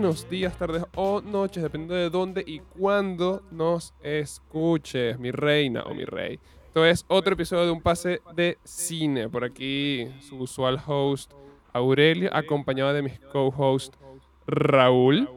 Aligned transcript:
buenos 0.00 0.30
días, 0.30 0.56
tardes 0.56 0.82
o 0.96 1.20
noches, 1.20 1.62
dependiendo 1.62 1.94
de 1.94 2.08
dónde 2.08 2.42
y 2.46 2.60
cuándo 2.60 3.42
nos 3.50 3.92
escuches, 4.02 5.18
mi 5.18 5.30
reina 5.30 5.82
o 5.82 5.92
mi 5.94 6.06
rey. 6.06 6.40
Esto 6.68 6.86
es 6.86 7.04
otro 7.06 7.34
episodio 7.34 7.66
de 7.66 7.70
un 7.70 7.82
pase 7.82 8.22
de 8.34 8.56
cine. 8.64 9.28
Por 9.28 9.44
aquí 9.44 10.10
su 10.20 10.38
usual 10.38 10.80
host 10.86 11.30
Aurelio, 11.74 12.34
acompañado 12.34 12.94
de 12.94 13.02
mis 13.02 13.20
co-hosts 13.30 13.98
Raúl 14.46 15.28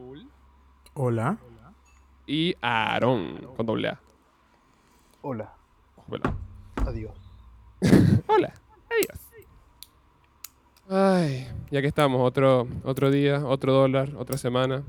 Hola. 0.93 1.39
y 2.25 2.55
Aarón, 2.61 3.45
con 3.57 3.65
doble 3.65 3.89
A. 3.89 3.99
Hola. 5.23 5.53
Hola. 6.07 6.37
Adiós. 6.77 7.11
Hola. 8.27 8.53
Adiós. 8.89 9.22
Ay, 10.89 11.47
ya 11.71 11.81
que 11.81 11.87
estamos, 11.87 12.21
otro, 12.21 12.67
otro 12.83 13.09
día, 13.09 13.45
otro 13.45 13.73
dólar, 13.73 14.09
otra 14.17 14.37
semana, 14.37 14.83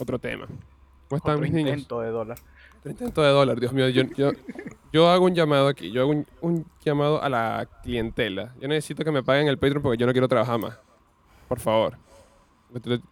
otro 0.00 0.18
tema. 0.18 0.46
¿Cómo 1.08 1.16
están 1.16 1.34
Otro 1.36 1.42
mis 1.42 1.52
niños? 1.52 1.72
intento 1.72 2.00
de 2.00 2.10
dólar. 2.10 2.38
Otro 2.78 2.90
intento 2.90 3.22
de 3.22 3.28
dólar, 3.28 3.58
Dios 3.58 3.72
mío. 3.72 3.88
Yo, 3.88 4.02
yo, 4.16 4.30
yo 4.92 5.08
hago 5.10 5.24
un 5.24 5.34
llamado 5.34 5.68
aquí, 5.68 5.90
yo 5.90 6.02
hago 6.02 6.10
un, 6.10 6.26
un 6.40 6.66
llamado 6.84 7.22
a 7.22 7.28
la 7.28 7.66
clientela. 7.82 8.54
Yo 8.60 8.68
necesito 8.68 9.04
que 9.04 9.10
me 9.10 9.22
paguen 9.22 9.48
el 9.48 9.58
Patreon 9.58 9.82
porque 9.82 9.98
yo 9.98 10.06
no 10.06 10.12
quiero 10.12 10.28
trabajar 10.28 10.58
más. 10.58 10.78
Por 11.48 11.58
favor. 11.58 11.96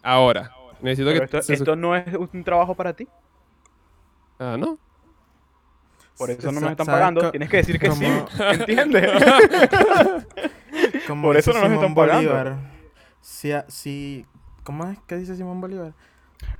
Ahora. 0.03 0.53
Necesito 0.81 1.11
Pero 1.11 1.29
que... 1.29 1.39
esto, 1.39 1.53
esto 1.53 1.77
no 1.77 1.97
es 1.97 2.15
un 2.15 2.45
trabajo 2.45 2.75
para 2.75 2.93
ti. 2.93 3.09
Ah, 4.39 4.57
¿no? 4.59 4.79
Por 6.19 6.31
eso 6.31 6.53
no 6.53 6.61
nos 6.61 6.71
están 6.71 6.87
¿sabes 6.87 7.01
pagando. 7.01 7.31
Tienes 7.31 7.49
que 7.49 7.57
decir 7.59 7.79
que 7.79 7.91
sí. 7.91 8.05
¿Entiendes? 8.53 9.11
Como 11.07 11.29
Por 11.29 11.37
eso 11.37 11.53
no 11.53 11.61
nos 11.61 11.73
están 11.73 11.95
pagando. 11.95 12.31
Bolívar, 12.31 12.57
si, 13.21 13.53
si- 13.69 14.27
¿Cómo 14.63 14.85
es 14.87 14.99
que 15.07 15.17
dice 15.17 15.37
Simón 15.37 15.61
Bolívar? 15.61 15.93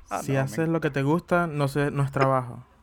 Ah, 0.09 0.21
si 0.23 0.31
no, 0.33 0.39
haces 0.39 0.69
lo 0.69 0.79
que 0.79 0.89
te 0.89 1.03
gusta, 1.03 1.45
no, 1.47 1.67
sé, 1.67 1.91
no 1.91 2.03
es 2.03 2.11
trabajo. 2.11 2.63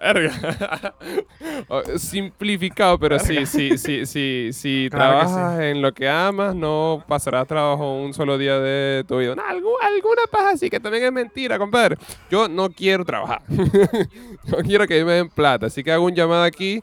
Oh, 1.68 1.82
Simplificado, 1.96 2.98
pero 2.98 3.18
sí, 3.18 3.46
sí, 3.46 3.78
sí, 3.78 4.04
sí. 4.06 4.48
Si 4.52 4.88
trabajas 4.90 5.60
en 5.60 5.80
lo 5.82 5.92
que 5.92 6.08
amas, 6.08 6.54
no 6.54 7.02
pasarás 7.08 7.46
trabajo 7.46 7.94
un 8.00 8.12
solo 8.14 8.38
día 8.38 8.58
de 8.58 9.04
tu 9.04 9.18
vida. 9.18 9.34
Alguna 9.48 10.22
paja 10.30 10.50
así 10.50 10.68
que 10.70 10.78
también 10.80 11.04
es 11.04 11.12
mentira, 11.12 11.58
compadre. 11.58 11.96
Yo 12.30 12.48
no 12.48 12.68
quiero 12.68 13.04
trabajar. 13.04 13.42
no 13.48 14.58
quiero 14.58 14.86
que 14.86 15.04
me 15.04 15.12
den 15.12 15.28
plata. 15.28 15.66
Así 15.66 15.82
que 15.82 15.92
hago 15.92 16.04
un 16.04 16.14
llamado 16.14 16.42
aquí. 16.44 16.82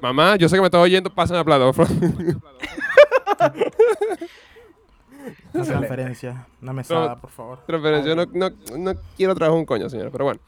Mamá, 0.00 0.36
yo 0.36 0.48
sé 0.48 0.56
que 0.56 0.60
me 0.60 0.66
estás 0.66 0.80
oyendo, 0.80 1.10
pásame 1.10 1.38
la 1.38 1.44
plata, 1.44 1.64
por 1.72 1.86
favor. 1.86 2.40
Una 5.54 5.64
transferencia, 5.64 6.46
una 6.60 6.72
mesada, 6.72 7.20
por 7.20 7.30
favor. 7.30 7.60
Pero 7.66 8.04
yo 8.04 8.16
no, 8.16 8.26
no, 8.32 8.50
no 8.76 8.94
quiero 9.16 9.34
trabajar 9.34 9.58
un 9.58 9.66
coño, 9.66 9.88
señor. 9.88 10.10
Pero 10.10 10.24
bueno. 10.24 10.40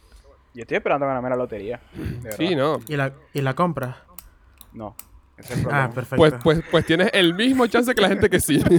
Yo 0.53 0.63
estoy 0.63 0.77
esperando 0.79 1.07
ganarme 1.07 1.31
la 1.31 1.37
lotería. 1.37 1.81
Sí, 2.37 2.57
no. 2.57 2.81
¿Y 2.89 2.97
la, 2.97 3.13
y 3.33 3.41
la 3.41 3.55
compra? 3.55 4.05
No. 4.73 4.97
Ese 5.37 5.53
es 5.53 5.59
el 5.59 5.65
problema. 5.65 5.85
Ah, 5.85 5.91
perfecto. 5.91 6.17
Pues, 6.17 6.35
pues, 6.43 6.63
pues 6.71 6.87
tienes 6.87 7.11
el 7.13 7.35
mismo 7.35 7.67
chance 7.67 7.95
que 7.95 8.01
la 8.01 8.09
gente 8.09 8.31
que 8.31 8.41
sí. 8.41 8.63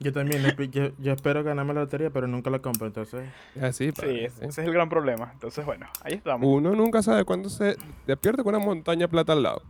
Yo 0.00 0.12
también, 0.12 0.42
yo, 0.70 0.90
yo 0.98 1.12
espero 1.12 1.42
ganarme 1.42 1.72
la 1.72 1.80
lotería, 1.80 2.10
pero 2.10 2.26
nunca 2.26 2.50
la 2.50 2.58
compro, 2.58 2.86
entonces... 2.86 3.26
Así, 3.58 3.86
Sí, 3.86 3.92
padre, 3.92 4.24
ese 4.26 4.36
sí. 4.36 4.44
ese 4.44 4.60
es 4.60 4.66
el 4.66 4.74
gran 4.74 4.90
problema. 4.90 5.30
Entonces, 5.32 5.64
bueno, 5.64 5.86
ahí 6.02 6.14
estamos. 6.14 6.46
Uno 6.46 6.74
nunca 6.74 7.02
sabe 7.02 7.24
cuándo 7.24 7.48
se 7.48 7.76
despierta 8.06 8.42
con 8.42 8.54
una 8.54 8.62
montaña 8.62 9.06
de 9.06 9.08
plata 9.08 9.32
al 9.32 9.42
lado. 9.42 9.62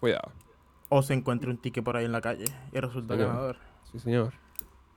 Cuidado. 0.00 0.32
O 0.88 1.02
se 1.02 1.14
encuentra 1.14 1.50
un 1.50 1.58
ticket 1.58 1.82
por 1.84 1.96
ahí 1.96 2.04
en 2.04 2.12
la 2.12 2.20
calle 2.20 2.44
y 2.72 2.78
resulta 2.80 3.14
Señor. 3.14 3.28
ganador. 3.28 3.56
Sí, 3.90 3.98
señor. 3.98 4.32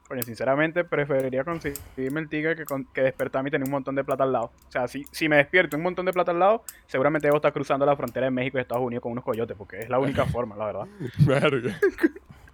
Coño, 0.07 0.23
sinceramente 0.23 0.83
preferiría 0.83 1.44
conseguirme 1.44 2.22
el 2.22 2.29
ticket 2.29 2.57
que, 2.57 2.66
con- 2.66 2.85
que 2.85 3.01
despertarme 3.01 3.50
y 3.50 3.51
tener 3.51 3.66
un 3.67 3.72
montón 3.72 3.94
de 3.95 4.03
plata 4.03 4.23
al 4.23 4.31
lado. 4.31 4.45
O 4.67 4.72
sea, 4.72 4.88
si, 4.88 5.03
si 5.11 5.29
me 5.29 5.35
despierto 5.38 5.77
un 5.77 5.83
montón 5.83 6.05
de 6.05 6.13
plata 6.13 6.31
al 6.31 6.39
lado, 6.39 6.63
seguramente 6.88 7.27
debo 7.27 7.38
estar 7.38 7.53
cruzando 7.53 7.85
la 7.85 7.95
frontera 7.95 8.25
de 8.25 8.31
México 8.31 8.57
y 8.57 8.61
Estados 8.61 8.83
Unidos 8.83 9.03
con 9.03 9.11
unos 9.11 9.23
coyotes, 9.23 9.55
porque 9.55 9.79
es 9.79 9.89
la 9.89 10.00
única 10.00 10.25
forma, 10.31 10.55
la 10.55 10.66
verdad. 10.66 10.88
Verga. 11.19 11.79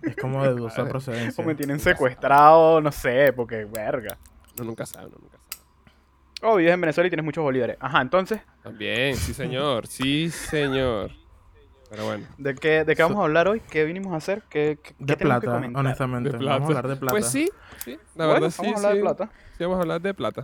Es 0.01 0.15
como 0.17 0.43
de 0.43 0.49
dudosa 0.51 0.85
procedencia. 0.87 1.41
O 1.43 1.47
me 1.47 1.55
tienen 1.55 1.79
secuestrado, 1.79 2.81
no 2.81 2.91
sé, 2.91 3.31
porque 3.33 3.63
verga. 3.65 4.17
Uno 4.57 4.65
nunca 4.65 4.85
sabe, 4.85 5.07
uno 5.07 5.17
nunca 5.21 5.37
sabe. 5.37 5.63
Oh, 6.41 6.57
vives 6.57 6.73
en 6.73 6.81
Venezuela 6.81 7.07
y 7.07 7.09
tienes 7.09 7.23
muchos 7.23 7.41
bolívares. 7.43 7.77
Ajá, 7.79 8.01
entonces, 8.01 8.41
También, 8.63 9.15
sí, 9.15 9.33
señor. 9.33 9.87
Sí, 9.87 10.29
señor. 10.29 11.11
Pero 11.95 12.07
bueno. 12.07 12.25
¿de 12.37 12.55
qué, 12.55 12.83
de 12.83 12.95
qué 12.95 13.01
vamos 13.03 13.19
a 13.19 13.23
hablar 13.23 13.47
hoy? 13.47 13.61
¿Qué 13.61 13.85
vinimos 13.85 14.13
a 14.13 14.17
hacer? 14.17 14.43
¿Qué, 14.49 14.77
qué- 14.83 14.93
qué 14.93 15.05
De 15.05 15.15
tenemos 15.15 15.39
que 15.39 15.45
plata, 15.47 15.57
comentar? 15.61 15.79
honestamente. 15.85 16.29
De 16.31 16.37
plata. 16.37 16.53
Vamos 16.53 16.65
a 16.65 16.77
hablar 16.77 16.87
de 16.89 16.95
plata. 16.97 17.11
Pues 17.11 17.25
sí, 17.27 17.49
sí. 17.83 17.91
La 18.15 18.25
Bueno, 18.25 18.33
verdad 18.41 18.49
sí. 18.51 18.61
vamos 18.61 18.73
a 18.73 18.77
hablar 18.77 18.91
sí. 18.91 18.97
de 18.97 19.01
plata. 19.03 19.31
Sí, 19.57 19.63
vamos 19.63 19.77
a 19.77 19.81
hablar 19.81 20.01
de 20.01 20.13
plata. 20.13 20.43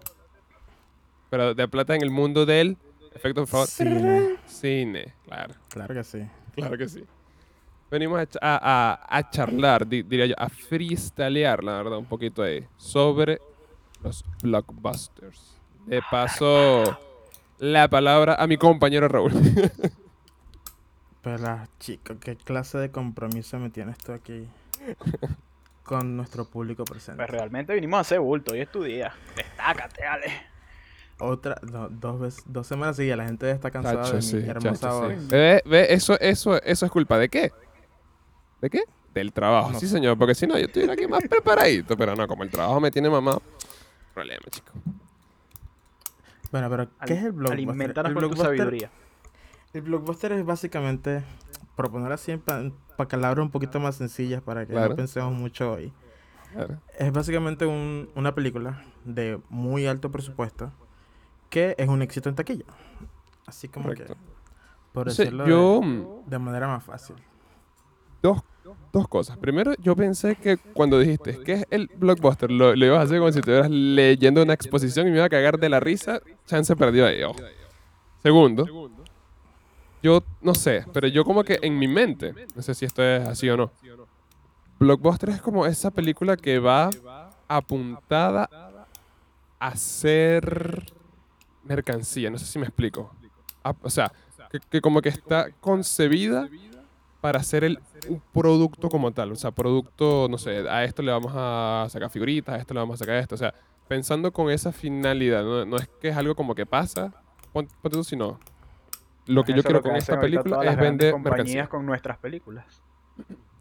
Pero 1.29 1.53
de 1.53 1.67
plata 1.67 1.95
en 1.95 2.01
el 2.03 2.11
mundo 2.11 2.45
del. 2.45 2.78
Efecto, 3.13 3.41
por 3.41 3.47
favor. 3.50 3.67
Cine. 3.67 4.35
Cine. 4.45 5.13
Claro. 5.25 5.53
Claro 5.69 5.94
que 5.94 6.03
sí. 6.03 6.25
Claro 6.56 6.78
que 6.78 6.88
sí. 6.88 7.03
Venimos 7.90 8.19
a, 8.19 8.25
a- 8.41 8.91
a- 8.94 9.17
a 9.17 9.29
charlar, 9.29 9.85
di- 9.85 10.03
diría 10.03 10.25
yo, 10.28 10.35
a 10.38 10.47
freestylear, 10.47 11.61
la 11.63 11.73
verdad, 11.73 11.97
un 11.97 12.06
poquito 12.06 12.41
ahí, 12.41 12.66
sobre 12.78 13.40
los 14.01 14.23
blockbusters. 14.41 15.57
De 15.85 16.01
paso, 16.09 16.97
la 17.59 17.90
palabra 17.90 18.35
a 18.35 18.47
mi 18.47 18.56
compañero 18.56 19.09
Raúl. 19.09 19.34
Pero, 21.24 21.68
chico, 21.80 22.16
¿qué 22.20 22.36
clase 22.36 22.78
de 22.80 22.90
compromiso 22.92 23.59
me 23.59 23.70
tienes 23.70 23.98
tú 24.00 24.12
aquí 24.12 24.48
con 25.84 26.18
nuestro 26.18 26.46
público 26.46 26.84
presente? 26.84 27.18
Pues 27.18 27.30
realmente 27.30 27.74
vinimos 27.74 27.98
a 28.00 28.02
hacer 28.02 28.20
bulto, 28.20 28.54
hoy 28.54 28.62
es 28.62 28.72
tu 28.72 28.84
día. 28.84 29.14
Destácate, 29.36 30.04
Ale. 30.06 30.32
Otra, 31.20 31.56
no, 31.72 31.88
dos 31.90 32.20
veces, 32.20 32.44
dos 32.48 32.66
semanas 32.66 32.96
seguidas, 32.96 33.18
la 33.20 33.26
gente 33.26 33.46
ya 33.46 33.52
está 33.52 33.70
cansada 33.70 34.02
Chacho, 34.04 34.16
de 34.16 34.22
sí, 34.24 34.36
mi 34.38 34.50
hermosa 34.50 34.88
chacho, 34.88 35.09
sí. 35.09 35.16
voz. 35.16 35.28
Ve, 35.28 35.62
ve, 35.66 35.94
eso, 35.94 36.20
eso, 36.20 36.59
eso 36.64 36.86
es 36.88 36.92
culpa 36.92 37.20
de 37.20 37.30
qué? 37.30 37.52
¿De 38.59 38.70
qué? 38.72 38.82
Del 39.14 39.32
trabajo. 39.32 39.72
No 39.72 39.80
sí, 39.80 39.88
señor, 39.88 40.18
porque 40.18 40.34
si 40.34 40.48
no, 40.48 40.58
yo 40.58 40.66
estuviera 40.66 40.94
aquí 40.94 41.06
más 41.06 41.22
preparadito, 41.30 41.96
pero 41.96 42.16
no, 42.16 42.28
como 42.28 42.42
el 42.42 42.50
trabajo 42.50 42.80
me 42.80 42.90
tiene 42.90 43.08
mamá. 43.09 43.38
Problema, 44.16 44.46
chico. 44.50 44.72
Bueno, 46.52 46.70
pero 46.72 46.88
¿qué 47.06 47.14
Al- 47.14 47.20
es 47.20 47.24
el 47.26 47.32
blockbuster? 47.34 47.53
Aliméntanos 47.53 48.09
el 48.09 48.16
con 48.16 48.30
tu 48.32 48.36
sabiduría. 48.42 48.90
El 49.74 49.82
blockbuster 49.82 50.32
es 50.34 50.46
básicamente 50.46 51.24
proponer 51.76 52.12
así 52.12 52.36
para 52.38 52.72
palabras 52.98 53.44
un 53.44 53.52
poquito 53.52 53.80
más 53.80 53.96
sencillas 53.96 54.42
para 54.42 54.66
que 54.66 54.74
Claro. 54.74 54.90
no 54.90 54.96
pensemos 54.96 55.34
mucho 55.34 55.72
hoy. 55.74 55.92
Claro. 56.54 56.78
Es 57.00 57.12
básicamente 57.12 57.66
un- 57.66 58.09
una 58.16 58.36
película 58.36 58.84
de 59.06 59.40
muy 59.50 59.88
alto 59.88 60.12
presupuesto 60.12 60.72
que 61.50 61.76
es 61.78 61.88
un 61.88 62.02
éxito 62.02 62.30
en 62.30 62.36
taquilla. 62.36 62.66
Así 63.48 63.68
como 63.68 63.88
Correcto. 63.90 64.14
que, 64.14 64.20
por 64.94 65.08
decirlo 65.08 65.48
yo, 65.48 65.80
de, 65.82 66.08
de 66.28 66.40
manera 66.40 66.68
más 66.68 66.84
fácil. 66.84 67.16
dos, 68.22 68.42
dos 68.94 69.08
cosas. 69.08 69.38
Primero, 69.38 69.74
yo 69.80 69.96
pensé 69.96 70.36
que 70.36 70.58
cuando 70.58 71.00
dijiste 71.00 71.40
que 71.44 71.53
es 71.53 71.66
el 71.72 71.90
blockbuster, 71.96 72.52
lo, 72.52 72.76
lo 72.76 72.86
ibas 72.86 73.00
a 73.00 73.02
hacer 73.03 73.18
como 73.20 73.32
si 73.32 73.40
estuvieras 73.40 73.70
leyendo 73.72 74.44
una 74.44 74.53
exposición 74.53 75.08
y 75.08 75.12
me 75.12 75.18
iba 75.18 75.26
a 75.26 75.30
cagar 75.30 75.58
de 75.58 75.70
la 75.70 75.80
risa. 75.80 76.20
Chance 76.46 76.76
perdió 76.76 77.06
ahí. 77.08 77.24
ojo. 77.24 77.40
Segundo, 78.22 78.92
yo 80.03 80.23
no 80.41 80.56
sé, 80.56 80.85
pero 80.94 81.07
yo 81.07 81.23
como 81.23 81.44
que 81.44 81.59
en 81.62 81.78
mi 81.78 81.88
mente, 81.88 82.34
no 82.56 82.62
sé 82.62 82.73
si 82.73 82.85
esto 82.85 83.03
es 83.03 83.28
así 83.28 83.50
o 83.50 83.57
no. 83.57 83.72
Blockbuster 84.79 85.29
es 85.29 85.41
como 85.41 85.66
esa 85.66 85.91
película 85.91 86.35
que 86.38 86.57
va 86.59 86.89
apuntada 87.47 88.49
a 89.59 89.76
ser 89.76 90.84
mercancía. 91.64 92.29
No 92.31 92.37
sé 92.40 92.46
si 92.46 92.58
me 92.58 92.66
explico. 92.66 93.14
O 93.84 93.90
sea, 93.90 94.11
que, 94.70 94.81
como 94.81 95.02
que 95.02 95.09
está 95.09 95.52
concebida 95.59 96.49
para 97.22 97.40
hacer 97.40 97.64
el, 97.64 97.79
un 98.09 98.20
producto 98.34 98.90
como 98.90 99.11
tal. 99.11 99.31
O 99.31 99.35
sea, 99.35 99.52
producto, 99.52 100.28
no 100.29 100.40
sé, 100.40 100.67
a 100.67 100.84
esto 100.84 101.03
le 101.03 101.11
vamos 101.11 101.31
a 101.35 101.85
sacar 101.90 102.09
figuritas, 102.09 102.55
a 102.55 102.58
esto 102.58 102.73
le 102.73 102.79
vamos 102.79 102.96
a 102.96 102.97
sacar 102.97 103.17
esto. 103.17 103.35
O 103.35 103.37
sea, 103.37 103.53
pensando 103.87 104.31
con 104.34 104.49
esa 104.49 104.72
finalidad. 104.72 105.43
No, 105.43 105.78
es 105.78 105.87
que 106.02 106.09
es 106.09 106.17
algo 106.17 106.34
como 106.34 106.55
que 106.55 106.66
pasa, 106.66 107.14
pon- 107.53 107.67
ponte 107.84 107.97
tú, 107.97 108.03
sino 108.03 108.40
lo 109.28 109.44
que 109.44 109.52
Eso 109.52 109.62
yo 109.62 109.64
quiero 109.64 109.82
con 109.82 109.96
esta 109.96 110.20
película 110.20 110.64
es 110.64 110.78
vender 110.78 111.12
compañías 111.12 111.35
mercancía. 111.38 111.68
con 111.68 111.85
nuestras 111.85 112.18
películas. 112.18 112.82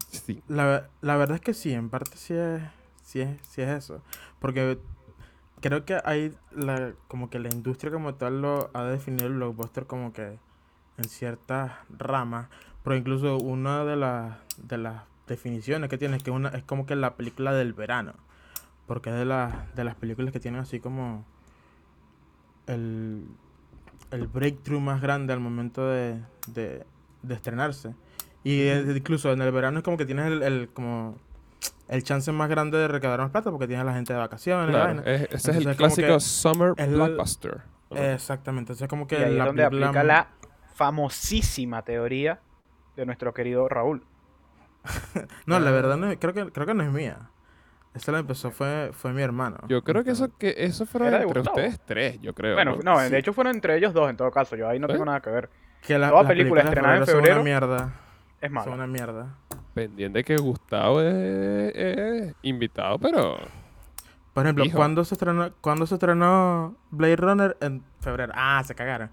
Sí. 0.08 0.42
La, 0.48 0.88
la 1.00 1.16
verdad 1.16 1.36
es 1.36 1.40
que 1.40 1.54
sí, 1.54 1.72
en 1.72 1.88
parte 1.90 2.16
sí 2.16 2.34
es, 2.34 2.62
sí 3.02 3.20
es, 3.20 3.38
sí 3.46 3.62
es 3.62 3.68
eso. 3.68 4.02
Porque 4.40 4.78
creo 5.60 5.84
que 5.84 6.00
hay 6.04 6.34
la, 6.50 6.94
como 7.08 7.30
que 7.30 7.38
la 7.38 7.48
industria 7.48 7.92
como 7.92 8.14
tal 8.14 8.40
lo 8.42 8.70
ha 8.72 8.84
definido 8.84 9.26
el 9.26 9.34
blockbuster 9.34 9.86
como 9.86 10.12
que 10.12 10.38
en 10.98 11.04
ciertas 11.04 11.72
ramas. 11.90 12.48
Pero 12.82 12.96
incluso 12.96 13.36
una 13.38 13.84
de 13.84 13.96
las 13.96 14.38
de 14.56 14.78
las 14.78 15.02
definiciones 15.26 15.90
que 15.90 15.98
tiene 15.98 16.16
es 16.16 16.22
que 16.22 16.30
una, 16.30 16.48
es 16.50 16.64
como 16.64 16.86
que 16.86 16.96
la 16.96 17.14
película 17.16 17.52
del 17.52 17.72
verano. 17.74 18.14
Porque 18.86 19.10
es 19.10 19.16
de 19.16 19.24
las 19.26 19.74
de 19.76 19.84
las 19.84 19.94
películas 19.94 20.32
que 20.32 20.40
tienen 20.40 20.60
así 20.60 20.80
como 20.80 21.24
el, 22.66 23.26
el 24.10 24.26
breakthrough 24.26 24.80
más 24.80 25.00
grande 25.00 25.32
al 25.32 25.40
momento 25.40 25.86
de, 25.88 26.20
de, 26.48 26.84
de 27.22 27.34
estrenarse. 27.34 27.94
Y 28.42 28.68
incluso 28.70 29.30
en 29.32 29.42
el 29.42 29.52
verano 29.52 29.78
es 29.78 29.84
como 29.84 29.96
que 29.96 30.06
tienes 30.06 30.26
el, 30.26 30.42
el- 30.42 30.68
como 30.70 31.16
el 31.88 32.02
chance 32.04 32.30
más 32.32 32.48
grande 32.48 32.78
de 32.78 32.88
recaudar 32.88 33.20
más 33.20 33.30
plata 33.30 33.50
porque 33.50 33.66
tiene 33.66 33.82
a 33.82 33.84
la 33.84 33.92
gente 33.94 34.12
de 34.12 34.18
vacaciones. 34.18 34.70
Claro, 34.74 35.02
es- 35.04 35.22
ese 35.30 35.50
es 35.52 35.56
el 35.58 35.76
clásico 35.76 36.18
Summer 36.20 36.72
es 36.76 36.88
la- 36.88 37.06
Blockbuster. 37.06 37.62
Exactamente. 37.90 38.72
Entonces, 38.72 38.88
como 38.88 39.06
que 39.06 39.18
Y 39.18 39.22
ahí 39.22 39.32
es 39.32 39.38
la 39.38 39.46
donde 39.46 39.64
aplica 39.64 40.02
la 40.04 40.28
famosísima 40.74 41.82
teoría 41.82 42.40
de 42.96 43.04
nuestro 43.06 43.34
querido 43.34 43.68
Raúl. 43.68 44.04
No, 45.46 45.58
la 45.60 45.70
verdad, 45.70 45.96
no, 45.96 46.10
es- 46.10 46.18
creo, 46.18 46.32
que, 46.32 46.50
creo 46.50 46.66
que 46.66 46.74
no 46.74 46.82
es 46.84 46.90
mía. 46.90 47.28
Esa 47.94 48.12
la 48.12 48.18
empezó, 48.20 48.50
fue, 48.52 48.90
fue 48.92 49.12
mi 49.12 49.20
hermano. 49.22 49.58
Yo 49.68 49.82
creo 49.82 50.04
que 50.04 50.12
eso 50.12 50.28
que 50.38 50.54
eso 50.58 50.86
fueron 50.86 51.08
entre 51.12 51.26
Gustavo. 51.26 51.56
ustedes 51.56 51.80
tres, 51.84 52.20
yo 52.20 52.32
creo. 52.34 52.54
Bueno, 52.54 52.78
¿no? 52.84 52.98
de 53.00 53.18
hecho 53.18 53.32
fueron 53.32 53.54
entre 53.56 53.76
ellos 53.76 53.92
dos 53.92 54.08
en 54.08 54.16
todo 54.16 54.30
caso. 54.30 54.54
Yo 54.56 54.68
ahí 54.68 54.78
no 54.78 54.86
¿Eh? 54.86 54.92
tengo 54.92 55.04
nada 55.04 55.20
que 55.20 55.30
ver. 55.30 55.50
Que 55.82 55.98
la, 55.98 56.10
toda 56.10 56.28
película 56.28 56.62
estrenada 56.62 56.96
en 56.98 57.06
Son 57.06 57.14
febrero 57.16 57.36
una 57.36 57.44
mierda. 57.44 57.92
Es 58.40 58.46
Son 58.48 58.52
malo. 58.52 58.72
una 58.74 58.86
mierda. 58.86 59.34
Pendiente 59.74 60.22
que 60.24 60.36
Gustavo 60.36 61.00
es, 61.02 61.72
es 61.74 62.34
invitado, 62.42 62.98
pero 62.98 63.38
Por 64.34 64.44
ejemplo. 64.44 64.64
¿cuándo 64.72 65.04
se 65.04 65.14
estrenó, 65.14 65.50
¿cuándo 65.60 65.86
se 65.86 65.94
estrenó 65.94 66.76
Blade 66.90 67.16
Runner? 67.16 67.56
En 67.60 67.82
febrero. 68.00 68.32
Ah, 68.36 68.62
se 68.64 68.74
cagaron. 68.74 69.10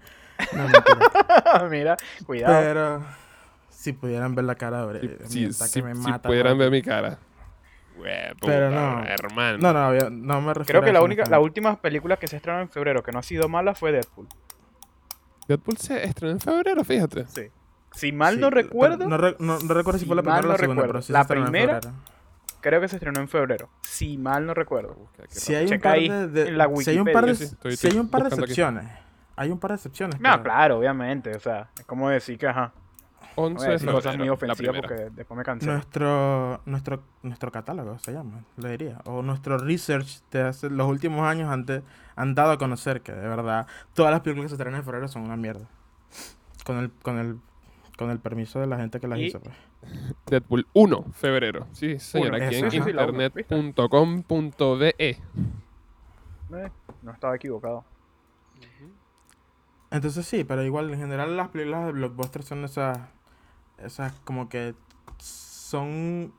No, 0.52 0.62
mentira. 0.62 1.68
Mira, 1.70 1.96
cuidado. 2.26 2.54
Pero 2.60 3.02
si 3.70 3.92
pudieran 3.92 4.34
ver 4.36 4.44
la 4.44 4.54
cara 4.54 4.86
de 4.86 5.18
si, 5.26 5.52
si- 5.52 5.70
que 5.72 5.94
si- 5.94 6.12
pudieran 6.22 6.56
ver 6.58 6.70
mi 6.70 6.80
cara. 6.82 7.18
Hue 7.98 8.34
Pero 8.46 8.70
no. 8.70 9.02
hermano. 9.04 9.58
No, 9.58 9.72
no, 9.72 9.94
yo- 9.98 10.10
no 10.10 10.40
me 10.40 10.54
refiero 10.54 10.80
Creo 10.80 10.82
a 10.82 10.84
que 10.84 10.92
la 10.92 11.02
única, 11.02 11.24
la 11.28 11.40
última 11.40 11.80
película 11.80 12.16
que 12.16 12.26
se 12.28 12.36
estrenó 12.36 12.60
en 12.60 12.68
febrero 12.68 13.02
que 13.02 13.12
no 13.12 13.18
ha 13.18 13.22
sido 13.22 13.48
mala 13.48 13.74
fue 13.74 13.92
Deadpool. 13.92 14.28
Deadpool 15.48 15.76
se 15.78 16.04
estrenó 16.04 16.32
en 16.34 16.40
febrero, 16.40 16.84
fíjate. 16.84 17.26
Sí. 17.26 17.48
Si 17.92 18.12
mal 18.12 18.34
Sí, 18.34 18.40
no 18.40 18.50
recuerdo, 18.50 19.08
No, 19.08 19.16
re- 19.16 19.36
no- 19.38 19.58
no 19.58 19.74
recuerdo 19.74 19.98
si 19.98 20.04
Si 20.04 20.06
fue 20.06 20.16
la 20.16 20.22
primera 20.22 20.40
o 20.40 20.42
no 20.42 20.48
la 20.48 20.58
segunda, 20.58 20.82
recuerdo, 20.82 20.92
pero 20.92 21.02
sí 21.02 21.12
la 21.12 21.18
se 21.20 21.22
estrenó 21.22 21.46
en 21.46 21.52
primera- 21.52 21.80
creo 22.60 22.80
que 22.80 22.88
se 22.88 22.96
estrenó 22.96 23.20
en 23.20 23.28
febrero. 23.28 23.70
Si 23.82 24.18
mal 24.18 24.46
no 24.46 24.52
recuerdo. 24.54 24.96
Si 25.28 25.54
hay 25.54 25.64
un 25.64 25.68
Checa 25.70 25.88
par 25.88 25.98
ahí 25.98 26.08
de, 26.08 26.28
de- 26.28 26.48
en 26.48 26.58
la 26.58 26.68
si 26.76 26.90
hay 26.90 26.98
un 26.98 27.04
par 27.06 27.24
de, 27.24 27.30
Wikipedia. 27.32 27.34
Sí, 27.36 27.44
estoy- 27.54 27.76
si 27.76 27.86
hay 27.88 27.98
un 27.98 28.08
par 28.10 28.20
de 28.22 28.26
aquí. 28.28 28.34
excepciones. 28.40 28.84
Hay 29.36 29.50
un 29.50 29.58
par 29.58 29.70
de 29.70 29.74
excepciones. 29.76 30.20
No, 30.20 30.30
pero- 30.32 30.42
claro, 30.42 30.78
obviamente. 30.78 31.34
O 31.34 31.40
sea, 31.40 31.70
es 31.78 31.84
como 31.86 32.10
decir 32.10 32.36
que, 32.38 32.46
ajá. 32.46 32.72
No 33.40 33.46
11 33.46 33.56
voy 33.56 33.64
a 33.64 33.68
de 33.68 33.72
decir 33.72 33.86
febrero, 33.88 33.98
cosas 33.98 34.16
muy 34.18 34.26
la 34.26 34.32
ofensivas 34.32 34.72
primera. 34.72 34.88
porque 34.88 35.10
después 35.16 35.38
me 35.38 35.44
cansé. 35.44 35.66
Nuestro, 35.66 36.60
nuestro, 36.66 37.02
nuestro 37.22 37.52
catálogo 37.52 37.98
se 37.98 38.12
llama, 38.12 38.44
le 38.56 38.70
diría. 38.70 38.98
O 39.04 39.22
nuestro 39.22 39.58
research 39.58 40.22
de 40.30 40.42
hace 40.42 40.70
los 40.70 40.88
últimos 40.88 41.22
años 41.26 41.50
antes 41.50 41.82
han 42.16 42.34
dado 42.34 42.52
a 42.52 42.58
conocer 42.58 43.00
que 43.02 43.12
de 43.12 43.28
verdad 43.28 43.66
todas 43.94 44.10
las 44.12 44.20
películas 44.20 44.46
que 44.46 44.48
se 44.50 44.54
estrenan 44.56 44.80
en 44.80 44.84
febrero 44.84 45.08
son 45.08 45.22
una 45.22 45.36
mierda. 45.36 45.66
Con 46.64 46.78
el, 46.78 46.90
con 47.02 47.18
el, 47.18 47.38
con 47.96 48.10
el 48.10 48.18
permiso 48.18 48.60
de 48.60 48.66
la 48.66 48.76
gente 48.76 49.00
que 49.00 49.08
las 49.08 49.18
Y- 49.18 49.26
hizo, 49.26 49.40
pues. 49.40 49.56
Deadpool 50.26 50.66
1, 50.72 51.04
febrero. 51.12 51.66
Sí, 51.72 51.98
señor, 52.00 52.34
aquí 52.34 52.56
en 52.56 52.64
uno, 52.66 52.74
internet.com.be. 52.74 54.94
Eh, 54.98 55.16
no 57.02 57.12
estaba 57.12 57.36
equivocado. 57.36 57.84
Entonces 59.90 60.26
sí, 60.26 60.44
pero 60.44 60.62
igual 60.64 60.90
en 60.92 60.98
general 60.98 61.36
las 61.36 61.48
películas 61.48 61.86
de 61.86 61.92
blockbuster 61.92 62.42
son 62.42 62.64
esas, 62.64 62.98
esas 63.82 64.12
como 64.24 64.48
que 64.48 64.74
son 65.18 66.32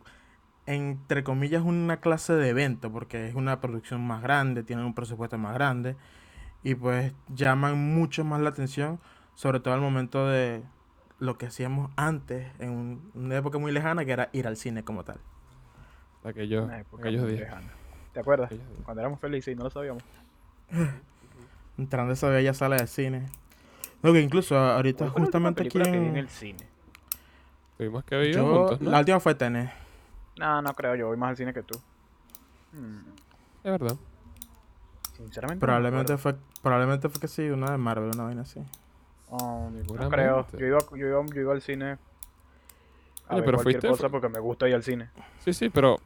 entre 0.65 1.23
comillas 1.23 1.63
una 1.63 1.97
clase 1.97 2.33
de 2.33 2.49
evento 2.49 2.91
porque 2.91 3.27
es 3.27 3.35
una 3.35 3.59
producción 3.59 4.05
más 4.05 4.21
grande, 4.21 4.63
tienen 4.63 4.85
un 4.85 4.93
presupuesto 4.93 5.37
más 5.37 5.53
grande 5.53 5.95
y 6.63 6.75
pues 6.75 7.13
llaman 7.29 7.93
mucho 7.95 8.23
más 8.23 8.39
la 8.41 8.49
atención, 8.49 8.99
sobre 9.35 9.59
todo 9.59 9.73
al 9.73 9.81
momento 9.81 10.27
de 10.27 10.61
lo 11.17 11.37
que 11.37 11.47
hacíamos 11.47 11.89
antes 11.95 12.51
en 12.59 12.69
un- 12.71 13.11
una 13.15 13.37
época 13.37 13.57
muy 13.57 13.71
lejana 13.71 14.05
que 14.05 14.11
era 14.11 14.29
ir 14.31 14.45
al 14.47 14.57
cine 14.57 14.83
como 14.83 15.03
tal. 15.03 15.19
Aquellos, 16.23 16.65
Una 16.65 16.79
época 16.79 17.01
aquellos 17.01 17.27
días. 17.27 17.39
lejana. 17.41 17.67
¿Te 18.13 18.19
acuerdas? 18.19 18.51
Cuando 18.83 19.01
éramos 19.01 19.19
felices 19.19 19.53
y 19.53 19.55
no 19.55 19.63
lo 19.63 19.69
sabíamos. 19.69 20.03
Entrando 21.77 22.11
a 22.11 22.13
esa 22.13 22.27
bella 22.29 22.53
sala 22.53 22.75
de 22.77 22.87
cine. 22.87 23.25
No, 24.03 24.13
que 24.13 24.21
incluso 24.21 24.57
ahorita 24.57 25.09
¿Cuál 25.09 25.11
fue 25.11 25.21
la 25.21 25.25
última 25.25 25.49
justamente 25.49 25.79
aquí 25.79 25.97
en 25.97 26.17
el 26.17 26.29
cine? 26.29 26.68
Tuvimos 27.79 28.03
que 28.03 28.17
vivir 28.17 28.35
yo- 28.35 28.45
juntos, 28.45 28.81
¿no? 28.81 28.91
La 28.91 28.99
última 28.99 29.21
fue 29.21 29.35
Tenet. 29.35 29.71
No, 30.37 30.61
no 30.61 30.73
creo. 30.73 30.95
Yo 30.95 31.07
voy 31.07 31.15
más 31.15 31.29
al 31.29 31.37
cine 31.37 31.53
que 31.53 31.63
tú. 31.63 31.79
Hmm, 32.73 32.99
Es 33.63 33.71
verdad. 33.71 33.95
Sinceramente. 35.15 35.65
no 35.65 35.71
me 35.71 35.79
Probablemente 35.81 36.13
acuerdo. 36.13 36.39
fue, 36.41 36.61
probablemente 36.61 37.07
fue 37.09 37.21
que 37.21 37.27
sí, 37.29 37.49
una 37.49 37.71
de 37.71 37.77
Marvel, 37.77 38.11
una 38.13 38.23
vaina 38.25 38.41
así. 38.41 38.61
Oh, 39.29 39.69
no 39.71 40.09
creo. 40.09 40.45
Yo 40.57 40.65
iba, 40.67 40.79
yo, 40.91 40.97
iba, 41.07 41.25
yo 41.33 41.41
iba 41.41 41.53
al 41.53 41.61
cine. 41.61 41.91
A 41.91 43.35
Oye, 43.35 43.41
ver 43.41 43.45
pero 43.45 43.57
cualquier 43.59 43.81
fuiste- 43.81 43.87
cosa 43.89 44.09
porque 44.09 44.27
me 44.27 44.39
gusta 44.39 44.67
ir 44.67 44.75
al 44.75 44.83
cine. 44.83 45.09
Sí, 45.39 45.53
sí, 45.53 45.69
pero 45.69 45.97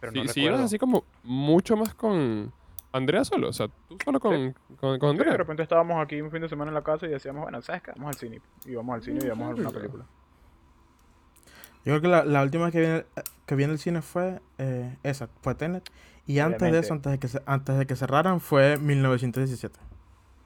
Pero 0.00 0.12
si, 0.12 0.18
no 0.22 0.28
si 0.32 0.40
ibas 0.40 0.50
recuerdo. 0.52 0.64
así 0.66 0.78
como 0.78 1.04
mucho 1.24 1.76
más 1.76 1.94
con 1.94 2.52
Andrea 2.92 3.24
solo, 3.24 3.48
o 3.48 3.52
sea, 3.52 3.66
tú 3.88 3.96
solo 4.04 4.20
con, 4.20 4.52
con, 4.80 4.98
con 4.98 5.10
Sí, 5.10 5.16
de 5.16 5.22
Andrea. 5.22 5.36
repente 5.36 5.62
estábamos 5.64 6.00
aquí 6.00 6.20
un 6.20 6.30
fin 6.30 6.42
de 6.42 6.48
semana 6.48 6.68
en 6.70 6.74
la 6.74 6.82
casa 6.82 7.06
y 7.06 7.10
decíamos, 7.10 7.42
bueno, 7.42 7.60
¿sabes 7.62 7.82
qué? 7.82 7.90
Vamos 7.96 8.08
al 8.08 8.14
cine. 8.20 8.40
Y 8.66 8.74
vamos 8.76 8.94
al 8.94 9.02
cine 9.02 9.20
y 9.24 9.28
vamos 9.28 9.46
a 9.46 9.52
ver 9.54 9.60
una 9.60 9.70
película. 9.70 10.04
Yo 11.84 11.92
creo 11.92 12.00
que 12.02 12.08
la, 12.08 12.24
la 12.24 12.42
última 12.42 12.70
que 12.70 12.80
viene 12.80 13.04
que 13.46 13.54
vi 13.54 13.64
en 13.64 13.70
el 13.70 13.78
cine 13.78 14.02
fue 14.02 14.40
eh, 14.58 14.96
esa, 15.02 15.28
fue 15.40 15.54
Tenet. 15.54 15.88
Y 16.26 16.40
antes 16.40 16.70
de 16.70 16.78
eso, 16.78 16.92
antes 16.92 17.12
de, 17.12 17.18
que 17.18 17.28
se- 17.28 17.42
antes 17.46 17.78
de 17.78 17.86
que 17.86 17.96
cerraran, 17.96 18.40
fue 18.40 18.76
1917. 18.76 19.78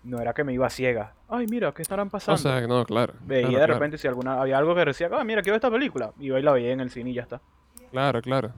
No 0.04 0.20
era 0.20 0.32
que 0.34 0.44
me 0.44 0.52
iba 0.52 0.68
ciega. 0.70 1.14
Ay, 1.28 1.46
mira, 1.48 1.72
¿qué 1.72 1.82
estarán 1.82 2.10
pasando? 2.10 2.34
O 2.34 2.38
sea, 2.38 2.60
no, 2.66 2.84
claro. 2.84 3.14
Veía 3.24 3.40
claro, 3.42 3.52
de 3.52 3.58
claro, 3.58 3.74
repente 3.74 3.98
si 3.98 4.06
alguna 4.08 4.40
había 4.40 4.58
algo 4.58 4.74
que 4.74 4.84
decía, 4.84 5.08
ah, 5.12 5.24
mira, 5.24 5.42
quiero 5.42 5.56
esta 5.56 5.70
película. 5.70 6.12
Y 6.18 6.30
hoy 6.30 6.42
la 6.42 6.52
veía 6.52 6.72
en 6.72 6.80
el 6.80 6.90
cine 6.90 7.10
y 7.10 7.14
ya 7.14 7.22
está. 7.22 7.40
Claro, 7.90 8.20
claro. 8.22 8.52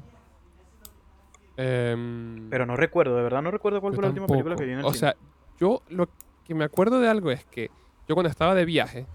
Em, 1.56 2.50
Pero 2.50 2.66
no 2.66 2.76
recuerdo, 2.76 3.16
de 3.16 3.22
verdad 3.22 3.40
no 3.42 3.50
recuerdo 3.50 3.80
cuál 3.80 3.92
yo 3.92 3.96
fue 3.96 4.02
la 4.02 4.08
última 4.08 4.26
película 4.26 4.56
que 4.56 4.64
vi 4.64 4.72
en 4.72 4.78
el 4.80 4.84
O 4.84 4.88
cine. 4.88 4.98
sea, 4.98 5.14
yo 5.58 5.82
lo 5.88 6.08
que 6.44 6.54
me 6.54 6.64
acuerdo 6.64 7.00
de 7.00 7.08
algo 7.08 7.30
es 7.30 7.44
que 7.44 7.70
yo 8.08 8.14
cuando 8.14 8.28
estaba 8.28 8.54
de 8.54 8.64
viaje, 8.64 9.06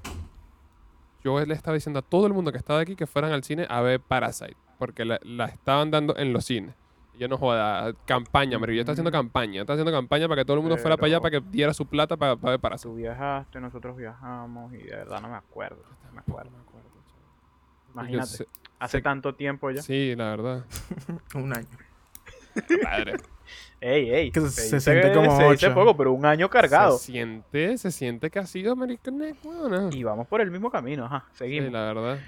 yo 1.23 1.39
le 1.45 1.53
estaba 1.53 1.75
diciendo 1.75 1.99
a 1.99 2.01
todo 2.01 2.27
el 2.27 2.33
mundo 2.33 2.51
que 2.51 2.57
estaba 2.57 2.79
aquí 2.79 2.95
que 2.95 3.07
fueran 3.07 3.31
al 3.31 3.43
cine 3.43 3.65
a 3.69 3.81
ver 3.81 3.99
Parasite, 3.99 4.55
porque 4.77 5.05
la, 5.05 5.19
la 5.23 5.45
estaban 5.45 5.91
dando 5.91 6.15
en 6.17 6.31
los 6.33 6.45
cines. 6.45 6.75
Y 7.13 7.19
Yo 7.19 7.27
no 7.27 7.37
joda, 7.37 7.93
campaña, 8.05 8.57
marico. 8.59 8.75
Yo 8.75 8.81
estaba 8.81 8.93
haciendo 8.93 9.11
campaña, 9.11 9.61
estaba 9.61 9.75
haciendo 9.75 9.91
campaña 9.91 10.27
para 10.27 10.41
que 10.41 10.45
todo 10.45 10.55
el 10.57 10.61
mundo 10.61 10.77
fuera 10.77 10.95
para 10.97 11.07
allá 11.07 11.19
Pero- 11.19 11.31
para 11.41 11.45
que 11.45 11.51
diera 11.51 11.73
su 11.73 11.85
plata 11.85 12.15
para, 12.17 12.35
para 12.37 12.51
ver 12.51 12.59
Parasite. 12.59 12.89
Tú 12.89 12.95
viajaste, 12.95 13.59
nosotros 13.59 13.97
viajamos 13.97 14.73
y 14.73 14.77
de 14.77 14.95
verdad 14.95 15.21
no 15.21 15.29
me 15.29 15.35
acuerdo. 15.35 15.83
No 16.05 16.11
me 16.13 16.19
acuerdo. 16.19 16.51
Yo 16.51 17.93
Imagínate, 17.93 18.27
sé- 18.27 18.47
hace 18.79 18.97
sé- 18.99 19.01
tanto 19.01 19.35
tiempo 19.35 19.69
ya. 19.71 19.81
Sí, 19.81 20.15
la 20.15 20.29
verdad. 20.29 20.65
Un 21.35 21.51
año. 21.55 21.67
Padre. 22.83 23.13
Ey, 23.81 24.09
ey. 24.11 24.31
Que 24.31 24.41
se- 24.41 24.49
se 24.49 24.55
se 24.61 24.75
dice 24.75 24.79
siente 24.91 25.09
que 25.09 25.15
como 25.15 25.37
se 25.37 25.43
dice 25.51 25.65
ocho. 25.67 25.73
poco, 25.75 25.95
pero 25.97 26.11
un 26.11 26.25
año 26.25 26.49
cargado. 26.49 26.97
Se 26.97 27.11
siente, 27.11 27.77
se 27.77 27.91
siente 27.91 28.29
que 28.29 28.39
ha 28.39 28.45
sido 28.45 28.73
americano. 28.73 29.23
Bueno, 29.43 29.89
Y 29.91 30.03
vamos 30.03 30.27
por 30.27 30.41
el 30.41 30.51
mismo 30.51 30.69
camino, 30.69 31.05
ajá. 31.05 31.25
sí, 31.31 31.37
Seguimos. 31.39 31.71
la 31.71 31.81
verdad. 31.93 32.19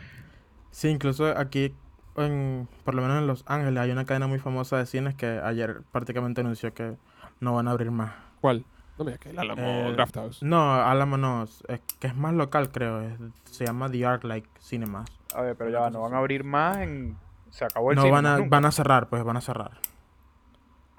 Sí, 0.71 0.87
incluso 0.87 1.27
aquí, 1.37 1.75
en, 2.15 2.67
por 2.85 2.95
lo 2.95 3.01
menos 3.01 3.17
en 3.19 3.27
Los 3.27 3.43
Ángeles, 3.47 3.77
hay 3.79 3.91
una 3.91 4.05
cadena 4.05 4.27
muy 4.27 4.39
famosa 4.39 4.77
de 4.77 4.85
cines 4.85 5.15
que 5.15 5.25
ayer 5.43 5.81
prácticamente 5.91 6.39
anunció 6.41 6.73
que 6.73 6.95
no 7.41 7.53
van 7.55 7.67
a 7.67 7.71
abrir 7.71 7.91
más. 7.91 8.13
¿Cuál? 8.39 8.63
No 8.97 9.05
me 9.05 9.17
el 9.25 9.39
Alamo 9.39 9.61
Eh, 9.63 9.93
Draft 9.93 10.15
House. 10.15 10.43
No, 10.43 10.75
Alamo 10.75 11.17
no, 11.17 11.43
es, 11.43 11.81
que 11.99 12.07
es 12.07 12.15
más 12.15 12.33
local, 12.33 12.71
creo. 12.71 13.01
es- 13.01 13.17
se 13.45 13.65
llama 13.65 13.89
The 13.89 14.05
Art 14.05 14.23
Like 14.23 14.47
Cinemas. 14.59 15.09
A 15.35 15.41
ver, 15.41 15.55
pero 15.57 15.69
ya 15.69 15.89
no 15.89 16.01
van 16.03 16.13
a 16.13 16.17
abrir 16.19 16.43
más 16.45 16.77
en... 16.77 17.17
Se 17.49 17.65
acabó 17.65 17.91
el 17.91 17.95
No 17.97 18.03
cine, 18.03 18.11
van 18.13 18.25
a, 18.25 18.37
nunca. 18.37 18.49
van 18.49 18.65
a 18.65 18.71
cerrar, 18.71 19.09
pues 19.09 19.23
van 19.25 19.35
a 19.37 19.41
cerrar. 19.41 19.71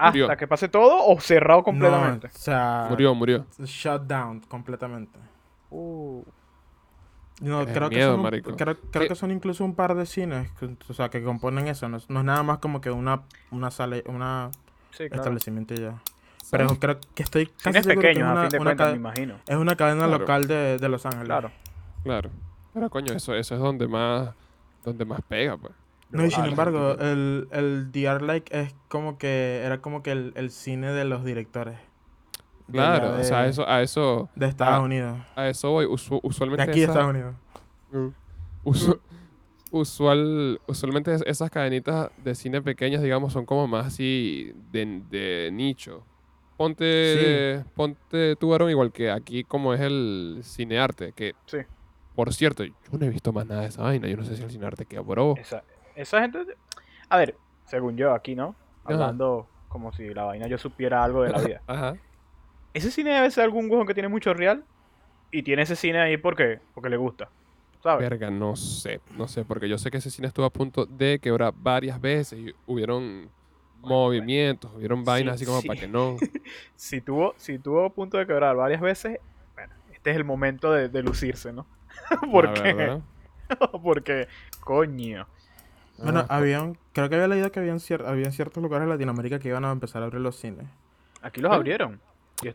Hasta 0.06 0.18
Murió. 0.18 0.37
que 0.37 0.47
pase 0.49 0.68
todo 0.68 1.06
o 1.06 1.21
cerrado 1.21 1.62
completamente. 1.62 2.28
No, 2.28 2.32
o 2.35 2.38
sea, 2.38 2.87
Murió, 2.90 3.14
murió. 3.14 3.47
shut 3.61 4.02
down 4.02 4.40
completamente. 4.40 5.18
Uh, 5.71 6.23
No, 7.40 7.64
creo, 7.66 7.88
que 7.88 7.97
miedo, 7.97 8.11
son 8.11 8.21
un- 8.21 8.23
marico. 8.23 8.56
creo, 8.56 8.76
que 9.09 9.14
son 9.14 9.30
incluso 9.32 9.64
un 9.64 9.75
par 9.75 9.94
de 9.94 10.06
cines, 10.06 10.50
que- 10.52 10.76
o 10.88 10.94
sea, 10.94 11.09
que 11.09 11.23
componen 11.25 11.66
eso. 11.68 11.88
No, 11.88 11.97
es- 11.97 12.09
no 12.09 12.21
es 12.21 12.25
nada 12.26 12.42
más 12.42 12.59
como 12.59 12.80
que 12.80 12.90
una, 12.90 13.23
una 13.50 13.71
sala, 13.71 13.97
una 14.06 14.50
sí, 14.92 15.09
claro. 15.09 15.16
establecimiento 15.23 15.75
y 15.75 15.78
ya. 15.78 15.94
Pero 16.50 16.78
creo 16.78 16.99
que 17.14 17.23
estoy 17.23 17.47
casi 17.47 17.62
Cines 17.62 17.85
seguro 17.85 18.00
que 18.02 18.09
es 18.11 18.14
pequeños, 18.14 18.28
a 18.28 18.32
una, 18.32 18.40
fin 18.42 18.50
de 18.50 18.56
una 18.59 18.64
cuentas, 18.71 18.90
me 18.90 18.97
imagino. 18.97 19.35
es 19.49 19.56
una 19.56 19.75
cadena 19.76 20.04
Claro. 20.06 20.18
local 20.18 20.47
de, 20.47 20.76
de 20.78 20.88
Los 20.88 21.06
Ángeles. 21.06 21.26
Claro. 21.26 21.50
Claro. 22.04 22.30
Pero 22.75 22.90
coño, 22.90 23.12
eso, 23.14 23.35
eso 23.35 23.54
es 23.54 23.61
donde 23.61 23.88
más, 23.88 24.30
donde 24.85 25.04
más 25.04 25.21
pega, 25.26 25.56
pues. 25.56 25.73
No, 26.12 26.25
y 26.26 26.31
sin 26.31 26.45
embargo, 26.45 26.92
el, 27.00 27.49
el 27.50 28.07
Art 28.07 28.23
Like 28.23 28.59
es 28.61 28.75
como 28.88 29.19
que 29.19 29.62
era 29.64 29.81
como 29.81 30.02
que 30.02 30.12
el, 30.12 30.33
el 30.37 30.50
cine 30.50 30.92
de 30.92 31.04
los 31.04 31.25
directores. 31.25 31.78
Claro, 32.71 33.16
o 33.19 33.25
sea, 33.25 33.42
de- 33.42 33.50
eso, 33.50 33.69
a 33.69 33.83
eso, 33.83 34.31
De 34.37 34.47
Estados 34.47 34.85
Unidos. 34.85 35.19
a 35.37 35.49
eso 35.49 35.71
voy. 35.71 35.87
Usu- 35.87 36.21
De 36.23 36.28
usualmente 36.28 36.62
aquí 36.62 36.81
de 36.81 36.87
Estados 36.87 37.11
Unidos. 37.11 37.35
usu- 38.64 39.00
usual, 39.71 40.61
usualmente 40.66 41.14
es- 41.14 41.23
esas 41.26 41.50
cadenitas 41.50 42.11
de 42.23 42.35
cine 42.35 42.62
pequeñas, 42.62 43.02
digamos, 43.02 43.33
son 43.33 43.47
como 43.47 43.66
más 43.66 43.87
así 43.87 44.52
de, 44.71 45.02
de 45.11 45.50
nicho. 45.52 46.04
Ponte, 46.57 47.64
ponte 47.75 48.37
tu 48.37 48.50
varón 48.50 48.71
igual 48.71 48.92
que 48.92 49.11
aquí 49.11 49.42
como 49.42 49.75
es 49.75 49.81
el 49.81 50.40
cinearte, 50.45 51.12
que 51.12 51.35
Sí. 51.47 51.59
por 52.14 52.33
cierto, 52.33 52.62
yo 52.64 52.73
no 52.92 53.04
he 53.04 53.09
visto 53.09 53.33
más 53.33 53.47
nada 53.47 53.62
de 53.62 53.69
esa 53.69 53.83
vaina. 53.83 54.07
Yo 54.09 54.16
no 54.16 54.25
sé 54.25 54.37
si 54.37 54.42
el 54.42 54.50
cinearte 54.50 54.85
quebró. 54.87 55.35
Esa, 55.37 55.64
esa 55.95 56.21
gente... 56.21 56.39
A 57.09 57.17
ver, 57.17 57.37
según 57.67 57.97
yo, 57.97 58.13
aquí, 58.13 58.35
¿no? 58.35 58.55
Ajá. 58.85 58.95
Hablando 58.95 59.47
como 59.69 59.93
si 59.93 60.13
la 60.13 60.25
vaina 60.25 60.47
yo 60.47 60.59
supiera 60.59 61.03
algo 61.03 61.23
de 61.23 61.31
la 61.31 61.39
vida. 61.41 61.63
Ajá. 61.67 61.97
Ese 62.75 62.91
cine 62.91 63.11
debe 63.11 63.31
ser 63.31 63.45
algún 63.45 63.71
huevón 63.71 63.87
que 63.87 63.95
tiene 63.95 64.09
mucho 64.09 64.35
real 64.35 64.65
y 65.31 65.43
tiene 65.43 65.63
ese 65.63 65.77
cine 65.77 66.01
ahí 66.01 66.17
porque, 66.17 66.61
porque 66.75 66.91
le 66.91 66.97
gusta. 66.97 67.29
¿Sabes? 67.83 68.09
Verga, 68.09 68.31
no 68.31 68.55
sé, 68.55 69.01
no 69.17 69.27
sé, 69.27 69.45
porque 69.45 69.69
yo 69.69 69.77
sé 69.77 69.91
que 69.91 69.97
ese 69.97 70.11
cine 70.11 70.29
estuvo 70.29 70.47
a 70.47 70.51
punto 70.51 70.87
de 70.87 71.19
quebrar 71.19 71.53
varias 71.57 72.01
veces 72.01 72.39
y 72.39 72.55
hubieron 72.67 73.29
movimientos, 73.81 74.71
hubieron 74.77 75.05
vainas 75.05 75.35
así 75.35 75.45
como 75.45 75.61
sí. 75.61 75.67
para 75.67 75.81
que 75.81 75.89
no. 75.89 76.17
Si 76.77 77.01
tuvo, 77.01 77.35
si 77.37 77.59
tuvo 77.59 77.91
punto 77.91 78.19
de 78.19 78.27
quebrar 78.27 78.55
varias 78.55 78.81
veces, 78.81 79.19
bueno, 79.55 79.75
este 79.93 80.11
es 80.11 80.17
el 80.17 80.25
momento 80.25 80.71
de, 80.71 80.89
de 80.89 81.03
lucirse, 81.03 81.53
¿no? 81.53 81.67
la 82.11 82.31
porque, 82.31 83.01
porque, 83.83 84.29
coño. 84.61 85.27
Bueno, 85.99 86.21
Ah, 86.29 86.37
habían, 86.39 86.77
creo 86.93 87.09
que 87.09 87.15
había 87.17 87.29
leído 87.29 87.53
que 87.53 87.61
habían, 87.61 87.79
cier- 87.79 88.07
habían 88.07 88.33
ciertos 88.33 88.63
lugares 88.63 88.87
de 88.89 88.95
Latinoamérica 88.95 89.39
que 89.39 89.49
iban 89.49 89.65
a 89.65 89.71
empezar 89.73 90.03
a 90.03 90.07
abrir 90.07 90.21
los 90.21 90.37
cines. 90.37 90.67
Aquí 91.21 91.41
los 91.41 91.53
abrieron. 91.53 92.01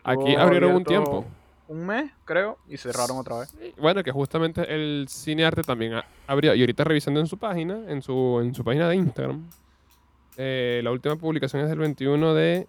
Aquí 0.04 0.34
abrieron 0.36 0.74
un 0.74 0.84
tiempo. 0.84 1.24
Un 1.68 1.86
mes, 1.86 2.10
creo, 2.24 2.56
y 2.66 2.78
cerraron 2.78 3.18
otra 3.18 3.40
vez. 3.40 3.50
Sí, 3.50 3.74
Bueno, 3.78 4.02
que 4.02 4.10
justamente 4.10 4.74
el 4.74 5.06
cine 5.08 5.44
arte 5.44 5.62
también 5.62 6.00
abrió. 6.26 6.54
Y 6.54 6.60
ahorita 6.60 6.82
revisando 6.84 7.20
en 7.20 7.26
su 7.26 7.36
página, 7.38 7.78
en 7.90 8.00
su, 8.00 8.40
en 8.42 8.54
su 8.54 8.64
página 8.64 8.88
de 8.88 8.96
Instagram, 8.96 9.48
eh, 10.38 10.80
la 10.82 10.90
última 10.90 11.16
publicación 11.16 11.62
es 11.62 11.68
del 11.68 11.78
21 11.78 12.32
de 12.34 12.66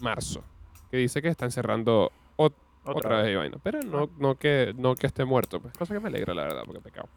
marzo, 0.00 0.42
que 0.90 0.96
dice 0.96 1.22
que 1.22 1.28
están 1.28 1.50
cerrando 1.52 2.10
ot- 2.36 2.54
Otra, 2.84 2.92
otra, 2.94 3.16
vez 3.18 3.24
vez. 3.26 3.32
y 3.32 3.36
vaina. 3.36 3.56
Pero 3.62 3.82
no, 3.82 4.10
no, 4.18 4.34
que, 4.36 4.74
no 4.76 4.94
que 4.96 5.06
esté 5.06 5.24
muerto, 5.24 5.60
pues. 5.60 5.72
Cosa 5.76 5.94
que 5.94 6.00
me 6.00 6.08
alegra, 6.08 6.34
la 6.34 6.42
verdad, 6.44 6.62
porque 6.66 6.80
pecado. 6.80 7.08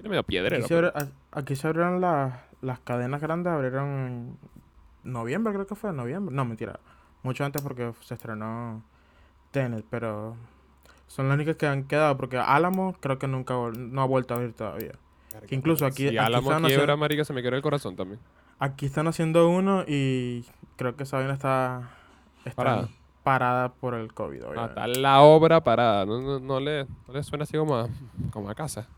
Tiene 0.00 0.08
medio 0.10 0.22
piedrero. 0.24 0.56
Aquí 0.56 0.68
se, 0.68 0.74
pero- 0.74 0.92
abri- 0.92 1.08
a- 1.32 1.38
aquí 1.38 1.56
se 1.56 1.66
abrieron 1.66 2.00
las, 2.00 2.34
las 2.62 2.80
cadenas 2.80 3.20
grandes, 3.20 3.52
abrieron 3.52 3.88
en 3.88 4.38
noviembre, 5.04 5.52
creo 5.52 5.66
que 5.66 5.74
fue, 5.74 5.92
noviembre. 5.92 6.34
No, 6.34 6.44
mentira. 6.44 6.80
Mucho 7.22 7.44
antes 7.44 7.60
porque 7.62 7.92
se 8.00 8.14
estrenó 8.14 8.82
Tenet, 9.50 9.84
pero 9.90 10.36
son 11.06 11.28
las 11.28 11.34
únicas 11.34 11.56
que 11.56 11.66
han 11.66 11.84
quedado 11.84 12.16
porque 12.16 12.38
Álamo 12.38 12.94
creo 13.00 13.18
que 13.18 13.26
nunca 13.28 13.54
no 13.76 14.00
ha 14.02 14.06
vuelto 14.06 14.34
a 14.34 14.38
abrir 14.38 14.52
todavía. 14.54 14.92
que 15.46 15.54
incluso 15.54 15.84
aquí- 15.86 16.02
Si 16.04 16.08
aquí 16.08 16.16
Álamo 16.18 16.48
quiebra, 16.50 16.66
haciendo- 16.68 16.96
marica, 16.96 17.24
se 17.24 17.32
me 17.32 17.40
quiebra 17.40 17.56
el 17.56 17.62
corazón 17.62 17.94
también. 17.94 18.18
Aquí 18.58 18.86
están 18.86 19.06
haciendo 19.06 19.48
uno 19.48 19.84
y 19.86 20.44
creo 20.76 20.96
que 20.96 21.02
esa 21.04 21.18
vaina 21.18 21.34
está, 21.34 21.90
está 22.44 22.56
Parada. 22.56 22.88
parada 23.22 23.68
por 23.72 23.94
el 23.94 24.12
COVID. 24.12 24.42
Ah, 24.56 24.66
está 24.70 24.86
la 24.88 25.20
obra 25.22 25.62
parada. 25.62 26.04
No, 26.06 26.20
no, 26.20 26.40
no 26.40 26.58
le, 26.60 26.84
no 27.06 27.14
le 27.14 27.22
suena 27.22 27.44
así 27.44 27.56
como 27.56 27.76
a, 27.76 27.88
como 28.32 28.50
a 28.50 28.54
casa. 28.54 28.88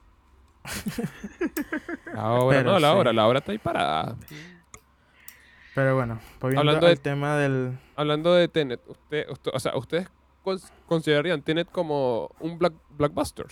La 2.14 2.31
obra, 2.33 2.59
Pero 2.59 2.73
no, 2.73 2.78
la 2.78 2.92
sí. 2.92 2.97
obra, 2.99 3.12
la 3.12 3.26
obra 3.26 3.38
está 3.38 3.52
ahí 3.52 3.59
parada. 3.59 4.16
Pero 5.75 5.95
bueno, 5.97 6.21
volviendo 6.40 6.61
Hablando 6.61 6.87
al 6.87 6.95
de- 6.95 7.00
tema 7.00 7.37
del... 7.37 7.78
Hablando 7.97 8.35
de 8.35 8.49
Tenet, 8.49 8.81
usted, 8.87 9.28
usted- 9.31 9.50
o 9.54 9.59
sea, 9.61 9.76
¿ustedes 9.76 10.09
cons- 10.45 10.71
considerarían 10.87 11.40
Tenet 11.42 11.71
como 11.71 12.31
un 12.40 12.59
block- 12.59 12.78
blockbuster? 12.99 13.47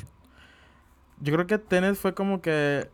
Yo 1.20 1.32
creo 1.32 1.46
que 1.46 1.58
Tenet 1.58 1.94
fue 1.96 2.12
como 2.14 2.42
que 2.42 2.90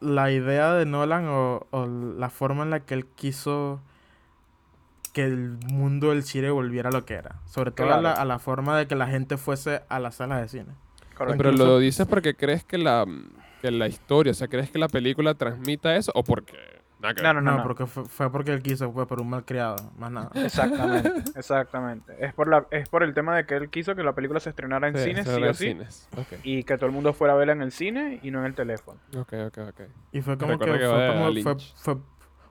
la 0.00 0.30
idea 0.30 0.74
de 0.74 0.84
Nolan 0.84 1.26
o, 1.28 1.66
o 1.70 1.86
la 1.86 2.28
forma 2.28 2.64
en 2.64 2.70
la 2.70 2.80
que 2.80 2.92
él 2.94 3.06
quiso 3.06 3.80
que 5.14 5.24
el 5.24 5.52
mundo 5.72 6.10
del 6.10 6.22
cine 6.22 6.50
volviera 6.50 6.90
a 6.90 6.92
lo 6.92 7.06
que 7.06 7.14
era. 7.14 7.36
Sobre 7.46 7.70
todo 7.70 7.94
a, 7.94 8.02
la, 8.02 8.12
a 8.12 8.24
la 8.26 8.38
forma 8.38 8.76
de 8.76 8.86
que 8.86 8.94
la 8.94 9.06
gente 9.06 9.38
fuese 9.38 9.82
a 9.88 9.98
las 10.00 10.16
salas 10.16 10.42
de 10.42 10.48
cine. 10.48 10.74
Correcto. 11.16 11.38
Pero 11.38 11.50
Incluso- 11.52 11.70
lo 11.70 11.78
dices 11.78 12.06
porque 12.06 12.36
crees 12.36 12.62
que 12.62 12.76
la, 12.76 13.06
que 13.70 13.78
la 13.78 13.86
historia, 13.88 14.30
o 14.30 14.34
sea, 14.34 14.48
¿crees 14.48 14.70
que 14.70 14.78
la 14.78 14.88
película 14.88 15.34
transmita 15.34 15.96
eso 15.96 16.12
o 16.14 16.22
porque... 16.22 16.56
No, 16.98 17.12
no, 17.34 17.40
No, 17.42 17.56
no. 17.58 17.62
porque 17.62 17.86
fue, 17.86 18.06
fue 18.06 18.32
porque 18.32 18.52
él 18.52 18.62
quiso, 18.62 18.90
fue 18.90 19.06
por 19.06 19.20
un 19.20 19.28
malcriado, 19.28 19.76
más 19.98 20.10
nada. 20.10 20.30
Exactamente, 20.34 21.12
exactamente. 21.36 22.16
Es 22.18 22.32
por, 22.32 22.48
la, 22.48 22.66
es 22.70 22.88
por 22.88 23.02
el 23.02 23.12
tema 23.12 23.36
de 23.36 23.44
que 23.44 23.54
él 23.54 23.68
quiso 23.68 23.94
que 23.94 24.02
la 24.02 24.14
película 24.14 24.40
se 24.40 24.48
estrenara 24.50 24.88
en 24.88 24.96
Sí, 24.96 25.04
cines, 25.04 25.26
sí 25.28 25.42
o 25.42 25.54
sí, 25.54 25.64
cines. 25.68 26.08
Y 26.42 26.64
que 26.64 26.76
todo 26.76 26.86
el 26.86 26.92
mundo 26.92 27.12
fuera 27.12 27.34
a 27.34 27.36
verla 27.36 27.52
en 27.52 27.60
el 27.62 27.70
cine 27.70 28.18
y 28.22 28.30
no 28.30 28.40
en 28.40 28.46
el 28.46 28.54
teléfono. 28.54 28.98
ok, 29.16 29.32
ok, 29.48 29.58
ok. 29.68 29.80
Y 30.12 30.22
fue 30.22 30.38
como 30.38 30.52
Recuerda 30.52 30.72
que, 30.74 30.80
que 30.80 31.18
fue, 31.22 31.30
Lynch. 31.32 31.74
fue, 31.76 31.94
fue, 31.94 32.02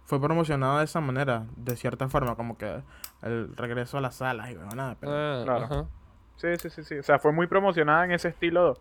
fue 0.05 0.21
promocionado 0.21 0.77
de 0.77 0.85
esa 0.85 1.01
manera, 1.01 1.47
de 1.57 1.75
cierta 1.75 2.07
forma, 2.07 2.35
como 2.35 2.55
que 2.57 2.83
el 3.23 3.55
regreso 3.57 3.97
a 3.97 4.01
las 4.01 4.15
salas 4.15 4.51
y 4.51 4.55
bueno, 4.55 4.69
nada. 4.75 4.95
Pero... 4.99 5.11
Ah, 5.11 5.41
Claro. 5.43 5.63
ajá. 5.65 5.85
Sí, 6.37 6.47
sí, 6.59 6.69
sí, 6.69 6.83
sí. 6.83 6.95
O 6.99 7.03
sea, 7.03 7.17
fue 7.17 7.31
muy 7.31 7.47
promocionada 7.47 8.05
en 8.05 8.11
ese 8.11 8.27
estilo 8.27 8.77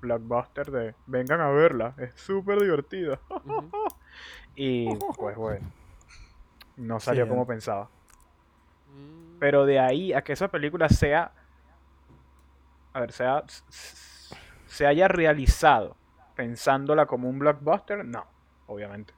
blockbuster 0.00 0.70
de 0.70 0.94
vengan 1.06 1.40
a 1.40 1.50
verla, 1.50 1.94
es 1.98 2.14
súper 2.20 2.60
divertida. 2.60 3.20
Y 4.54 4.86
pues 5.16 5.36
bueno, 5.36 5.72
no 6.76 7.00
salió 7.00 7.24
Sí, 7.24 7.28
como 7.28 7.42
eh. 7.42 7.46
pensaba. 7.46 7.90
Mm, 8.86 9.38
Pero 9.38 9.66
de 9.66 9.78
ahí 9.80 10.12
a 10.12 10.22
que 10.22 10.32
esa 10.32 10.48
película 10.48 10.88
sea, 10.88 11.32
a 12.92 13.00
ver, 13.00 13.12
sea, 13.12 13.44
se 14.66 14.86
haya 14.86 15.08
realizado 15.08 15.96
pensándola 16.34 17.06
como 17.06 17.28
un 17.28 17.38
blockbuster, 17.38 18.04
no, 18.04 18.26
obviamente. 18.66 19.14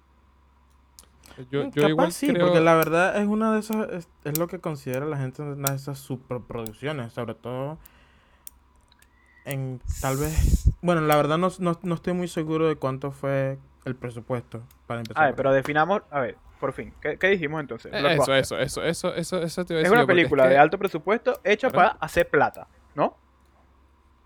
Yo, 1.51 1.65
Mm, 1.65 1.71
yo 1.71 1.83
capaz 1.83 1.89
igual 1.89 2.13
sí, 2.13 2.33
creo... 2.33 2.47
porque 2.47 2.61
la 2.61 2.75
verdad 2.75 3.17
es 3.21 3.27
una 3.27 3.53
de 3.55 3.61
esas, 3.61 3.89
es, 3.91 4.09
es 4.25 4.39
lo 4.39 4.49
que 4.49 4.61
considera 4.61 5.07
la 5.07 5.17
gente 5.19 5.43
una 5.43 5.71
de 5.71 5.77
esas 5.77 5.99
superproducciones, 5.99 7.13
sobre 7.15 7.35
todo 7.35 7.79
en 9.45 9.81
tal 10.01 10.17
vez, 10.19 10.62
bueno, 10.83 11.01
la 11.03 11.17
verdad 11.17 11.39
no, 11.39 11.49
no, 11.59 11.79
no 11.83 11.95
estoy 11.95 12.13
muy 12.13 12.29
seguro 12.29 12.69
de 12.69 12.77
cuánto 12.77 13.11
fue 13.13 13.59
el 13.85 13.97
presupuesto 13.97 14.63
para 14.87 15.01
empezar. 15.01 15.23
A 15.23 15.27
ver, 15.27 15.35
pero 15.35 15.53
definamos, 15.53 16.03
a 16.11 16.21
ver, 16.21 16.37
por 16.61 16.73
fin, 16.73 16.93
¿qué, 17.01 17.19
qué 17.19 17.29
dijimos 17.29 17.61
entonces? 17.61 17.93
Eh, 17.95 18.15
Eso, 18.15 18.35
eso, 18.35 18.59
eso, 18.59 18.83
eso, 18.85 19.15
eso, 19.15 19.43
eso 19.43 19.65
te 19.65 19.75
iba 19.75 19.79
a 19.81 19.83
Es 19.83 19.91
decir 19.91 19.93
una 19.93 20.03
yo, 20.03 20.07
porque 20.07 20.15
película 20.15 20.43
que- 20.45 20.49
de 20.51 20.59
alto 20.59 20.79
presupuesto 20.79 21.41
hecha 21.45 21.71
para 21.71 21.89
hacer 22.01 22.29
plata, 22.29 22.69
¿no? 22.95 23.17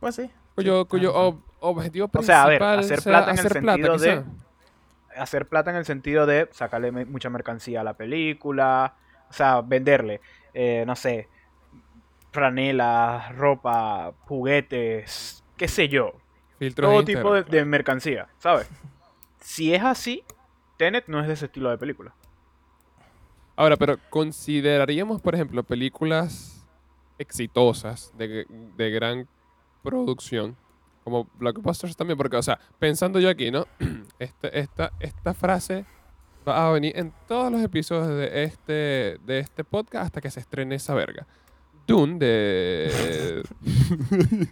Pues 0.01 0.15
sí. 0.17 0.31
Cuyo, 0.55 0.83
sí, 0.83 0.89
cuyo 0.89 1.17
ah, 1.17 1.29
ob- 1.29 1.43
objetivo 1.61 2.07
O 2.07 2.11
principal 2.11 2.27
sea, 2.27 2.43
a 2.45 2.49
ver, 2.49 2.63
hacer 2.63 3.01
sea 3.01 3.13
plata 3.13 3.31
en 3.33 3.39
el 3.39 3.47
plata, 3.47 3.77
sentido 3.77 3.99
de- 3.99 4.25
quizá. 4.25 5.23
hacer 5.23 5.49
plata 5.49 5.71
en 5.71 5.77
el 5.77 5.85
sentido 5.85 6.27
de 6.27 6.49
sacarle 6.53 6.93
mucha 6.93 7.31
mercancía 7.31 7.81
a 7.81 7.85
la 7.85 7.95
película, 7.95 8.95
o 9.29 9.33
sea, 9.33 9.61
venderle, 9.63 10.21
eh, 10.55 10.85
no 10.87 10.97
sé, 10.97 11.29
franelas, 12.33 13.35
ropa, 13.37 14.13
juguetes, 14.21 15.43
qué 15.57 15.69
sé 15.69 15.89
yo, 15.89 16.13
Filtros 16.59 16.91
todo 16.91 17.05
tipo 17.05 17.35
de 17.35 17.65
mercancía, 17.65 18.29
¿sabes? 18.39 18.69
Si 19.41 19.73
es 19.73 19.83
así, 19.85 20.25
Tenet 20.77 21.07
no 21.07 21.21
es 21.21 21.29
de 21.29 21.35
ese 21.35 21.47
estilo 21.47 21.71
de 21.71 21.79
película. 21.79 22.13
Ahora, 23.55 23.77
pero 23.77 23.97
consideraríamos, 24.11 25.21
por 25.21 25.37
ejemplo, 25.37 25.63
películas 25.63 26.67
exitosas 27.17 28.13
de, 28.19 28.45
de 28.77 28.91
gran 28.91 29.29
producción, 29.83 30.57
como 31.05 31.29
blockbusters 31.39 31.97
también, 31.97 32.19
porque, 32.19 32.37
o 32.37 32.43
sea, 32.43 32.59
pensando 32.81 33.21
yo 33.21 33.31
aquí, 33.31 33.51
¿no? 33.53 33.67
Esta, 34.19 34.49
esta, 34.49 34.93
esta 34.99 35.35
frase 35.35 35.85
va 36.47 36.69
a 36.69 36.73
venir 36.73 36.93
en 36.97 37.13
todos 37.29 37.53
los 37.53 37.61
episodios 37.61 38.09
de 38.09 38.45
este, 38.45 39.19
de 39.25 39.39
este 39.41 39.63
podcast 39.63 40.07
hasta 40.07 40.21
que 40.21 40.31
se 40.31 40.41
estrene 40.41 40.75
esa 40.75 40.95
verga. 40.95 41.27
Dune 41.87 42.19
de... 42.19 43.43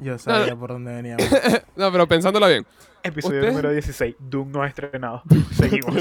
Yo 0.00 0.18
sabía 0.18 0.54
por 0.54 0.70
dónde 0.70 0.94
veníamos. 0.94 1.26
no, 1.76 1.90
pero 1.90 2.06
pensándola 2.06 2.48
bien. 2.48 2.66
Episodio 3.02 3.40
¿Usted? 3.40 3.50
número 3.50 3.72
16, 3.72 4.16
Doom 4.18 4.50
no 4.52 4.62
ha 4.62 4.68
estrenado. 4.68 5.22
Seguimos. 5.52 5.94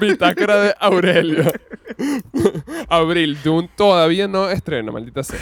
Bitácora 0.00 0.56
de 0.62 0.74
Aurelio. 0.78 1.44
Abril, 2.88 3.38
Dune 3.42 3.68
todavía 3.76 4.26
no 4.28 4.48
estrena, 4.48 4.92
maldita 4.92 5.22
sea. 5.22 5.40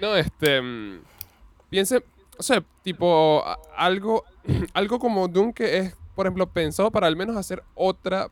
No, 0.00 0.14
este. 0.14 0.60
mm, 0.60 1.00
Piense, 1.70 2.04
o 2.38 2.42
sea, 2.42 2.62
tipo, 2.82 3.42
algo, 3.76 4.24
algo 4.74 4.98
como 5.00 5.26
Dune 5.26 5.52
que 5.52 5.78
es, 5.78 5.96
por 6.14 6.26
ejemplo, 6.26 6.46
pensado 6.46 6.90
para 6.92 7.08
al 7.08 7.16
menos 7.16 7.36
hacer 7.36 7.64
otra 7.74 8.28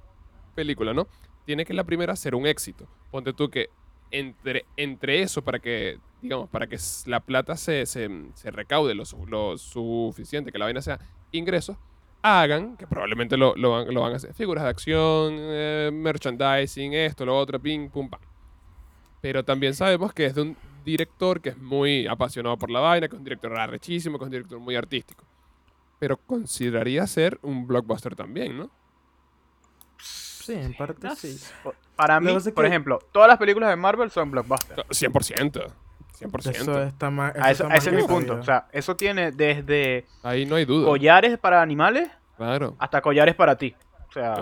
película, 0.55 0.95
¿no? 0.95 1.09
Tiene 1.45 1.65
que 1.65 1.75
la 1.75 1.83
primera 1.83 2.15
ser 2.15 2.37
un 2.37 2.47
éxito. 2.47 2.87
Ponte 3.11 3.33
tú 3.33 3.51
que 3.51 3.71
entre, 4.13 4.65
entre 4.77 5.23
eso, 5.23 5.43
para 5.43 5.59
que, 5.59 5.99
digamos, 6.21 6.49
para 6.49 6.67
que 6.67 6.79
la 7.07 7.21
plata 7.21 7.57
se, 7.57 7.87
se, 7.87 8.09
se 8.35 8.51
recaude 8.51 8.95
lo, 8.95 9.05
lo 9.27 9.59
suficiente, 9.59 10.53
que 10.53 10.59
la 10.59 10.67
vaina 10.67 10.83
sea 10.83 11.01
ingresos, 11.33 11.77
hagan, 12.23 12.77
que 12.77 12.87
probablemente 12.87 13.37
lo, 13.37 13.55
lo 13.57 13.73
van, 13.73 13.93
lo 13.93 14.03
van 14.03 14.13
a 14.13 14.17
hacer, 14.17 14.33
figuras 14.35 14.65
de 14.65 14.71
acción, 14.71 15.35
eh, 15.39 15.91
merchandising, 15.93 16.93
esto, 16.95 17.27
lo 17.27 17.37
otro, 17.37 17.61
ping, 17.61 17.89
pum, 17.89 18.09
pam. 18.09 18.21
Pero 19.21 19.45
también 19.45 19.75
sabemos 19.75 20.13
que 20.13 20.27
es 20.27 20.35
de 20.35 20.43
un 20.43 20.57
director 20.85 21.41
que 21.41 21.51
es 21.51 21.59
muy 21.59 22.07
apasionado 22.07 22.57
por 22.59 22.71
la 22.71 22.81
vaina, 22.81 23.09
que 23.09 23.17
es 23.17 23.19
un 23.19 23.25
director 23.25 23.57
arrechísimo, 23.57 24.19
que 24.19 24.25
es 24.25 24.27
un 24.27 24.33
director 24.33 24.59
muy 24.59 24.77
artístico. 24.77 25.25
Pero 25.99 26.17
consideraría 26.17 27.07
ser 27.07 27.39
un 27.43 27.67
blockbuster 27.67 28.17
también, 28.17 28.59
¿no? 28.59 28.71
Sí, 30.43 30.53
en 30.55 30.75
parte 30.75 31.09
sí. 31.17 31.39
Para 31.97 32.21
mí, 32.21 32.33
por 32.55 32.65
que- 32.65 32.69
ejemplo, 32.69 32.99
todas 33.13 33.29
las 33.29 33.39
películas 33.39 33.71
de 33.71 33.77
Marvel 33.77 34.11
son 34.11 34.31
blockbusters. 34.31 34.83
100%. 34.91 35.67
100%. 36.19 36.51
Eso 36.51 36.83
está 36.83 37.11
más. 37.11 37.35
A 37.37 37.51
eso- 37.51 37.65
está 37.65 37.75
a 37.75 37.77
ese 37.77 37.91
es 37.91 37.95
más 37.95 38.03
mi 38.03 38.09
punto. 38.09 38.35
O 38.35 38.43
sea, 38.43 38.67
eso 38.73 38.97
tiene 38.97 39.33
desde 39.33 40.05
Ahí 40.23 40.47
no 40.47 40.57
hay 40.57 40.65
duda. 40.65 40.87
collares 40.87 41.39
para 41.39 41.63
animales 41.63 42.11
Claro. 42.37 42.75
hasta 42.79 43.01
collares 43.01 43.35
para 43.35 43.57
ti. 43.57 43.75
O 44.09 44.13
sea, 44.13 44.37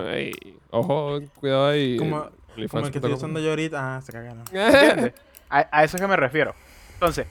ojo, 0.71 1.19
cuidado 1.39 1.67
ahí. 1.67 1.97
Como- 1.97 2.29
Como 2.69 2.85
el 2.85 2.91
que 2.91 2.97
estoy 2.97 3.13
usando 3.13 3.39
yo 3.39 3.49
ahorita. 3.51 3.95
Ah, 3.97 4.01
se 4.01 4.11
cagaron. 4.11 4.43
A, 5.49 5.67
a 5.71 5.83
eso 5.83 5.97
es 5.97 6.01
que 6.01 6.07
me 6.07 6.15
refiero. 6.15 6.53
Entonces, 6.93 7.27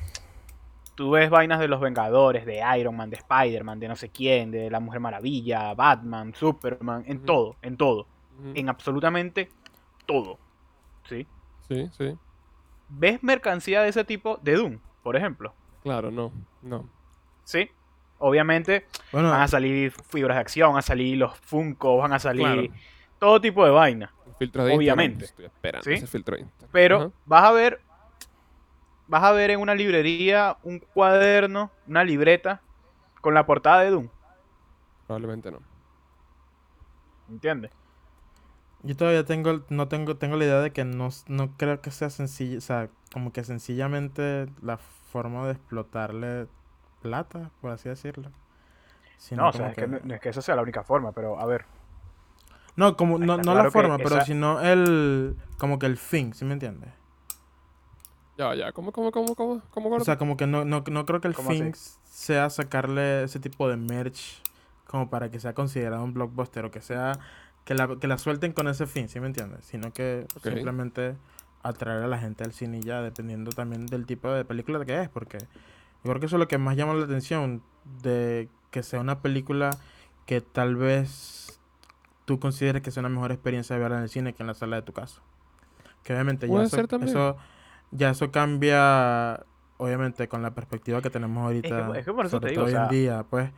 tú 0.94 1.10
ves 1.12 1.30
vainas 1.30 1.58
de 1.60 1.68
los 1.68 1.80
Vengadores, 1.80 2.44
de 2.44 2.60
Iron 2.78 2.96
Man, 2.96 3.08
de 3.10 3.16
Spider-Man, 3.16 3.80
de 3.80 3.88
no 3.88 3.96
sé 3.96 4.10
quién, 4.10 4.50
de 4.50 4.70
la 4.70 4.80
Mujer 4.80 5.00
Maravilla, 5.00 5.72
Batman, 5.74 6.34
Superman, 6.34 7.04
en 7.06 7.20
todo, 7.24 7.56
en 7.62 7.76
todo. 7.78 8.06
En 8.54 8.68
absolutamente 8.68 9.50
todo. 10.06 10.38
¿Sí? 11.08 11.26
Sí, 11.68 11.88
sí. 11.96 12.16
¿Ves 12.88 13.22
mercancía 13.22 13.82
de 13.82 13.88
ese 13.88 14.04
tipo 14.04 14.38
de 14.42 14.56
Doom, 14.56 14.78
por 15.02 15.16
ejemplo? 15.16 15.54
Claro, 15.82 16.10
no, 16.10 16.32
no. 16.62 16.88
¿Sí? 17.44 17.70
Obviamente 18.18 18.86
Bueno, 19.12 19.30
van 19.30 19.40
a 19.40 19.48
salir 19.48 19.92
fibras 19.92 20.36
de 20.36 20.40
acción, 20.40 20.70
van 20.70 20.78
a 20.78 20.82
salir 20.82 21.16
los 21.16 21.36
Funko, 21.38 21.96
van 21.98 22.12
a 22.12 22.18
salir 22.18 22.44
Claro. 22.44 22.80
todo 23.18 23.40
tipo 23.40 23.64
de 23.64 23.70
vaina. 23.70 24.12
Filtro 24.38 24.64
de 24.64 24.74
Obviamente. 24.76 25.24
Estoy 25.26 25.44
esperando 25.46 25.84
¿Sí? 25.84 25.92
ese 25.92 26.06
filtro 26.06 26.36
de. 26.36 26.46
Pero 26.72 26.96
Ajá. 26.98 27.10
vas 27.26 27.44
a 27.44 27.52
ver, 27.52 27.80
vas 29.06 29.22
a 29.24 29.32
ver 29.32 29.50
en 29.50 29.60
una 29.60 29.74
librería 29.74 30.56
un 30.62 30.78
cuaderno, 30.80 31.70
una 31.86 32.04
libreta 32.04 32.60
con 33.20 33.34
la 33.34 33.44
portada 33.46 33.80
de 33.82 33.90
Doom, 33.90 34.08
Probablemente 35.06 35.50
no. 35.50 35.58
¿entiendes? 37.28 37.70
Yo 38.82 38.96
todavía 38.96 39.24
tengo, 39.24 39.62
no 39.68 39.88
tengo, 39.88 40.16
tengo 40.16 40.36
la 40.36 40.44
idea 40.44 40.60
de 40.60 40.72
que 40.72 40.84
no, 40.84 41.08
no 41.28 41.56
creo 41.56 41.80
que 41.80 41.90
sea 41.90 42.10
sencillo, 42.10 42.58
o 42.58 42.60
sea, 42.60 42.88
como 43.12 43.32
que 43.32 43.44
sencillamente 43.44 44.46
la 44.62 44.78
forma 44.78 45.46
de 45.46 45.52
explotarle 45.52 46.46
plata, 47.02 47.50
por 47.60 47.70
así 47.72 47.88
decirlo. 47.88 48.30
Sino 49.18 49.42
No, 49.42 49.48
o 49.48 49.52
sea, 49.52 49.68
es 49.68 49.76
que 49.76 49.86
no, 49.86 49.98
no 50.02 50.14
es 50.14 50.20
que 50.20 50.28
esa 50.30 50.42
sea 50.42 50.56
la 50.56 50.62
única 50.62 50.82
forma, 50.82 51.12
pero 51.12 51.38
a 51.38 51.46
ver. 51.46 51.64
No, 52.76 52.96
como, 52.96 53.18
no, 53.18 53.36
no 53.36 53.42
claro 53.42 53.64
la 53.64 53.70
forma, 53.70 53.98
pero 53.98 54.16
esa- 54.16 54.24
sino 54.26 54.60
el, 54.60 55.36
como 55.58 55.78
que 55.78 55.86
el 55.86 55.96
fin, 55.96 56.32
¿sí 56.34 56.44
me 56.44 56.54
entiendes? 56.54 56.90
Ya, 58.38 58.54
ya. 58.54 58.72
¿Cómo, 58.72 58.92
cómo, 58.92 59.10
cómo, 59.12 59.34
cómo? 59.34 59.60
¿Cómo, 59.70 59.90
O 59.96 60.00
sea, 60.00 60.16
como 60.16 60.36
que 60.36 60.46
no, 60.46 60.64
no, 60.64 60.82
no 60.90 61.04
creo 61.06 61.20
que 61.20 61.28
el 61.28 61.34
¿Cómo 61.34 61.50
fin 61.50 61.72
así? 61.72 61.92
sea 62.04 62.48
sacarle 62.50 63.24
ese 63.24 63.40
tipo 63.40 63.68
de 63.68 63.76
merch 63.76 64.42
como 64.86 65.10
para 65.10 65.30
que 65.30 65.38
sea 65.40 65.54
considerado 65.54 66.02
un 66.04 66.14
blockbuster 66.14 66.64
o 66.64 66.70
que 66.70 66.80
sea 66.80 67.12
que 67.70 67.76
la, 67.76 67.86
que 67.86 68.08
la 68.08 68.18
suelten 68.18 68.52
con 68.52 68.66
ese 68.66 68.84
fin, 68.88 69.08
¿sí 69.08 69.20
me 69.20 69.28
entiendes? 69.28 69.64
Sino 69.64 69.92
que 69.92 70.26
simplemente 70.42 71.14
atraer 71.62 72.02
a 72.02 72.08
la 72.08 72.18
gente 72.18 72.42
al 72.42 72.52
cine 72.52 72.78
y 72.78 72.80
ya, 72.80 73.00
dependiendo 73.00 73.52
también 73.52 73.86
del 73.86 74.06
tipo 74.06 74.28
de 74.28 74.44
película 74.44 74.84
que 74.84 75.02
es, 75.02 75.08
porque 75.08 75.38
yo 75.38 76.02
creo 76.02 76.18
que 76.18 76.26
eso 76.26 76.34
es 76.34 76.40
lo 76.40 76.48
que 76.48 76.58
más 76.58 76.76
llama 76.76 76.94
la 76.94 77.04
atención, 77.04 77.62
de 78.02 78.48
que 78.72 78.82
sea 78.82 78.98
una 78.98 79.22
película 79.22 79.70
que 80.26 80.40
tal 80.40 80.74
vez 80.74 81.60
tú 82.24 82.40
consideres 82.40 82.82
que 82.82 82.90
sea 82.90 83.02
una 83.02 83.08
mejor 83.08 83.30
experiencia 83.30 83.76
de 83.76 83.82
verla 83.82 83.98
en 83.98 84.02
el 84.02 84.08
cine 84.08 84.32
que 84.32 84.42
en 84.42 84.48
la 84.48 84.54
sala 84.54 84.74
de 84.74 84.82
tu 84.82 84.92
casa. 84.92 85.22
Que 86.02 86.12
obviamente 86.12 86.48
ya 86.48 86.62
eso, 86.64 87.36
ya 87.92 88.10
eso 88.10 88.32
cambia 88.32 89.44
obviamente 89.76 90.26
con 90.26 90.42
la 90.42 90.56
perspectiva 90.56 91.00
que 91.02 91.10
tenemos 91.10 91.44
ahorita, 91.44 91.96
es 91.96 92.04
que 92.04 92.12
por 92.12 92.26
eso 92.26 92.40
te 92.40 92.48
digo, 92.48 92.62
o 92.62 92.64
hoy 92.64 92.74
en 92.74 92.88
día, 92.88 93.24
pues, 93.30 93.52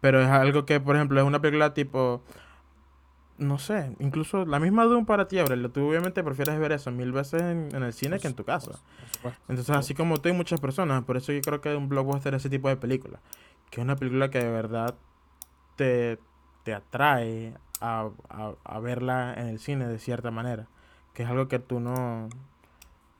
pero 0.00 0.22
es 0.22 0.28
algo 0.28 0.64
que, 0.66 0.78
por 0.78 0.94
ejemplo, 0.94 1.20
es 1.20 1.26
una 1.26 1.40
película 1.40 1.74
tipo 1.74 2.22
no 3.38 3.58
sé, 3.58 3.94
incluso 3.98 4.44
la 4.46 4.58
misma 4.58 4.84
Doom 4.84 5.04
para 5.06 5.28
ti, 5.28 5.38
Aurelio, 5.38 5.70
tú 5.70 5.88
obviamente 5.88 6.22
prefieres 6.24 6.58
ver 6.58 6.72
eso 6.72 6.90
mil 6.90 7.12
veces 7.12 7.42
en, 7.42 7.68
en 7.74 7.82
el 7.82 7.92
cine 7.92 8.18
que 8.18 8.28
en 8.28 8.34
tu 8.34 8.44
casa. 8.44 8.72
Entonces, 9.48 9.70
así 9.76 9.94
como 9.94 10.18
tú 10.18 10.28
hay 10.28 10.34
muchas 10.34 10.60
personas, 10.60 11.04
por 11.04 11.16
eso 11.16 11.32
yo 11.32 11.40
creo 11.42 11.60
que 11.60 11.74
un 11.76 11.88
blockbuster 11.88 12.34
es 12.34 12.42
ese 12.42 12.50
tipo 12.50 12.68
de 12.68 12.76
película. 12.76 13.20
Que 13.70 13.80
es 13.80 13.84
una 13.84 13.96
película 13.96 14.30
que 14.30 14.38
de 14.38 14.50
verdad 14.50 14.94
te, 15.76 16.18
te 16.64 16.74
atrae 16.74 17.54
a, 17.80 18.08
a- 18.28 18.54
a 18.64 18.80
verla 18.80 19.34
en 19.36 19.48
el 19.48 19.58
cine 19.58 19.86
de 19.88 19.98
cierta 19.98 20.30
manera. 20.30 20.66
Que 21.14 21.22
es 21.24 21.28
algo 21.28 21.48
que 21.48 21.58
tú 21.58 21.80
no... 21.80 22.28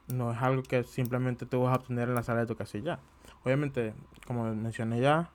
No 0.09 0.33
es 0.33 0.41
algo 0.41 0.63
que 0.63 0.85
simplemente 0.85 1.47
tú 1.47 1.63
vas 1.63 1.73
a 1.73 1.77
obtener 1.81 2.09
en 2.09 2.15
la 2.15 2.23
sala 2.23 2.41
de 2.41 2.47
tu 2.47 2.55
casa 2.55 2.79
y 2.79 2.83
ya. 2.83 3.01
Obviamente, 3.45 3.93
como 4.27 4.45
mencioné 4.55 5.01
ya, 5.01 5.31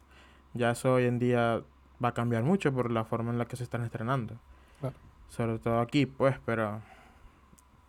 ya 0.53 0.71
eso 0.71 0.93
hoy 0.93 1.05
en 1.05 1.19
día 1.19 1.61
va 2.03 2.09
a 2.09 2.13
cambiar 2.13 2.43
mucho 2.43 2.73
por 2.73 2.89
la 2.89 3.03
forma 3.03 3.31
en 3.31 3.37
la 3.37 3.45
que 3.45 3.57
se 3.57 3.63
están 3.63 3.83
estrenando. 3.83 4.37
Sobre 5.31 5.59
todo 5.59 5.79
aquí, 5.79 6.05
pues, 6.05 6.37
pero... 6.45 6.81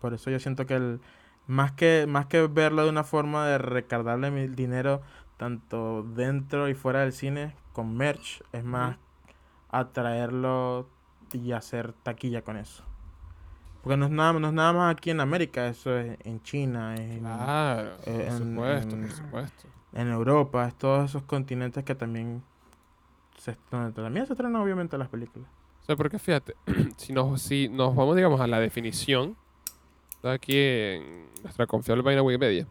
Por 0.01 0.15
eso 0.15 0.31
yo 0.31 0.39
siento 0.39 0.65
que 0.65 0.75
el, 0.75 1.01
más 1.49 1.73
que, 1.73 2.07
más 2.09 2.27
que 2.27 2.47
verlo 2.47 2.85
de 2.85 2.91
una 2.91 3.03
forma 3.05 3.47
de 3.47 3.59
recargarle 3.59 4.31
mi 4.31 4.47
dinero 4.47 5.03
tanto 5.37 6.03
dentro 6.05 6.69
y 6.69 6.75
fuera 6.75 7.01
del 7.01 7.13
cine 7.13 7.55
con 7.73 7.97
merch, 7.97 8.43
es 8.53 8.63
más 8.65 8.97
atraerlo 9.71 10.89
y 11.33 11.53
hacer 11.53 11.93
taquilla 11.93 12.43
con 12.43 12.57
eso. 12.57 12.85
Porque 13.83 13.97
no 13.97 14.05
es 14.07 14.11
nada, 14.13 14.33
no 14.35 14.47
es 14.49 14.53
nada 14.55 14.73
más 14.73 14.95
aquí 14.95 15.11
en 15.11 15.21
América, 15.21 15.67
eso 15.67 15.97
es 15.99 16.17
en 16.25 16.41
China, 16.43 16.95
es 16.95 17.01
en, 17.01 17.21
Claro, 17.21 17.91
eh, 18.07 18.25
por 18.29 18.37
en- 18.37 18.39
supuesto, 18.39 18.95
en- 18.97 19.03
por 19.03 19.11
supuesto. 19.13 19.69
en 19.95 20.09
Europa, 20.09 20.69
es 20.69 20.75
todos 20.77 21.11
esos 21.11 21.23
continentes 21.25 21.83
que 21.85 21.95
también 21.97 22.43
se, 23.37 23.57
donde 23.71 23.93
también 24.01 24.27
se 24.27 24.35
estrenan 24.35 24.57
obviamente 24.63 24.97
las 24.99 25.09
películas. 25.09 25.49
O 25.83 25.85
sea, 25.85 25.97
porque 25.97 26.19
fíjate, 26.19 26.55
si 26.97 27.13
nos, 27.13 27.43
si 27.43 27.69
nos 27.69 27.95
vamos, 27.95 28.17
digamos, 28.17 28.41
a 28.41 28.47
la 28.47 28.61
definición, 28.61 29.37
aquí 30.23 30.57
en 30.57 31.27
nuestra 31.43 31.67
confiable 31.67 32.05
página 32.05 32.23
Wikipedia, 32.23 32.67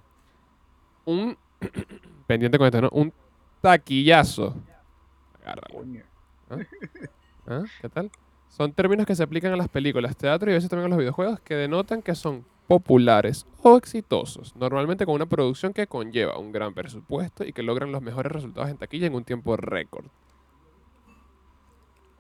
un, 1.06 1.38
pendiente 2.28 2.58
con 2.58 2.68
esto, 2.68 2.82
¿no? 2.82 2.90
Un 2.92 3.14
taquillazo. 3.60 4.56
Agárralo. 5.42 5.80
Coño. 5.80 6.04
¿Ah? 7.48 7.64
¿Qué 7.82 7.90
tal? 7.90 8.10
Son 8.48 8.72
términos 8.74 9.06
que 9.06 9.16
se 9.16 9.24
aplican 9.24 9.54
a 9.54 9.58
las 9.58 9.70
películas, 9.70 10.16
teatro 10.16 10.50
y 10.50 10.54
a 10.54 10.56
veces 10.56 10.70
también 10.70 10.88
a 10.88 10.90
los 10.90 11.00
videojuegos 11.00 11.40
que 11.40 11.56
denotan 11.56 12.02
que 12.02 12.16
son 12.16 12.46
populares 12.68 13.46
o 13.64 13.76
exitosos, 13.78 14.56
normalmente 14.56 15.06
con 15.06 15.16
una 15.16 15.26
producción 15.26 15.74
que 15.74 15.88
conlleva 15.88 16.38
un 16.38 16.52
gran 16.52 16.74
presupuesto 16.74 17.44
y 17.44 17.52
que 17.52 17.64
logran 17.64 17.92
los 17.92 18.02
mejores 18.02 18.32
resultados 18.32 18.70
en 18.70 18.78
taquilla 18.78 19.08
en 19.08 19.16
un 19.16 19.24
tiempo 19.26 19.58
récord. 19.58 20.06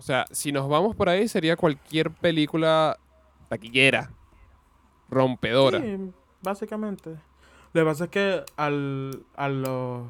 O 0.01 0.03
sea, 0.03 0.25
si 0.31 0.51
nos 0.51 0.67
vamos 0.67 0.95
por 0.95 1.09
ahí 1.09 1.27
sería 1.27 1.55
cualquier 1.55 2.09
película 2.09 2.97
taquillera, 3.49 4.09
rompedora. 5.11 5.79
Sí, 5.79 5.95
básicamente. 6.41 7.11
Lo 7.73 7.81
que 7.81 7.85
pasa 7.85 8.03
es 8.05 8.09
que 8.09 8.43
al, 8.57 9.23
a 9.35 9.47
los, 9.47 10.07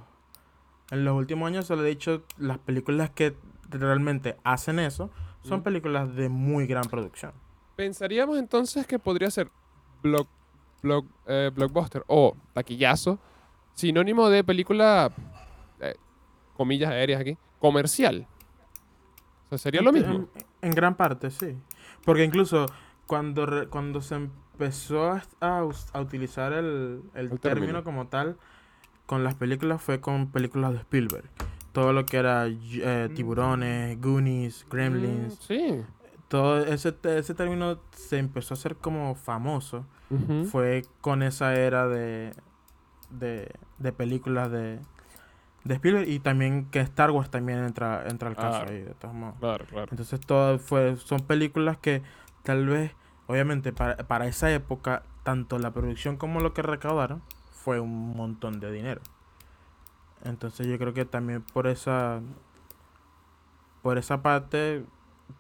en 0.92 1.04
los 1.04 1.14
últimos 1.18 1.46
años 1.48 1.68
se 1.68 1.76
le 1.76 1.82
he 1.82 1.86
dicho, 1.90 2.24
las 2.38 2.58
películas 2.60 3.10
que 3.10 3.36
realmente 3.70 4.38
hacen 4.46 4.80
eso 4.80 5.10
son 5.44 5.60
Mm. 5.60 5.64
películas 5.64 6.16
de 6.16 6.30
muy 6.30 6.68
gran 6.68 6.84
producción. 6.86 7.34
Pensaríamos 7.76 8.38
entonces 8.38 8.88
que 8.88 8.98
podría 8.98 9.30
ser 9.30 9.50
block, 10.02 10.30
block- 10.82 11.06
eh, 11.28 11.52
blockbuster 11.54 12.06
o 12.08 12.38
taquillazo, 12.54 13.20
sinónimo 13.74 14.30
de 14.30 14.42
película, 14.46 15.12
eh, 15.82 15.96
comillas 16.56 16.92
aéreas 16.92 17.20
aquí, 17.20 17.38
comercial. 17.60 18.26
Sea, 19.52 19.58
sería 19.58 19.82
lo 19.82 19.92
mismo. 19.92 20.14
En, 20.14 20.28
en 20.62 20.72
gran 20.72 20.96
parte, 20.96 21.30
sí. 21.30 21.56
Porque 22.06 22.24
incluso 22.24 22.66
cuando, 23.06 23.70
cuando 23.70 24.02
se 24.02 24.16
empezó 24.16 25.12
a, 25.12 25.24
a 25.42 26.00
utilizar 26.02 26.54
el, 26.54 27.02
el 27.14 27.32
El 27.32 27.40
término 27.40 27.66
término. 27.68 27.84
como 27.84 28.08
tal 28.08 28.38
con 29.06 29.24
las 29.26 29.36
películas 29.36 29.82
fue 29.82 30.00
con 30.00 30.32
películas 30.32 30.72
de 30.72 30.78
Spielberg. 30.80 31.30
Todo 31.74 31.92
lo 31.94 32.06
que 32.06 32.18
era 32.18 32.48
eh, 32.48 33.08
Mm. 33.10 33.14
Tiburones, 33.14 34.02
Goonies, 34.02 34.66
Mm, 34.66 34.70
Gremlins, 34.72 35.36
sí. 35.42 35.82
todo 36.30 36.60
ese, 36.60 36.96
ese 37.04 37.34
término 37.34 37.80
se 37.92 38.18
empezó 38.20 38.54
a 38.54 38.58
hacer 38.58 38.76
como 38.78 39.16
famoso. 39.16 39.86
Fue 40.50 40.84
con 41.02 41.24
esa 41.24 41.56
era 41.56 41.88
de, 41.88 42.34
de, 43.10 43.50
de 43.80 43.92
películas 43.94 44.52
de, 44.52 44.80
de 45.64 45.74
Spielberg 45.76 46.08
y 46.10 46.20
también 46.20 46.66
que 46.66 46.80
Star 46.80 47.12
Wars 47.12 47.30
también 47.30 47.60
entra, 47.60 48.06
entra 48.08 48.30
al 48.30 48.36
caso 48.36 48.60
Claro. 48.60 48.72
ahí, 48.72 48.82
de 48.82 48.94
todos 48.96 49.14
modos. 49.14 49.36
Claro, 49.40 49.66
claro. 49.66 49.88
Entonces 49.92 50.20
todo 50.20 50.58
fue, 50.60 50.96
son 50.98 51.20
películas 51.22 51.78
que 51.78 52.02
tal 52.44 52.66
vez, 52.68 52.92
obviamente 53.28 53.72
para, 53.72 53.98
para 53.98 54.28
esa 54.28 54.52
época, 54.52 55.04
tanto 55.24 55.60
la 55.60 55.72
producción 55.72 56.18
como 56.18 56.40
lo 56.40 56.54
que 56.54 56.62
recaudaron 56.62 57.22
fue 57.52 57.80
un 57.80 58.16
montón 58.16 58.60
de 58.60 58.72
dinero. 58.72 59.02
Entonces 60.24 60.68
yo 60.68 60.78
creo 60.78 60.94
que 60.94 61.06
también 61.06 61.42
por 61.42 61.68
esa 61.68 62.22
por 63.82 63.98
esa 63.98 64.22
parte, 64.22 64.86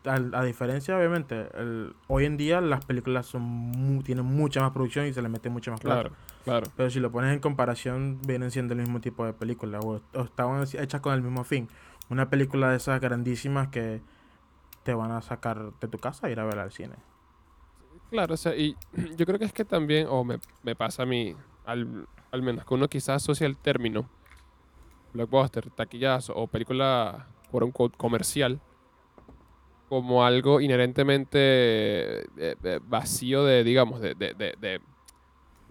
al- 0.06 0.34
a, 0.34 0.44
diferencia 0.44 0.98
obviamente, 0.98 1.48
el, 1.56 1.96
hoy 2.08 2.26
en 2.26 2.38
día 2.38 2.60
las 2.62 2.86
películas 2.86 3.26
son 3.28 4.02
tienen 4.04 4.26
mucha 4.26 4.62
más 4.62 4.72
producción 4.72 5.06
y 5.06 5.14
se 5.14 5.22
le 5.22 5.30
mete 5.30 5.50
mucha 5.50 5.72
más 5.72 5.80
plata. 5.80 6.02
Claro, 6.10 6.16
claro. 6.44 6.72
Pero 6.76 6.90
si 6.90 7.00
lo 7.00 7.12
pones 7.12 7.34
en 7.34 7.40
comparación, 7.40 8.22
vienen 8.26 8.52
siendo 8.52 8.74
el 8.74 8.80
mismo 8.82 9.02
tipo 9.02 9.26
de 9.26 9.34
película 9.34 9.80
o, 9.80 10.02
o 10.14 10.22
estaban 10.24 10.64
hechas 10.64 11.02
con 11.02 11.14
el 11.14 11.22
mismo 11.22 11.44
fin. 11.44 11.70
Una 12.10 12.30
película 12.30 12.70
de 12.72 12.78
esas 12.78 13.00
grandísimas 13.02 13.70
que 13.70 14.02
te 14.84 14.94
van 14.94 15.12
a 15.12 15.22
sacar 15.22 15.74
de 15.80 15.88
tu 15.88 16.00
casa 16.00 16.28
e 16.28 16.32
ir 16.32 16.40
a 16.40 16.46
ver 16.46 16.60
al 16.60 16.72
cine. 16.72 16.96
Claro, 18.10 18.34
o 18.34 18.38
sea, 18.38 18.56
y 18.56 18.76
yo 19.18 19.26
creo 19.26 19.40
que 19.40 19.46
es 19.46 19.54
que 19.54 19.66
también, 19.66 20.08
o 20.10 20.24
me, 20.24 20.40
me 20.64 20.76
pasa 20.76 21.04
a 21.04 21.06
mí, 21.06 21.36
al, 21.66 22.08
al 22.32 22.42
menos 22.42 22.66
que 22.66 22.74
uno 22.74 22.88
quizás 22.90 23.24
asocia 23.24 23.48
el 23.48 23.58
término 23.58 24.10
blockbuster, 25.14 25.70
taquillazo 25.72 26.34
o 26.36 26.48
película, 26.48 27.28
por 27.50 27.64
un 27.64 27.72
comercial, 27.72 28.62
como 29.90 30.24
algo 30.24 30.62
inherentemente 30.62 31.40
eh, 32.22 32.56
eh, 32.64 32.80
vacío 32.82 33.44
de, 33.44 33.64
digamos, 33.64 34.00
de, 34.00 34.16
de, 34.16 34.34
de, 34.34 34.56
de- 34.60 34.82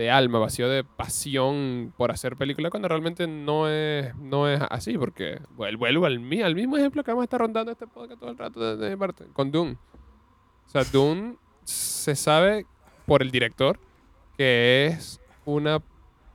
de 0.00 0.10
alma, 0.10 0.38
vacío 0.38 0.66
de 0.68 0.82
pasión 0.82 1.92
por 1.96 2.10
hacer 2.10 2.34
película, 2.36 2.70
cuando 2.70 2.88
realmente 2.88 3.26
no 3.26 3.68
es, 3.68 4.14
no 4.16 4.48
es 4.48 4.58
así, 4.70 4.96
porque 4.96 5.38
vuel- 5.56 5.76
vuelvo 5.76 6.06
al, 6.06 6.14
al 6.42 6.54
mismo 6.54 6.78
ejemplo 6.78 7.04
que 7.04 7.10
vamos 7.10 7.22
a 7.22 7.24
estar 7.24 7.38
rondando 7.40 7.70
este 7.70 7.86
podcast 7.86 8.18
todo 8.18 8.30
el 8.30 8.38
rato 8.38 8.76
de 8.78 8.90
mi 8.90 8.96
parte, 8.96 9.26
con 9.34 9.50
Dune. 9.52 9.76
O 10.66 10.70
sea, 10.70 10.84
Dune 10.84 11.36
se 11.64 12.16
sabe 12.16 12.64
por 13.04 13.20
el 13.20 13.30
director 13.30 13.78
que 14.38 14.86
es 14.86 15.20
una 15.44 15.82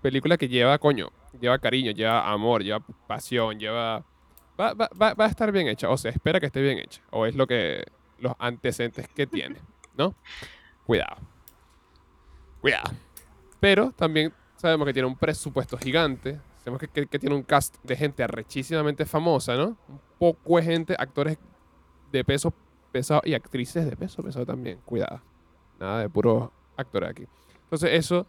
película 0.03 0.37
que 0.37 0.47
lleva, 0.47 0.77
coño, 0.77 1.09
lleva 1.41 1.57
cariño, 1.57 1.89
lleva 1.91 2.31
amor, 2.31 2.63
lleva 2.63 2.81
pasión, 3.07 3.59
lleva... 3.59 4.03
Va, 4.61 4.73
va- 4.73 4.89
va- 5.01 5.13
va 5.15 5.25
a 5.25 5.29
estar 5.29 5.51
bien 5.51 5.67
hecha, 5.67 5.89
o 5.89 5.97
se 5.97 6.09
espera 6.09 6.39
que 6.39 6.45
esté 6.45 6.61
bien 6.61 6.77
hecha, 6.77 7.01
o 7.09 7.25
es 7.25 7.33
lo 7.35 7.47
que... 7.47 7.83
los 8.19 8.33
antecedentes 8.37 9.07
que 9.07 9.25
tiene, 9.25 9.55
¿no? 9.97 10.13
Cuidado. 10.85 11.17
Cuidado. 12.61 12.91
Pero 13.65 13.91
también 13.93 14.31
sabemos 14.57 14.85
que 14.85 14.93
tiene 14.93 15.07
un 15.07 15.15
presupuesto 15.15 15.75
gigante, 15.75 16.39
sabemos 16.59 16.79
que, 16.79 16.87
que- 16.87 17.07
que 17.07 17.17
tiene 17.17 17.35
un 17.35 17.41
cast 17.41 17.75
de 17.83 17.95
gente 17.95 18.21
arrechísimamente 18.21 19.05
famosa, 19.07 19.55
¿no? 19.55 19.75
Un 19.89 19.99
poco 20.19 20.57
de 20.57 20.63
gente, 20.63 20.95
actores 20.99 21.39
de 22.11 22.23
peso 22.23 22.53
pesado 22.91 23.21
y 23.25 23.33
actrices 23.33 23.89
de 23.89 23.97
peso 23.97 24.21
pesado 24.21 24.45
también, 24.45 24.79
cuidado. 24.85 25.19
Nada 25.79 26.01
de 26.01 26.09
puros 26.09 26.49
actores 26.77 27.09
aquí. 27.09 27.25
Entonces 27.63 27.89
eso 27.93 28.27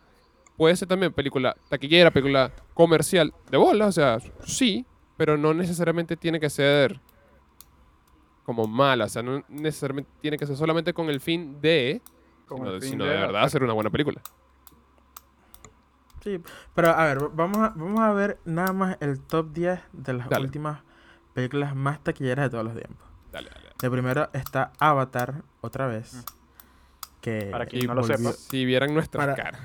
puede 0.57 0.75
ser 0.75 0.89
también 0.89 1.13
película 1.13 1.55
taquillera, 1.69 2.11
película 2.11 2.51
comercial 2.73 3.35
de 3.51 3.59
bola, 3.59 3.89
o 3.89 3.93
sea, 3.93 4.19
sí, 4.43 4.87
pero 5.19 5.37
no 5.37 5.53
necesariamente 5.53 6.17
tiene 6.17 6.41
que 6.41 6.49
ser 6.49 6.99
como 8.43 8.67
mala, 8.67 9.05
o 9.05 9.09
sea, 9.11 9.23
no 9.23 9.45
necesariamente 9.49 10.11
tiene 10.23 10.39
que 10.39 10.47
ser 10.47 10.57
solamente 10.57 10.95
con 10.95 11.11
el 11.11 11.21
fin 11.21 11.61
de, 11.61 12.01
Con 12.49 12.59
sino, 12.59 12.71
el 12.71 12.81
fin 12.81 12.91
sino 12.93 13.05
de 13.05 13.11
verdad 13.11 13.43
hacer 13.45 13.63
una 13.63 13.75
buena 13.75 13.91
película. 13.91 14.23
Sí, 16.27 16.43
pero 16.75 16.89
a 16.91 17.05
ver, 17.05 17.19
vamos 17.35 17.59
a, 17.59 17.69
vamos 17.77 18.01
a 18.01 18.13
ver 18.13 18.39
nada 18.45 18.73
más 18.73 18.97
el 18.99 19.21
top 19.21 19.53
10 19.53 19.79
de 19.93 20.13
las 20.13 20.29
Dale. 20.29 20.45
últimas 20.47 20.81
películas 21.35 21.77
más 21.77 22.01
taquilleras 22.03 22.47
de 22.47 22.51
todos 22.51 22.65
los 22.65 22.75
tiempos. 22.75 23.07
Dale, 23.31 23.49
dale. 23.49 23.67
De 23.81 23.91
primero 23.91 24.29
está 24.33 24.73
Avatar, 24.81 25.43
otra 25.61 25.87
vez. 25.87 26.25
Que 27.21 27.49
Para 27.53 27.67
quien 27.67 27.87
no 27.87 27.95
lo 27.95 28.01
volvió- 28.03 28.17
sepa. 28.19 28.33
Si 28.33 28.65
vieran 28.65 28.93
nuestras 28.93 29.25
Para- 29.25 29.37
caras. 29.41 29.61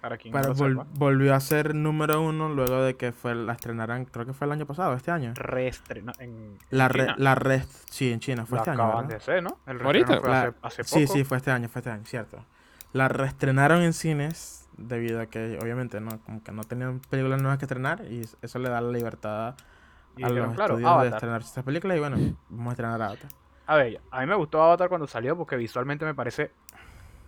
Para 0.00 0.16
quien 0.16 0.32
para- 0.32 0.48
no 0.48 0.54
lo 0.54 0.58
vol- 0.60 0.70
sepa. 0.84 0.86
volvió 0.94 1.34
a 1.34 1.40
ser 1.40 1.74
número 1.74 2.22
uno 2.22 2.48
luego 2.48 2.82
de 2.82 2.96
que 2.96 3.12
fue 3.12 3.34
la 3.34 3.52
estrenaran, 3.52 4.06
creo 4.06 4.24
que 4.24 4.32
fue 4.32 4.46
el 4.46 4.52
año 4.52 4.64
pasado, 4.66 4.94
este 4.94 5.10
año. 5.10 5.32
Reestrena 5.36 6.12
en 6.18 6.56
La 6.70 6.84
en 6.86 6.90
re, 6.90 7.00
China. 7.02 7.14
la 7.18 7.34
red, 7.34 7.62
sí, 7.90 8.10
en 8.10 8.20
China, 8.20 8.46
fue 8.46 8.56
este 8.58 8.70
año. 8.70 8.82
acaban 8.82 9.08
de 9.08 9.16
hacer, 9.16 9.42
¿no? 9.42 9.58
El 9.66 9.80
Ahorita. 9.82 10.20
fue 10.20 10.30
La- 10.30 10.40
hace, 10.40 10.54
hace 10.62 10.84
poco. 10.84 10.96
Sí, 10.96 11.06
sí, 11.06 11.24
fue 11.24 11.36
este 11.36 11.50
año, 11.50 11.68
fue 11.68 11.80
este 11.80 11.90
año, 11.90 12.04
cierto. 12.06 12.44
La 12.94 13.08
reestrenaron 13.08 13.82
en 13.82 13.92
cines 13.92 14.61
debido 14.76 15.20
a 15.20 15.26
que 15.26 15.58
obviamente 15.62 16.00
no, 16.00 16.18
como 16.24 16.42
que 16.42 16.52
no 16.52 16.62
tenían 16.64 17.00
películas 17.00 17.40
nuevas 17.40 17.58
que 17.58 17.64
estrenar 17.66 18.04
y 18.10 18.22
eso 18.40 18.58
le 18.58 18.68
da 18.68 18.80
la 18.80 18.90
libertad 18.90 19.54
Y 20.16 20.24
a 20.24 20.28
dijeron, 20.28 20.48
los 20.48 20.56
claro, 20.56 20.74
estudios 20.78 21.02
de 21.02 21.08
estrenar 21.08 21.40
estas 21.42 21.64
películas 21.64 21.96
y 21.96 22.00
bueno, 22.00 22.16
vamos 22.48 22.68
a 22.68 22.72
estrenar 22.72 23.02
Avatar. 23.02 23.28
A 23.66 23.76
ver, 23.76 24.00
a 24.10 24.20
mí 24.20 24.26
me 24.26 24.34
gustó 24.34 24.62
Avatar 24.62 24.88
cuando 24.88 25.06
salió 25.06 25.36
porque 25.36 25.56
visualmente 25.56 26.04
me 26.04 26.14
parece 26.14 26.52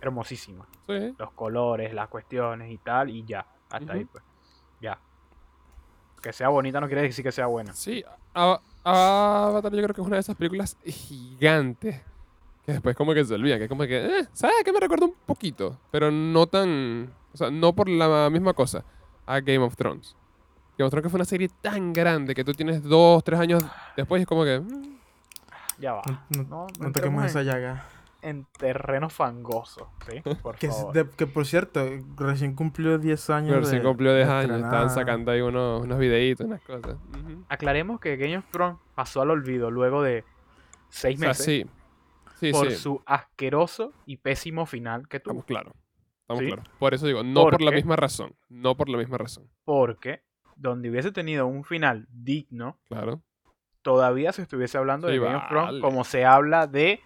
hermosísima. 0.01 0.67
Sí. 0.87 1.15
Los 1.17 1.31
colores, 1.31 1.93
las 1.93 2.07
cuestiones 2.09 2.71
y 2.71 2.77
tal, 2.77 3.09
y 3.09 3.23
ya. 3.25 3.45
Hasta 3.71 3.93
ahí, 3.93 4.05
pues. 4.05 4.23
Ya. 4.81 4.99
Que 6.21 6.33
sea 6.33 6.49
bonita 6.49 6.79
no 6.81 6.87
quiere 6.87 7.03
decir 7.03 7.23
que 7.23 7.31
sea 7.31 7.47
buena. 7.47 7.73
Sí, 7.73 8.03
Ava- 8.33 8.61
Avatar 8.83 9.71
yo 9.73 9.81
creo 9.83 9.93
que 9.95 10.01
es 10.01 10.07
una 10.07 10.17
de 10.17 10.21
esas 10.21 10.35
películas 10.35 10.77
gigantes 10.85 12.01
que 12.65 12.71
después 12.73 12.95
como 12.95 13.13
que 13.13 13.23
se 13.23 13.33
olvidan, 13.35 13.59
que 13.59 13.65
es 13.65 13.69
como 13.69 13.83
que, 13.83 14.05
eh, 14.19 14.27
¿sabes 14.33 14.55
qué 14.63 14.73
me 14.73 14.79
recuerda 14.79 15.05
un 15.05 15.13
poquito? 15.25 15.79
Pero 15.91 16.09
no 16.11 16.47
tan, 16.47 17.13
o 17.35 17.37
sea, 17.37 17.51
no 17.51 17.73
por 17.73 17.87
la 17.89 18.29
misma 18.31 18.53
cosa, 18.53 18.83
a 19.25 19.39
Game 19.39 19.59
of 19.59 19.75
Thrones. 19.75 20.15
Game 20.77 20.87
of 20.87 20.91
Thrones 20.91 21.03
que 21.03 21.09
fue 21.09 21.17
una 21.17 21.25
serie 21.25 21.49
tan 21.61 21.93
grande 21.93 22.33
que 22.33 22.43
tú 22.43 22.51
tienes 22.53 22.81
dos, 22.83 23.23
tres 23.23 23.39
años 23.39 23.63
después 23.95 24.19
y 24.19 24.23
es 24.23 24.27
como 24.27 24.43
que, 24.43 24.59
mm, 24.59 24.95
Ya 25.79 25.93
va. 25.93 26.01
No, 26.29 26.67
toquemos 26.67 26.85
entremos 26.87 27.25
esa 27.25 27.41
en, 27.41 27.45
llaga. 27.47 27.85
en 28.21 28.45
terreno 28.57 29.09
fangoso, 29.09 29.89
¿sí? 30.09 30.21
Por 30.41 30.55
Que, 30.55 30.67
es 30.67 30.75
favor. 30.75 30.93
de- 30.93 31.09
que 31.09 31.27
por 31.27 31.45
cierto, 31.45 31.81
recién 32.17 32.55
cumplió 32.55 32.97
10 32.97 33.29
años. 33.29 33.51
pero 33.53 33.65
sí 33.65 33.75
de- 33.77 33.83
cumplió 33.83 34.13
10 34.15 34.27
de 34.27 34.33
años, 34.33 34.43
estaban 34.57 34.87
estrenada. 34.87 34.89
sacando 34.89 35.31
ahí 35.31 35.41
unos, 35.41 35.83
unos 35.83 35.99
videitos, 35.99 36.45
unas 36.47 36.61
cosas. 36.61 36.95
Ujú. 36.95 37.43
Aclaremos 37.49 37.99
que 37.99 38.15
Game 38.17 38.37
of 38.37 38.45
Thrones 38.51 38.77
pasó 38.95 39.21
al 39.21 39.31
olvido 39.31 39.69
luego 39.69 40.01
de 40.01 40.23
seis 40.89 41.17
O 41.17 41.19
sea, 41.19 41.27
meses 41.29 41.45
sí, 41.45 41.65
sí, 42.39 42.51
por 42.51 42.69
sí, 42.69 42.75
su 42.77 43.01
asqueroso 43.05 43.91
y 44.05 44.15
pésimo 44.17 44.65
final 44.65 45.07
que 45.09 45.19
tuvo. 45.19 45.39
estamos 45.39 45.45
claros. 45.45 45.73
Estamos 46.27 46.41
¿Sí? 46.41 46.47
claros. 46.47 46.65
Por 46.79 46.93
eso 46.93 47.05
digo, 47.05 47.23
no 47.23 47.43
por, 47.43 47.51
¿Por 47.53 47.61
la 47.61 47.71
misma 47.71 47.95
razón, 47.95 48.35
no 48.49 48.75
por 48.75 48.89
la 48.89 48.97
misma 48.97 49.17
razón, 49.17 49.47
Porque 49.63 50.23
donde 50.55 50.89
hubiese 50.89 51.11
tenido 51.11 51.45
un 51.47 51.63
final 51.63 52.07
digno, 52.09 52.79
claro. 52.87 53.21
todavía 53.81 54.31
se 54.31 54.41
estuviese 54.41 54.77
hablando 54.77 55.07
Sí, 55.07 55.13
de 55.13 55.19
Game 55.19 55.35
of 55.35 55.47
Thrones 55.49 55.81
como 55.81 56.03
se 56.03 56.25
habla 56.25 56.65
de 56.65 57.01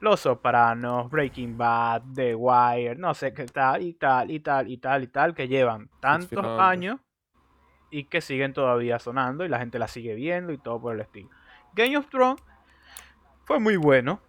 Los 0.00 0.20
Sopranos, 0.20 1.08
Breaking 1.10 1.56
Bad, 1.56 2.02
The 2.14 2.34
Wire, 2.34 2.96
no 2.96 3.14
sé 3.14 3.32
qué 3.32 3.46
tal 3.46 3.82
y 3.82 3.94
tal 3.94 4.30
y 4.30 4.40
tal 4.40 4.68
y 4.68 4.76
tal 4.78 5.02
y 5.04 5.06
tal, 5.06 5.34
que 5.34 5.48
llevan 5.48 5.88
tantos 6.00 6.44
años 6.60 7.00
y 7.90 8.04
que 8.04 8.20
siguen 8.20 8.52
todavía 8.52 8.98
sonando 8.98 9.44
y 9.44 9.48
la 9.48 9.58
gente 9.58 9.78
la 9.78 9.88
sigue 9.88 10.14
viendo 10.14 10.52
y 10.52 10.58
todo 10.58 10.80
por 10.80 10.94
el 10.94 11.00
estilo. 11.00 11.30
Game 11.74 11.96
of 11.96 12.08
Thrones 12.10 12.42
fue 13.44 13.58
muy 13.58 13.76
bueno 13.76 14.20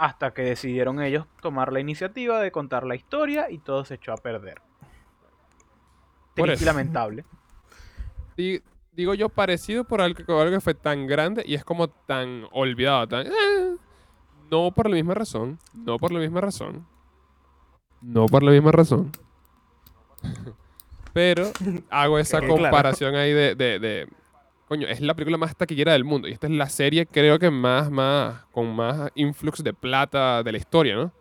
hasta 0.00 0.32
que 0.32 0.40
decidieron 0.40 1.02
ellos 1.02 1.26
tomar 1.42 1.72
la 1.74 1.78
iniciativa 1.78 2.40
de 2.40 2.50
contar 2.50 2.86
la 2.86 2.94
historia 2.94 3.50
y 3.50 3.58
todo 3.58 3.84
se 3.84 3.94
echó 3.96 4.14
a 4.14 4.16
perder. 4.16 4.62
Triste 6.34 6.64
y 6.64 6.66
lamentable. 6.66 7.24
Di- 8.36 8.62
digo 8.92 9.12
yo 9.12 9.28
parecido 9.28 9.84
por 9.84 10.00
algo, 10.00 10.40
algo 10.40 10.52
que 10.54 10.60
fue 10.62 10.72
tan 10.72 11.06
grande 11.06 11.42
y 11.46 11.54
es 11.54 11.64
como 11.64 11.88
tan 11.88 12.44
olvidado, 12.50 13.06
tan... 13.08 13.26
eh, 13.26 13.76
no 14.50 14.70
por 14.72 14.88
la 14.88 14.94
misma 14.96 15.12
razón, 15.12 15.58
no 15.74 15.98
por 15.98 16.12
la 16.12 16.20
misma 16.20 16.40
razón, 16.40 16.86
no 18.00 18.24
por 18.26 18.42
la 18.42 18.52
misma 18.52 18.72
razón. 18.72 19.12
Pero 21.12 21.50
hago 21.90 22.18
esa 22.20 22.40
comparación 22.40 23.16
ahí 23.16 23.32
de, 23.34 23.54
de, 23.54 23.78
de- 23.78 24.08
Coño, 24.70 24.86
es 24.86 25.00
la 25.00 25.14
película 25.14 25.36
más 25.36 25.56
taquillera 25.56 25.94
del 25.94 26.04
mundo 26.04 26.28
y 26.28 26.32
esta 26.32 26.46
es 26.46 26.52
la 26.52 26.68
serie 26.68 27.04
creo 27.04 27.40
que 27.40 27.50
más, 27.50 27.90
más, 27.90 28.44
con 28.52 28.72
más 28.72 29.10
influx 29.16 29.64
de 29.64 29.74
plata 29.74 30.44
de 30.44 30.52
la 30.52 30.58
historia, 30.58 30.94
¿no? 30.94 31.12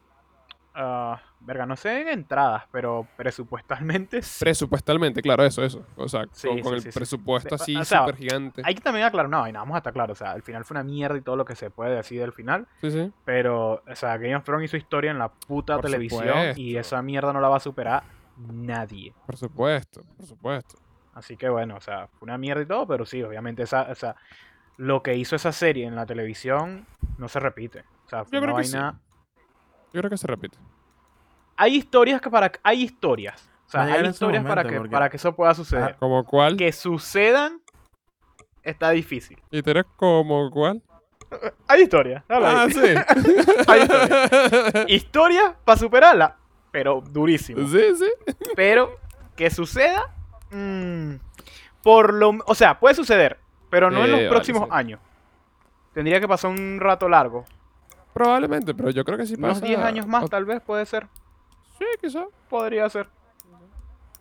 Ah, 0.75 1.19
verga, 1.39 1.65
no 1.65 1.75
sé 1.75 2.01
en 2.01 2.09
entradas, 2.09 2.65
pero 2.71 3.07
presupuestalmente 3.17 4.21
sí. 4.21 4.37
Presupuestalmente, 4.45 5.23
claro, 5.23 5.43
eso, 5.43 5.63
eso. 5.63 5.83
O 5.95 6.07
sea, 6.07 6.25
Sí, 6.31 6.47
con, 6.47 6.57
sí, 6.57 6.61
con 6.61 6.73
el 6.75 6.81
sí, 6.83 6.89
presupuesto 6.93 7.55
O 7.55 7.59
así 7.59 7.73
sea, 7.85 8.01
súper 8.01 8.17
gigante. 8.17 8.61
Hay 8.63 8.75
que 8.75 8.81
también 8.81 9.07
aclarar, 9.07 9.31
no, 9.31 9.41
vamos 9.41 9.73
a 9.73 9.79
estar 9.79 9.93
claro, 9.93 10.13
o 10.13 10.15
sea, 10.15 10.33
el 10.33 10.43
final 10.43 10.63
fue 10.63 10.75
una 10.75 10.83
mierda 10.83 11.17
y 11.17 11.21
todo 11.21 11.35
lo 11.35 11.43
que 11.45 11.55
se 11.55 11.71
puede 11.71 11.95
decir 11.95 12.21
del 12.21 12.33
final, 12.33 12.67
Sí, 12.81 12.91
sí. 12.91 13.11
pero, 13.25 13.81
o 13.89 13.95
sea, 13.95 14.17
Game 14.17 14.35
of 14.35 14.43
Thrones 14.43 14.65
hizo 14.65 14.77
historia 14.77 15.09
en 15.09 15.17
la 15.17 15.29
puta 15.29 15.77
Por 15.77 15.85
televisión 15.85 16.53
y 16.55 16.75
esa 16.75 17.01
mierda 17.01 17.33
no 17.33 17.41
la 17.41 17.49
va 17.49 17.57
a 17.57 17.61
superar 17.61 18.03
nadie. 18.37 19.11
Por 19.25 19.37
supuesto, 19.37 20.03
por 20.17 20.27
supuesto. 20.27 20.77
Así 21.13 21.35
que 21.37 21.49
bueno, 21.49 21.75
o 21.75 21.81
sea, 21.81 22.07
fue 22.07 22.25
una 22.27 22.37
mierda 22.37 22.61
y 22.61 22.65
todo, 22.65 22.87
pero 22.87 23.05
sí, 23.05 23.21
obviamente 23.23 23.63
esa, 23.63 23.83
o 23.91 23.95
sea, 23.95 24.15
lo 24.77 25.03
que 25.03 25.15
hizo 25.15 25.35
esa 25.35 25.51
serie 25.51 25.85
en 25.85 25.95
la 25.95 26.05
televisión 26.05 26.85
no 27.17 27.27
se 27.27 27.39
repite. 27.39 27.83
O 28.05 28.09
sea, 28.09 28.23
fue 28.23 28.31
Yo 28.33 28.39
una 28.39 28.47
creo 28.53 28.57
que 28.57 28.63
sí. 28.63 28.77
Yo 29.93 30.01
creo 30.01 30.09
que 30.09 30.17
se 30.17 30.27
repite. 30.27 30.57
Hay 31.57 31.75
historias 31.75 32.21
que 32.21 32.29
para... 32.29 32.51
Hay 32.63 32.83
historias. 32.83 33.49
O 33.67 33.69
sea, 33.71 33.83
hay 33.83 33.99
en 33.99 34.05
historias 34.07 34.45
para 34.45 34.63
que, 34.63 34.77
porque- 34.77 34.89
para 34.91 35.09
que 35.09 35.17
eso 35.17 35.35
pueda 35.35 35.53
suceder. 35.53 35.95
¿Como 35.99 36.23
cuál? 36.25 36.55
Que 36.57 36.71
sucedan 36.71 37.61
está 38.63 38.91
difícil. 38.91 39.41
¿Y 39.51 39.61
tú 39.61 39.71
eres 39.71 39.85
como 39.97 40.49
cuál? 40.51 40.81
Hay 41.67 41.83
historias. 41.83 42.23
dale 42.27 42.45
ahí. 42.47 42.55
Ah, 42.57 42.67
sí. 42.69 43.23
Hay 43.67 43.81
historias. 43.81 44.85
Historia 44.87 45.55
para 45.65 45.77
superarla, 45.77 46.37
pero 46.71 47.01
durísimo. 47.01 47.67
sí, 47.67 47.81
sí. 47.95 48.09
Pero 48.55 48.97
que 49.35 49.49
suceda, 49.51 50.15
mm, 50.51 51.15
por 51.83 52.13
lo, 52.13 52.31
o 52.45 52.55
sea, 52.55 52.79
puede 52.79 52.95
suceder, 52.95 53.37
pero 53.69 53.89
no 53.91 54.03
en 54.03 54.11
los 54.11 54.19
vale, 54.19 54.29
próximos 54.29 54.63
sí. 54.63 54.69
años. 54.71 54.99
Tendría 55.93 56.19
que 56.19 56.27
pasar 56.27 56.51
un 56.51 56.79
rato 56.79 57.07
largo, 57.09 57.45
Probablemente, 58.13 58.73
pero 58.73 58.89
yo 58.89 59.05
creo 59.05 59.17
que 59.17 59.25
sí 59.25 59.35
unos 59.37 59.53
pasa. 59.59 59.65
10 59.65 59.79
años 59.79 60.07
más 60.07 60.23
o- 60.23 60.27
tal 60.27 60.43
vez 60.45 60.61
puede 60.61 60.85
ser, 60.85 61.07
Sí, 61.77 61.85
quizá. 62.01 62.25
podría 62.49 62.89
ser 62.89 63.07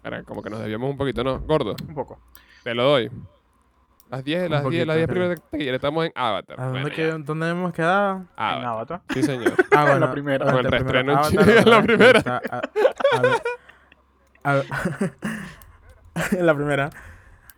Era 0.04 0.22
como 0.22 0.42
que 0.42 0.50
nos 0.50 0.60
debíamos 0.60 0.90
un 0.90 0.96
poquito, 0.96 1.24
¿no? 1.24 1.40
Gordo, 1.40 1.74
un 1.86 1.94
poco. 1.94 2.18
te 2.62 2.74
lo 2.74 2.84
doy. 2.84 3.10
Las 4.10 4.24
10, 4.24 4.44
Un 4.44 4.50
las 4.52 4.64
10, 4.68 4.86
las 4.86 4.96
poquito, 4.96 4.96
10 4.96 5.06
creo. 5.08 5.42
primeras 5.50 5.74
estamos 5.74 6.06
en 6.06 6.12
Avatar. 6.14 6.58
¿A 6.60 6.64
dónde, 6.64 6.80
Bueno, 6.80 6.96
que- 6.96 7.06
ya. 7.08 7.18
dónde 7.18 7.48
hemos 7.50 7.72
quedado? 7.74 8.16
En 8.18 8.24
Avatar. 8.36 8.64
Avatar. 8.66 9.00
Sí, 9.12 9.22
señor. 9.22 9.52
Ah, 9.56 9.56
En 9.70 9.84
la 9.86 9.90
bueno, 9.90 10.12
primera. 10.12 10.46
Con 10.46 10.56
el 10.58 10.64
reestreno 10.72 11.12
en 11.12 11.20
Chile, 11.30 11.42
Avatar, 11.42 11.66
la 11.66 11.82
primera. 11.82 12.42
A 13.12 13.20
ver- 13.20 13.42
a 14.44 14.52
ver- 14.54 14.66
la 16.40 16.54
primera. 16.54 16.90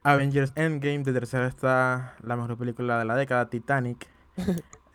Avengers 0.03 0.53
Endgame. 0.55 1.01
De 1.01 1.12
tercera 1.12 1.46
está 1.46 2.14
la 2.23 2.37
mejor 2.37 2.57
película 2.57 2.99
de 2.99 3.05
la 3.05 3.16
década, 3.16 3.49
Titanic. 3.49 4.09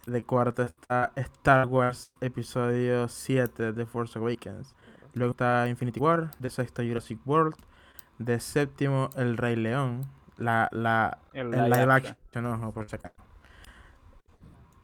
De 0.06 0.24
cuarto 0.24 0.62
está 0.62 1.12
Star 1.16 1.66
Wars 1.66 2.12
Episodio 2.22 3.08
7 3.08 3.74
de 3.74 3.86
Force 3.88 4.20
Awakens. 4.20 4.76
Luego 5.14 5.32
está 5.32 5.68
Infinity 5.68 6.00
War. 6.00 6.30
De 6.38 6.52
sexto 6.52 6.84
Jurassic 6.84 7.20
World. 7.26 7.56
De 8.20 8.40
séptimo 8.40 9.10
El 9.16 9.36
Rey 9.36 9.56
León. 9.56 10.02
La, 10.38 10.70
la, 10.72 11.18
El 11.34 11.54
el 11.56 11.72
live 11.72 11.92
action, 11.92 12.46
ojo, 12.46 12.72
por 12.72 12.88
si 12.88 12.98
acaso. 12.98 13.16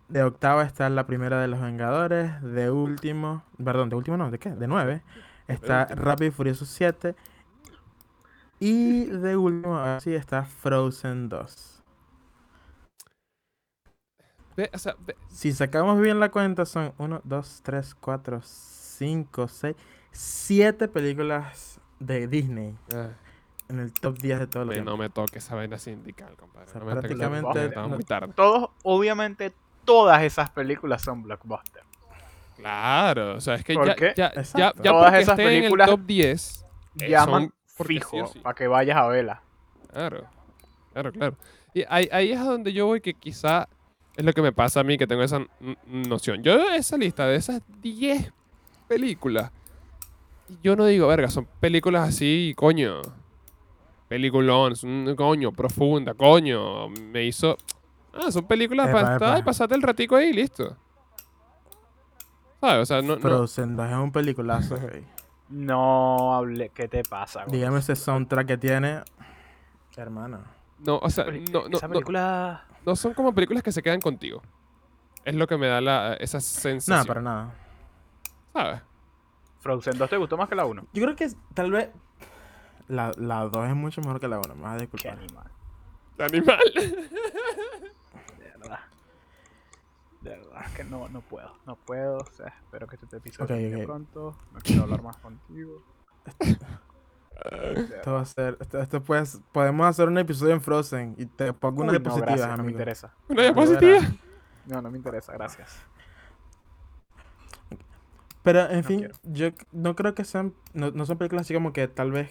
De 0.07 0.23
octava 0.23 0.63
está 0.63 0.89
la 0.89 1.05
primera 1.05 1.39
de 1.39 1.47
los 1.47 1.61
Vengadores. 1.61 2.41
De 2.41 2.71
último, 2.71 3.43
perdón, 3.63 3.89
de 3.89 3.97
último 3.97 4.17
no, 4.17 4.31
¿de 4.31 4.39
qué? 4.39 4.49
De 4.49 4.67
nueve. 4.67 5.03
Está. 5.47 5.85
Rápido 5.85 6.29
y 6.29 6.31
Furioso 6.31 6.65
7. 6.65 7.15
Y 8.63 9.05
de 9.05 9.35
último, 9.35 9.75
así 9.77 10.13
está 10.13 10.45
Frozen 10.45 11.29
2. 11.29 11.83
Ve, 14.55 14.69
o 14.71 14.77
sea, 14.77 14.95
ve- 14.99 15.15
Si 15.29 15.51
sacamos 15.51 15.99
bien 15.99 16.19
la 16.19 16.29
cuenta, 16.29 16.65
son 16.65 16.93
1, 16.99 17.21
2, 17.23 17.61
3, 17.63 17.95
4, 17.95 18.39
5, 18.43 19.47
6, 19.47 19.75
7 20.11 20.87
películas 20.87 21.79
de 21.99 22.27
Disney 22.27 22.75
ah, 22.93 23.09
en 23.67 23.79
el 23.79 23.91
top 23.93 24.17
10 24.19 24.37
de 24.39 24.45
todos 24.47 24.67
los 24.67 24.85
no 24.85 24.95
me 24.97 25.09
toques 25.09 25.43
esa 25.43 25.55
vaina 25.55 25.79
sindical, 25.79 26.35
compadre. 26.35 26.69
O 26.69 26.71
sea, 26.71 26.81
no 26.81 26.85
me 26.85 26.91
prácticamente 26.91 27.71
no- 27.75 27.89
muy 27.89 28.03
tarde. 28.03 28.33
Todos, 28.35 28.69
obviamente, 28.83 29.53
todas 29.85 30.21
esas 30.21 30.51
películas 30.51 31.01
son 31.01 31.23
blockbusters. 31.23 31.87
Claro, 32.57 33.37
o 33.37 33.41
sea, 33.41 33.55
es 33.55 33.63
que 33.63 33.73
¿Por 33.73 33.87
ya, 33.87 33.95
qué? 33.95 34.13
ya, 34.15 34.33
ya, 34.35 34.41
ya 34.53 34.71
Todas 34.73 35.05
porque 35.05 35.21
esas 35.23 35.39
esté 35.39 35.45
películas 35.49 35.87
en 35.87 35.93
el 35.93 35.99
top 35.99 36.05
10, 36.05 36.65
Eh, 36.99 37.09
Llaman 37.09 37.41
son 37.43 37.53
porque 37.81 37.93
fijo 37.95 38.27
sí. 38.27 38.39
para 38.39 38.55
que 38.55 38.67
vayas 38.67 38.97
a 38.97 39.07
verla. 39.07 39.41
Claro, 39.91 40.27
claro, 40.93 41.11
claro. 41.11 41.37
Y 41.73 41.83
ahí, 41.89 42.07
ahí 42.11 42.31
es 42.31 42.39
a 42.39 42.43
donde 42.43 42.73
yo 42.73 42.87
voy 42.87 43.01
que 43.01 43.13
quizá 43.13 43.67
es 44.15 44.25
lo 44.25 44.33
que 44.33 44.41
me 44.41 44.51
pasa 44.51 44.81
a 44.81 44.83
mí 44.83 44.97
que 44.97 45.07
tengo 45.07 45.23
esa 45.23 45.45
noción. 45.85 46.43
Yo 46.43 46.57
veo 46.57 46.71
esa 46.73 46.97
lista 46.97 47.25
de 47.27 47.35
esas 47.35 47.61
10 47.81 48.31
películas. 48.87 49.51
Y 50.49 50.57
yo 50.61 50.75
no 50.75 50.85
digo, 50.85 51.07
verga, 51.07 51.29
son 51.29 51.47
películas 51.59 52.09
así, 52.09 52.53
coño. 52.57 53.01
Peliculón, 54.09 54.75
son, 54.75 55.15
coño, 55.15 55.51
profunda, 55.53 56.13
coño. 56.13 56.89
Me 56.89 57.23
hizo... 57.23 57.57
Ah, 58.13 58.29
son 58.29 58.45
películas 58.45 58.89
Epa, 58.89 59.01
para 59.01 59.13
estar 59.13 59.39
y 59.39 59.43
pasarte 59.43 59.75
el 59.75 59.81
ratico 59.81 60.17
ahí 60.17 60.27
y 60.27 60.33
listo. 60.33 60.75
¿Sabes? 62.59 62.81
O 62.81 62.85
sea, 62.85 63.01
no... 63.01 63.15
no 63.15 63.21
Frozen 63.21 63.77
2 63.77 63.89
es 63.89 63.95
un 63.95 64.11
peliculazo. 64.11 64.75
No 65.51 66.33
hable, 66.33 66.69
¿qué 66.69 66.87
te 66.87 67.03
pasa? 67.03 67.43
güey? 67.43 67.57
Dígame 67.57 67.79
ese 67.79 67.95
soundtrack 67.95 68.47
que 68.47 68.57
tiene. 68.57 69.01
Hermano. 69.95 70.39
no, 70.79 70.97
o 70.99 71.09
sea, 71.09 71.25
no, 71.25 71.67
no, 71.67 71.77
esa 71.77 71.89
película... 71.89 72.65
no 72.85 72.95
son 72.95 73.13
como 73.13 73.33
películas 73.33 73.61
que 73.61 73.71
se 73.71 73.83
quedan 73.83 73.99
contigo. 74.01 74.41
Es 75.25 75.35
lo 75.35 75.45
que 75.47 75.57
me 75.57 75.67
da 75.67 75.81
la, 75.81 76.13
esa 76.15 76.39
sensación. 76.39 76.99
No, 76.99 77.05
para 77.05 77.21
nada. 77.21 77.53
¿Sabes? 78.53 78.81
Frozen 79.59 79.97
2 79.97 80.09
te 80.09 80.17
gustó 80.17 80.37
más 80.37 80.49
que 80.49 80.55
la 80.55 80.65
1. 80.65 80.87
Yo 80.93 81.03
creo 81.03 81.15
que 81.15 81.29
tal 81.53 81.71
vez 81.71 81.89
la, 82.87 83.11
la 83.17 83.41
2 83.45 83.67
es 83.69 83.75
mucho 83.75 84.01
mejor 84.01 84.19
que 84.19 84.27
la 84.27 84.39
1. 84.39 84.55
Me 84.55 84.61
vas 84.63 84.73
a 84.73 84.77
Qué 84.77 84.81
disculpar. 84.87 85.17
animal. 85.19 85.51
Animal. 86.17 86.59
De 90.21 90.29
verdad. 90.29 90.65
Que 90.75 90.83
no, 90.83 91.09
no 91.09 91.21
puedo. 91.21 91.51
No 91.65 91.75
puedo. 91.75 92.17
O 92.17 92.25
sea, 92.31 92.47
espero 92.47 92.87
que 92.87 92.95
este 92.95 93.17
episodio 93.17 93.45
Ok, 93.45 93.47
termine 93.49 93.77
ok. 93.81 93.85
pronto. 93.85 94.37
No 94.53 94.59
quiero 94.61 94.83
hablar 94.83 95.01
más 95.03 95.17
contigo. 95.17 95.83
Esto 97.95 98.13
va 98.13 98.21
a 98.21 98.25
ser. 98.25 98.55
Esto, 98.59 98.79
esto 98.79 99.03
puedes- 99.03 99.41
podemos 99.51 99.87
hacer 99.87 100.07
un 100.07 100.17
episodio 100.19 100.53
en 100.53 100.61
Frozen 100.61 101.15
y 101.17 101.25
te 101.25 101.51
pongo 101.53 101.81
unas 101.81 101.95
Uy, 101.97 102.03
no, 102.03 102.15
gracias, 102.17 102.57
no 102.57 102.63
me 102.63 102.71
interesa. 102.71 103.13
Una 103.29 103.41
diapositiva. 103.41 103.99
No, 104.67 104.79
no 104.81 104.91
me 104.91 104.97
interesa, 104.97 105.33
gracias. 105.33 105.75
Pero 108.43 108.69
en 108.69 108.77
No 108.81 108.83
fin, 108.83 108.99
quiero. 108.99 109.15
yo 109.23 109.47
no 109.71 109.95
creo 109.95 110.13
que 110.13 110.23
sean. 110.23 110.53
No, 110.73 110.91
no 110.91 111.05
son 111.07 111.17
películas 111.17 111.45
así 111.47 111.53
como 111.55 111.73
que 111.73 111.87
tal 111.87 112.11
vez 112.11 112.29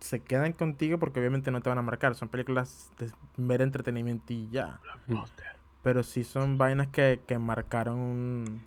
se 0.00 0.20
quedan 0.20 0.52
contigo 0.54 0.98
porque 0.98 1.20
obviamente 1.20 1.50
no 1.52 1.60
te 1.60 1.68
van 1.68 1.78
a 1.78 1.82
marcar. 1.82 2.14
Son 2.16 2.28
películas 2.28 2.90
de 2.98 3.12
mero 3.36 3.62
entretenimiento 3.62 4.32
y 4.32 4.48
ya. 4.50 4.80
Pero 5.82 6.02
sí 6.02 6.24
son 6.24 6.58
vainas 6.58 6.88
que, 6.88 7.20
que 7.26 7.38
marcaron 7.38 7.98
un. 7.98 8.62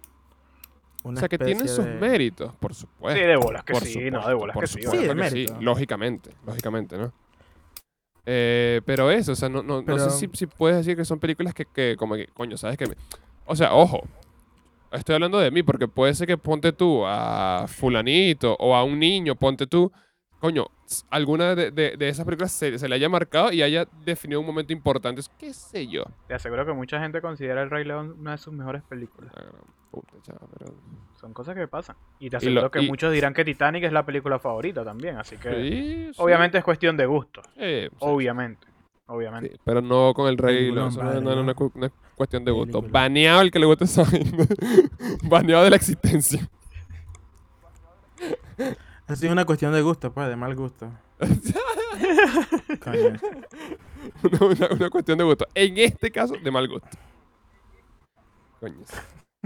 O 1.03 1.09
Una 1.09 1.19
sea, 1.19 1.29
que 1.29 1.37
tienen 1.37 1.67
especie 1.67 1.83
sus 1.83 1.85
de- 1.85 1.99
méritos, 1.99 2.53
por 2.55 2.73
supuesto. 2.73 3.19
Sí, 3.21 3.25
de 3.27 3.35
bolas 3.37 3.63
que 3.63 3.73
por 3.73 3.85
sí, 3.85 3.93
supuesto, 3.95 4.19
no, 4.19 4.27
de 4.27 4.33
bolas 4.33 4.53
por 4.55 4.63
que 4.63 4.67
sí. 4.67 4.81
supuesto 4.81 5.01
Sí, 5.01 5.07
de 5.07 5.15
que 5.15 5.29
sí, 5.29 5.63
lógicamente, 5.63 6.29
lógicamente, 6.45 6.97
¿no? 6.97 7.11
Eh, 8.25 8.81
pero 8.85 9.11
eso, 9.11 9.33
o 9.33 9.35
sea, 9.35 9.49
no, 9.49 9.61
no, 9.61 9.83
no 9.83 9.99
sé 9.99 10.09
si, 10.09 10.29
si 10.33 10.47
puedes 10.47 10.77
decir 10.77 10.97
que 10.97 11.05
son 11.05 11.19
películas 11.19 11.53
que, 11.53 11.65
que 11.65 11.95
como 11.95 12.15
que, 12.15 12.25
coño, 12.27 12.57
¿sabes 12.57 12.75
qué? 12.77 12.85
O 13.45 13.55
sea, 13.55 13.73
ojo, 13.75 14.01
estoy 14.91 15.15
hablando 15.15 15.37
de 15.37 15.51
mí, 15.51 15.61
porque 15.61 15.87
puede 15.87 16.15
ser 16.15 16.27
que 16.27 16.37
ponte 16.37 16.71
tú 16.73 17.03
a 17.05 17.65
fulanito 17.67 18.55
o 18.59 18.75
a 18.75 18.83
un 18.83 18.97
niño, 18.99 19.35
ponte 19.35 19.67
tú, 19.67 19.91
coño, 20.39 20.67
alguna 21.09 21.55
de, 21.55 21.71
de- 21.71 21.97
de 21.97 22.09
esas 22.09 22.25
películas 22.25 22.51
se, 22.51 22.77
se 22.77 22.87
le 22.87 22.95
haya 22.95 23.09
marcado 23.09 23.51
y 23.51 23.61
haya 23.63 23.87
definido 24.05 24.39
un 24.39 24.45
momento 24.45 24.73
importante, 24.73 25.21
es- 25.21 25.29
qué 25.39 25.53
sé 25.53 25.87
yo. 25.87 26.03
Te 26.27 26.33
aseguro 26.35 26.65
que 26.65 26.73
mucha 26.73 26.99
gente 26.99 27.21
considera 27.21 27.63
El 27.63 27.69
Rey 27.69 27.83
León 27.85 28.15
una 28.19 28.31
de 28.31 28.37
sus 28.37 28.53
mejores 28.53 28.83
películas. 28.83 29.31
La 29.35 29.41
gran 29.43 29.61
puta, 29.91 30.13
chava, 30.23 30.41
pero- 30.57 30.73
Son 31.19 31.33
cosas 31.33 31.55
que 31.55 31.67
pasan. 31.67 31.95
Y 32.19 32.29
te 32.29 32.35
Y 32.35 32.37
aseguro 32.37 32.61
lo- 32.63 32.71
que 32.71 32.81
y- 32.83 32.87
muchos 32.87 33.11
dirán 33.11 33.33
que 33.33 33.43
Titanic 33.43 33.83
es 33.85 33.91
la 33.93 34.05
película 34.05 34.37
favorita 34.37 34.83
también, 34.83 35.17
así 35.17 35.37
que 35.37 35.49
Sí, 35.49 36.13
sí, 36.13 36.21
obviamente 36.21 36.57
es 36.59 36.63
cuestión 36.63 36.95
de 36.97 37.05
gusto. 37.07 37.41
sí, 37.55 37.87
sí, 37.89 37.89
Obviamente. 37.99 38.67
Obviamente. 39.07 39.51
Sí, 39.51 39.59
pero 39.63 39.81
no 39.81 40.13
con 40.15 40.27
el 40.27 40.37
rey. 40.37 40.55
Peliculón, 40.71 40.93
No, 40.95 41.03
no, 41.03 41.13
no, 41.13 41.21
no, 41.21 41.35
¿no? 41.35 41.43
no 41.43 41.85
es 41.85 41.91
es 41.91 41.97
cuestión 42.15 42.43
de 42.43 42.51
gusto. 42.51 42.79
Película. 42.81 43.01
Baneado 43.01 43.41
el 43.41 43.51
que 43.51 43.59
le 43.59 43.65
guste 43.67 43.83
esa. 43.85 44.03
Baneado 45.23 45.63
de 45.63 45.69
la 45.69 45.75
existencia. 45.75 46.47
Es 49.07 49.21
una 49.23 49.45
cuestión 49.45 49.71
de 49.73 49.81
gusto, 49.81 50.11
pues, 50.11 50.27
de 50.27 50.35
mal 50.35 50.55
gusto. 50.55 50.89
Coño. 52.83 53.19
una, 54.23 54.45
una- 54.45 54.67
una 54.75 54.89
cuestión 54.89 55.17
de 55.17 55.23
gusto. 55.23 55.45
En 55.53 55.77
este 55.77 56.11
caso, 56.11 56.33
de 56.43 56.51
mal 56.51 56.67
gusto. 56.67 56.89
Coño. 58.59 58.77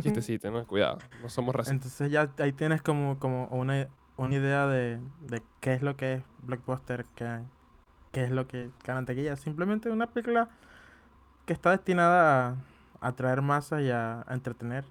Chistecito, 0.02 0.50
¿no? 0.50 0.65
Cuidado. 0.65 1.00
No 1.22 1.30
somos 1.30 1.54
racistas. 1.54 1.76
Entonces 1.76 2.12
ya 2.12 2.30
ahí 2.39 2.54
tienes 2.54 2.82
como, 2.82 3.19
como 3.19 3.48
una, 3.48 3.88
una 4.17 4.36
idea 4.36 4.65
de, 4.67 5.00
de 5.22 5.43
qué 5.60 5.74
es 5.74 5.82
lo 5.82 5.98
que 5.98 6.13
es 6.15 6.24
Blockbuster, 6.43 7.06
qué, 7.15 7.39
qué 8.13 8.24
es 8.24 8.32
lo 8.32 8.48
que 8.48 8.69
gana 8.86 9.04
taquilla. 9.06 9.36
Simplemente 9.36 9.89
una 9.89 10.08
película 10.08 10.50
que 11.45 11.52
está 11.54 11.72
destinada 11.72 12.56
a 13.02 13.08
atraer 13.08 13.41
masas 13.41 13.82
y 13.82 13.91
a, 13.91 14.24
a 14.26 14.34
entretener 14.34 14.86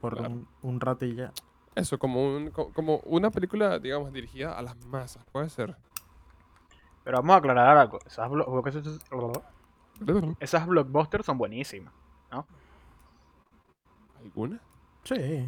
por 0.00 0.16
Claro. 0.16 0.32
un, 0.32 0.48
un 0.62 0.80
rato 0.80 1.04
y 1.04 1.14
ya. 1.16 1.32
Eso, 1.76 1.98
como, 1.98 2.24
un, 2.36 2.50
co- 2.50 2.72
como 2.72 2.96
una 3.04 3.30
película, 3.30 3.78
digamos, 3.78 4.12
dirigida 4.12 4.58
a 4.58 4.62
las 4.62 4.76
masas. 4.86 5.24
Puede 5.30 5.48
ser. 5.50 5.76
Pero 7.04 7.18
vamos 7.18 7.34
a 7.34 7.38
aclarar 7.38 7.76
algo. 7.76 8.00
Esas, 8.04 8.28
blo- 8.28 8.44
esas 10.40 10.66
blockbusters 10.66 11.24
son 11.24 11.38
buenísimas. 11.38 11.92
¿Alguna? 14.20 14.58
Sí. 15.04 15.46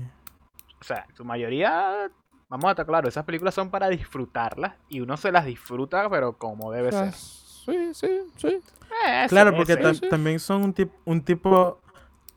O 0.81 0.85
sea, 0.85 1.07
su 1.14 1.25
mayoría, 1.25 2.11
vamos 2.49 2.67
a 2.67 2.71
estar 2.71 2.87
claros, 2.87 3.09
esas 3.09 3.25
películas 3.25 3.55
son 3.55 3.71
para 3.71 3.88
disfrutarlas 3.88 4.75
y 4.88 5.01
uno 5.01 5.17
se 5.17 5.33
las 5.33 5.45
disfruta, 5.47 6.09
pero 6.09 6.35
como 6.38 6.71
debe 6.71 6.88
O 6.88 6.93
sea, 6.93 7.11
ser. 7.11 7.14
sí, 7.14 7.95
sí, 7.95 8.21
sí. 8.37 8.61
Eh, 9.07 9.27
Claro, 9.29 9.51
sí, 9.51 9.57
porque 9.57 9.75
sí. 9.75 9.83
ta- 9.83 9.95
sí. 9.95 10.09
también 10.09 10.38
son 10.38 10.62
un, 10.62 10.73
tip, 10.73 10.93
un 11.05 11.21
tipo... 11.23 11.81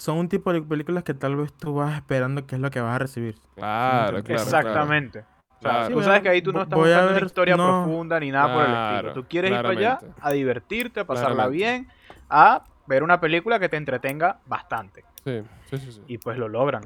Son 0.02 0.18
un 0.18 0.28
tipo 0.28 0.52
de 0.52 0.64
películas 0.64 1.04
que 1.04 1.14
tal 1.14 1.36
vez 1.36 1.54
tú 1.54 1.76
vas 1.76 1.96
esperando 1.96 2.48
qué 2.48 2.56
es 2.56 2.62
lo 2.62 2.72
que 2.72 2.82
vas 2.82 2.96
a 2.96 2.98
recibir. 2.98 3.36
Claro, 3.54 4.24
claro. 4.24 4.42
Exactamente. 4.42 5.20
O 5.20 5.62
sea, 5.62 5.72
Claro. 5.72 5.96
tú 5.96 6.02
sabes 6.02 6.22
que 6.24 6.30
ahí 6.30 6.42
tú 6.42 6.52
no 6.52 6.64
estás 6.64 6.76
voy 6.76 6.90
a 6.90 6.94
buscando 6.94 7.14
ver- 7.14 7.22
una 7.22 7.26
historia 7.28 7.56
no. 7.56 7.84
profunda 7.84 8.20
ni 8.20 8.32
nada 8.32 8.52
por 8.52 8.66
el 8.66 8.74
estilo. 8.96 9.14
Tú 9.14 9.26
quieres 9.30 9.52
ir 9.52 9.58
para 9.58 9.70
allá 9.70 10.00
a 10.20 10.32
divertirte, 10.32 11.02
a 11.02 11.06
pasarla 11.06 11.36
Claramente. 11.48 11.56
bien, 11.56 11.88
a 12.32 12.64
ver 12.88 13.04
una 13.04 13.20
película 13.22 13.60
que 13.60 13.70
te 13.70 13.78
entretenga 13.78 14.40
bastante. 14.48 15.06
Sí, 15.24 15.44
sí, 15.70 15.78
sí. 15.78 15.92
sí. 15.92 16.02
Y 16.08 16.18
pues 16.18 16.36
lo 16.40 16.50
logran. 16.50 16.82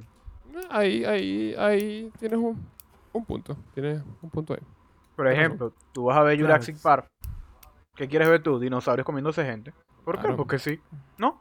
Ahí, 0.69 1.05
ahí, 1.05 1.55
ahí 1.57 2.11
tienes 2.19 2.37
un, 2.37 2.67
un 3.13 3.23
punto. 3.23 3.55
Tienes 3.73 4.01
un 4.21 4.29
punto 4.29 4.55
ahí. 4.55 4.59
Por 5.15 5.29
ejemplo, 5.29 5.71
tú 5.93 6.03
vas 6.03 6.17
a 6.17 6.23
ver 6.23 6.37
Claro. 6.37 6.53
Jurassic 6.53 6.81
Park. 6.81 7.07
¿Qué 7.95 8.09
quieres 8.09 8.27
ver 8.27 8.43
tú? 8.43 8.59
Dinosaurios 8.59 9.05
comiéndose 9.05 9.45
gente. 9.45 9.73
¿Por 10.03 10.15
qué? 10.17 10.21
Claro. 10.23 10.35
Porque 10.35 10.59
sí. 10.59 10.81
¿No? 11.17 11.39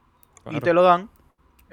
Y 0.52 0.60
te 0.60 0.72
lo 0.72 0.82
dan. 0.84 1.10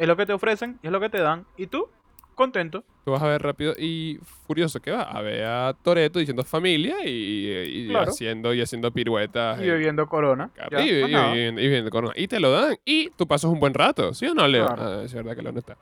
Es 0.01 0.07
lo 0.07 0.17
que 0.17 0.25
te 0.25 0.33
ofrecen 0.33 0.79
es 0.81 0.91
lo 0.91 0.99
que 0.99 1.09
te 1.09 1.19
dan. 1.19 1.45
Y 1.57 1.67
tú, 1.67 1.87
contento. 2.33 2.83
Tú 3.05 3.11
vas 3.11 3.21
a 3.21 3.27
ver 3.27 3.41
rápido 3.43 3.73
y 3.77 4.19
furioso 4.47 4.79
que 4.79 4.89
va 4.89 5.03
a 5.03 5.21
ver 5.21 5.43
a 5.45 5.75
Toreto 5.79 6.17
diciendo 6.17 6.43
familia 6.43 6.95
y, 7.05 7.49
y 7.51 7.87
Claro. 7.89 8.09
haciendo 8.09 8.51
y 8.53 8.61
haciendo 8.61 8.91
piruetas. 8.91 9.59
Y 9.61 9.65
eh, 9.65 9.71
bebiendo 9.71 10.07
corona. 10.07 10.49
Ya, 10.71 10.81
y, 10.83 10.89
y- 11.03 11.11
nada. 11.11 11.35
y- 11.35 11.51
bebiendo 11.51 11.91
corona. 11.91 12.13
Y 12.17 12.27
te 12.27 12.39
lo 12.39 12.49
dan 12.51 12.77
y 12.83 13.11
tú 13.11 13.27
pasas 13.27 13.51
un 13.51 13.59
buen 13.59 13.75
rato, 13.75 14.11
¿sí 14.15 14.25
o 14.25 14.33
no, 14.33 14.47
Leo? 14.47 14.65
Claro. 14.65 14.81
Ah, 15.01 15.03
es 15.03 15.13
verdad 15.13 15.35
que 15.35 15.41
Leo 15.43 15.51
no 15.51 15.59
está. 15.59 15.77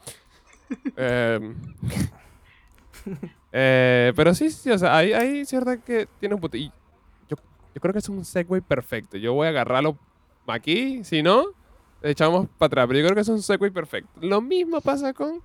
Em, 0.98 1.56
eh, 3.52 4.14
pero 4.16 4.34
sí, 4.34 4.50
sí, 4.52 4.70
o 4.70 4.78
sea, 4.78 4.98
ahí 4.98 5.40
es 5.40 5.52
verdad 5.54 5.80
que 5.84 6.08
tiene 6.20 6.36
un 6.36 6.42
punto. 6.42 6.58
Y 6.58 6.68
yo, 7.30 7.38
yo 7.74 7.82
creo 7.82 7.94
que 7.94 8.00
es 8.00 8.10
un 8.10 8.24
segue 8.26 8.62
perfecto. 8.62 9.18
Yo 9.18 9.34
voy 9.34 9.48
a 9.48 9.50
agarrarlo 9.50 9.98
aquí, 10.48 11.04
si 11.04 11.24
no, 11.24 11.46
echamos 12.02 12.48
para 12.58 12.68
atrás. 12.68 12.88
Pero 12.88 13.00
yo 13.00 13.06
creo 13.06 13.16
que 13.16 13.22
es 13.22 13.28
un 13.30 13.42
sequel 13.42 13.72
perfecto. 13.72 14.10
Lo 14.22 14.42
mismo 14.42 14.82
pasa 14.82 15.14
con 15.14 15.42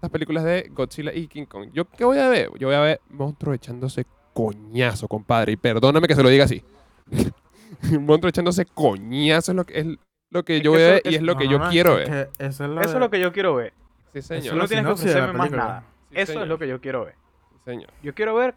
las 0.00 0.10
películas 0.10 0.44
de 0.44 0.70
Godzilla 0.72 1.12
y 1.12 1.26
King 1.28 1.44
Kong. 1.46 1.70
¿Yo 1.72 1.84
qué 1.86 2.04
voy 2.04 2.18
a 2.18 2.28
ver? 2.28 2.50
Yo 2.58 2.68
voy 2.68 2.76
a 2.76 2.80
ver 2.80 3.00
monstruos 3.10 3.56
echándose 3.56 4.06
coñazo, 4.32 5.08
compadre. 5.08 5.52
Y 5.52 5.56
perdóname 5.56 6.06
que 6.08 6.14
se 6.14 6.22
lo 6.22 6.28
diga 6.28 6.44
así. 6.44 6.62
monstruos 8.00 8.30
echándose 8.30 8.64
coñazo 8.66 9.52
es 9.52 9.56
lo 9.56 9.64
que, 9.64 9.78
es 9.80 9.86
lo 10.30 10.44
que 10.44 10.56
Es 10.58 10.62
yo 10.62 10.72
que 10.72 10.78
voy 10.78 10.82
a 10.82 10.86
eso- 10.96 11.02
ver 11.04 11.12
y 11.12 11.16
es- 11.16 11.22
lo 11.22 11.36
que 11.36 11.48
yo 11.48 11.58
no, 11.58 11.70
quiero 11.70 11.98
es 11.98 12.08
ver. 12.10 12.30
eso 12.38 12.64
es 12.64 12.70
lo, 12.70 12.80
Eso 12.80 12.94
es 12.94 13.00
lo 13.00 13.10
que 13.10 13.20
yo 13.20 13.32
quiero 13.32 13.54
ver. 13.54 13.72
Sí, 14.12 14.18
Eso 14.20 14.28
señor. 14.28 14.42
Tú 14.50 14.54
es 14.56 14.56
no 14.62 14.68
tienes 14.68 14.86
que 14.86 14.92
ofrecerme 14.92 15.32
más 15.32 15.50
nada. 15.50 15.84
Sí, 16.10 16.14
Eso 16.16 16.26
señor. 16.32 16.42
es 16.44 16.48
lo 16.48 16.58
que 16.58 16.68
yo 16.68 16.80
quiero 16.80 17.04
ver. 17.04 17.14
Sí, 17.52 17.58
señor. 17.64 17.90
Yo 18.02 18.14
quiero 18.14 18.34
ver 18.34 18.54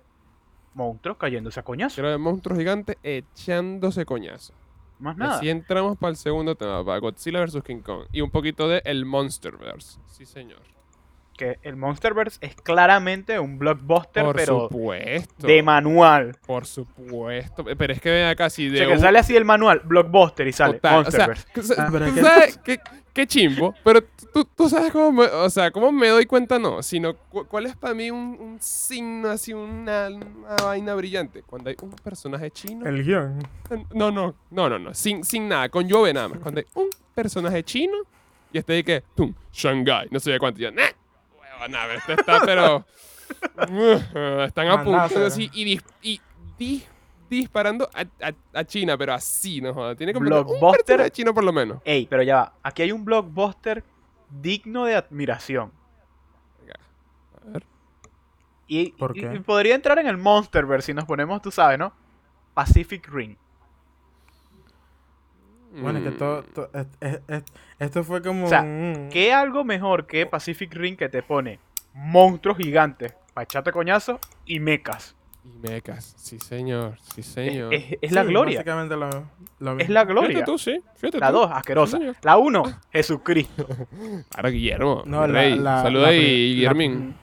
monstruos 0.73 1.17
cayéndose 1.17 1.59
a 1.59 1.63
coñazo. 1.63 1.95
Quiero 1.95 2.09
ver 2.09 2.19
monstruos 2.19 2.57
gigantes 2.57 2.97
echándose 3.03 4.05
coñazo. 4.05 4.53
Más 5.01 5.17
nada. 5.17 5.37
Así 5.37 5.49
entramos 5.49 5.97
para 5.97 6.11
el 6.11 6.15
segundo 6.15 6.55
tema, 6.55 6.85
para 6.85 6.99
Godzilla 6.99 7.43
vs. 7.43 7.63
King 7.63 7.81
Kong. 7.81 8.05
Y 8.11 8.21
un 8.21 8.29
poquito 8.29 8.69
de 8.69 8.81
el 8.85 9.03
Monsterverse. 9.05 9.99
Sí, 10.05 10.25
señor. 10.25 10.61
Que 11.41 11.57
el 11.63 11.75
Monsterverse 11.75 12.37
es 12.41 12.53
claramente 12.55 13.39
un 13.39 13.57
blockbuster, 13.57 14.25
Por 14.25 14.35
pero 14.35 14.69
supuesto. 14.69 15.47
de 15.47 15.63
manual. 15.63 16.35
Por 16.45 16.67
supuesto. 16.67 17.63
Pero 17.65 17.93
es 17.93 17.99
que 17.99 18.11
ven 18.11 18.25
acá, 18.27 18.47
si 18.51 18.67
O 18.67 18.71
de 18.71 18.77
sea, 18.77 18.85
que 18.87 18.93
un- 18.93 18.99
sale 18.99 19.17
así 19.17 19.35
el 19.35 19.43
manual, 19.43 19.81
blockbuster 19.83 20.47
y 20.47 20.51
sale 20.53 20.73
Total, 20.75 21.07
o 21.07 21.09
sea, 21.09 21.25
Monsterverse. 21.27 21.81
Ah, 21.81 21.89
tú 22.13 22.21
sabes 22.21 22.57
qué, 22.63 22.79
qué 23.11 23.25
chimbo, 23.25 23.73
pero 23.83 24.01
tú, 24.31 24.45
tú 24.55 24.69
sabes 24.69 24.91
cómo 24.91 25.11
me, 25.11 25.23
o 25.25 25.49
sea, 25.49 25.71
cómo 25.71 25.91
me 25.91 26.09
doy 26.09 26.27
cuenta 26.27 26.59
no, 26.59 26.83
sino 26.83 27.15
cu- 27.15 27.47
cuál 27.47 27.65
es 27.65 27.75
para 27.75 27.95
mí 27.95 28.11
un, 28.11 28.37
un 28.39 28.57
signo 28.61 29.29
así, 29.31 29.51
una, 29.51 30.09
una 30.09 30.55
vaina 30.63 30.93
brillante. 30.93 31.41
Cuando 31.41 31.71
hay 31.71 31.75
un 31.81 31.89
personaje 31.91 32.51
chino. 32.51 32.85
El 32.87 33.03
guion. 33.03 33.39
No, 33.95 34.11
no, 34.11 34.35
no, 34.51 34.69
no, 34.69 34.77
no, 34.77 34.93
sin, 34.93 35.23
sin 35.23 35.47
nada, 35.49 35.69
con 35.69 35.87
lluvia 35.87 36.13
nada 36.13 36.27
más. 36.27 36.37
Cuando 36.37 36.59
hay 36.59 36.67
un 36.75 36.89
personaje 37.15 37.63
chino 37.63 37.97
y 38.53 38.59
este 38.59 38.73
de 38.73 38.83
que, 38.83 39.03
tum, 39.15 39.33
Shanghai, 39.51 40.07
no 40.11 40.19
sé 40.19 40.29
de 40.33 40.37
cuánto, 40.37 40.59
y 40.59 40.65
yo, 40.65 40.71
nah, 40.71 40.83
pero 41.67 41.93
este 41.93 42.13
está, 42.13 42.41
pero. 42.45 42.85
están 44.45 44.67
a 44.67 44.83
punto 44.83 45.25
así 45.25 45.49
y, 45.53 45.65
dis- 45.77 45.83
y 46.01 46.19
dis- 46.59 46.85
disparando 47.29 47.89
a, 47.93 48.01
a- 48.27 48.59
a 48.59 48.63
China, 48.65 48.97
pero 48.97 49.13
así, 49.13 49.61
no 49.61 49.73
joda. 49.73 49.95
Tiene 49.95 50.11
que 50.13 50.19
un 50.19 50.25
Blockbuster. 50.25 50.85
personaje 50.85 51.11
chino 51.11 51.33
por 51.33 51.43
lo 51.43 51.53
menos. 51.53 51.79
Ey, 51.85 52.05
pero 52.07 52.23
ya 52.23 52.35
va. 52.35 52.53
Aquí 52.63 52.81
hay 52.81 52.91
un 52.91 53.05
blockbuster 53.05 53.83
digno 54.29 54.85
de 54.85 54.95
admiración. 54.95 55.71
A 57.45 57.49
ver. 57.51 57.63
Y, 58.67 58.91
¿Por 58.91 59.17
y- 59.17 59.21
qué? 59.21 59.33
y 59.35 59.39
podría 59.39 59.75
entrar 59.75 59.97
en 59.99 60.07
el 60.07 60.17
Monsterverse 60.17 60.87
si 60.87 60.93
nos 60.93 61.05
ponemos, 61.05 61.41
tú 61.41 61.51
sabes, 61.51 61.79
¿no? 61.79 61.93
Pacific 62.53 63.07
Ring. 63.09 63.35
Bueno, 65.71 65.99
es 65.99 66.05
que 66.05 66.11
todo, 66.11 66.41
Mm, 66.41 66.53
to- 66.53 66.69
es- 66.73 66.87
es- 66.99 67.21
es- 67.27 67.43
esto 67.79 68.03
fue 68.03 68.21
como 68.21 68.45
O 68.45 68.49
sea, 68.49 68.61
un- 68.61 69.09
¿Qué 69.11 69.31
algo 69.33 69.63
mejor 69.63 70.05
que 70.07 70.25
Pacific 70.25 70.73
Ring 70.73 70.97
que 70.97 71.07
te 71.09 71.23
pone 71.23 71.59
monstruos 71.93 72.57
gigantes 72.57 73.13
para 73.33 73.43
echarte 73.43 73.71
coñazo 73.71 74.19
y 74.45 74.59
mechas? 74.59 75.15
Y 75.43 75.57
mecas, 75.67 76.13
sí 76.17 76.37
señor, 76.39 76.97
sí 77.15 77.23
señor. 77.23 77.73
es- 77.73 77.97
es 77.99 78.11
la 78.11 78.21
Sí, 78.21 78.27
gloria. 78.27 78.59
Básicamente 78.59 78.95
lo, 78.95 79.09
lo 79.59 79.79
Es 79.79 79.89
la 79.89 80.01
Fíjate 80.01 80.05
gloria. 80.05 80.45
tú, 80.45 80.57
sí, 80.59 80.79
fíjate 80.97 81.17
La 81.19 81.29
tú. 81.29 81.33
2, 81.37 81.51
asquerosa. 81.51 81.97
Sí. 81.97 82.11
La 82.21 82.37
1, 82.37 82.63
Jesucristo. 82.93 83.65
Ahora 84.35 84.49
Guillermo, 84.49 85.01
No, 85.07 85.25
la- 85.25 85.33
rey. 85.33 85.57
la- 85.57 85.81
Saluda 85.81 86.03
la 86.03 86.07
ahí, 86.09 86.19
pri- 86.19 86.49
la- 86.49 86.55
Guillermín. 86.55 87.15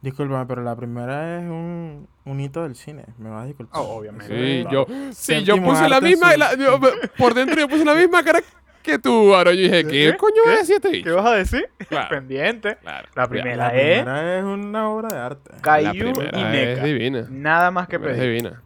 Disculpa, 0.00 0.46
pero 0.46 0.62
la 0.62 0.76
primera 0.76 1.38
es 1.38 1.44
un, 1.44 2.06
un 2.24 2.40
hito 2.40 2.62
del 2.62 2.76
cine. 2.76 3.04
Me 3.18 3.30
vas 3.30 3.42
a 3.44 3.46
disculpar. 3.46 3.80
Oh, 3.80 3.96
obviamente. 3.96 4.62
Sí, 4.62 4.66
yo, 4.70 4.86
sí, 5.12 5.42
yo 5.44 5.60
puse 5.62 5.88
la 5.88 6.00
misma, 6.00 6.32
su- 6.32 6.38
la- 6.38 6.54
yo, 6.56 6.78
por 7.16 7.34
dentro 7.34 7.58
yo 7.58 7.68
puse 7.68 7.84
la 7.84 7.94
misma 7.94 8.22
cara 8.22 8.40
que 8.82 8.96
tú, 8.98 9.34
ahora 9.34 9.52
yo 9.52 9.60
dije, 9.62 9.82
¿qué, 9.84 10.10
¿Qué? 10.12 10.16
coño 10.16 10.34
¿Qué? 10.44 10.50
decir 10.50 10.76
este 10.76 11.02
¿Qué 11.02 11.10
vas 11.10 11.26
a 11.26 11.32
decir? 11.34 11.68
Claro, 11.88 12.08
Pendiente. 12.10 12.76
claro. 12.76 13.08
La 13.16 13.26
primera 13.28 13.56
La 13.56 13.68
es 13.74 14.02
primera 14.02 14.38
es 14.38 14.44
una 14.44 14.88
obra 14.88 15.08
de 15.08 15.18
arte. 15.18 15.50
La 15.52 15.60
Caillou 15.60 16.08
y 16.10 16.12
primera 16.14 16.38
es 16.62 16.68
Mecha. 16.76 16.84
divina. 16.84 17.26
Nada 17.28 17.70
más 17.72 17.88
que 17.88 17.96
La 17.98 18.04
primera 18.04 18.22
es 18.22 18.28
pedir. 18.28 18.42
divina. 18.42 18.62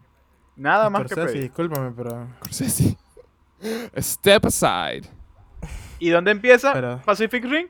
Nada 0.55 0.91
más 0.91 1.03
que 1.03 1.09
Scorsese, 1.09 1.33
pedir. 1.33 1.43
discúlpame, 1.49 1.93
pero... 1.97 2.29
Scorsese. 2.45 2.97
Step 3.99 4.45
aside. 4.47 5.09
¿Y 5.99 6.11
dónde 6.11 6.31
empieza 6.33 6.73
Pero- 6.75 7.01
Pacific 7.05 7.43
Ring? 7.45 7.69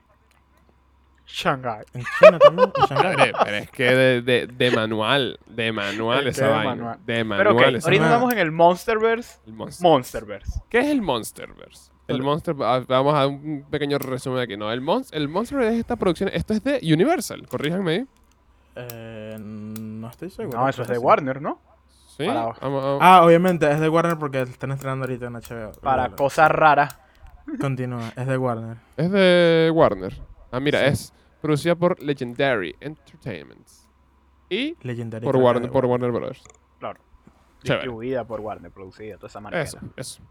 Shanghai. 1.26 1.84
En 1.94 2.02
China 2.18 2.38
también, 2.38 2.72
en 2.76 2.86
Shanghái. 2.86 3.16
Pero, 3.16 3.38
pero 3.44 3.56
es 3.56 3.70
que 3.70 3.84
de, 3.84 4.22
de, 4.22 4.46
de 4.48 4.70
manual, 4.72 5.38
de 5.46 5.72
manual 5.72 6.26
Es 6.26 6.36
esa 6.36 6.46
de 6.46 6.52
vaina. 6.52 6.70
manual. 6.74 6.98
De 7.06 7.24
manual 7.24 7.38
Pero 7.38 7.50
ok, 7.56 7.60
esa 7.76 7.86
ahorita 7.86 8.02
vaina. 8.02 8.06
estamos 8.16 8.32
en 8.32 8.38
el 8.38 8.52
Monsterverse. 8.52 9.38
El 9.46 9.52
monster. 9.54 9.82
Monsterverse. 9.88 10.60
¿Qué 10.68 10.78
es 10.80 10.86
el 10.86 11.02
Monsterverse? 11.02 11.90
El 12.08 12.16
Pero- 12.16 12.24
Monster, 12.24 12.56
ah, 12.62 12.82
vamos 12.88 13.14
a 13.14 13.18
dar 13.20 13.28
un 13.28 13.64
pequeño 13.70 13.96
resumen 13.98 14.40
aquí, 14.40 14.56
¿no? 14.56 14.70
El, 14.72 14.80
Mon 14.80 15.04
el 15.12 15.28
Monsterverse 15.28 15.74
es 15.74 15.80
esta 15.80 15.96
producción, 15.96 16.28
esto 16.32 16.52
es 16.52 16.62
de 16.64 16.80
Universal, 16.82 17.46
corríjanme 17.48 17.92
ahí. 17.92 18.06
Eh, 18.74 19.36
no 19.40 20.08
estoy 20.08 20.28
seguro. 20.30 20.58
No, 20.58 20.68
eso 20.68 20.82
es 20.82 20.88
de. 20.88 20.98
Warner, 20.98 21.40
¿no? 21.40 21.60
¿Sí? 22.16 22.26
Para- 22.26 22.52
Ah, 23.00 23.22
obviamente, 23.24 23.70
es 23.70 23.80
de 23.80 23.88
Warner 23.88 24.18
porque 24.18 24.42
están 24.42 24.72
estrenando 24.72 25.04
ahorita 25.04 25.26
en 25.26 25.34
HBO. 25.34 25.72
Para 25.80 26.10
cosas 26.10 26.50
raras. 26.50 26.98
Continúa, 27.60 28.12
es 28.16 28.26
de 28.26 28.36
Warner. 28.36 28.76
Es 28.96 29.10
de 29.10 29.70
Warner. 29.74 30.20
Ah, 30.52 30.60
mira, 30.60 30.78
Sí. 30.80 30.84
es 30.86 31.12
producida 31.40 31.74
por 31.74 32.00
Legendary 32.00 32.76
Entertainment. 32.80 33.66
Y 34.48 34.76
Legendary. 34.82 35.24
por 35.24 35.36
Warner, 35.36 35.70
por 35.70 35.86
Warner 35.86 36.12
Bros. 36.12 36.42
Claro. 36.78 37.00
Chévere. 37.64 37.82
Distribuida 37.82 38.24
por 38.26 38.40
Warner, 38.40 38.70
producida, 38.70 39.16
toda 39.16 39.28
esa 39.28 39.40
marca. 39.40 39.60
Eso, 39.62 39.78
eso. 39.96 40.22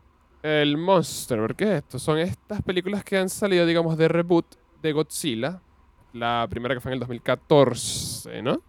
El 0.43 0.77
Monster, 0.77 1.55
¿qué 1.55 1.63
es 1.65 1.69
esto? 1.83 1.99
Son 1.99 2.17
estas 2.17 2.61
películas 2.61 3.03
que 3.03 3.17
han 3.17 3.29
salido, 3.29 3.65
digamos, 3.65 3.97
de 3.97 4.07
reboot 4.07 4.45
de 4.81 4.91
Godzilla. 4.91 5.61
La 6.13 6.45
primera 6.49 6.73
que 6.75 6.81
fue 6.81 6.91
en 6.91 6.93
el 6.95 6.99
2014, 6.99 8.41
¿no? 8.41 8.61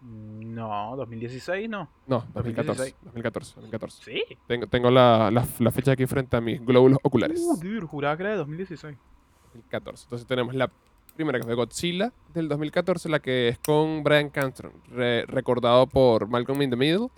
No, 0.00 0.94
2016 0.96 1.68
no. 1.68 1.88
No, 2.06 2.24
2014. 2.34 2.94
2016. 2.94 2.96
2014, 3.04 3.54
2014. 3.56 4.02
Sí. 4.04 4.22
Tengo, 4.46 4.66
tengo 4.68 4.90
la, 4.90 5.30
la, 5.30 5.44
la 5.58 5.70
fecha 5.72 5.92
aquí 5.92 6.06
frente 6.06 6.36
a 6.36 6.40
mis 6.40 6.64
glóbulos 6.64 6.98
oculares. 7.02 7.40
Uh, 7.42 7.56
dude, 7.56 7.80
juraba 7.86 8.16
que 8.16 8.22
era 8.22 8.32
de 8.32 8.38
2016. 8.38 8.96
2014. 9.48 10.04
Entonces 10.04 10.26
tenemos 10.26 10.54
la 10.54 10.70
primera 11.16 11.38
que 11.38 11.44
fue 11.44 11.54
Godzilla 11.54 12.12
del 12.32 12.48
2014, 12.48 13.08
la 13.08 13.18
que 13.20 13.48
es 13.48 13.58
con 13.58 14.02
Brian 14.04 14.30
Cranston, 14.30 14.72
re- 14.90 15.24
recordado 15.26 15.86
por 15.86 16.28
Malcolm 16.28 16.62
in 16.62 16.70
the 16.70 16.76
Middle 16.76 17.08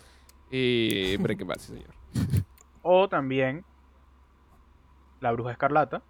y 0.51 1.17
Breaking 1.19 1.47
Bad, 1.47 1.59
sí 1.59 1.73
señor. 1.75 1.95
O 2.83 3.09
también 3.11 3.63
La 5.21 5.33
Bruja 5.33 5.53
Escarlata 5.53 6.03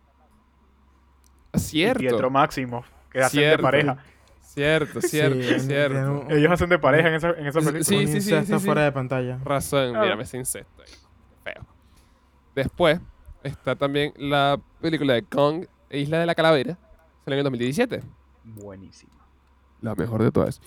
Ah, 1.53 1.59
Cierto. 1.59 2.03
y 2.03 2.07
Pietro 2.07 2.31
Máximo, 2.31 2.85
que 3.11 3.19
hacen 3.21 3.41
de 3.41 3.47
Cierto. 3.47 3.63
pareja. 3.63 3.99
Cierto, 4.41 5.01
cierto, 5.01 5.43
Sí, 5.43 5.49
en- 5.49 5.55
en 5.55 5.61
cierto. 5.61 6.13
un- 6.13 6.31
Ellos 6.31 6.53
hacen 6.53 6.69
de 6.71 6.79
pareja 6.79 7.09
en 7.09 7.15
esa, 7.15 7.31
en 7.31 7.47
esa 7.47 7.61
Sí, 7.61 7.67
película. 7.67 7.85
sí, 7.85 8.07
sí, 8.07 8.21
sí, 8.21 8.45
sí. 8.47 8.59
fuera 8.61 8.85
de 8.85 8.93
pantalla. 8.93 9.39
Razón, 9.45 9.91
Claro. 9.91 10.05
mírame 10.05 10.23
ese 10.23 10.39
insecto 10.39 10.83
ahí. 10.83 10.93
Feo. 11.43 11.67
Después 12.55 13.01
está 13.43 13.75
también 13.75 14.13
la 14.17 14.61
película 14.81 15.15
de 15.15 15.23
Kong 15.25 15.67
Isla 15.91 16.19
de 16.19 16.27
la 16.27 16.35
Calavera. 16.35 16.79
Salió 17.25 17.35
en 17.35 17.39
el 17.39 17.45
2017. 17.45 18.03
Buenísima. 18.45 19.13
La 19.81 19.95
mejor 19.95 20.23
de 20.23 20.31
todas. 20.31 20.61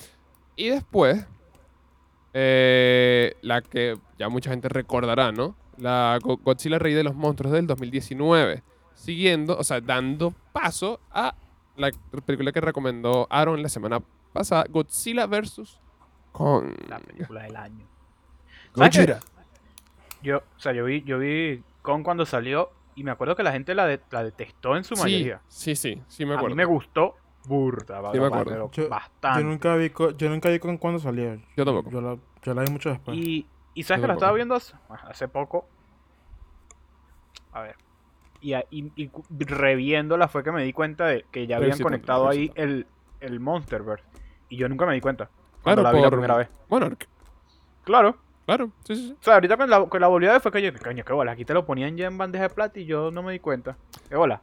Y 0.56 0.70
después, 0.70 1.26
eh, 2.34 3.36
la 3.42 3.62
que 3.62 3.98
ya 4.18 4.30
mucha 4.30 4.50
gente 4.50 4.70
recordará, 4.70 5.32
¿no? 5.32 5.56
La 5.78 6.20
Go- 6.22 6.38
Godzilla 6.38 6.80
Rey 6.80 6.94
de 6.94 7.04
los 7.04 7.16
Monstruos 7.16 7.54
del 7.54 7.68
2019. 7.68 8.64
Siguiendo, 8.96 9.58
o 9.58 9.64
sea, 9.64 9.82
dando 9.82 10.34
paso 10.52 11.00
a 11.12 11.34
la 11.76 11.92
película 12.26 12.52
que 12.52 12.62
recomendó 12.62 13.28
Aaron 13.30 13.62
la 13.62 13.70
semana 13.70 14.02
pasada, 14.32 14.66
Godzilla 14.70 15.26
vs. 15.26 15.80
Kong. 16.32 16.74
La 16.88 17.00
película 17.00 17.44
del 17.44 17.56
año. 17.56 17.86
¿Sabes 18.76 18.96
Gojira. 18.98 19.20
Yo, 20.22 20.38
o 20.38 20.60
sea, 20.60 20.72
yo 20.74 20.86
vi, 20.86 21.04
yo 21.04 21.20
vi 21.20 21.62
Con 21.82 22.02
cuando 22.04 22.26
salió 22.26 22.72
y 22.96 23.04
me 23.04 23.12
acuerdo 23.12 23.36
que 23.36 23.44
la 23.44 23.52
gente 23.52 23.74
la, 23.76 23.86
de- 23.86 24.02
la 24.12 24.24
detestó 24.24 24.76
en 24.78 24.84
su 24.84 24.96
Sí, 24.96 25.02
mayoría. 25.04 25.42
sí, 25.48 25.76
sí, 25.76 26.02
sí 26.08 26.26
me 26.26 26.34
a 26.34 26.38
acuerdo. 26.38 26.56
mí 26.56 26.58
me 26.58 26.66
gustó 26.66 27.16
burda, 27.46 28.02
Sí, 28.14 28.20
me 28.20 28.26
acuerdo. 28.28 28.46
pero 28.46 28.72
Yo- 28.72 28.90
bastante. 28.90 29.42
Yo 29.42 29.46
nunca 29.48 29.76
vi, 29.76 29.90
co- 29.90 30.12
yo 30.12 30.30
nunca 30.30 30.50
vi 30.50 30.60
con 30.60 30.78
cuando 30.78 31.00
salió. 31.00 31.36
Yo 31.58 31.66
tampoco. 31.66 31.90
Yo 31.92 32.02
la, 32.02 32.18
yo 32.42 32.54
la 32.54 32.62
vi 32.64 32.72
mucho 32.72 32.90
después. 32.90 33.18
Y, 33.18 33.48
y 33.74 33.84
sabes 33.84 34.00
Yo 34.00 34.04
que 34.04 34.08
la 34.08 34.14
estaba 34.14 34.32
viendo 34.34 34.56
hace, 34.56 34.74
hace 35.10 35.28
poco. 35.28 35.68
A 37.52 37.62
ver. 37.62 37.76
Y, 38.42 38.54
a- 38.54 38.66
y- 38.70 38.92
y 38.96 39.10
reviéndola 39.46 40.28
fue 40.28 40.44
que 40.44 40.52
me 40.52 40.64
di 40.64 40.74
cuenta 40.74 41.06
de 41.08 41.26
que 41.32 41.48
ya 41.48 41.58
habían 41.58 41.78
conectado 41.80 42.28
ahí 42.28 42.52
el, 42.56 42.88
el 43.20 43.40
Monsterverse. 43.40 44.06
Y 44.50 44.58
yo 44.58 44.68
nunca 44.70 44.86
me 44.86 44.94
di 44.94 45.02
cuenta. 45.02 45.30
Claro, 45.64 45.82
la 45.82 45.92
vi 45.92 45.98
la 46.00 46.04
por 46.04 46.12
primera 46.14 46.36
vez. 46.38 46.50
Monarch. 46.70 47.08
Claro. 47.84 48.18
Claro, 48.46 48.72
sí, 48.86 48.96
sí, 48.96 49.08
sí. 49.08 49.16
O 49.20 49.24
sea, 49.24 49.36
ahorita 49.36 49.56
con 49.58 49.70
la, 49.70 49.86
con 49.86 50.02
la 50.02 50.08
a 50.08 50.10
ver 50.18 50.42
fue 50.42 50.52
que 50.52 50.62
yo, 50.62 50.72
coño, 50.84 51.04
qué 51.06 51.14
bola. 51.14 51.32
Aquí 51.32 51.46
te 51.46 51.54
lo 51.54 51.66
ponían 51.66 51.96
ya 51.96 52.08
en 52.08 52.18
bandeja 52.18 52.44
de 52.44 52.50
plata 52.54 52.80
y 52.80 52.86
yo 52.86 53.10
no 53.12 53.24
me 53.24 53.32
di 53.34 53.40
cuenta. 53.40 53.78
Qué 54.10 54.16
bola. 54.16 54.42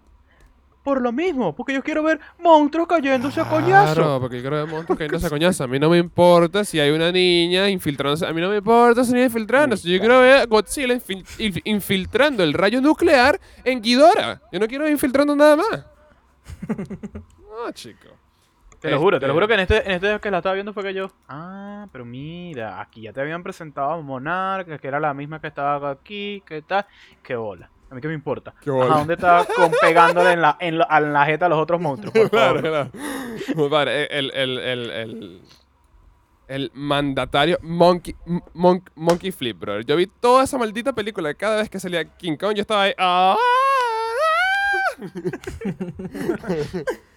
por 0.82 1.02
lo 1.02 1.12
mismo, 1.12 1.54
porque 1.54 1.74
yo 1.74 1.82
quiero 1.82 2.02
ver 2.02 2.18
monstruos 2.38 2.88
cayéndose 2.88 3.38
a 3.42 3.44
coñazo. 3.48 3.94
Claro, 3.94 4.18
porque 4.18 4.40
yo 4.40 4.48
creo 4.48 4.64
que 4.64 4.72
monstruos 4.72 4.98
que 4.98 5.08
no 5.08 5.18
se 5.18 5.28
coñazo. 5.28 5.64
A 5.64 5.66
mí 5.66 5.78
no 5.78 5.90
me 5.90 5.98
importa 5.98 6.64
si 6.64 6.80
hay 6.80 6.90
una 6.90 7.12
niña 7.12 7.68
infiltrándose. 7.68 8.24
A 8.26 8.32
mí 8.32 8.40
no 8.40 8.48
me 8.48 8.56
importa 8.56 9.02
esa 9.02 9.12
niña 9.12 9.26
infiltrándose. 9.26 9.86
Yo 9.90 9.98
quiero 10.00 10.20
ver 10.20 10.38
a 10.38 10.46
Godzilla 10.46 10.94
infil- 10.94 11.24
inf- 11.38 11.60
infiltrando 11.64 12.42
el 12.42 12.54
rayo 12.54 12.80
nuclear 12.80 13.38
en 13.64 13.82
Ghidorah. 13.82 14.40
Yo 14.50 14.58
no 14.58 14.66
quiero 14.66 14.86
ir 14.86 14.92
infiltrando 14.92 15.36
nada 15.36 15.56
más. 15.56 15.84
No, 17.62 17.70
chico. 17.72 18.08
Te 18.80 18.90
lo 18.90 18.98
juro, 18.98 19.20
te 19.20 19.26
lo 19.26 19.32
Este- 19.32 19.34
juro 19.34 19.48
que 19.48 19.54
en 19.54 19.60
este, 19.60 19.86
en 19.86 19.92
este 19.92 20.20
que 20.20 20.30
la 20.30 20.38
estaba 20.38 20.54
viendo 20.54 20.72
fue 20.72 20.82
que 20.82 20.94
yo. 20.94 21.10
Ah, 21.28 21.86
pero 21.92 22.04
mira, 22.06 22.80
aquí 22.80 23.02
ya 23.02 23.12
te 23.12 23.20
habían 23.20 23.42
presentado 23.42 23.90
a 23.92 24.00
Monarca, 24.00 24.78
que 24.78 24.88
era 24.88 24.98
la 24.98 25.12
misma 25.12 25.38
que 25.40 25.48
estaba 25.48 25.90
aquí, 25.90 26.42
que 26.46 26.62
tal. 26.62 26.86
Qué 27.22 27.36
bola. 27.36 27.68
A 27.90 27.94
mí 27.94 28.00
qué 28.00 28.08
me 28.08 28.14
importa. 28.14 28.54
Qué 28.60 28.70
bola. 28.70 28.86
Ajá, 28.86 28.98
¿dónde 29.00 29.14
estaba 29.14 29.44
con, 29.56 29.70
pegándole 29.82 30.32
en 30.32 30.40
la, 30.40 30.56
en, 30.60 30.78
la, 30.78 30.86
en 30.90 31.12
la 31.12 31.26
jeta 31.26 31.46
a 31.46 31.48
los 31.50 31.58
otros 31.58 31.78
monstruos? 31.80 32.14
Por 32.14 32.30
Claro, 32.30 32.60
favor? 32.60 32.70
claro. 32.70 32.90
Muy 33.56 33.68
padre. 33.68 34.06
El, 34.18 34.30
el, 34.32 34.58
el, 34.58 34.90
el, 34.90 35.40
el 36.48 36.70
mandatario 36.72 37.58
Monkey, 37.62 38.14
Mon- 38.54 38.82
Monkey 38.94 39.30
Flip, 39.32 39.58
bro. 39.58 39.80
Yo 39.82 39.96
vi 39.96 40.06
toda 40.06 40.44
esa 40.44 40.56
maldita 40.56 40.94
película. 40.94 41.34
Cada 41.34 41.56
vez 41.56 41.68
que 41.68 41.78
salía 41.80 42.04
King 42.16 42.36
Kong, 42.36 42.54
yo 42.54 42.62
estaba 42.62 42.82
ahí. 42.84 42.94
¡ah! 42.96 43.36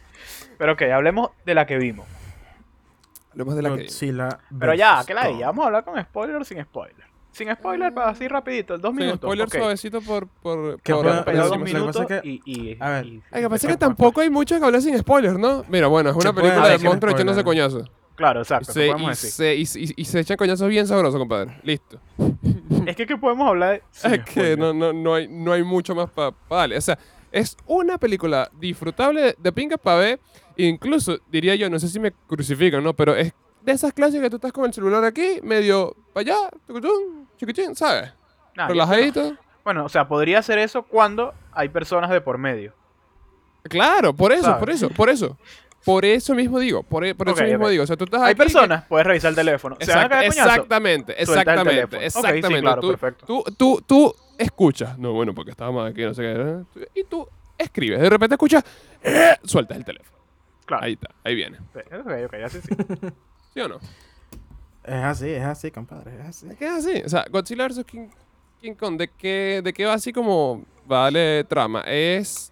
Pero 0.63 0.73
ok, 0.75 0.81
hablemos 0.93 1.31
de 1.45 1.55
la 1.55 1.65
que 1.65 1.77
vimos. 1.77 2.07
Hablemos 3.31 3.55
de 3.57 3.61
la 3.63 3.69
que. 3.75 3.83
Godzilla 3.83 4.39
Pero 4.57 4.73
ya, 4.75 5.03
¿qué 5.05 5.13
la 5.13 5.27
di? 5.27 5.41
Vamos 5.41 5.63
a 5.63 5.67
hablar 5.67 5.83
con 5.83 6.01
spoiler 6.01 6.37
o 6.37 6.45
sin 6.45 6.63
spoiler. 6.63 7.03
Sin 7.33 7.53
spoiler, 7.53 7.93
para 7.93 8.11
así 8.11 8.29
rapidito, 8.29 8.77
dos 8.77 8.91
Sin 8.91 8.99
minutos. 8.99 9.17
spoiler 9.27 9.47
ok. 9.47 9.55
suavecito 9.55 10.01
por. 10.01 10.27
por, 10.29 10.79
Que 10.81 10.93
por- 10.93 11.25
Pero 11.25 11.37
Lo 11.37 11.47
dos 11.49 11.57
que 11.57 11.63
minutos 11.65 12.01
es 12.09 12.21
que- 12.21 12.27
y, 12.29 12.41
y- 12.45 12.77
A 12.79 12.89
ver. 12.91 13.05
y- 13.07 13.21
que 13.33 13.49
pasa 13.49 13.67
que 13.67 13.75
tampoco 13.75 14.21
hay 14.21 14.29
mucho 14.29 14.57
que 14.57 14.63
hablar 14.63 14.81
sin 14.81 14.97
spoilers, 14.97 15.37
¿no? 15.37 15.65
Mira, 15.67 15.87
bueno, 15.87 16.11
es 16.11 16.15
una 16.15 16.31
película 16.31 16.69
de 16.69 16.77
sin 16.77 16.87
monstruos 16.87 17.13
echándose 17.15 17.43
coñazos. 17.43 17.91
Claro, 18.15 18.39
exacto. 18.39 18.67
¿qué 18.67 18.71
se, 18.73 18.85
podemos 18.87 19.01
y, 19.07 19.09
decir? 19.09 19.29
se, 19.31 19.55
y, 19.55 19.83
y- 19.85 19.93
y 20.01 20.05
se 20.05 20.19
echan 20.21 20.37
coñazos 20.37 20.69
bien 20.69 20.87
sabrosos, 20.87 21.19
compadre. 21.19 21.59
Listo. 21.63 21.99
Es 22.85 22.95
que, 22.95 23.05
¿qué 23.05 23.17
podemos 23.17 23.49
hablar 23.49 23.71
de 23.73 23.83
sin 23.91 24.13
Es 24.13 24.23
que 24.23 24.55
no, 24.55 24.73
no, 24.73 24.93
no, 24.93 25.15
hay, 25.15 25.27
no 25.27 25.51
hay 25.51 25.63
mucho 25.63 25.93
más 25.93 26.09
para 26.09 26.31
darle. 26.49 26.77
O 26.77 26.81
sea, 26.81 26.97
es 27.33 27.57
una 27.65 27.97
película 27.97 28.49
disfrutable 28.59 29.35
de 29.37 29.51
pingas 29.51 29.79
para 29.79 29.97
ver. 29.97 30.19
Incluso, 30.55 31.17
diría 31.29 31.55
yo, 31.55 31.69
no 31.69 31.79
sé 31.79 31.89
si 31.89 31.99
me 31.99 32.11
crucifican, 32.11 32.83
¿no? 32.83 32.93
Pero 32.93 33.15
es 33.15 33.33
de 33.61 33.71
esas 33.71 33.91
clases 33.91 34.21
que 34.21 34.29
tú 34.29 34.35
estás 34.35 34.51
con 34.53 34.65
el 34.65 34.73
celular 34.73 35.03
aquí, 35.03 35.39
medio 35.41 35.95
para 36.13 36.21
allá, 36.21 36.49
tucutum, 36.67 37.25
chiquitín, 37.37 37.75
¿sabes? 37.75 38.13
Nah, 38.55 38.67
Relajadito. 38.67 39.35
Bueno, 39.63 39.85
o 39.85 39.89
sea, 39.89 40.07
podría 40.07 40.43
ser 40.43 40.59
eso 40.59 40.83
cuando 40.83 41.33
hay 41.51 41.69
personas 41.69 42.11
de 42.11 42.21
por 42.21 42.37
medio. 42.37 42.73
Claro, 43.63 44.13
por 44.13 44.31
eso, 44.31 44.43
¿Sabes? 44.43 44.59
por 44.59 44.69
eso, 44.69 44.89
por 44.89 45.09
eso. 45.09 45.37
Por 45.85 46.05
eso 46.05 46.33
mismo 46.35 46.59
digo, 46.59 46.83
por, 46.83 47.03
e- 47.05 47.13
por 47.15 47.29
eso 47.29 47.43
mismo 47.43 47.67
digo. 47.69 47.83
O 47.83 47.87
sea, 47.87 47.97
tú 47.97 48.05
estás 48.05 48.21
Hay 48.21 48.27
aquí 48.31 48.37
que- 48.37 48.43
personas, 48.43 48.85
puedes 48.85 49.05
revisar 49.05 49.29
el 49.29 49.35
teléfono. 49.35 49.75
¿Se 49.79 49.91
van 49.91 49.99
a 49.99 50.01
Exacta- 50.03 50.09
caer 50.15 50.29
coñazo? 50.31 50.49
exactamente, 50.49 51.13
el 51.13 51.21
exactamente, 51.21 51.97
sí, 51.99 52.05
exactamente. 52.05 52.61
claro, 52.61 52.81
tú, 52.81 52.87
perfecto. 52.89 53.25
Tú, 53.25 53.43
tú, 53.57 53.83
tú 53.85 54.15
escuchas. 54.37 54.97
No, 54.97 55.13
bueno, 55.13 55.33
porque 55.33 55.51
estábamos 55.51 55.89
aquí, 55.89 56.03
no 56.03 56.13
sé 56.13 56.21
qué. 56.21 56.63
¿eh? 56.81 56.87
Y 56.95 57.03
tú 57.03 57.27
escribes. 57.57 57.99
De 57.99 58.09
repente 58.09 58.35
escuchas, 58.35 58.63
¡eh! 59.03 59.35
sueltas 59.43 59.77
el 59.77 59.85
teléfono. 59.85 60.17
Claro. 60.65 60.83
Ahí 60.85 60.93
está, 60.93 61.09
ahí 61.23 61.35
viene. 61.35 61.57
Ok, 61.75 62.11
ok, 62.25 62.33
así 62.45 62.61
sí. 62.61 62.69
¿Sí 63.53 63.59
o 63.59 63.67
no? 63.67 63.79
Es 64.83 64.93
así, 65.03 65.29
es 65.29 65.43
así, 65.43 65.71
compadre, 65.71 66.15
es 66.21 66.27
así. 66.27 66.47
Es 66.49 66.57
que 66.57 66.65
es 66.65 66.71
así. 66.71 67.01
O 67.05 67.09
sea, 67.09 67.25
Godzilla 67.29 67.67
vs. 67.67 67.83
King, 67.85 68.07
King 68.61 68.73
Kong, 68.73 68.97
¿de 68.97 69.07
qué, 69.09 69.61
¿de 69.63 69.73
qué 69.73 69.85
va 69.85 69.93
así 69.93 70.11
como 70.13 70.63
vale 70.85 71.43
trama? 71.45 71.81
Es 71.87 72.51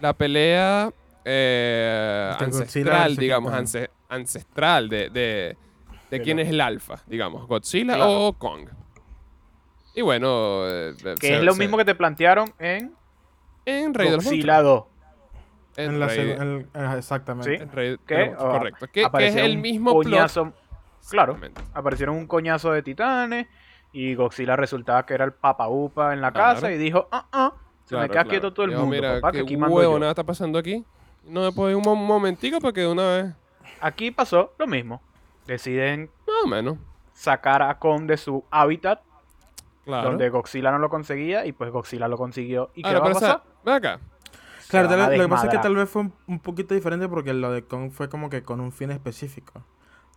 la 0.00 0.12
pelea 0.12 0.90
eh, 1.24 2.32
Godzilla 2.38 2.46
ancestral, 2.60 3.16
digamos, 3.16 3.52
ance- 3.52 3.90
ancestral 4.08 4.88
de, 4.88 5.10
de, 5.10 5.56
de 6.10 6.20
quién 6.22 6.38
es 6.38 6.48
el 6.48 6.60
alfa, 6.60 7.02
digamos, 7.06 7.46
Godzilla 7.46 7.94
Claro. 7.94 8.26
o 8.28 8.32
Kong. 8.34 8.68
Y 9.94 10.00
bueno, 10.02 10.66
eh, 10.68 10.94
Que 11.20 11.26
se- 11.28 11.36
es 11.38 11.42
lo 11.42 11.52
se- 11.52 11.58
mismo 11.58 11.76
que 11.76 11.84
te 11.84 11.94
plantearon 11.94 12.52
en 12.58 12.94
en 13.64 13.94
Rey 13.94 14.08
de 14.10 14.16
los 14.16 14.24
Godzilla 14.24 14.60
2. 14.62 14.84
Monstruos. 14.84 14.92
En 15.76 16.00
la 16.00 16.06
Rey- 16.08 16.30
en- 16.32 16.68
eh, 16.74 16.94
exactamente. 16.98 17.56
Sí. 17.56 17.62
en 17.62 17.72
Rey 17.72 17.96
¿Qué? 18.06 18.34
Oh, 18.38 18.48
correcto. 18.50 18.86
Que, 18.86 18.92
que 18.92 19.00
es 19.02 19.06
apareció 19.06 19.44
el 19.44 19.56
un 19.56 19.62
mismo 19.62 19.92
plot. 19.92 20.04
coñazo. 20.04 20.52
Claro. 21.10 21.38
Aparecieron 21.74 22.16
un 22.16 22.26
coñazo 22.26 22.72
de 22.72 22.82
titanes 22.82 23.46
y 23.92 24.14
Godzilla 24.14 24.56
resultaba 24.56 25.04
que 25.06 25.14
era 25.14 25.24
el 25.24 25.32
papa 25.32 25.68
upa 25.68 26.12
en 26.12 26.20
la 26.20 26.30
Claro. 26.32 26.54
casa 26.54 26.72
y 26.72 26.78
dijo, 26.78 27.08
ah, 27.10 27.26
ah, 27.32 27.52
se 27.84 27.94
me 27.96 28.02
queda 28.02 28.12
claro. 28.12 28.28
quieto 28.30 28.52
todo 28.52 28.64
el 28.66 28.70
Digo, 28.72 28.82
mundo, 28.82 28.96
mira, 28.96 29.14
papá, 29.14 29.32
que 29.32 29.38
qué 29.38 29.44
aquí 29.44 29.56
mando 29.56 29.76
huevo 29.76 29.92
yo". 29.94 29.98
nada 29.98 30.12
está 30.12 30.24
pasando 30.24 30.58
aquí. 30.58 30.84
No 31.24 31.42
me 31.42 31.52
puedo 31.52 31.70
ir 31.70 31.76
un 31.76 31.82
mo- 31.82 31.94
momentico 31.96 32.60
para 32.60 32.72
que 32.72 32.80
de 32.82 32.88
una 32.88 33.06
vez, 33.08 33.34
Aquí 33.80 34.10
pasó 34.10 34.52
lo 34.58 34.66
mismo. 34.66 35.00
Deciden 35.46 36.10
más 36.26 36.44
o 36.44 36.46
menos, 36.48 36.78
sacar 37.14 37.62
a 37.62 37.78
Kong 37.78 38.06
de 38.06 38.16
su 38.16 38.44
hábitat, 38.50 39.02
claro. 39.84 40.10
donde 40.10 40.28
Godzilla 40.30 40.70
no 40.70 40.78
lo 40.78 40.88
conseguía, 40.88 41.44
y 41.46 41.52
pues 41.52 41.70
Godzilla 41.72 42.06
lo 42.08 42.16
consiguió. 42.16 42.70
¿Y 42.74 42.82
qué 42.82 42.88
Ahora, 42.88 43.00
va 43.00 43.06
a 43.10 43.12
pasar? 43.12 43.42
ven 43.64 43.74
acá. 43.74 44.00
Claro, 44.68 44.88
tal- 44.88 45.16
lo 45.18 45.22
que 45.24 45.28
pasa 45.28 45.46
es 45.46 45.50
que 45.52 45.58
tal 45.58 45.74
vez 45.74 45.88
fue 45.90 46.02
un, 46.02 46.12
un 46.28 46.38
poquito 46.38 46.74
diferente 46.74 47.08
porque 47.08 47.34
lo 47.34 47.50
de 47.52 47.62
Kong 47.64 47.90
fue 47.90 48.08
como 48.08 48.30
que 48.30 48.42
con 48.42 48.60
un 48.60 48.72
fin 48.72 48.90
específico. 48.90 49.62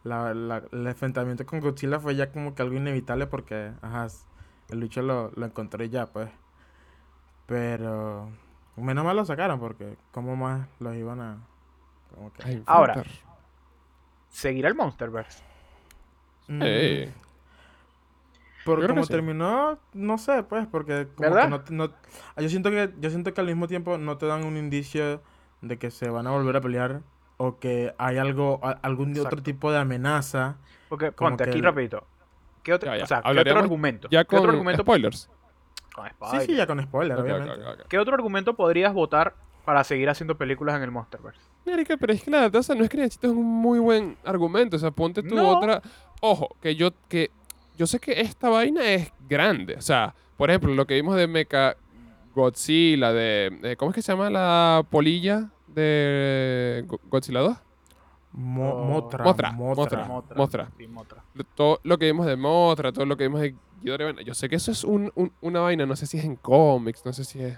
La, 0.04 0.34
la- 0.36 0.64
el 0.72 0.86
enfrentamiento 0.88 1.46
con 1.46 1.60
Godzilla 1.60 2.00
fue 2.00 2.16
ya 2.16 2.32
como 2.32 2.54
que 2.56 2.62
algo 2.62 2.76
inevitable 2.76 3.26
porque, 3.28 3.72
ajá, 3.82 4.08
el 4.70 4.80
lucho 4.80 5.02
lo, 5.02 5.32
lo 5.36 5.46
encontré 5.48 5.90
ya, 5.90 6.06
pues. 6.06 6.30
Pero, 7.48 8.30
menos 8.78 9.06
mal 9.06 9.16
lo 9.16 9.26
sacaron 9.26 9.60
porque, 9.60 9.98
¿cómo 10.12 10.36
más 10.36 10.68
los 10.80 10.96
iban 10.96 11.22
a...? 11.22 11.38
Como 12.14 12.32
que, 12.34 12.44
Ay, 12.44 12.64
Ahora. 12.66 13.04
¿Seguirá 14.30 14.70
el 14.70 14.76
Monsterverse? 14.76 15.44
Mm, 16.48 16.60
Eh, 16.64 17.14
Por 18.64 18.80
Yo 18.80 18.86
creo 18.86 18.88
que 18.88 18.94
como 18.96 19.06
sí. 19.06 19.12
terminó, 19.14 19.78
no 19.94 20.18
sé, 20.18 20.44
pues, 20.44 20.66
porque 20.68 21.08
como 21.16 21.30
¿Verdad? 21.30 21.62
que 21.64 21.74
no, 21.74 21.92
ah, 22.36 22.42
yo 22.42 22.50
siento 22.50 22.70
que 22.72 22.92
yo 23.00 23.10
siento 23.10 23.34
que 23.34 23.42
al 23.42 23.48
mismo 23.48 23.68
tiempo 23.68 23.98
no 23.98 24.18
te 24.18 24.26
dan 24.26 24.44
un 24.44 24.58
indicio 24.58 25.22
de 25.62 25.78
que 25.78 25.92
se 25.92 26.10
van 26.10 26.26
a 26.28 26.32
volver 26.32 26.58
a 26.58 26.62
pelear 26.62 27.02
o 27.38 27.60
que 27.60 27.94
hay 27.98 28.18
algo 28.18 28.60
a- 28.64 28.72
algún 28.82 29.18
otro 29.20 29.42
tipo 29.44 29.72
de 29.72 29.78
amenaza. 29.78 30.58
Porque, 30.90 31.12
ponte 31.12 31.44
que 31.44 31.50
aquí 31.52 31.60
el- 31.60 31.66
rapidito. 31.66 32.08
¿Qué 32.64 32.74
otro, 32.74 32.92
Ya, 32.92 32.98
ya. 32.98 33.04
O 33.04 33.08
sea, 33.08 33.22
¿qué 33.22 33.40
otro 33.40 33.60
argumento? 33.60 34.08
Ya 34.10 34.24
¿Qué 34.24 34.28
con 34.28 34.40
otro 34.40 34.52
argumento? 34.52 34.82
spoilers. 34.82 35.30
Con 35.96 36.06
Sí, 36.08 36.14
spoiler. 36.16 36.46
sí, 36.48 36.56
ya 36.56 36.68
con 36.68 36.82
spoiler, 36.84 37.18
obviamente. 37.18 37.54
¿Qué 37.88 37.98
otro 37.98 38.14
argumento 38.16 38.56
podrías 38.56 38.94
votar 38.94 39.34
para 39.64 39.84
seguir 39.84 40.10
haciendo 40.10 40.36
películas 40.38 40.76
en 40.76 40.84
el 40.84 40.92
Monsterverse? 40.92 41.40
Marica, 41.66 41.98
pero 41.98 42.14
es 42.14 42.22
que 42.24 42.30
la 42.32 42.42
verdad, 42.42 42.60
o 42.60 42.64
sea, 42.64 42.76
no 42.76 42.84
es 42.84 42.90
que 42.90 42.98
necesites 42.98 43.32
un 43.32 43.46
muy 43.46 43.80
buen 43.80 44.18
argumento. 44.26 44.76
O 44.76 44.80
sea, 44.80 44.92
ponte 44.92 45.24
tú 45.24 45.36
No. 45.36 45.58
otra. 45.58 45.82
Ojo, 46.22 46.56
que 46.62 46.76
yo, 46.76 46.92
que 47.08 47.32
yo 47.78 47.88
sé 47.88 48.00
que 48.00 48.20
esta 48.22 48.50
vaina 48.50 48.84
es 48.84 49.12
grande. 49.28 49.76
O 49.76 49.82
sea, 49.82 50.14
por 50.38 50.50
ejemplo, 50.50 50.74
lo 50.76 50.86
que 50.86 50.94
vimos 50.96 51.16
de 51.16 51.28
Mecha 51.28 51.76
Godzilla, 52.36 53.14
de, 53.14 53.58
de- 53.62 53.78
¿Cómo 53.78 53.92
es 53.92 53.96
que 53.96 54.02
se 54.02 54.12
llama 54.12 54.30
la 54.30 54.84
polilla 54.90 55.50
de 55.68 56.84
Go- 56.88 57.00
Godzilla 57.06 57.40
2? 57.40 57.58
Mo- 58.38 58.74
Oh. 58.74 58.84
Motra, 58.86 59.24
Motra, 59.24 59.52
Motra. 59.52 60.06
Motra. 60.36 60.70
Sí, 60.78 61.44
Todo 61.56 61.80
lo 61.84 61.98
que 61.98 62.06
vimos 62.08 62.26
de 62.26 62.36
Mothra, 62.36 62.92
todo 62.92 63.06
lo 63.06 63.16
que 63.18 63.24
vimos 63.28 63.40
de 63.42 63.56
bueno, 63.84 64.22
yo 64.22 64.34
sé 64.34 64.50
que 64.50 64.56
eso 64.56 64.72
es 64.72 64.84
un- 64.84 65.12
un- 65.16 65.32
una 65.42 65.60
vaina, 65.60 65.86
no 65.86 65.96
sé 65.96 66.06
si 66.08 66.18
es 66.18 66.26
en 66.26 66.36
cómics, 66.38 67.06
no 67.06 67.14
sé 67.14 67.24
si 67.24 67.42
es... 67.44 67.58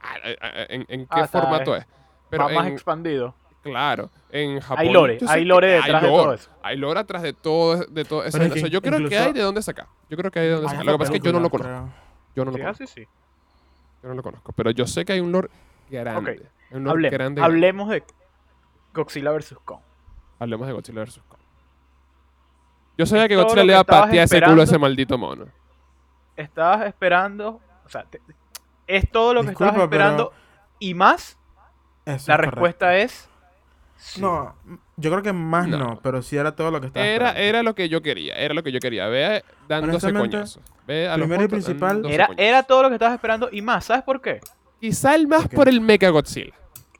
ah, 0.00 0.14
ah, 0.24 0.30
ah, 0.40 0.50
¿En, 0.68 0.86
en 0.88 1.00
qué 1.06 1.20
Ah, 1.20 1.26
formato 1.26 1.74
es? 1.76 1.84
Pero 2.30 2.44
más, 2.44 2.52
más 2.54 2.66
en- 2.68 2.72
expandido. 2.74 3.34
Claro, 3.62 4.08
en 4.30 4.60
Japón. 4.60 4.92
lore, 4.92 5.18
yo 5.18 5.26
sé 5.26 5.32
hay 5.32 5.44
lore 5.44 5.66
detrás 5.72 6.00
de 6.02 6.08
lore, 6.08 6.22
todo 6.22 6.32
eso. 6.34 6.50
Hay 6.62 6.76
lore 6.76 7.00
atrás 7.00 7.22
de 7.22 7.32
todo, 7.32 7.84
de 7.86 8.04
todo 8.04 8.22
eso. 8.24 8.38
O 8.38 8.40
sea, 8.40 8.68
yo 8.68 8.80
creo 8.80 9.08
que 9.08 9.18
hay 9.18 9.32
de 9.32 9.40
dónde 9.42 9.60
sacar. 9.62 9.88
Yo 10.08 10.16
creo 10.16 10.30
que 10.30 10.38
hay 10.38 10.46
de 10.46 10.52
dónde 10.52 10.66
Hay 10.68 10.70
sacar. 10.70 10.86
Lo 10.86 10.92
que 10.92 10.98
pasa 10.98 11.12
es 11.12 11.20
que 11.20 11.26
yo 11.26 11.32
no 11.32 11.40
lo 11.40 11.50
conozco. 11.50 11.72
creo. 11.72 11.88
Yo 12.36 12.44
no 12.44 12.50
lo 12.52 12.56
Sí, 12.56 12.62
conozco. 12.62 12.84
así 12.84 12.94
sí. 12.94 13.08
Yo 14.04 14.08
no 14.08 14.14
lo 14.14 14.22
conozco. 14.22 14.52
Pero 14.52 14.70
yo 14.70 14.86
sé 14.86 15.04
que 15.04 15.14
hay 15.14 15.20
un 15.20 15.32
lore 15.32 15.48
grande. 15.90 16.30
Ok, 16.32 16.38
hay 16.70 16.76
un 16.76 16.84
lore 16.84 17.08
Hable- 17.08 17.10
grande. 17.10 17.42
hablemos 17.42 17.88
de 17.88 18.04
Godzilla 18.96 19.30
vs. 19.32 19.56
Kong. 19.64 19.80
Hablemos 20.38 20.66
de 20.66 20.72
Godzilla 20.72 21.02
vs. 21.04 21.20
Kong. 21.28 21.40
Yo 22.98 23.06
sabía 23.06 23.28
que 23.28 23.36
Godzilla 23.36 23.64
le 23.64 23.72
iba 23.72 23.80
a 23.80 23.84
patear 23.84 24.24
ese 24.24 24.36
culo 24.36 24.40
a 24.40 24.44
esperando. 24.46 24.62
ese 24.62 24.78
maldito 24.78 25.18
mono. 25.18 25.46
Estabas 26.36 26.86
esperando, 26.86 27.60
o 27.84 27.88
sea, 27.88 28.04
te- 28.04 28.20
es 28.86 29.10
todo 29.10 29.34
lo 29.34 29.42
que 29.42 29.48
Disculpa, 29.50 29.70
estabas 29.72 29.84
esperando 29.86 30.32
y 30.78 30.94
más. 30.94 31.38
Eso 32.04 32.24
La 32.30 32.34
es 32.36 32.40
respuesta 32.40 32.86
correcto. 32.86 33.04
es 33.14 33.28
sí. 33.96 34.20
No, 34.20 34.54
yo 34.96 35.10
creo 35.10 35.22
que 35.22 35.32
más 35.32 35.66
No. 35.68 35.78
no, 35.78 36.00
pero 36.02 36.22
sí 36.22 36.36
era 36.36 36.54
todo 36.54 36.70
lo 36.70 36.80
que 36.80 36.86
estaba 36.88 37.04
Era, 37.04 37.28
esperando. 37.28 37.48
era 37.48 37.62
lo 37.62 37.74
que 37.74 37.88
yo 37.88 38.00
quería. 38.02 38.34
Era 38.36 38.54
lo 38.54 38.62
que 38.62 38.70
yo 38.72 38.78
quería. 38.80 39.06
Ve 39.08 39.44
dándose 39.68 40.12
coñazos. 40.12 40.62
Ve 40.86 41.08
a 41.08 41.16
los 41.16 41.26
primero 41.26 41.44
y 41.44 41.48
principal- 41.48 41.98
Era, 42.06 42.26
coñazos. 42.28 42.36
era 42.38 42.62
todo 42.62 42.82
lo 42.84 42.88
que 42.90 42.94
estabas 42.94 43.14
esperando 43.14 43.48
y 43.50 43.60
más. 43.62 43.84
¿Sabes 43.86 44.04
por 44.04 44.20
qué? 44.20 44.40
Quizá 44.80 45.14
el 45.14 45.26
más 45.26 45.48
por 45.48 45.68
el 45.68 45.80
Mecha 45.80 46.10
Godzilla. 46.10 46.54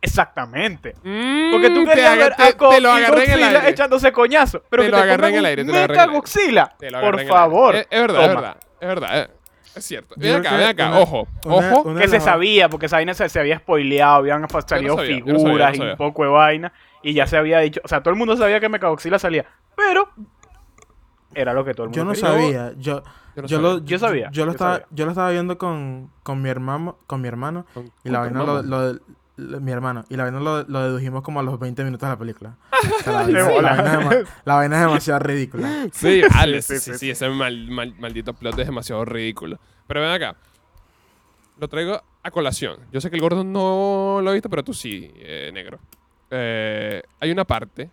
Exactamente. 0.06 0.94
Mm, 1.02 1.50
Porque 1.52 1.70
tú 1.70 1.84
querías 1.84 2.16
ver 2.16 2.32
a 2.32 2.36
te 2.36 2.56
Kong 2.56 2.74
lo 2.80 2.98
y 2.98 3.02
agarré 3.02 3.24
en 3.24 3.30
el 3.32 3.38
Godzilla 3.40 3.58
aire. 3.58 3.70
echándose 3.70 4.12
coñazo. 4.12 4.62
Pero 4.70 4.82
Te 4.82 4.86
que 4.86 4.90
lo 4.92 4.96
te 4.98 5.02
agarré 5.02 5.28
en 5.28 5.34
el 5.34 5.44
aire, 5.46 5.64
te 5.64 5.70
lo 5.72 5.76
agarré 5.78 5.94
en 5.94 6.00
el 6.00 6.06
aire. 6.08 6.18
Godzilla. 6.20 6.74
Te 6.78 6.90
lo 6.90 6.98
Por 7.00 7.04
agarré 7.08 7.22
en 7.22 7.28
el 7.28 7.32
aire. 7.32 7.38
favor. 7.38 7.74
Es, 7.76 7.86
es 7.90 8.00
verdad, 8.00 8.22
es 8.22 8.28
verdad. 8.28 8.56
Es 8.80 8.88
verdad. 8.88 9.30
Es 9.74 9.84
cierto. 9.84 10.14
Ven 10.16 10.36
acá, 10.36 10.56
ven 10.56 10.68
acá. 10.68 10.88
una- 10.88 10.98
ojo, 11.00 11.28
una- 11.44 11.56
ojo. 11.74 11.82
una 11.90 12.00
Que 12.00 12.08
se 12.08 12.20
sabía, 12.20 12.68
porque 12.70 12.86
esa 12.86 12.96
vaina 12.96 13.12
se, 13.12 13.28
se 13.28 13.38
había 13.40 13.58
spoileado, 13.58 14.14
habían 14.16 14.46
salido 14.66 14.96
sabía, 14.96 15.18
yo 15.18 15.32
no 15.34 15.38
figuras 15.38 15.66
sabía, 15.68 15.78
yo 15.78 15.84
no 15.84 15.88
y 15.88 15.90
un 15.92 15.96
poco 15.98 16.22
de 16.22 16.28
vaina, 16.30 16.72
y 17.02 17.12
ya 17.12 17.26
se 17.26 17.36
había 17.36 17.58
dicho, 17.58 17.80
o 17.84 17.88
sea, 17.88 18.00
todo 18.02 18.10
el 18.10 18.16
mundo 18.16 18.36
sabía 18.38 18.58
que 18.58 18.70
Mecagoxila 18.70 19.18
salía, 19.18 19.44
pero 19.76 20.08
era 21.34 21.52
lo 21.52 21.62
que 21.64 21.74
todo 21.74 21.84
el 21.84 21.90
mundo 21.90 21.98
Yo 21.98 22.04
no 22.04 22.12
quería. 22.12 22.28
sabía. 22.30 22.72
Yo, 22.78 23.02
Yo 23.36 23.42
no 23.42 23.48
yo, 23.48 23.56
sabía. 23.58 23.68
lo, 23.68 23.78
Yo 23.84 23.98
sabía, 23.98 24.28
Yo 24.32 24.44
lo, 24.46 24.52
yo 24.52 24.52
estaba, 24.52 24.72
sabía. 24.72 24.86
yo 24.90 25.04
lo 25.04 25.10
estaba 25.10 25.30
viendo 25.30 25.58
con, 25.58 26.10
con 26.22 26.40
mi 26.40 26.48
hermano, 26.48 26.98
con 27.06 27.20
mi 27.20 27.28
hermano 27.28 27.66
Con- 27.74 27.92
y 28.02 28.08
la 28.08 28.20
con 28.24 28.32
vaina 28.32 28.44
lo- 28.44 28.62
lo- 28.62 29.00
mi 29.36 29.70
hermano 29.70 30.04
y 30.08 30.16
la 30.16 30.22
vaina 30.24 30.40
lo, 30.40 30.62
lo 30.64 30.80
dedujimos 30.82 31.22
como 31.22 31.40
a 31.40 31.42
los 31.42 31.58
20 31.58 31.84
minutos 31.84 32.08
de 32.08 32.12
la 32.14 32.18
película. 32.18 32.56
O 32.72 33.02
sea, 33.02 33.12
la, 33.12 33.22
vaina, 33.24 33.38
la 33.40 33.48
bola. 33.48 33.68
vaina 33.76 33.92
es 33.92 33.98
dema- 33.98 34.28
la 34.44 34.54
vaina 34.54 34.76
es 34.76 34.82
demasiado 34.86 35.18
ridícula. 35.20 35.86
Sí, 35.92 36.22
vale, 36.34 36.62
Sí, 36.62 36.74
sí, 36.74 36.80
sí, 36.80 36.92
sí, 36.92 36.98
sí, 36.98 37.10
ese 37.10 37.28
mal- 37.28 37.68
mal- 37.70 37.94
maldito 37.98 38.32
plot 38.34 38.58
es 38.58 38.66
demasiado 38.66 39.04
ridículo. 39.04 39.58
Pero 39.86 40.00
ven 40.00 40.10
acá. 40.10 40.36
Lo 41.58 41.68
traigo 41.68 42.00
a 42.22 42.30
colación. 42.30 42.78
Yo 42.92 43.00
sé 43.00 43.08
que 43.10 43.16
el 43.16 43.22
gordo 43.22 43.44
no 43.44 44.20
lo 44.22 44.30
ha 44.30 44.32
visto, 44.32 44.50
pero 44.50 44.62
tú 44.64 44.74
sí, 44.74 45.10
eh, 45.16 45.50
negro. 45.54 45.78
Eh, 46.30 47.02
hay 47.20 47.30
una 47.30 47.44
parte 47.44 47.90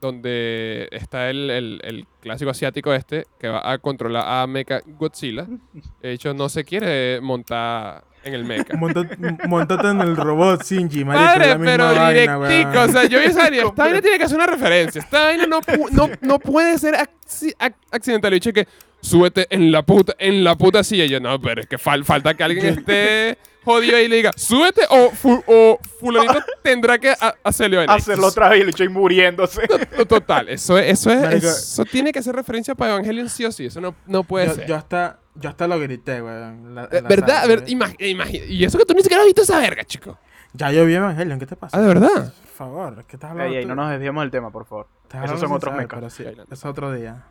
donde 0.00 0.88
está 0.90 1.30
el, 1.30 1.48
el- 1.50 1.80
el 1.84 2.06
clásico 2.20 2.50
asiático 2.50 2.92
este 2.92 3.26
que 3.38 3.48
va 3.48 3.70
a 3.70 3.78
controlar 3.78 4.24
a 4.26 4.46
Mecha 4.46 4.80
Godzilla. 4.86 5.46
De 6.02 6.12
hecho, 6.12 6.34
no 6.34 6.48
se 6.48 6.64
quiere 6.64 7.20
montar 7.20 8.04
en 8.24 8.34
el 8.34 8.44
Mecha. 8.44 8.74
Monta- 8.74 9.06
Montate 9.48 9.88
en 9.88 10.00
el 10.00 10.16
robot, 10.16 10.62
Shinji, 10.64 11.04
marico. 11.04 11.24
Padre, 11.24 11.46
la 11.48 11.54
misma 11.58 11.70
pero 11.72 11.84
vaina, 11.86 12.08
directico. 12.10 12.70
weón. 12.70 12.88
O 12.88 12.92
sea, 12.92 13.04
yo 13.04 13.18
vi 13.20 13.24
esa 13.26 13.40
vaina. 13.42 13.56
Esta 13.66 13.82
vaina 13.82 14.00
tiene 14.02 14.18
que 14.18 14.24
hacer 14.24 14.36
una 14.36 14.46
referencia. 14.46 15.00
Esta 15.00 15.24
vaina 15.24 15.46
no, 15.46 15.60
pu- 15.60 15.90
no, 15.90 16.10
no 16.20 16.38
puede 16.38 16.78
ser 16.78 16.94
acci- 16.94 17.54
ac- 17.58 17.74
accidental. 17.90 18.32
Y 18.32 18.36
dicho 18.36 18.52
que 18.52 18.66
súbete 19.00 19.46
en 19.50 19.72
la 19.72 19.82
puta, 19.82 20.14
en 20.18 20.44
la 20.44 20.56
puta 20.56 20.84
silla. 20.84 21.04
Y 21.04 21.08
yo, 21.08 21.20
no, 21.20 21.40
pero 21.40 21.60
es 21.62 21.66
que 21.66 21.78
fal- 21.78 22.04
falta 22.04 22.34
que 22.34 22.44
alguien 22.44 22.66
esté 22.66 23.38
jodido 23.64 23.96
ahí 23.96 24.04
y 24.04 24.08
le 24.08 24.16
diga, 24.16 24.30
súbete 24.36 24.82
o, 24.90 25.10
fu- 25.10 25.42
o 25.46 25.78
fulanito 26.00 26.38
tendrá 26.62 26.98
que 26.98 27.10
a- 27.10 27.34
hacerlo. 27.44 27.78
vaina. 27.78 27.94
Hacerlo 27.94 28.26
otra 28.26 28.48
vez 28.48 28.66
y 28.78 28.82
ahí 28.82 28.88
muriéndose. 28.88 29.66
To- 29.96 30.06
Total, 30.06 30.48
eso, 30.48 30.78
es- 30.78 30.92
eso, 31.00 31.10
es, 31.10 31.20
Marico. 31.20 31.46
eso 31.46 31.84
tiene 31.84 32.12
que 32.12 32.18
hacer 32.18 32.34
referencia 32.34 32.74
para 32.74 32.92
Evangelion 32.92 33.28
sí 33.28 33.44
o 33.44 33.52
sí. 33.52 33.66
Eso 33.66 33.80
no, 33.80 33.94
no 34.06 34.24
puede 34.24 34.46
Yo, 34.48 34.54
ser. 34.54 34.66
yo 34.66 34.76
hasta, 34.76 35.18
yo 35.34 35.48
hasta 35.50 35.66
lo 35.68 35.78
grité, 35.80 36.16
en 36.16 36.26
en 36.28 36.74
la 36.74 36.86
¿Verdad? 36.88 37.26
sala, 37.28 37.42
A 37.42 37.46
ver, 37.46 37.58
weón. 37.60 37.70
imag- 37.80 37.96
imag- 37.98 38.46
y 38.48 38.64
eso 38.64 38.78
que 38.78 38.84
tú 38.84 38.94
ni 38.94 39.02
siquiera 39.02 39.22
has 39.22 39.26
visto 39.26 39.42
esa 39.42 39.58
verga, 39.60 39.84
chico. 39.84 40.18
Ya 40.54 40.70
yo 40.70 40.84
vi 40.84 40.94
Evangelion, 40.94 41.38
¿qué 41.38 41.46
te 41.46 41.56
pasa? 41.56 41.76
Ah, 41.76 41.80
¿de 41.80 41.88
verdad? 41.88 42.10
Por 42.34 42.52
favor, 42.68 43.04
¿qué 43.06 43.16
estás 43.16 43.30
hablando? 43.30 43.54
Ey, 43.56 43.64
no 43.64 43.74
nos 43.74 43.90
desviemos 43.90 44.22
del 44.22 44.30
tema, 44.30 44.50
por 44.50 44.66
favor. 44.66 44.86
Esos 45.24 45.40
son 45.40 45.52
otros 45.52 45.74
mecas. 45.74 46.12
Sí, 46.12 46.24
es 46.50 46.64
otro 46.64 46.92
día. 46.92 47.22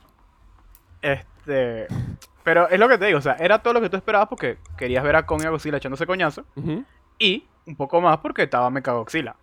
Este. 1.01 1.87
Pero 2.43 2.67
es 2.69 2.79
lo 2.79 2.87
que 2.87 2.97
te 2.97 3.05
digo, 3.05 3.19
o 3.19 3.21
sea, 3.21 3.35
era 3.39 3.59
todo 3.59 3.73
lo 3.73 3.81
que 3.81 3.89
tú 3.89 3.97
esperabas 3.97 4.27
porque 4.27 4.57
querías 4.77 5.03
ver 5.03 5.15
a 5.15 5.25
Kong 5.25 5.41
y 5.43 5.45
a 5.45 5.49
Godzilla 5.49 5.77
echándose 5.77 6.05
coñazo. 6.07 6.45
Y 7.19 7.45
un 7.65 7.75
poco 7.75 8.01
más 8.01 8.17
porque 8.17 8.43
estaba 8.43 8.69
Mechagodzilla. 8.69 9.35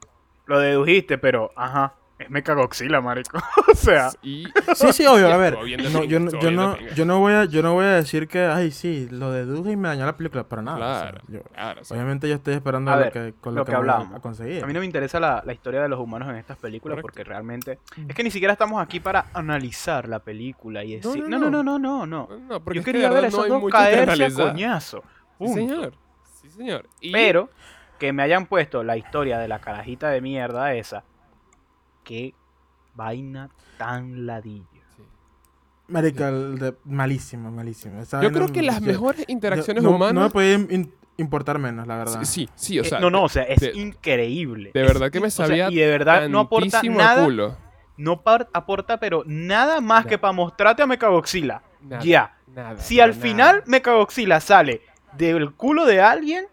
Lo 0.47 0.59
dedujiste, 0.59 1.19
pero 1.19 1.53
ajá, 1.55 1.95
es 2.19 2.31
Mechagodzilla, 2.31 3.01
marico. 3.01 3.39
o 3.73 3.75
sea, 3.77 4.11
Y 4.23 4.47
Sí, 4.75 4.93
sí, 4.93 5.07
obvio, 5.07 5.33
a 5.33 5.37
ver. 5.37 5.55
No, 5.55 5.67
yo, 6.05 6.19
no- 6.21 6.31
yo, 6.41 6.51
no, 6.51 6.77
yo, 6.95 7.05
no 7.05 7.19
voy 7.21 7.33
a, 7.33 7.45
yo 7.45 7.63
no 7.63 7.75
voy 7.75 7.85
a 7.85 7.91
decir 7.95 8.27
que, 8.27 8.41
ay, 8.45 8.71
sí, 8.73 9.07
lo 9.11 9.31
deduje 9.31 9.73
y 9.73 9.77
me 9.77 9.89
dañó 9.89 10.05
la 10.05 10.17
película, 10.17 10.45
para 10.45 10.63
nada. 10.63 10.77
o 10.77 10.81
sea, 11.03 11.11
claro, 11.11 11.21
yo- 11.29 11.43
claro. 11.45 11.85
sí. 11.85 11.95
obviamente 11.95 12.29
yo 12.29 12.35
estoy 12.35 12.55
esperando 12.55 12.91
A 12.91 12.97
lo 12.97 13.01
ver, 13.03 13.13
que, 13.13 13.35
con 13.41 13.55
lo 13.55 13.61
lo 13.61 13.65
que 13.65 13.73
que, 13.73 13.79
voy 13.79 13.89
a- 13.89 14.21
conseguir. 14.21 14.65
a 14.65 14.67
mí 14.67 14.73
no 14.73 14.81
me 14.81 14.87
interesa 14.87 15.21
la, 15.21 15.43
la 15.47 15.53
historia 15.53 15.81
de 15.83 15.89
los 15.89 16.01
humanos 16.01 16.29
en 16.29 16.37
estas 16.37 16.57
películas 16.59 16.97
Correcto. 16.97 17.07
porque 17.07 17.25
realmente 17.25 17.79
es 18.09 18.15
que 18.15 18.25
ni 18.25 18.31
siquiera 18.31 18.53
estamos 18.53 18.83
aquí 18.83 18.99
para 19.01 19.27
analizar 19.33 20.09
la 20.09 20.19
película 20.19 20.83
y 20.85 20.97
decir, 20.97 21.23
no, 21.29 21.39
no, 21.39 21.51
no, 21.51 21.63
no. 21.63 21.79
no, 21.79 21.79
no, 21.79 22.07
no. 22.07 22.29
no. 22.29 22.39
No, 22.49 22.61
porque 22.65 22.81
Yo 22.81 22.85
quería 22.85 23.09
de 23.09 23.15
ver 23.15 23.25
esos 23.27 23.47
dos 23.49 23.63
caerse 23.71 24.25
a 24.25 24.31
coñazo. 24.31 25.03
Sí, 25.39 25.49
señor. 25.49 25.93
Sí, 26.41 26.51
señor. 26.51 26.89
Y- 27.01 27.13
Pero 27.13 27.49
que 27.99 28.13
me 28.13 28.23
hayan 28.23 28.47
puesto 28.47 28.83
la 28.85 28.97
historia 28.97 29.39
de 29.39 29.49
la 29.49 29.59
carajita 29.61 30.09
de 30.11 30.21
mierda 30.21 30.73
esa, 30.75 31.03
qué 32.09 32.35
vaina 32.95 33.51
tan 33.77 34.25
ladilla. 34.27 34.65
Sí. 34.97 35.03
Marica, 35.89 36.33
malísimo. 36.85 37.61
Esa 38.01 38.23
Yo 38.23 38.33
creo 38.33 38.49
que 38.49 38.63
las 38.63 38.81
mejores 38.81 39.27
yo- 39.27 39.33
interacciones 39.33 39.83
no, 39.83 39.91
No 39.91 39.99
me 39.99 40.07
humanas. 40.07 40.33
podía 40.33 40.55
in- 40.55 40.93
importar 41.19 41.59
menos, 41.59 41.87
la 41.87 41.97
verdad. 41.99 42.21
Sí, 42.23 42.47
sí, 42.47 42.49
sí, 42.55 42.79
o 42.79 42.83
Eh, 42.83 42.89
sea. 42.89 43.01
no, 43.01 43.11
no, 43.11 43.25
o 43.25 43.29
sea, 43.29 43.43
es 43.43 43.61
de- 43.61 43.73
increíble. 43.75 44.71
de 44.73 44.81
Es 44.81 44.87
verdad 44.87 45.11
que 45.11 45.21
me 45.21 45.27
in- 45.27 45.29
o 45.29 45.31
sea, 45.31 45.47
sabía 45.47 45.71
y 45.71 45.75
de 45.77 45.87
verdad 45.87 46.29
no 46.29 46.41
aporta 46.41 46.83
nada, 46.83 47.25
culo. 47.25 47.57
no 47.99 48.23
aporta 48.55 48.99
pero 48.99 49.23
nada 49.27 49.81
más 49.83 50.07
que 50.07 50.17
para 50.19 50.33
mostrarte 50.33 50.83
a 50.83 50.87
Mechagodzilla. 50.87 51.63
Nada, 51.83 52.03
Ya. 52.03 52.35
Si 52.79 53.01
al 53.01 53.11
nada. 53.11 53.21
final 53.23 53.63
Mechagodzilla 53.67 54.41
sale 54.41 54.81
del 55.17 55.53
culo 55.55 55.85
de 55.85 56.01
alguien, 56.01 56.47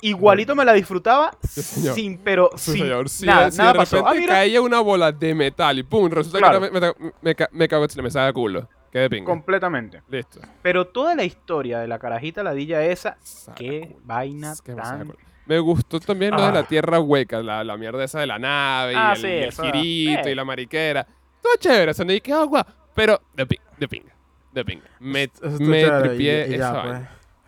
igualito 0.00 0.54
me 0.54 0.64
la 0.64 0.72
disfrutaba 0.72 1.36
señor. 1.42 1.94
sin, 1.94 2.18
pero 2.18 2.50
Sí, 2.56 2.72
sin 2.72 2.82
señor. 2.82 3.08
Si, 3.08 3.26
nada, 3.26 3.50
si 3.50 3.58
nada 3.58 3.72
de 3.72 3.78
pasó. 3.78 3.96
repente 4.04 4.24
Ah, 4.24 4.28
caía 4.34 4.60
una 4.60 4.80
bola 4.80 5.12
de 5.12 5.34
metal 5.34 5.78
y 5.78 5.82
pum, 5.82 6.10
resulta 6.10 6.38
Claro. 6.38 6.60
que 6.60 6.70
me, 6.70 6.92
me, 7.22 7.34
ca- 7.34 7.48
me 7.52 7.68
cago 7.68 7.84
en 7.84 8.02
me 8.04 8.10
sabe 8.10 8.28
a 8.28 8.32
culo. 8.32 8.68
Qué 8.92 9.00
de 9.00 9.10
pinga. 9.10 9.24
completamente. 9.26 10.02
Listo. 10.08 10.40
Pero 10.62 10.86
toda 10.86 11.14
la 11.14 11.24
historia 11.24 11.80
de 11.80 11.88
la 11.88 11.98
carajita 11.98 12.42
ladilla 12.42 12.82
esa, 12.84 13.16
Sabe 13.20 13.52
a 13.52 13.54
qué 13.56 13.80
culo. 13.88 14.00
vaina 14.04 14.52
Es 14.52 14.62
que 14.62 14.74
me 14.74 14.82
tan... 14.82 15.12
Me 15.46 15.58
gustó 15.60 16.00
también 16.00 16.32
lo 16.32 16.44
de 16.44 16.52
la 16.52 16.58
Ah. 16.60 16.66
tierra 16.66 16.98
hueca, 16.98 17.40
la, 17.42 17.62
la 17.62 17.76
mierda 17.76 18.02
esa 18.02 18.18
de 18.20 18.26
la 18.26 18.38
nave 18.38 18.94
y 18.94 18.96
Ah, 18.98 19.12
el, 19.14 19.20
sí, 19.20 19.26
y 19.28 19.30
el 19.44 19.52
girito 19.52 20.28
eh. 20.28 20.32
y 20.32 20.34
la 20.34 20.44
mariquera. 20.44 21.06
Todo 21.40 21.52
chévere, 21.58 21.94
se 21.94 22.04
me 22.04 22.20
que 22.20 22.32
agua, 22.32 22.66
pero 22.94 23.20
de 23.34 23.46
pinga, 23.46 23.62
de 23.78 23.86
pinga, 23.88 24.12
de 24.52 24.64
pinga. 24.64 24.84
Me, 24.98 25.30
me 25.60 25.84
tripié 26.00 26.54
esa 26.56 26.82
pues. 26.82 27.00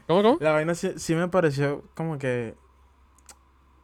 Vaina. 0.08 0.22
¿Cómo, 0.22 0.22
cómo? 0.22 0.38
La 0.40 0.52
vaina 0.52 0.74
sí, 0.74 0.92
sí 0.96 1.14
me 1.14 1.28
pareció 1.28 1.82
como 1.94 2.18
que, 2.18 2.54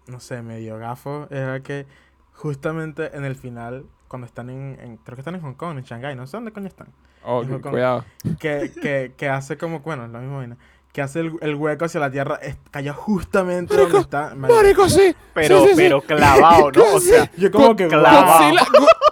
no 0.07 0.20
sé, 0.20 0.43
medio 0.43 0.79
gafo. 0.79 1.27
Era 1.31 1.61
que 1.61 1.87
justamente 2.33 3.16
en 3.16 3.25
el 3.25 3.37
final, 3.37 3.87
cuando 4.09 4.27
están 4.27 4.51
en, 4.51 4.79
en- 4.81 4.97
creo 4.99 5.16
que 5.16 5.20
están 5.20 5.35
en 5.35 5.41
Hong 5.43 5.55
Kong, 5.55 5.79
en 5.79 5.85
Shanghái, 5.85 6.16
no 6.16 6.27
sé 6.27 6.37
dónde 6.37 6.53
coño 6.53 6.66
están. 6.66 6.89
Oh, 7.25 7.43
con- 7.47 7.61
cuidado. 7.72 8.05
Que, 8.39 8.70
que, 8.83 9.14
que 9.16 9.29
hace 9.29 9.57
como, 9.57 9.81
bueno, 9.81 10.07
la 10.09 10.18
misma 10.18 10.37
vaina. 10.39 10.57
Que 10.93 11.03
hace 11.03 11.20
el, 11.20 11.33
el 11.41 11.57
hueco 11.57 11.87
hacia 11.87 11.99
la 12.01 12.11
tierra, 12.11 12.37
es- 12.37 12.57
cayó 12.70 12.95
justamente 12.95 13.77
donde 13.77 13.99
está. 13.99 14.35
marico. 14.35 14.61
Marico, 14.61 14.89
sí. 14.89 15.14
Pero, 15.35 15.61
sí, 15.61 15.64
sí, 15.64 15.70
sí. 15.70 15.77
pero 15.77 16.01
clavado, 16.03 16.70
¿no? 16.70 16.85
O 16.95 17.01
sea, 17.01 17.31
Yo 17.37 17.51
como 17.51 17.75
que, 17.75 17.89
clavado. 17.89 18.45
Godzilla, 18.51 18.66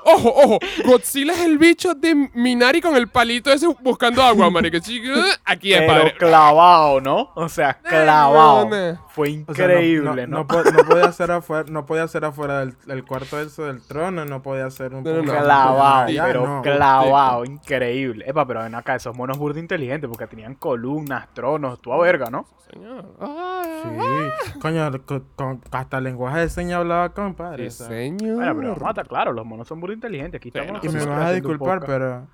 ojo, 0.04 0.32
ojo. 0.34 0.58
Godzilla 0.84 1.32
es 1.32 1.40
el 1.40 1.58
bicho 1.58 1.94
de 1.94 2.30
Minari 2.34 2.80
con 2.80 2.94
el 2.96 3.08
palito 3.08 3.50
ese 3.52 3.66
buscando 3.80 4.22
agua, 4.22 4.50
marico. 4.50 4.78
Chico, 4.78 5.12
Aquí 5.44 5.72
es, 5.72 5.80
pero 5.80 5.92
padre. 6.02 6.14
clavado, 6.16 7.00
¿no? 7.00 7.30
O 7.34 7.48
sea, 7.48 7.74
clavado. 7.74 8.68
Fue 9.08 9.28
O 9.46 9.54
sea, 9.54 9.66
no- 9.66 9.72
increíble, 9.74 10.26
no, 10.26 10.38
¿no? 10.38 10.38
no 10.38 10.46
po- 10.46 10.62
no 10.64 10.84
podía 10.88 11.12
ser 11.12 11.30
afuera, 11.32 11.64
no 11.70 11.84
podía 11.84 12.08
ser 12.08 12.24
afuera 12.24 12.60
del, 12.60 12.74
del 12.86 13.04
cuarto 13.04 13.38
ese 13.40 13.62
del 13.62 13.82
trono, 13.86 14.24
no 14.24 14.42
podía 14.42 14.70
ser 14.70 14.94
un 14.94 15.02
Clavado, 15.04 16.06
pero 16.06 16.46
no. 16.46 16.62
clavado, 16.62 17.44
increíble. 17.44 18.24
Epa, 18.26 18.46
pero 18.46 18.62
ven 18.62 18.74
acá, 18.74 18.94
esos 18.94 19.14
monos 19.16 19.36
burda 19.38 19.60
inteligentes 19.60 20.08
porque 20.08 20.26
tenían 20.26 20.54
columnas, 20.54 21.28
tronos, 21.34 21.80
tu 21.82 21.90
verga, 21.98 22.30
¿no? 22.30 22.46
Señor. 22.72 23.04
Ah, 23.20 23.58
Sí, 23.82 24.58
coño, 24.60 24.90
con, 25.04 25.24
con- 25.34 25.60
hasta 25.72 25.98
el 25.98 26.04
lenguaje 26.04 26.38
de 26.40 26.48
señas 26.48 26.78
hablaba 26.78 27.08
con 27.12 27.34
padre. 27.34 27.70
Sí, 27.70 27.84
señor. 27.84 28.36
Bueno, 28.54 28.74
pero 28.76 28.86
a 28.86 28.90
estar 28.90 29.08
claro, 29.08 29.32
los 29.32 29.44
monos 29.44 29.66
son 29.68 29.80
burda 29.80 29.91
inteligentes. 29.94 30.38
Aquí 30.38 30.50
Sí, 30.50 30.58
estamos 30.58 30.82
no, 30.82 30.90
Y 30.90 30.92
me 30.92 31.04
vas 31.04 31.26
a 31.26 31.32
disculpar, 31.32 31.84
pero 31.86 32.28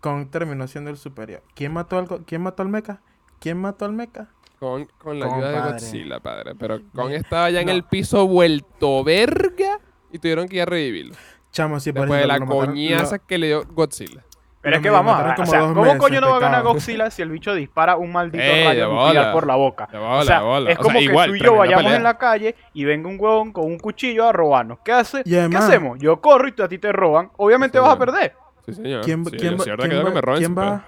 Kong 0.00 0.28
terminó 0.30 0.66
siendo 0.68 0.90
el 0.90 0.96
superior. 0.96 1.42
¿Quién 1.54 1.72
mató 1.72 1.98
al, 1.98 2.06
¿quién 2.24 2.42
mató 2.42 2.62
al 2.62 2.68
mecha? 2.68 3.00
¿Quién 3.40 3.58
mató 3.58 3.84
al 3.84 3.92
mecha? 3.92 4.28
Con, 4.60 4.86
con 4.98 5.18
la 5.18 5.26
Con 5.26 5.34
ayuda 5.42 5.64
de. 5.66 5.72
Godzilla, 5.72 6.20
padre. 6.20 6.54
Pero 6.58 6.80
Con 6.94 7.12
estaba 7.12 7.50
ya 7.50 7.60
en 7.60 7.66
No. 7.66 7.72
el 7.72 7.84
piso 7.84 8.26
vuelto 8.26 9.02
verga 9.04 9.78
y 10.12 10.18
tuvieron 10.18 10.48
que 10.48 10.56
ir 10.56 10.62
a 10.62 10.66
revivirlo. 10.66 11.14
Chamo, 11.52 11.78
sí, 11.80 11.92
Después 11.92 12.20
de 12.20 12.26
la 12.26 12.38
lo 12.38 12.46
coñaza 12.46 13.18
que 13.18 13.38
le 13.38 13.46
dio 13.48 13.64
Godzilla. 13.66 14.24
Pero 14.64 14.76
es 14.76 14.82
que 14.82 14.90
vamos 14.90 15.14
a 15.14 15.22
ver, 15.22 15.40
o 15.40 15.46
sea, 15.46 15.58
dos 15.60 15.68
¿cómo 15.68 15.82
meses, 15.84 15.98
coño 16.00 16.20
no 16.20 16.30
va 16.30 16.36
a 16.36 16.40
ganar. 16.40 16.62
Godzilla 16.64 17.10
si 17.10 17.22
el 17.22 17.30
bicho 17.30 17.54
dispara 17.54 17.96
un 17.96 18.10
maldito 18.10 18.42
Ey, 18.42 18.64
rayo 18.66 18.88
nuclear 18.88 19.14
bola. 19.26 19.32
por 19.32 19.46
la 19.46 19.54
boca? 19.56 19.88
De 19.92 19.98
bola, 19.98 20.18
o 20.20 20.24
sea, 20.24 20.38
de 20.40 20.44
bola. 20.44 20.70
es 20.72 20.78
O 20.78 20.82
sea, 20.82 20.82
como 20.82 20.98
que 20.98 21.04
igual, 21.04 21.28
tú 21.30 21.36
y 21.36 21.40
yo 21.40 21.54
vayamos 21.54 21.82
pelea. 21.84 21.96
en 21.98 22.02
la 22.02 22.18
calle 22.18 22.56
y 22.72 22.84
venga 22.84 23.08
un 23.08 23.16
huevón 23.20 23.52
con 23.52 23.64
un 23.66 23.78
cuchillo 23.78 24.26
a 24.26 24.32
robarnos. 24.32 24.78
¿Qué 24.84 24.90
hace? 24.92 25.22
¿Qué 25.22 25.38
hacemos? 25.56 25.98
Yo 26.00 26.20
corro 26.20 26.48
y 26.48 26.52
tú 26.52 26.62
a 26.64 26.68
ti 26.68 26.78
te 26.78 26.90
roban. 26.90 27.30
Obviamente 27.36 27.78
Sí, 27.78 27.82
vas 27.84 27.94
a 27.94 27.98
perder. 27.98 28.34
Sí, 28.66 28.72
señor. 28.72 29.04
¿Quién, 29.04 29.24
Sí, 29.26 29.36
quién 29.36 29.52
lo 29.52 29.58
va, 29.58 29.64
cierto 29.64 29.80
quién 29.82 29.90
quedó 29.90 30.00
que 30.00 30.08
va- 30.08 30.14
me 30.14 30.20
roben 30.22 30.38
quién 30.38 30.48
sin 30.50 30.58
va- 30.58 30.84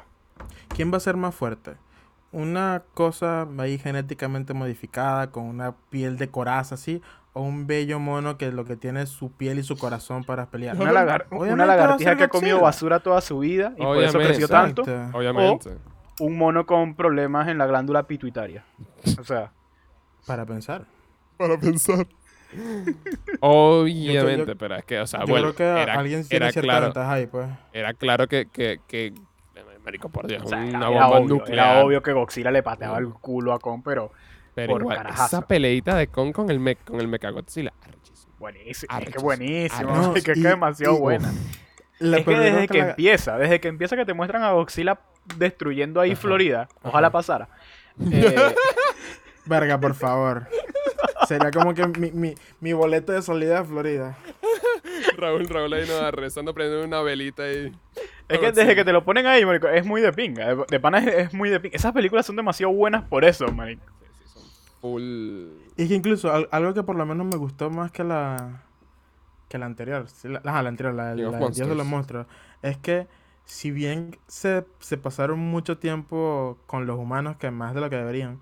quién 0.75 0.93
va 0.93 0.97
a 0.97 1.01
ser 1.01 1.17
más 1.17 1.35
fuerte? 1.35 1.73
¿Una 2.33 2.83
cosa 2.95 3.47
ahí 3.59 3.79
genéticamente 3.79 4.53
modificada 4.55 5.31
con 5.31 5.45
una 5.45 5.75
piel 5.91 6.17
de 6.19 6.29
coraza 6.29 6.75
así? 6.75 7.01
¿O 7.39 7.43
un 7.43 7.67
bello 7.67 7.99
mono 8.01 8.39
que 8.39 8.51
lo 8.51 8.65
que 8.65 8.77
tiene 8.77 9.03
es 9.03 9.11
su 9.11 9.31
piel 9.31 9.59
y 9.59 9.63
su 9.63 9.77
corazón 9.77 10.25
para 10.25 10.47
pelear? 10.47 10.75
Una, 10.81 10.91
lagar- 10.91 11.27
Obviamente 11.29 11.53
una 11.53 11.67
lagartija 11.67 12.17
que 12.17 12.25
ha 12.25 12.29
comido 12.29 12.61
basura 12.63 13.01
toda 13.01 13.21
su 13.21 13.39
vida 13.41 13.75
y 13.77 13.83
por 13.83 13.99
eso 13.99 14.17
Obviamente. 14.17 14.27
creció 14.29 14.49
tanto. 14.49 14.83
Obviamente. 15.13 15.77
Un 16.19 16.39
mono 16.39 16.65
con 16.65 16.95
problemas 16.95 17.47
en 17.49 17.59
la 17.59 17.67
glándula 17.67 18.05
pituitaria. 18.05 18.65
O 19.21 19.25
sea, 19.25 19.53
Para 20.27 20.47
pensar. 20.47 20.87
Para 21.37 21.59
pensar. 21.59 22.07
Obviamente, 23.41 24.47
yo- 24.53 24.57
pero 24.57 24.77
es 24.77 24.85
que, 24.85 25.01
o 25.01 25.07
sea, 25.07 25.21
Yo 25.21 25.27
bueno, 25.27 25.53
creo 25.55 25.75
que 25.77 25.83
era, 25.83 25.95
alguien 25.95 26.27
tiene 26.27 26.47
era 26.47 26.53
cierta 26.53 26.67
claro, 26.67 26.85
ventaja 26.87 27.13
ahí, 27.13 27.27
pues. 27.27 27.49
era 27.73 27.93
claro 27.95 28.29
que, 28.29 28.47
que, 28.49 28.81
que 28.87 29.13
Marico, 29.85 30.09
por 30.09 30.27
Dios, 30.27 30.43
O 30.45 30.49
sea, 30.49 30.59
una 30.59 30.69
era, 30.79 30.89
bomba 30.89 31.09
obvio, 31.19 31.29
nuclear. 31.29 31.69
era 31.77 31.85
obvio 31.85 32.03
que 32.03 32.13
Godzilla 32.13 32.51
le 32.51 32.63
pateaba 32.63 32.99
el 32.99 33.09
culo 33.11 33.53
a 33.53 33.59
Kong, 33.61 33.83
pero 33.85 34.11
pero 34.57 34.73
por 34.73 34.81
igual, 34.83 34.97
carajazo. 34.97 35.37
esa 35.37 35.47
peleita 35.47 35.95
de 35.97 36.07
Kong 36.09 36.33
con 36.33 36.51
el, 36.51 36.59
me 36.59 36.75
con 36.77 36.99
el 37.01 37.07
Mechagodzilla. 37.09 37.73
buenísimo. 38.39 38.99
Es 38.99 39.11
que 39.15 39.19
buenísimo. 39.23 39.91
Arrechísimo. 39.91 40.17
es 40.17 40.25
que 40.25 40.33
es 40.33 40.39
Y- 40.39 40.43
demasiado 40.43 40.97
y- 40.97 40.99
buena. 41.01 41.33
La 41.99 42.19
es 42.19 42.25
que 42.25 42.37
desde 42.39 42.69
que 42.69 42.79
la- 42.79 42.91
empieza, 42.91 43.39
desde 43.39 43.61
que 43.61 43.69
empieza 43.69 43.97
que 43.97 44.05
te 44.05 44.15
muestran 44.15 44.43
a 44.43 44.53
Godzilla 44.53 44.99
destruyendo 45.37 46.01
ahí 46.01 46.13
Ajá, 46.13 46.21
Florida, 46.23 46.69
ojalá 46.83 47.11
pasara. 47.11 47.49
Eh, 48.11 48.35
Verga, 49.47 49.79
por 49.79 49.95
favor. 49.95 50.47
Sería 51.29 51.51
como 51.51 51.73
que 51.75 51.87
mi, 51.87 52.11
mi, 52.13 52.35
mi 52.61 52.73
boleto 52.73 53.13
de 53.13 53.23
salida 53.23 53.61
de 53.63 53.65
Florida. 53.69 54.17
Raúl, 55.17 55.49
Raúl 55.49 55.73
ahí 55.75 55.87
nos 55.87 56.03
va 56.03 56.11
rezando, 56.11 56.53
prendiendo 56.55 56.87
una 56.87 57.01
velita 57.03 57.43
ahí. 57.45 57.73
es 58.29 58.39
que 58.39 58.53
desde 58.53 58.75
que 58.75 58.85
te 58.85 58.93
lo 58.93 59.05
ponen 59.05 59.27
ahí, 59.27 59.45
marico, 59.45 59.69
es 59.69 59.85
muy 59.85 60.01
de 60.01 60.13
pinga. 60.13 60.55
De, 60.55 60.65
de 60.69 60.81
pana 60.81 60.99
es, 60.99 61.07
es 61.07 61.35
muy 61.35 61.49
de 61.51 61.61
pinga. 61.61 61.77
Esas 61.77 61.93
películas 61.93 62.27
son 62.27 62.37
demasiado 62.37 62.73
buenas 62.73 63.05
por 63.05 63.25
eso, 63.25 63.47
marico. 63.49 63.83
Full... 64.91 65.53
Y 65.77 65.83
es 65.83 65.89
que 65.89 65.95
incluso 65.95 66.33
al- 66.33 66.49
algo 66.53 66.75
que 66.75 66.83
por 66.83 66.97
lo 66.97 67.07
menos 67.07 67.27
me 67.27 67.37
gustó 67.37 67.71
más 67.71 67.93
que 67.93 68.05
la 68.05 68.63
que 69.49 69.59
la 69.59 69.67
anterior, 69.67 70.09
sí, 70.09 70.29
la, 70.29 70.41
ajá, 70.45 70.63
la 70.63 70.71
anterior, 70.71 70.95
la, 70.95 71.15
de 71.15 71.75
los 71.77 71.87
monstruos, 71.87 72.27
es 72.63 72.79
que 72.79 73.09
si 73.45 73.71
bien 73.71 74.19
se, 74.29 74.67
se 74.81 74.97
pasaron 74.99 75.39
mucho 75.39 75.79
tiempo 75.79 76.59
con 76.67 76.87
los 76.87 76.99
humanos, 76.99 77.37
que 77.37 77.51
más 77.53 77.75
de 77.75 77.81
lo 77.81 77.91
que 77.91 77.97
deberían, 77.97 78.41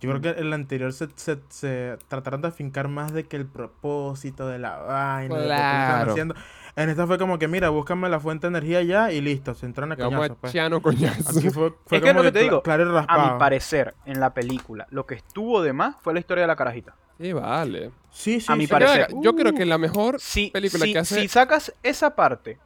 yo 0.00 0.10
creo 0.10 0.20
que 0.22 0.40
en 0.40 0.50
la 0.50 0.56
anterior 0.56 0.92
se, 0.92 1.08
se, 1.16 1.38
se 1.50 1.98
trataron 2.08 2.42
de 2.42 2.48
afincar 2.48 2.88
más 2.88 3.12
de 3.12 3.24
que 3.26 3.36
el 3.36 3.46
propósito 3.46 4.48
de 4.48 4.58
la 4.58 4.78
vaina, 4.78 5.40
de 5.42 5.50
por 5.50 5.68
qué 5.68 5.76
lo 5.76 5.82
están 5.82 5.96
Claro. 5.96 6.10
haciendo. 6.10 6.34
En 6.82 6.88
esta 6.88 7.06
fue 7.06 7.18
como 7.18 7.38
que, 7.38 7.46
mira, 7.46 7.68
búscame 7.68 8.08
la 8.08 8.20
fuente 8.20 8.46
de 8.46 8.56
energía 8.56 8.82
ya 8.82 9.12
y 9.12 9.20
listo, 9.20 9.54
se 9.54 9.66
entraron 9.66 9.92
a 9.92 9.96
coñazo, 9.96 10.36
pues. 10.36 10.52
Chiano 10.52 10.80
coñazo. 10.80 11.38
Aquí 11.38 11.50
fue, 11.50 11.72
fue 11.86 11.98
Es 11.98 12.02
que 12.02 12.08
es 12.08 12.14
como 12.14 12.22
lo 12.22 12.32
que 12.32 12.32
te 12.32 12.44
digo, 12.44 12.62
claro 12.62 12.84
y 12.84 13.04
A 13.06 13.32
mi 13.32 13.38
parecer, 13.38 13.94
en 14.06 14.18
la 14.20 14.32
película, 14.32 14.86
lo 14.90 15.04
que 15.06 15.14
estuvo 15.16 15.62
de 15.62 15.72
más 15.72 15.96
fue 16.00 16.14
la 16.14 16.20
historia 16.20 16.42
de 16.42 16.48
la 16.48 16.56
carajita. 16.56 16.94
Sí, 17.18 17.32
vale. 17.32 17.90
Sí, 18.10 18.40
sí, 18.40 18.50
a 18.50 18.56
mi 18.56 18.66
sí. 18.66 18.72
parecer. 18.72 19.08
Yo, 19.10 19.20
yo 19.22 19.36
creo 19.36 19.52
que 19.52 19.66
la 19.66 19.76
mejor 19.76 20.18
Si, 20.20 20.50
película 20.50 20.86
si- 20.86 20.92
que 20.92 20.98
hace... 21.00 21.20
si 21.20 21.28
sacas 21.28 21.74
esa 21.82 22.16
parte 22.16 22.58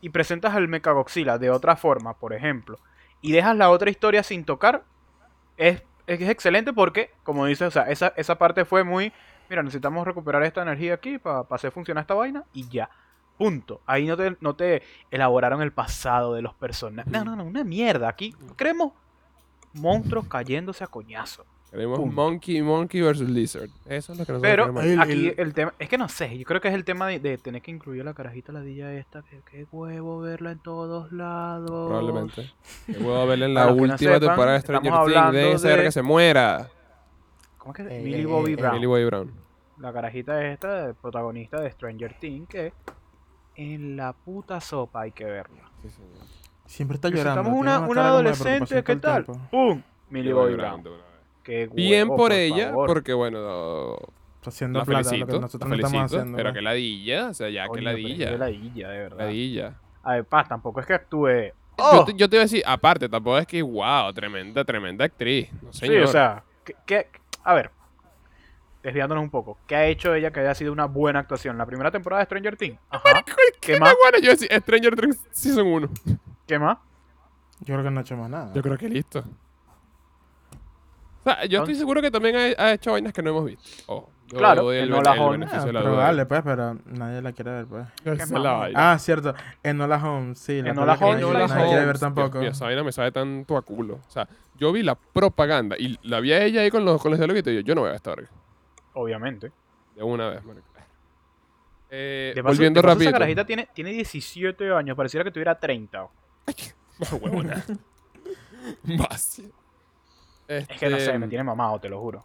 y 0.00 0.10
presentas 0.10 0.54
al 0.54 0.68
Mechagodzilla 0.68 1.38
de 1.38 1.50
otra 1.50 1.74
forma, 1.74 2.14
por 2.16 2.32
ejemplo, 2.32 2.78
y 3.20 3.32
dejas 3.32 3.56
la 3.56 3.70
otra 3.70 3.90
historia 3.90 4.22
sin 4.22 4.44
tocar, 4.44 4.84
es, 5.56 5.82
es 6.06 6.20
excelente 6.28 6.72
porque, 6.72 7.10
como 7.24 7.44
dices, 7.46 7.66
o 7.66 7.70
sea, 7.72 7.90
esa, 7.90 8.12
esa 8.16 8.38
parte 8.38 8.64
fue 8.64 8.84
muy, 8.84 9.12
mira, 9.50 9.64
necesitamos 9.64 10.06
recuperar 10.06 10.44
esta 10.44 10.62
energía 10.62 10.94
aquí 10.94 11.18
para 11.18 11.40
hacer 11.50 11.72
funcionar 11.72 12.02
esta 12.02 12.14
vaina 12.14 12.44
y 12.52 12.68
ya. 12.68 12.88
Punto. 13.38 13.80
Ahí 13.86 14.06
no 14.06 14.16
te, 14.16 14.36
no 14.40 14.54
te 14.56 14.82
elaboraron 15.10 15.62
el 15.62 15.72
pasado 15.72 16.34
de 16.34 16.42
los 16.42 16.54
personajes. 16.54 17.10
No, 17.12 17.24
no, 17.24 17.36
no, 17.36 17.44
una 17.44 17.64
mierda. 17.64 18.08
Aquí 18.08 18.34
creemos 18.56 18.92
monstruos 19.74 20.26
cayéndose 20.26 20.82
a 20.84 20.88
coñazo. 20.88 21.44
Queremos 21.70 21.98
Pum. 21.98 22.14
Monkey, 22.14 22.62
Monkey 22.62 23.02
versus 23.02 23.28
Lizard. 23.28 23.68
Eso 23.84 24.12
es 24.14 24.18
lo 24.18 24.24
que 24.24 24.32
nosotros 24.32 24.40
Pero 24.40 24.74
queremos. 24.74 25.04
Aquí 25.04 25.28
el- 25.28 25.34
el 25.38 25.52
tema, 25.54 25.74
es 25.78 25.88
que 25.90 25.98
no 25.98 26.08
sé, 26.08 26.36
yo 26.38 26.44
creo 26.46 26.62
que 26.62 26.68
es 26.68 26.74
el 26.74 26.82
tema 26.84 27.06
de, 27.08 27.20
de 27.20 27.36
tener 27.36 27.60
que 27.60 27.70
incluir 27.70 28.00
a 28.00 28.04
la 28.04 28.14
carajita 28.14 28.52
ladilla 28.52 28.90
esta, 28.94 29.20
que 29.22 29.42
qué 29.50 29.66
huevo 29.70 30.18
verla 30.20 30.52
en 30.52 30.60
todos 30.60 31.12
lados. 31.12 31.88
Probablemente. 31.88 32.50
Que 32.86 32.94
puedo 32.94 33.26
verla 33.26 33.44
en 33.44 33.54
la 33.54 33.66
no 33.66 33.72
última 33.74 33.98
sepan, 33.98 34.20
temporada 34.20 34.52
de 34.54 34.60
Stranger 34.60 34.92
Things. 35.34 35.62
de- 35.62 35.82
que 35.82 35.92
se 35.92 36.00
muera. 36.02 36.68
¿Cómo 37.58 37.74
es 37.74 37.76
que? 37.86 37.98
Eh, 37.98 38.02
Millie 38.02 38.22
eh, 38.22 38.26
Bobby 38.26 38.52
eh, 38.54 38.56
Brown. 38.56 38.74
Millie 38.74 38.86
Bobby 38.86 39.04
Brown. 39.04 39.32
La 39.78 39.92
carajita 39.92 40.44
esta, 40.46 40.94
protagonista 40.94 41.60
de 41.60 41.70
Stranger 41.70 42.14
Things, 42.18 42.48
que 42.48 42.72
en 43.58 43.96
la 43.96 44.12
puta 44.14 44.60
sopa 44.60 45.02
hay 45.02 45.12
que 45.12 45.24
verla. 45.24 45.62
Sí, 45.82 45.90
señor. 45.90 46.10
Siempre 46.64 46.94
está 46.94 47.08
llorando. 47.08 47.42
Tiene 47.42 47.58
una, 47.58 47.76
adolescente, 48.08 48.82
¿qué 48.84 48.96
tal? 48.96 49.24
¡Pum! 49.50 49.82
Millie 50.10 50.32
Bobby 50.32 50.54
Brown. 50.54 50.82
Qué 51.42 51.68
Bien 51.72 52.08
por 52.08 52.32
ella, 52.32 52.68
favor. 52.70 52.86
porque 52.88 53.12
bueno, 53.12 53.40
no- 53.40 53.96
Está 54.36 54.50
haciendo 54.50 54.78
la 54.78 54.84
plata, 54.84 55.00
lo 55.02 55.08
felicito, 55.08 55.32
que 55.34 55.40
nosotros 55.40 55.70
la 55.70 55.76
no 55.76 55.86
estamos 55.86 55.92
felicito, 55.98 56.16
haciendo. 56.20 56.36
pero 56.36 56.48
pues. 56.50 56.54
que 56.58 56.62
ladilla, 56.62 57.28
o 57.28 57.34
sea, 57.34 57.48
ya 57.50 57.64
que 57.64 57.68
pero 57.72 57.78
es 57.80 57.84
ladilla. 57.84 58.30
que 58.30 58.38
ladilla, 58.38 58.88
de 58.90 58.98
verdad. 58.98 59.18
Ladilla. 59.18 59.74
A 60.04 60.12
ver, 60.12 60.24
paz, 60.26 60.48
tampoco 60.48 60.80
es 60.80 60.86
que 60.86 60.94
actúe. 60.94 61.28
Yo, 61.28 61.52
¡Oh! 61.78 62.04
te, 62.04 62.14
yo 62.14 62.28
te 62.28 62.36
iba 62.36 62.42
a 62.42 62.44
decir, 62.44 62.62
aparte, 62.66 63.08
tampoco 63.08 63.38
es 63.38 63.46
que, 63.46 63.62
wow, 63.62 64.12
tremenda, 64.12 64.64
tremenda 64.64 65.04
actriz. 65.04 65.50
No, 65.62 65.72
Sí, 65.72 65.80
señor. 65.86 66.04
o 66.04 66.06
sea, 66.08 66.44
¿qué, 66.64 66.74
qué- 66.86 67.08
a 67.44 67.54
ver, 67.54 67.70
desviándonos 68.88 69.22
un 69.22 69.30
poco, 69.30 69.58
¿qué 69.66 69.76
ha 69.76 69.86
hecho 69.86 70.14
ella 70.14 70.30
que 70.30 70.40
haya 70.40 70.54
sido 70.54 70.72
una 70.72 70.86
buena 70.86 71.20
actuación? 71.20 71.56
La 71.58 71.66
primera 71.66 71.90
temporada 71.90 72.20
de 72.20 72.26
Stranger 72.26 72.56
Things. 72.56 72.78
Ajá. 72.90 73.22
¿Qué 73.24 73.32
¿Qué 73.60 73.80
más 73.80 73.94
bueno? 74.02 74.18
Yo 74.18 74.30
decía, 74.30 74.48
Stranger 74.58 74.96
Things 74.96 75.18
Season 75.30 75.66
1. 75.66 75.88
¿Qué 76.46 76.58
más? 76.58 76.78
Yo 77.60 77.74
creo 77.74 77.82
que 77.82 77.90
no 77.90 78.00
ha 78.00 78.02
hecho 78.02 78.16
más 78.16 78.30
nada. 78.30 78.52
Yo 78.54 78.62
creo 78.62 78.76
que 78.78 78.88
listo. 78.88 79.20
O 81.20 81.22
sea, 81.24 81.44
yo 81.46 81.60
estoy 81.60 81.74
seguro 81.74 82.00
que 82.00 82.10
también 82.10 82.36
ha, 82.36 82.62
ha 82.64 82.72
hecho 82.72 82.92
vainas 82.92 83.12
que 83.12 83.22
no 83.22 83.30
hemos 83.30 83.44
visto. 83.44 83.64
Yo 84.28 84.36
Claro, 84.38 84.64
doy 84.64 84.76
el, 84.76 84.88
Enola 84.88 85.14
el 85.14 85.20
Holmes. 85.20 85.50
Ah, 85.52 85.64
vale, 85.64 86.26
pues, 86.26 86.42
pero 86.44 86.76
nadie 86.84 87.22
la 87.22 87.32
quiere 87.32 87.50
ver, 87.50 87.66
pues. 87.66 88.30
La. 88.30 88.70
Ah, 88.74 88.98
cierto. 88.98 89.34
Enola 89.62 89.96
Holmes, 89.96 90.38
sí. 90.38 90.60
La 90.60 90.74
película 90.74 90.98
que 90.98 91.04
Holmes, 91.04 91.20
nadie 91.20 91.32
Enola 91.32 91.46
quiere 91.54 91.70
ver 91.70 91.86
Holmes, 91.86 92.00
tampoco. 92.00 92.40
Dios 92.40 92.56
esa 92.56 92.66
vaina 92.66 92.84
me 92.84 92.92
sabe 92.92 93.10
tanto 93.10 93.56
a 93.56 93.62
culo. 93.62 93.94
O 94.06 94.10
sea, 94.10 94.28
yo 94.56 94.70
vi 94.70 94.82
la 94.82 94.96
propaganda 94.96 95.76
y 95.78 95.98
la 96.02 96.20
vi 96.20 96.32
a 96.32 96.42
ella 96.44 96.60
ahí 96.60 96.70
con 96.70 96.84
los, 96.84 97.00
con 97.00 97.10
los 97.10 97.18
diálogos 97.18 97.40
y 97.40 97.42
te 97.42 97.50
digo, 97.50 97.62
yo 97.62 97.74
no 97.74 97.80
voy 97.82 97.88
a 97.88 97.92
ver 97.92 97.96
esta 97.96 98.10
verga. 98.10 98.30
Obviamente. 98.98 99.52
De 99.94 100.02
una 100.02 100.28
vez, 100.30 100.44
marico. 100.44 100.66
Eh, 101.90 102.32
De 102.34 102.42
paso- 102.42 102.52
volviendo 102.54 102.78
de 102.80 102.82
paso, 102.82 102.94
rápido. 102.94 103.08
Esa 103.10 103.18
carajita 103.18 103.46
tiene, 103.46 103.68
tiene 103.74 103.90
17 103.92 104.72
años, 104.74 104.96
pareciera 104.96 105.24
que 105.24 105.30
tuviera 105.30 105.58
30. 105.58 106.08
Más 106.98 107.12
huevona. 107.22 107.64
Más. 108.84 109.42
Es 110.48 110.66
que 110.68 110.88
no 110.90 110.96
sé, 110.96 111.04
Este, 111.04 111.18
me 111.18 111.28
tiene 111.28 111.44
mamado, 111.44 111.78
te 111.80 111.88
lo 111.88 112.00
juro. 112.00 112.24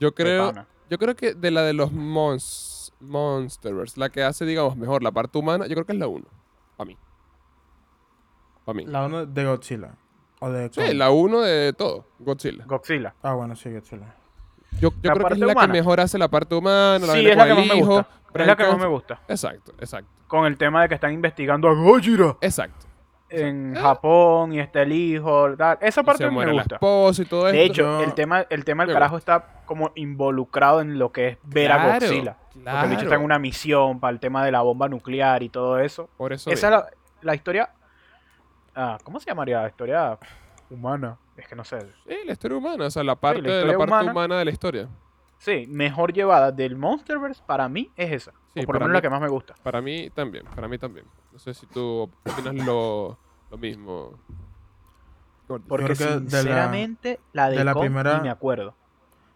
Yo 0.00 0.14
creo, 0.14 0.52
yo 0.88 0.98
creo 0.98 1.14
que 1.16 1.34
de 1.34 1.50
la 1.50 1.62
de 1.62 1.72
los 1.74 1.92
mons, 1.92 2.92
Monsterverse, 3.00 3.98
la 4.00 4.08
que 4.10 4.22
hace, 4.22 4.44
digamos, 4.44 4.76
mejor 4.76 5.02
la 5.02 5.12
parte 5.12 5.38
humana, 5.38 5.66
yo 5.66 5.74
creo 5.74 5.86
que 5.86 5.92
es 5.92 5.98
la 5.98 6.08
1. 6.08 6.24
Para 6.76 6.88
mí. 6.88 6.96
Para 8.64 8.76
mí. 8.76 8.86
La 8.86 9.06
uno 9.06 9.24
de 9.26 9.44
Godzilla. 9.44 9.94
O 10.40 10.50
de 10.50 10.68
Sí, 10.72 10.94
la 10.94 11.10
1 11.10 11.40
de 11.40 11.72
todo, 11.72 12.06
Godzilla. 12.18 12.64
Godzilla. 12.66 13.14
Ah, 13.22 13.34
bueno, 13.34 13.54
sí, 13.56 13.72
Godzilla. 13.72 14.14
Yo, 14.80 14.90
yo 14.90 14.96
La 15.02 15.12
creo 15.14 15.26
que 15.28 15.34
es 15.34 15.40
la 15.40 15.46
humana. 15.48 15.66
que 15.66 15.72
mejor 15.78 16.00
hace 16.00 16.18
la 16.18 16.28
parte 16.28 16.54
humana, 16.54 17.06
la 17.06 17.12
Sí, 17.14 17.26
es 17.26 17.36
la 17.36 17.46
que 17.46 17.54
más 17.54 17.66
me 17.66 17.76
hijo, 17.76 17.86
gusta. 17.86 18.08
Es 18.34 18.46
la 18.46 18.56
que 18.56 18.64
más 18.64 18.78
me 18.78 18.86
gusta. 18.86 19.20
Exacto, 19.28 19.72
exacto, 19.80 20.10
Con 20.26 20.46
el 20.46 20.56
tema 20.56 20.82
de 20.82 20.88
que 20.88 20.94
están 20.94 21.12
investigando 21.12 21.68
a 21.68 21.74
Gojira 21.74 22.36
exacto. 22.40 22.86
en 23.30 23.74
Japón 23.74 24.52
y 24.52 24.60
está 24.60 24.82
el 24.82 24.92
hijo. 24.92 25.54
tal. 25.56 25.78
Esa 25.80 26.02
parte 26.02 26.24
se 26.24 26.28
me 26.28 26.34
muere 26.34 26.52
la 26.52 26.62
gusta. 26.62 26.74
esposa 26.76 27.22
y 27.22 27.24
todo 27.24 27.44
De 27.46 27.64
esto. 27.66 27.72
hecho, 27.72 28.04
el 28.04 28.14
tema, 28.14 28.46
el 28.48 28.64
tema 28.64 28.82
del 28.84 28.88
Me 28.88 28.94
carajo 28.94 29.16
está 29.16 29.62
como 29.66 29.90
involucrado 29.96 30.80
en 30.80 30.98
lo 30.98 31.10
que 31.12 31.28
es 31.28 31.38
ver 31.42 31.72
a 31.72 31.76
Claro, 31.82 32.00
Godzilla. 32.00 32.36
Porque 32.52 32.60
el 32.60 32.92
está 32.92 33.02
en 33.02 33.06
claro. 33.08 33.24
una 33.24 33.38
misión 33.38 34.00
para 34.00 34.12
el 34.12 34.20
tema 34.20 34.44
de 34.44 34.52
la 34.52 34.62
bomba 34.62 34.88
nuclear 34.88 35.42
y 35.42 35.48
todo 35.48 35.78
eso. 35.78 36.08
Por 36.16 36.32
eso 36.32 36.50
Esa 36.50 36.66
es 36.66 36.70
la, 36.72 36.86
la 37.22 37.34
historia. 37.34 37.70
Ah, 38.74 38.98
¿Cómo 39.02 39.18
se 39.20 39.26
llamaría? 39.26 39.60
La 39.62 39.68
historia 39.68 40.18
humana. 40.70 41.16
Es 41.38 41.46
que 41.48 41.56
no 41.56 41.64
sé. 41.64 41.78
Sí, 42.06 42.14
la 42.26 42.32
historia 42.32 42.58
humana, 42.58 42.86
o 42.86 42.90
sea, 42.90 43.02
la 43.04 43.16
parte, 43.16 43.42
la 43.42 43.72
parte 43.78 43.84
humana. 43.84 44.10
humana 44.12 44.38
de 44.38 44.44
la 44.44 44.50
historia. 44.50 44.88
Sí, 45.38 45.66
mejor 45.68 46.12
llevada 46.12 46.50
del 46.52 46.74
Monsterverse 46.76 47.42
para 47.46 47.68
mí 47.68 47.90
es 47.96 48.10
esa. 48.12 48.32
Sí, 48.54 48.60
o 48.60 48.66
por 48.66 48.74
lo 48.74 48.80
menos 48.80 48.90
mí- 48.90 48.94
la 48.96 49.02
que 49.02 49.08
más 49.10 49.20
me 49.20 49.28
gusta. 49.28 49.54
Para 49.62 49.80
mí 49.80 50.10
también, 50.10 50.44
para 50.54 50.66
mí 50.68 50.78
también. 50.78 51.06
No 51.32 51.38
sé 51.38 51.54
si 51.54 51.66
tú 51.66 52.10
opinas 52.26 52.54
lo, 52.66 53.16
lo 53.50 53.56
mismo. 53.56 54.18
Porque 55.46 55.88
la- 55.90 55.94
sinceramente 55.94 57.20
la, 57.32 57.48
de, 57.48 57.58
de 57.58 57.64
la 57.64 57.72
Kong 57.72 57.82
primera- 57.84 58.16
ni 58.16 58.22
me 58.24 58.30
acuerdo. 58.30 58.74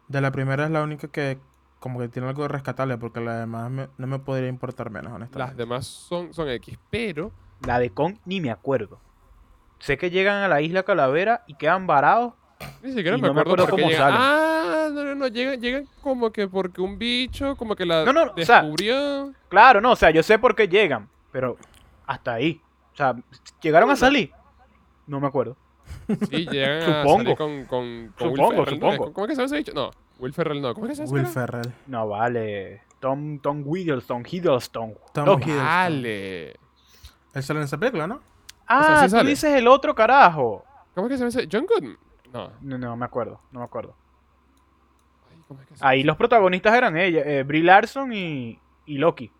De 0.08 0.20
la 0.20 0.30
primera 0.32 0.64
es 0.64 0.70
la 0.70 0.82
única 0.82 1.08
que 1.08 1.38
como 1.78 1.98
que 1.98 2.08
tiene 2.08 2.28
algo 2.28 2.46
rescatable 2.48 2.98
porque 2.98 3.20
la 3.20 3.38
demás 3.38 3.70
me- 3.70 3.88
no 3.96 4.06
me 4.06 4.18
podría 4.18 4.48
importar 4.48 4.90
menos, 4.90 5.10
Las 5.12 5.16
honestamente. 5.16 5.56
demás 5.56 5.86
son, 5.86 6.34
son 6.34 6.48
X, 6.48 6.78
pero 6.90 7.32
La 7.66 7.78
de 7.78 7.90
Kong 7.90 8.16
ni 8.24 8.40
me 8.40 8.50
acuerdo. 8.50 9.00
Sé 9.82 9.98
que 9.98 10.10
llegan 10.10 10.36
a 10.44 10.46
la 10.48 10.60
isla 10.60 10.84
Calavera 10.84 11.42
y 11.48 11.54
quedan 11.54 11.86
varados. 11.88 12.34
ni 12.82 12.92
siquiera 12.92 13.16
me 13.16 13.26
no 13.26 13.34
me 13.34 13.40
acuerdo 13.40 13.64
acuerdo 13.64 13.66
por 13.66 13.76
qué 13.76 13.82
cómo 13.82 13.90
llegan. 13.90 14.12
salen. 14.12 14.20
Ah, 14.22 14.88
no, 14.92 15.02
no, 15.04 15.14
no, 15.16 15.26
llegan, 15.26 15.60
llegan 15.60 15.88
como 16.00 16.30
que 16.30 16.46
porque 16.46 16.80
un 16.80 16.98
bicho, 16.98 17.56
como 17.56 17.74
que 17.74 17.84
la 17.84 18.04
No, 18.04 18.12
no, 18.12 18.26
no, 18.26 18.32
o 18.36 18.44
sea, 18.44 18.62
descubrió. 18.62 19.32
Claro, 19.48 19.80
no, 19.80 19.90
o 19.92 19.96
sea, 19.96 20.10
yo 20.10 20.22
sé 20.22 20.38
por 20.38 20.54
qué 20.54 20.68
llegan, 20.68 21.08
pero 21.32 21.56
hasta 22.06 22.34
ahí. 22.34 22.60
O 22.92 22.96
sea, 22.96 23.16
¿llegaron 23.60 23.90
a 23.90 23.96
salir? 23.96 24.30
No 25.08 25.18
me 25.18 25.26
acuerdo. 25.26 25.56
Sí, 26.30 26.46
llegan 26.50 26.82
a 26.82 27.02
Supongo. 27.02 27.22
salir 27.22 27.36
con, 27.36 27.64
con, 27.64 28.12
con 28.16 28.28
Will 28.28 28.36
Supongo, 28.36 28.66
supongo. 28.66 29.12
¿Cómo 29.12 29.26
es 29.26 29.30
que 29.30 29.36
se 29.36 29.44
ese 29.44 29.56
bicho? 29.56 29.72
No, 29.74 29.90
Will 30.20 30.32
Ferrell 30.32 30.62
no. 30.62 30.72
¿Cómo 30.74 30.86
es 30.86 30.98
que 31.00 31.06
se? 31.08 31.12
Will? 31.12 31.26
Ferrell. 31.26 31.72
No, 31.88 32.06
vale. 32.06 32.82
Tom, 33.00 33.40
Tom 33.40 33.64
Hiddleston, 33.66 34.22
Hiddleston. 34.30 34.94
Tom 35.12 35.24
Tom- 35.24 35.40
Hiddleston. 35.42 35.66
Vale. 35.66 36.50
Él 37.34 37.42
sale 37.42 37.58
en 37.60 37.64
esa 37.64 37.78
película, 37.78 38.06
¿no? 38.06 38.20
Ah, 38.80 39.08
sí 39.08 39.16
tú 39.16 39.24
dices 39.26 39.54
el 39.54 39.68
otro 39.68 39.94
carajo. 39.94 40.64
¿Cómo 40.94 41.06
es 41.06 41.12
que 41.12 41.16
se 41.18 41.20
llama 41.20 41.28
ese? 41.28 41.48
¿John 41.50 41.66
Goodman? 41.66 41.98
No. 42.32 42.50
No, 42.60 42.78
no 42.78 42.96
me 42.96 43.04
acuerdo, 43.04 43.40
no 43.50 43.60
me 43.60 43.64
acuerdo. 43.64 43.94
Ay, 45.30 45.42
¿cómo 45.48 45.60
es 45.60 45.66
que 45.68 45.74
se 45.74 45.80
llama? 45.80 45.90
Ahí 45.90 46.02
los 46.02 46.16
protagonistas 46.16 46.74
eran 46.74 46.96
ella, 46.96 47.22
eh, 47.24 47.42
Brie 47.42 47.62
Larson 47.62 48.12
y, 48.12 48.58
y 48.86 48.98
Loki. 48.98 49.30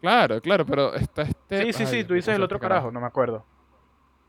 Claro, 0.00 0.40
claro, 0.40 0.66
pero 0.66 0.94
está 0.94 1.22
este... 1.22 1.64
Sí, 1.66 1.72
sí, 1.72 1.82
ay, 1.84 1.88
sí, 1.88 2.04
tú 2.04 2.14
dices 2.14 2.26
¿cómo 2.26 2.36
el 2.36 2.42
otro 2.42 2.60
carajo, 2.60 2.90
no 2.90 3.00
me 3.00 3.06
acuerdo. 3.06 3.44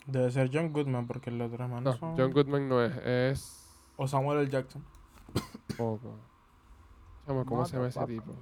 Debe 0.05 0.31
ser 0.31 0.49
John 0.53 0.71
Goodman 0.71 1.07
porque 1.07 1.31
los 1.31 1.51
otros 1.51 1.67
No, 1.67 1.75
manos 1.75 1.97
son... 1.97 2.15
John 2.17 2.31
Goodman 2.31 2.69
no 2.69 2.81
es, 2.83 2.95
es 3.05 3.75
O 3.97 4.07
Samuel 4.07 4.39
L. 4.39 4.49
Jackson. 4.49 4.83
poco. 5.77 6.15
Chamo, 7.25 7.45
¿cómo 7.45 7.65
se 7.65 7.75
llama 7.75 7.87
ese 7.89 8.05
tipo? 8.05 8.33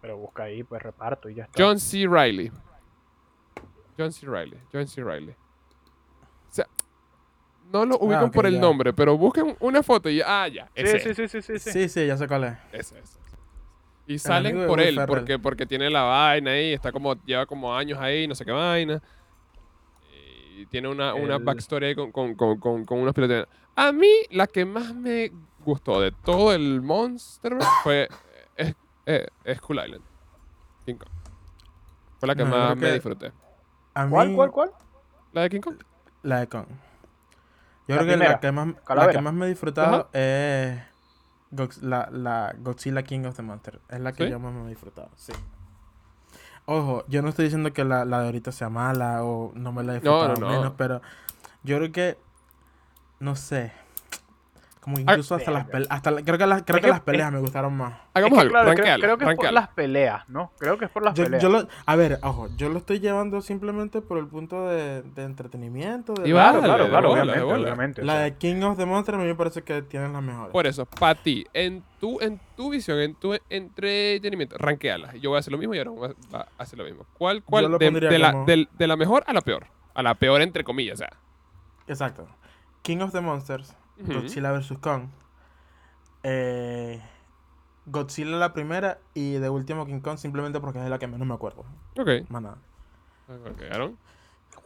Pero 0.00 0.16
busca 0.16 0.44
ahí, 0.44 0.62
pues 0.62 0.80
reparto 0.80 1.28
y 1.28 1.34
ya 1.34 1.44
está. 1.44 1.62
John 1.62 1.78
C. 1.78 2.06
Riley. 2.08 2.52
John 3.98 4.12
C. 4.12 4.26
Riley. 4.26 4.60
John 4.72 4.86
C. 4.86 5.02
Riley. 5.02 5.30
O 5.34 6.52
sea, 6.52 6.66
no 7.72 7.84
lo 7.84 7.98
ubican 7.98 8.26
ok, 8.26 8.32
por 8.32 8.46
el 8.46 8.54
ya. 8.54 8.60
nombre, 8.60 8.92
pero 8.92 9.18
busquen 9.18 9.56
una 9.60 9.82
foto 9.82 10.08
y 10.08 10.20
ah, 10.24 10.46
ya. 10.48 10.66
Sí, 10.76 10.82
Ese, 10.82 11.00
sí, 11.00 11.14
sí, 11.14 11.28
sí, 11.28 11.42
sí, 11.42 11.58
sí. 11.58 11.70
Sí, 11.72 11.88
sí, 11.88 12.06
ya 12.06 12.16
sé 12.16 12.28
cuál 12.28 12.44
es. 12.44 12.54
ese, 12.72 12.98
ese. 13.00 13.18
Y 14.06 14.18
salen 14.18 14.66
por 14.66 14.80
él, 14.80 14.98
porque, 15.06 15.38
porque 15.38 15.66
tiene 15.66 15.90
la 15.90 16.02
vaina 16.02 16.52
ahí, 16.52 16.72
está 16.72 16.92
como, 16.92 17.14
lleva 17.24 17.44
como 17.44 17.74
años 17.76 17.98
ahí, 17.98 18.26
no 18.26 18.34
sé 18.34 18.44
qué 18.44 18.52
vaina. 18.52 19.02
Y 20.56 20.64
tiene 20.66 20.88
una, 20.88 21.14
una 21.14 21.36
El- 21.36 21.44
backstory 21.44 21.86
ahí 21.86 21.94
con, 21.94 22.10
con, 22.10 22.34
con, 22.34 22.58
con, 22.58 22.84
con 22.84 22.98
unos 23.00 23.12
pilotos. 23.12 23.46
A 23.76 23.92
mí, 23.92 24.08
la 24.30 24.46
que 24.46 24.64
más 24.64 24.94
me 24.94 25.30
gustó 25.58 26.00
de 26.00 26.10
todo 26.24 26.54
el 26.54 26.80
Monster 26.80 27.58
fue 27.82 28.08
eh, 28.56 28.72
eh, 29.06 29.26
eh, 29.44 29.54
Skull 29.56 29.80
Island. 29.84 30.04
Fue 32.18 32.26
la 32.26 32.34
que 32.34 32.44
No, 32.44 32.50
yo 32.50 32.50
más 32.50 32.76
me 32.76 32.92
disfruté. 32.92 33.32
A 33.98 34.06
mí, 34.06 34.12
¿Cuál, 34.14 34.32
cuál, 34.34 34.50
cuál? 34.52 34.70
¿La 35.32 35.42
de 35.42 35.50
King 35.50 35.60
Kong? 35.60 35.76
La 36.22 36.40
de 36.40 36.46
Kong. 36.48 36.66
Yo 37.88 37.96
La 37.96 38.02
creo 38.04 38.06
que 38.06 38.16
la 38.16 38.40
que 38.40 38.52
más, 38.52 38.68
la 38.94 39.08
que 39.10 39.18
más 39.18 39.34
me 39.34 39.46
he 39.46 39.48
disfrutado 39.48 39.96
Ajá. 39.96 40.08
es 40.12 40.78
Gox- 41.52 41.80
la, 41.82 42.08
la 42.12 42.54
Godzilla 42.58 43.02
King 43.02 43.24
of 43.24 43.36
the 43.36 43.42
Monster. 43.42 43.80
Es 43.88 44.00
la 44.00 44.12
que 44.12 44.24
¿Sí? 44.24 44.30
yo 44.30 44.38
más 44.38 44.52
me 44.52 44.66
he 44.66 44.68
disfrutado, 44.68 45.10
sí. 45.16 45.32
Ojo, 46.66 47.04
yo 47.08 47.22
no 47.22 47.30
estoy 47.30 47.46
diciendo 47.46 47.72
que 47.72 47.84
la, 47.84 48.04
la 48.04 48.20
de 48.20 48.26
ahorita 48.26 48.52
sea 48.52 48.68
mala 48.68 49.24
o 49.24 49.52
no 49.54 49.72
me 49.72 49.82
la 49.82 49.92
he 49.96 50.00
No, 50.02 50.28
no, 50.28 50.34
disfrutado 50.34 50.40
no. 50.40 50.48
menos, 50.52 50.74
pero 50.76 51.00
yo 51.64 51.78
creo 51.78 51.92
que, 51.92 52.18
no 53.20 53.36
sé, 53.36 53.72
como 54.80 54.98
incluso 54.98 55.34
hasta 55.34 55.50
las 55.50 55.66
peleas, 55.66 55.90
hasta 55.90 56.10
la- 56.10 56.22
creo 56.22 56.38
que 56.38 56.46
las, 56.46 56.62
creo 56.62 56.76
Es 56.76 56.80
que 56.80 56.86
que- 56.86 56.92
las 56.92 57.00
peleas 57.00 57.32
me 57.32 57.38
gustaron 57.40 57.76
más. 57.76 57.94
Hagamos 58.14 58.38
Es 58.38 58.38
que, 58.38 58.40
algo, 58.40 58.50
claro, 58.52 58.70
creo, 58.74 59.18
que 59.18 59.24
es 59.24 59.36
por 59.36 59.52
las 59.52 59.68
peleas, 59.68 60.28
¿no? 60.28 60.52
Creo 60.58 60.78
que 60.78 60.84
es 60.86 60.90
por 60.90 61.02
las 61.04 61.14
Yo, 61.14 61.24
peleas. 61.24 61.42
yo 61.42 61.48
lo, 61.48 61.68
a 61.86 61.96
ver, 61.96 62.18
ojo, 62.22 62.48
yo 62.56 62.68
lo 62.68 62.78
estoy 62.78 62.98
llevando 63.00 63.40
simplemente 63.40 64.00
por 64.00 64.18
el 64.18 64.26
punto 64.26 64.68
de, 64.68 65.02
de 65.02 65.22
entretenimiento. 65.24 66.14
De 66.14 66.28
Y 66.28 66.32
Claro, 66.32 66.60
Vale, 66.60 66.68
claro, 66.74 66.88
claro, 66.88 67.08
bola, 67.08 67.22
obviamente, 67.22 67.44
bola. 67.44 67.62
obviamente. 67.62 68.02
o 68.02 68.04
La 68.04 68.12
sea, 68.14 68.22
de 68.22 68.36
King 68.36 68.62
of 68.62 68.76
the 68.78 68.86
Monster 68.86 69.14
a 69.14 69.18
mí 69.18 69.24
me 69.24 69.34
parece 69.34 69.62
que 69.62 69.82
tienen 69.82 70.12
las 70.12 70.22
mejores. 70.22 70.52
Por 70.52 70.66
eso, 70.66 70.86
para 70.86 71.14
ti, 71.14 71.46
en 71.52 71.82
tu, 72.00 72.20
en 72.20 72.40
tu 72.56 72.70
visión, 72.70 72.98
en 72.98 73.14
tu 73.14 73.34
entretenimiento, 73.48 74.56
ranqueala. 74.58 75.14
Yo 75.16 75.30
voy 75.30 75.36
a 75.36 75.40
hacer 75.40 75.52
lo 75.52 75.58
mismo 75.58 75.74
y 75.74 75.78
ahora 75.78 75.90
voy 75.90 76.08
a- 76.10 76.36
va 76.36 76.48
a 76.58 76.62
hacer 76.62 76.78
lo 76.78 76.84
mismo. 76.84 77.04
¿Cuál, 77.18 77.42
cuál? 77.42 77.78
De, 77.78 77.90
de 77.90 78.18
la, 78.18 78.32
como- 78.32 78.46
de 78.46 78.86
la 78.86 78.96
mejor 78.96 79.24
a 79.26 79.32
la 79.32 79.40
peor. 79.40 79.66
A 79.94 80.02
la 80.02 80.14
peor, 80.14 80.40
entre 80.42 80.64
comillas, 80.64 80.94
o 80.94 80.98
sea. 80.98 81.10
Exacto. 81.86 82.26
King 82.82 82.98
of 82.98 83.12
the 83.12 83.20
Monsters, 83.20 83.74
Godzilla 83.98 84.52
vs. 84.52 84.78
Kong. 84.80 85.08
eh, 86.22 87.00
Godzilla 87.86 88.36
la 88.36 88.52
primera 88.52 88.98
y 89.14 89.34
de 89.34 89.48
último 89.48 89.86
King 89.86 90.00
Kong 90.00 90.18
simplemente 90.18 90.60
porque 90.60 90.78
es 90.82 90.88
la 90.90 90.98
que 90.98 91.06
menos 91.06 91.26
me 91.26 91.34
acuerdo. 91.34 91.64
Ok. 91.98 92.28
Más 92.28 92.42
nada. 92.42 92.58
Ok, 93.28 93.62
Aaron. 93.70 93.96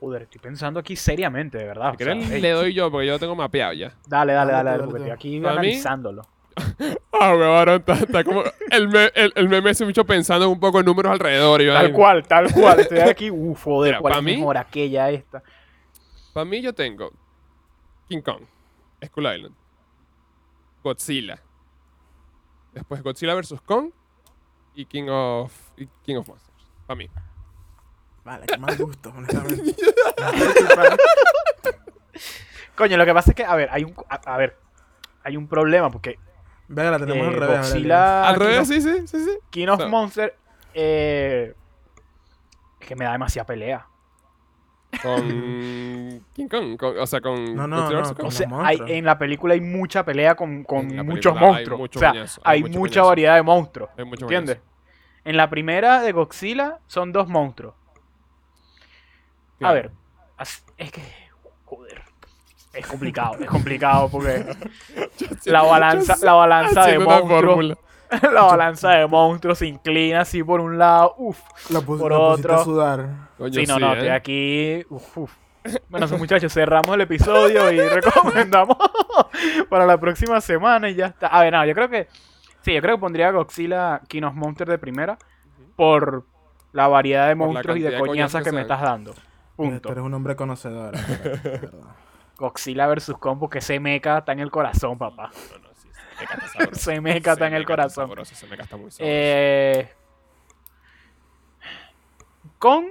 Joder, 0.00 0.22
estoy 0.22 0.40
pensando 0.40 0.80
aquí 0.80 0.96
seriamente, 0.96 1.58
de 1.58 1.64
verdad. 1.64 1.94
O 1.94 1.98
sea, 1.98 2.14
hey, 2.14 2.40
le 2.40 2.50
doy 2.50 2.74
yo 2.74 2.90
porque 2.90 3.06
yo 3.06 3.12
lo 3.12 3.18
tengo 3.20 3.36
mapeado 3.36 3.72
ya. 3.74 3.94
Dale, 4.08 4.32
dale, 4.32 4.52
Dale 4.52 4.70
dale, 4.70 4.70
dale, 4.80 4.90
porque 4.90 5.12
aquí 5.12 5.38
mí- 5.38 5.46
analizándolo. 5.46 6.22
Ah, 7.12 7.34
weón, 7.36 7.56
Aaron 7.56 7.76
está, 7.80 7.92
está 7.94 8.24
como. 8.24 8.42
El, 8.70 8.88
me- 8.88 9.12
el, 9.14 9.32
el 9.36 9.48
meme 9.48 9.72
se 9.74 9.84
mucho 9.84 10.04
pensando 10.04 10.50
un 10.50 10.58
poco 10.58 10.80
en 10.80 10.86
números 10.86 11.12
alrededor. 11.12 11.62
Y 11.62 11.68
Tal 11.68 11.92
cual, 11.92 12.26
tal 12.26 12.52
cual. 12.52 12.80
Estoy 12.80 12.98
aquí, 13.00 13.30
uff, 13.30 13.62
joder, 13.62 13.92
Mira, 13.92 14.00
¿cuál 14.00 14.14
es 14.14 14.22
mí- 14.24 14.36
mejor 14.38 14.56
aquella, 14.56 15.08
esta? 15.10 15.40
Para 16.32 16.44
mí, 16.44 16.60
yo 16.60 16.72
tengo 16.74 17.12
King 18.08 18.22
Kong, 18.22 18.42
Skull 19.06 19.26
Island, 19.34 19.54
Godzilla. 20.82 21.38
Después 22.72 23.02
Godzilla 23.02 23.34
vs. 23.34 23.60
Kong 23.64 23.90
y 24.74 24.86
King 24.86 25.08
of, 25.10 25.52
y 25.76 25.86
King 26.02 26.16
of 26.16 26.28
Monsters. 26.28 26.66
Para 26.86 26.96
mí. 26.96 27.08
Vale, 28.24 28.46
que 28.46 28.56
más 28.58 28.78
gusto, 28.78 29.10
honestamente. 29.14 29.74
Coño, 32.76 32.96
lo 32.96 33.04
que 33.04 33.12
pasa 33.14 33.30
es 33.32 33.36
que, 33.36 33.44
a 33.44 33.54
ver, 33.54 33.68
hay 33.70 33.84
un, 33.84 33.94
a, 34.08 34.14
a 34.14 34.36
ver, 34.36 34.56
hay 35.24 35.36
un 35.36 35.46
problema 35.46 35.90
porque 35.90 36.18
Venga, 36.68 36.92
la 36.92 36.98
tenemos 36.98 37.26
eh, 37.26 37.28
al 37.28 37.34
revés. 37.40 37.58
Godzilla, 37.68 38.28
Al 38.28 38.34
King 38.34 38.44
revés, 38.44 38.60
of- 38.60 38.68
sí, 38.68 38.80
sí, 38.80 39.06
sí, 39.06 39.24
sí. 39.24 39.38
King 39.50 39.68
of 39.68 39.80
So- 39.80 39.88
Monster, 39.88 40.36
eh, 40.74 41.54
es 42.80 42.86
que 42.86 42.96
me 42.96 43.04
da 43.04 43.12
demasiada 43.12 43.46
pelea. 43.46 43.86
Con 45.00 46.24
King 46.34 46.48
Kong, 46.48 46.76
con- 46.76 46.98
o 46.98 47.06
sea, 47.06 47.20
con 47.20 47.56
No, 47.56 47.66
no, 47.66 47.90
no, 47.90 48.14
con. 48.14 48.26
O 48.26 48.30
sea, 48.30 48.48
hay, 48.62 48.78
en 48.86 49.04
la 49.04 49.18
película 49.18 49.54
hay 49.54 49.60
mucha 49.60 50.04
pelea 50.04 50.34
con, 50.34 50.64
con 50.64 50.86
muchos 51.06 51.34
monstruos. 51.38 51.78
mucho 51.78 51.98
o 51.98 52.00
sea, 52.00 52.10
hay 52.12 52.26
hay 52.44 52.62
mucho 52.62 52.78
mucha 52.78 53.02
variedad 53.02 53.36
de 53.36 53.42
monstruos. 53.42 53.90
¿Entiendes? 53.96 54.58
En 55.24 55.36
la 55.36 55.48
primera 55.48 56.02
de 56.02 56.12
Godzilla 56.12 56.78
son 56.86 57.12
dos 57.12 57.28
monstruos. 57.28 57.74
A 59.60 59.72
ver, 59.72 59.92
es 60.76 60.90
que, 60.90 61.02
joder, 61.64 62.02
es 62.72 62.86
complicado, 62.86 63.36
es 63.38 63.46
complicado 63.46 64.08
porque 64.10 64.44
la 65.44 65.62
balanza, 65.62 66.16
la 66.22 66.32
balanza 66.32 66.86
de 66.86 66.98
monstruos. 66.98 67.78
la 68.32 68.42
balanza 68.42 68.90
de 68.90 69.06
monstruos 69.06 69.58
se 69.58 69.66
inclina 69.66 70.20
así 70.20 70.42
por 70.42 70.60
un 70.60 70.78
lado, 70.78 71.14
uff, 71.18 71.40
por 71.40 71.72
la 71.72 71.80
pusiste 71.80 72.14
a 72.14 72.18
otro. 72.18 72.64
sudar. 72.64 73.08
Coño, 73.38 73.52
sí, 73.52 73.66
no, 73.66 73.74
sí, 73.74 73.80
no, 73.80 73.88
¿eh? 73.88 73.92
estoy 73.92 74.08
aquí, 74.08 74.86
uf, 74.90 75.18
uf. 75.18 75.32
Bueno, 75.88 76.08
muchachos, 76.18 76.52
cerramos 76.52 76.94
el 76.94 77.02
episodio 77.02 77.70
y 77.70 77.78
recomendamos 77.88 78.76
para 79.70 79.86
la 79.86 79.98
próxima 79.98 80.40
semana 80.40 80.90
y 80.90 80.94
ya 80.94 81.06
está. 81.06 81.28
A 81.28 81.42
ver, 81.42 81.52
no, 81.52 81.64
yo 81.64 81.74
creo 81.74 81.88
que, 81.88 82.08
sí, 82.62 82.74
yo 82.74 82.80
creo 82.80 82.96
que 82.96 83.00
pondría 83.00 83.30
Godzilla 83.30 84.00
King 84.08 84.22
of 84.24 84.34
Monsters 84.34 84.70
de 84.70 84.78
primera 84.78 85.18
por 85.76 86.26
la 86.72 86.88
variedad 86.88 87.28
de 87.28 87.34
monstruos 87.34 87.78
y 87.78 87.82
de 87.82 87.98
coñazas 87.98 88.42
que 88.42 88.50
que 88.50 88.56
me 88.56 88.62
estás 88.62 88.80
dando. 88.80 89.14
Punto. 89.56 89.90
Eres 89.90 90.02
un 90.02 90.14
hombre 90.14 90.34
conocedor. 90.34 90.94
Godzilla 92.36 92.86
versus 92.88 93.16
Kong 93.18 93.38
porque 93.38 93.58
ese 93.58 93.78
mecha 93.78 94.18
está 94.18 94.32
en 94.32 94.40
el 94.40 94.50
corazón, 94.50 94.98
papá. 94.98 95.30
No, 95.52 95.58
no, 95.58 95.71
Ese 96.72 97.00
mecha 97.00 97.32
está 97.32 97.46
en 97.46 97.54
el 97.54 97.64
corazón. 97.64 98.08
sabroso, 98.08 98.34
muy 98.46 98.58
sabroso. 98.66 98.98
Eh, 99.00 99.90
Kong, 102.58 102.86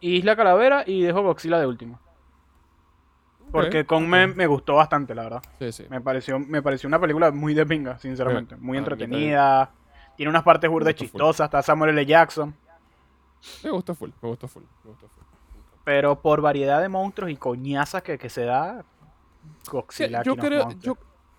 Isla 0.00 0.36
Calavera 0.36 0.84
y 0.86 1.02
dejo 1.02 1.22
Godzilla 1.22 1.58
de 1.58 1.66
último. 1.66 2.00
Porque 3.52 3.80
Ok, 3.80 3.86
Kong 3.86 4.06
me, 4.06 4.26
me 4.26 4.46
gustó 4.46 4.74
bastante, 4.74 5.14
la 5.14 5.22
verdad. 5.24 5.42
Sí, 5.58 5.72
sí. 5.72 5.86
Me 5.88 6.00
pareció, 6.00 6.38
me 6.38 6.62
pareció 6.62 6.88
una 6.88 7.00
película 7.00 7.30
muy 7.30 7.54
de 7.54 7.64
pinga, 7.64 7.98
sinceramente. 7.98 8.56
Muy 8.56 8.76
a 8.76 8.80
mí 8.80 8.84
entretenida. 8.84 9.70
Tiene 10.16 10.30
unas 10.30 10.42
partes 10.42 10.68
burdas 10.68 10.94
full. 10.94 11.06
chistosas. 11.06 11.44
Está 11.46 11.62
Samuel 11.62 11.90
L. 11.90 12.04
Jackson. 12.06 12.54
Me 13.62 13.70
gustó 13.70 13.94
full, 13.94 14.10
me 14.20 14.28
gustó 14.28 14.48
full, 14.48 14.64
me 14.82 14.90
gustó 14.90 15.08
full. 15.08 15.22
Pero 15.84 16.20
por 16.20 16.40
variedad 16.40 16.80
de 16.80 16.88
monstruos 16.88 17.30
y 17.30 17.36
coñazas 17.36 18.02
que, 18.02 18.18
que 18.18 18.28
se 18.28 18.44
da, 18.44 18.84
Sí, 19.62 19.70
Godzilla. 19.70 20.22
yo, 20.24 20.36
creo, 20.36 20.70
yo, 20.80 20.96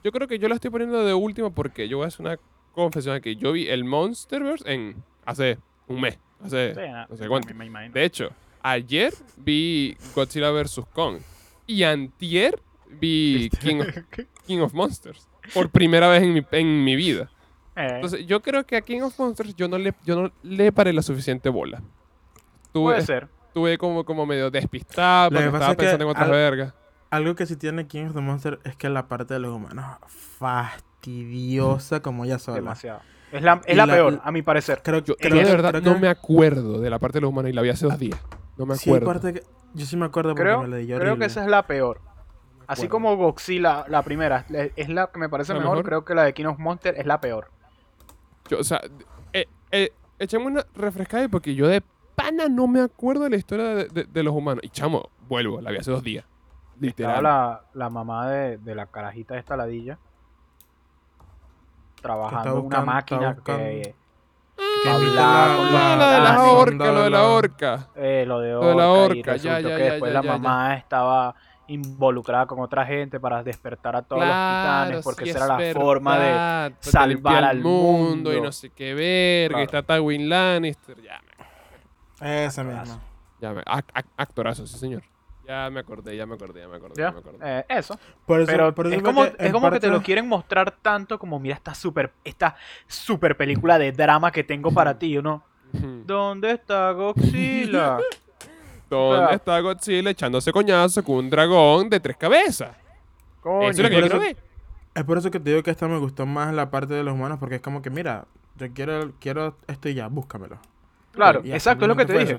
yo 0.07 0.11
creo 0.13 0.25
que 0.25 0.39
yo 0.39 0.47
la 0.47 0.55
estoy 0.55 0.71
poniendo 0.71 1.03
de 1.03 1.13
última 1.13 1.49
porque 1.49 1.89
yo 1.89 1.97
voy 1.97 2.05
a 2.05 2.07
hacer 2.07 2.25
una 2.25 2.39
confesión 2.73 3.13
aquí. 3.13 3.35
Yo 3.35 3.51
vi 3.51 3.67
el 3.67 3.83
Monsterverse 3.83 4.71
en 4.73 4.95
hace 5.25 5.57
un 5.87 5.99
mes, 5.99 6.17
hace 6.41 6.73
Sí, 6.73 6.79
ah, 6.81 7.05
no 7.09 7.17
sé 7.17 7.27
cuánto. 7.27 7.49
De 7.93 8.05
hecho, 8.05 8.29
ayer 8.63 9.13
vi 9.35 9.97
Godzilla 10.15 10.51
vs. 10.51 10.81
Kong 10.93 11.17
y 11.65 11.83
antier 11.83 12.57
vi 12.89 13.49
King 13.59 13.81
of, 13.81 13.87
King 14.47 14.59
of 14.59 14.73
Monsters 14.73 15.27
por 15.53 15.69
primera 15.69 16.07
vez 16.07 16.23
en 16.23 16.33
mi, 16.33 16.45
en 16.51 16.83
mi 16.85 16.95
vida. 16.95 17.29
Eh, 17.75 17.87
Entonces, 17.95 18.25
yo 18.25 18.41
creo 18.41 18.65
que 18.65 18.77
a 18.77 18.81
King 18.81 19.01
of 19.01 19.19
Monsters 19.19 19.53
yo 19.55 19.67
no 19.67 19.77
le, 19.77 19.93
yo 20.05 20.21
no 20.21 20.31
le 20.43 20.71
paré 20.71 20.93
la 20.93 21.01
suficiente 21.01 21.49
bola. 21.49 21.81
puede 22.71 22.95
Tuve, 22.97 23.01
ser. 23.05 23.27
estuve 23.47 23.77
como, 23.77 24.05
como 24.05 24.25
medio 24.25 24.49
despistado 24.49 25.29
porque 25.31 25.45
estaba 25.45 25.65
es 25.71 25.77
que 25.77 25.83
pensando 25.83 26.05
en 26.05 26.11
otras 26.11 26.25
al- 26.25 26.31
vergas. 26.31 26.73
Algo 27.09 27.35
que 27.35 27.45
sí 27.45 27.55
tiene 27.55 27.87
King 27.87 28.07
of 28.07 28.13
the 28.13 28.21
Monster 28.21 28.59
es 28.63 28.75
que 28.75 28.89
la 28.89 29.07
parte 29.07 29.33
de 29.35 29.39
los 29.39 29.53
humanos 29.55 29.85
fastidiosa 30.07 32.01
como 32.01 32.25
ella 32.25 32.39
sola. 32.39 32.55
Demasiado. 32.57 32.99
Es 33.31 33.41
la, 33.41 33.61
es 33.65 33.75
la, 33.77 33.85
la- 33.85 33.93
peor, 33.93 34.21
a 34.23 34.31
mi 34.31 34.41
parecer. 34.41 34.81
Creo, 34.83 34.99
Yo, 34.99 35.15
creo 35.17 35.35
yo 35.35 35.41
de 35.47 35.51
verdad 35.51 35.69
creo 35.71 35.81
no 35.81 35.93
que- 35.95 35.99
me 35.99 36.07
acuerdo 36.07 36.79
de 36.79 36.89
la 36.89 36.99
parte 36.99 37.17
de 37.17 37.21
los 37.21 37.29
humanos 37.29 37.49
y 37.51 37.53
la 37.53 37.61
vi 37.61 37.69
hace 37.69 37.85
dos 37.85 37.97
días. 37.99 38.19
No 38.57 38.65
me 38.65 38.75
sí 38.75 38.89
acuerdo. 38.89 39.05
parte 39.05 39.33
que- 39.33 39.43
yo 39.73 39.85
sí 39.85 39.95
me 39.97 40.05
acuerdo 40.05 40.31
porque 40.31 40.43
Creo, 40.43 40.61
me 40.61 40.67
la 40.69 40.77
di 40.77 40.87
creo 40.87 41.17
que 41.17 41.25
esa 41.25 41.43
es 41.43 41.49
la 41.49 41.67
peor. 41.67 42.01
Así 42.67 42.87
como 42.89 43.15
Godzilla, 43.15 43.85
la 43.87 44.01
primera, 44.03 44.45
es 44.75 44.89
la 44.89 45.07
que 45.07 45.19
me 45.19 45.29
parece 45.29 45.53
¿La 45.53 45.59
mejor, 45.59 45.77
mejor? 45.77 45.85
creo 45.85 46.05
que 46.05 46.15
la 46.15 46.23
de 46.23 46.33
King 46.33 46.45
of 46.47 46.59
Monster 46.59 46.95
es 46.97 47.05
la 47.05 47.21
peor. 47.21 47.49
Yo, 48.49 48.59
o 48.59 48.63
sea, 48.63 48.81
eh, 49.31 49.45
eh, 49.71 49.91
echemos 50.19 50.47
una 50.47 50.65
refrescada 50.75 51.27
porque 51.29 51.55
yo 51.55 51.67
de 51.67 51.81
pana 52.15 52.49
no 52.49 52.67
me 52.67 52.81
acuerdo 52.81 53.23
de 53.25 53.29
la 53.29 53.35
historia 53.37 53.65
de, 53.75 53.85
de- 53.85 54.03
de 54.05 54.23
los 54.23 54.33
humanos. 54.33 54.61
Y 54.63 54.69
chamo, 54.69 55.09
vuelvo, 55.29 55.61
la 55.61 55.71
vi 55.71 55.77
hace 55.77 55.91
dos 55.91 56.03
días. 56.03 56.25
Estaba 56.81 57.13
Literal. 57.15 57.23
la, 57.23 57.61
la 57.73 57.89
mamá 57.89 58.29
de, 58.29 58.57
de 58.57 58.75
la 58.75 58.85
carajita 58.85 59.33
de 59.33 59.39
esta 59.39 59.57
ladilla 59.57 59.97
trabajando 62.01 62.59
en 62.59 62.65
una 62.65 62.81
máquina 62.81 63.35
que, 63.43 63.95
que 64.83 64.89
la- 65.15 65.47
la- 65.71 65.95
lo 65.95 66.07
de 66.07 66.19
la 66.19 66.35
Ah, 66.35 66.51
orca, 66.51 66.91
lo 66.91 67.03
de 67.03 67.09
la 67.09 67.23
orca. 67.27 67.87
Eh, 67.95 68.23
lo 68.27 68.39
de 68.39 68.51
Lo 68.51 68.59
Orca, 68.61 68.69
de 68.69 68.75
la 68.75 68.85
y 68.85 69.19
orca, 69.19 69.31
resultó 69.33 69.43
ya, 69.47 69.59
ya, 69.59 69.75
que 69.77 69.83
ya, 69.85 69.91
después 69.91 70.13
ya, 70.13 70.19
la 70.19 70.21
ya, 70.21 70.27
ya. 70.33 70.37
mamá 70.37 70.75
estaba 70.75 71.35
involucrada 71.69 72.45
con 72.45 72.59
otra 72.59 72.85
gente 72.85 73.19
para 73.19 73.43
despertar 73.43 73.95
a 73.95 74.01
todos 74.01 74.21
los 74.21 74.29
titanes 74.31 75.03
porque 75.03 75.23
sí 75.25 75.29
esa 75.31 75.39
es 75.39 75.45
era 75.45 75.57
la 75.57 75.73
forma 75.73 76.17
de 76.19 76.69
porque 76.75 76.89
salvar 76.91 77.43
al 77.43 77.59
mundo 77.59 78.33
y 78.33 78.39
no 78.39 78.51
sé 78.51 78.69
qué 78.69 78.93
verga. 78.93 79.65
Claro. 79.65 79.79
está 79.79 79.95
Tywin 79.95 80.29
Lannister. 80.29 81.01
Ya 81.01 81.19
me, 82.21 82.45
Esa 82.45 82.63
misma. 82.63 82.99
ya 83.41 83.51
me, 83.53 83.63
actorazo, 84.15 84.65
sí, 84.65 84.77
señor. 84.77 85.03
Ya 85.47 85.69
me 85.69 85.79
acordé, 85.79 86.17
ya 86.17 86.25
me 86.25 86.35
acordé, 86.35 86.59
ya 86.59 86.67
me 86.67 86.75
acordé, 86.75 86.95
ya, 86.97 87.03
¿ya? 87.05 87.11
me 87.11 87.19
acordé. 87.19 87.37
Eh, 87.41 87.65
eso 87.69 87.97
Por 88.25 88.41
eso, 88.41 88.51
pero 88.51 88.75
por 88.75 88.87
eso 88.87 88.95
es 88.97 89.01
como, 89.01 89.23
que 89.23 89.35
es 89.39 89.51
como 89.53 89.71
que 89.71 89.79
te 89.79 89.87
lo 89.87 90.01
quieren 90.03 90.27
mostrar 90.27 90.71
tanto 90.71 91.17
como 91.17 91.39
mira 91.39 91.55
esta 91.55 91.73
super 91.73 92.11
esta 92.25 92.57
super 92.85 93.37
película 93.37 93.79
de 93.79 93.91
drama 93.93 94.29
que 94.31 94.43
tengo 94.43 94.71
para 94.71 94.99
ti 94.99 95.17
¿no? 95.21 95.43
¿dónde 95.71 96.51
está 96.51 96.91
Godzilla? 96.91 97.97
¿Dónde 98.89 99.25
sea- 99.27 99.35
está 99.35 99.59
Godzilla 99.61 100.09
echándose 100.09 100.51
coñazo 100.51 101.03
con 101.03 101.15
un 101.17 101.29
dragón 101.29 101.89
de 101.89 101.99
tres 101.99 102.17
cabezas? 102.17 102.75
Coño, 103.41 103.69
Eso 103.69 103.71
es 103.71 103.77
lo 103.79 103.89
que 103.89 103.95
por 103.95 104.01
yo 104.01 104.05
eso- 104.07 104.17
quiero 104.19 104.35
ver. 104.35 104.43
Es 104.95 105.03
por 105.03 105.17
eso 105.17 105.29
que 105.31 105.39
te 105.39 105.49
digo 105.51 105.63
que 105.63 105.71
esta 105.71 105.87
me 105.87 105.97
gustó 105.99 106.25
más 106.25 106.53
la 106.53 106.71
parte 106.71 106.93
de 106.93 107.03
los 107.03 107.13
humanos, 107.13 107.37
porque 107.39 107.55
es 107.55 107.61
como 107.61 107.81
que, 107.83 107.89
mira, 107.91 108.25
yo 108.55 108.67
quiero, 108.73 109.11
quiero 109.19 109.55
esto 109.67 109.89
y 109.89 109.93
ya, 109.93 110.07
búscamelo. 110.07 110.57
claro 111.11 111.41
exacto 111.45 111.85
es 111.85 111.89
lo 111.89 111.95
que 111.95 112.05
te 112.05 112.17
dije 112.17 112.37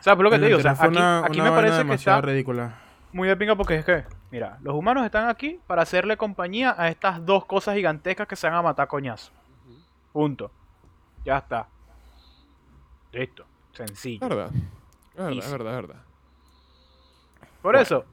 o 0.00 0.02
sea 0.02 0.16
por 0.16 0.24
lo 0.24 0.30
que 0.30 0.38
te 0.38 0.46
digo 0.46 0.58
o 0.58 0.62
sea, 0.62 0.72
aquí, 0.72 0.86
una- 0.88 1.24
aquí 1.24 1.40
una 1.40 1.50
me 1.50 1.56
parece 1.56 1.84
que 1.86 1.94
está 1.94 2.20
ridícula. 2.20 2.74
muy 3.12 3.28
de 3.28 3.36
pinga 3.36 3.54
porque 3.56 3.76
es 3.76 3.84
que 3.84 4.04
mira 4.30 4.58
los 4.62 4.74
humanos 4.74 5.04
están 5.04 5.28
aquí 5.28 5.60
para 5.66 5.82
hacerle 5.82 6.16
compañía 6.16 6.74
a 6.76 6.88
estas 6.88 7.24
dos 7.24 7.44
cosas 7.44 7.74
gigantescas 7.76 8.26
que 8.26 8.36
se 8.36 8.46
van 8.48 8.56
a 8.56 8.62
matar 8.62 8.88
coñazo 8.88 9.32
punto 10.12 10.50
ya 11.24 11.38
está 11.38 11.68
listo 13.12 13.44
sencillo 13.72 14.22
Es 14.22 14.28
verdad. 14.28 14.50
Es 15.14 15.24
verdad, 15.24 15.38
es 15.44 15.52
verdad, 15.52 15.74
es 15.80 15.86
verdad. 15.86 16.02
por 17.62 17.72
Bueno. 17.74 17.80
eso 17.80 18.04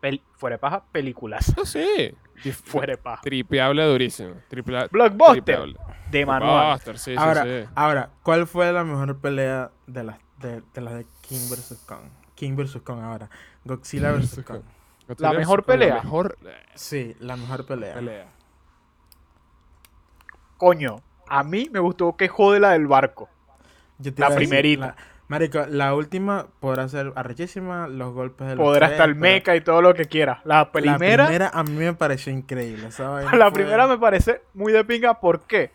pel- 0.00 0.20
fuera 0.36 0.54
de 0.54 0.58
paja 0.60 0.84
películas 0.92 1.52
No 1.56 1.64
sé. 1.64 2.14
fuera 2.64 2.92
de 2.92 2.98
paja 2.98 3.22
Tripeable 3.22 3.84
durísimo. 3.86 4.34
Tripla- 4.50 4.88
Blockbuster 4.90 5.42
tripeable. 5.44 5.76
de 6.10 6.26
manual 6.26 6.50
Blockbuster, 6.66 6.98
sí, 6.98 7.12
sí, 7.12 7.16
ahora, 7.18 7.42
sí. 7.44 7.68
ahora, 7.74 8.10
¿cuál 8.22 8.46
fue 8.46 8.72
la 8.72 8.84
mejor 8.84 9.18
pelea 9.18 9.70
de 9.86 10.04
las 10.04 10.18
de, 10.38 10.62
de, 10.74 10.80
las 10.80 10.94
de 10.94 11.06
King 11.28 11.48
vs. 11.50 11.82
Kong? 11.86 12.00
King 12.34 12.56
vs. 12.56 12.78
Kong 12.82 13.00
ahora. 13.00 13.28
Godzilla 13.64 14.12
vs. 14.12 14.40
Kong. 14.44 14.60
La 15.18 15.32
mejor 15.32 15.64
pelea. 15.64 15.96
La 15.96 16.02
mejor 16.02 16.38
Sí, 16.74 17.14
la 17.20 17.36
mejor 17.36 17.66
pelea. 17.66 17.94
pelea. 17.94 18.26
coño 20.56 20.96
a 21.28 21.42
mí 21.42 21.68
me 21.72 21.80
gustó 21.80 22.16
que 22.16 22.28
jode 22.28 22.60
la 22.60 22.70
del 22.70 22.86
barco 22.86 23.28
Yo 23.98 24.12
te 24.14 24.20
La 24.20 24.28
decir, 24.28 24.48
primerita. 24.48 24.86
la- 24.88 24.96
marico, 25.28 25.66
la 25.68 25.94
última 25.94 26.46
podrá 26.60 26.88
ser 26.88 27.12
arrechísima, 27.16 27.88
los 27.88 28.12
golpes 28.12 28.46
de 28.48 28.56
los 28.56 28.64
Podrá 28.64 28.88
estar 28.88 29.08
el 29.08 29.14
mecha 29.14 29.54
y 29.56 29.60
todo 29.62 29.80
lo 29.82 29.94
que 29.94 30.04
quiera. 30.06 30.40
La 30.44 30.70
primera, 30.70 31.24
La 31.24 31.26
primera 31.28 31.48
a 31.52 31.62
mí 31.64 31.72
me 31.72 31.94
pareció 31.94 32.32
increíble. 32.32 32.88
vaina 32.98 33.34
la 33.36 33.50
fue- 33.50 33.60
primera 33.62 33.86
me 33.86 33.98
parece 33.98 34.42
muy 34.54 34.72
de 34.72 34.84
pinga. 34.84 35.18
¿Por 35.20 35.40
qué? 35.42 35.70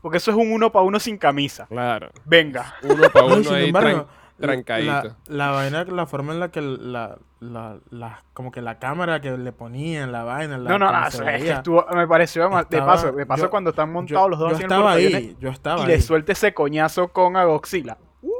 Porque 0.00 0.18
eso 0.18 0.30
es 0.30 0.36
un 0.36 0.52
uno 0.52 0.70
para 0.70 0.84
uno 0.84 1.00
sin 1.00 1.16
camisa. 1.16 1.66
Claro. 1.66 2.10
Venga. 2.24 2.74
Uno 2.82 3.08
para 3.10 3.24
uno 3.26 3.42
sin 3.42 3.54
embargo, 3.54 4.08
trancadito. 4.40 5.16
La, 5.26 5.46
la 5.46 5.50
vaina, 5.50 5.84
la 5.84 6.06
forma 6.06 6.32
en 6.32 6.40
la 6.40 6.50
que 6.50 6.60
la, 6.60 7.18
la, 7.40 7.78
la- 7.90 8.22
como 8.32 8.50
que 8.50 8.60
la 8.62 8.78
cámara 8.78 9.20
que 9.20 9.36
le 9.36 9.52
ponían, 9.52 10.12
la 10.12 10.24
vaina, 10.24 10.58
la 10.58 10.70
No, 10.70 10.78
no, 10.78 10.90
no. 10.92 11.06
eso 11.06 11.22
es 11.28 11.42
que 11.42 11.50
estuvo- 11.52 11.86
me 11.94 12.06
pareció 12.08 12.48
de 12.48 12.60
Estaba- 12.60 12.86
paso. 12.86 13.12
De 13.12 13.26
paso 13.26 13.42
yo- 13.44 13.50
cuando 13.50 13.70
están 13.70 13.88
Yo- 13.88 13.92
montados 13.92 14.30
los 14.30 14.38
dos 14.38 14.50
yo 14.52 14.56
en 14.56 14.62
estaba 14.62 14.92
ahí, 14.92 15.36
yo 15.40 15.48
estaba 15.50 15.80
y 15.80 15.82
ahí. 15.82 15.88
le 15.88 16.00
suelta 16.00 16.32
ese 16.32 16.52
coñazo 16.54 17.08
con 17.08 17.36
a 17.36 17.44
Godzilla. 17.44 17.96
Uh, 18.22 18.30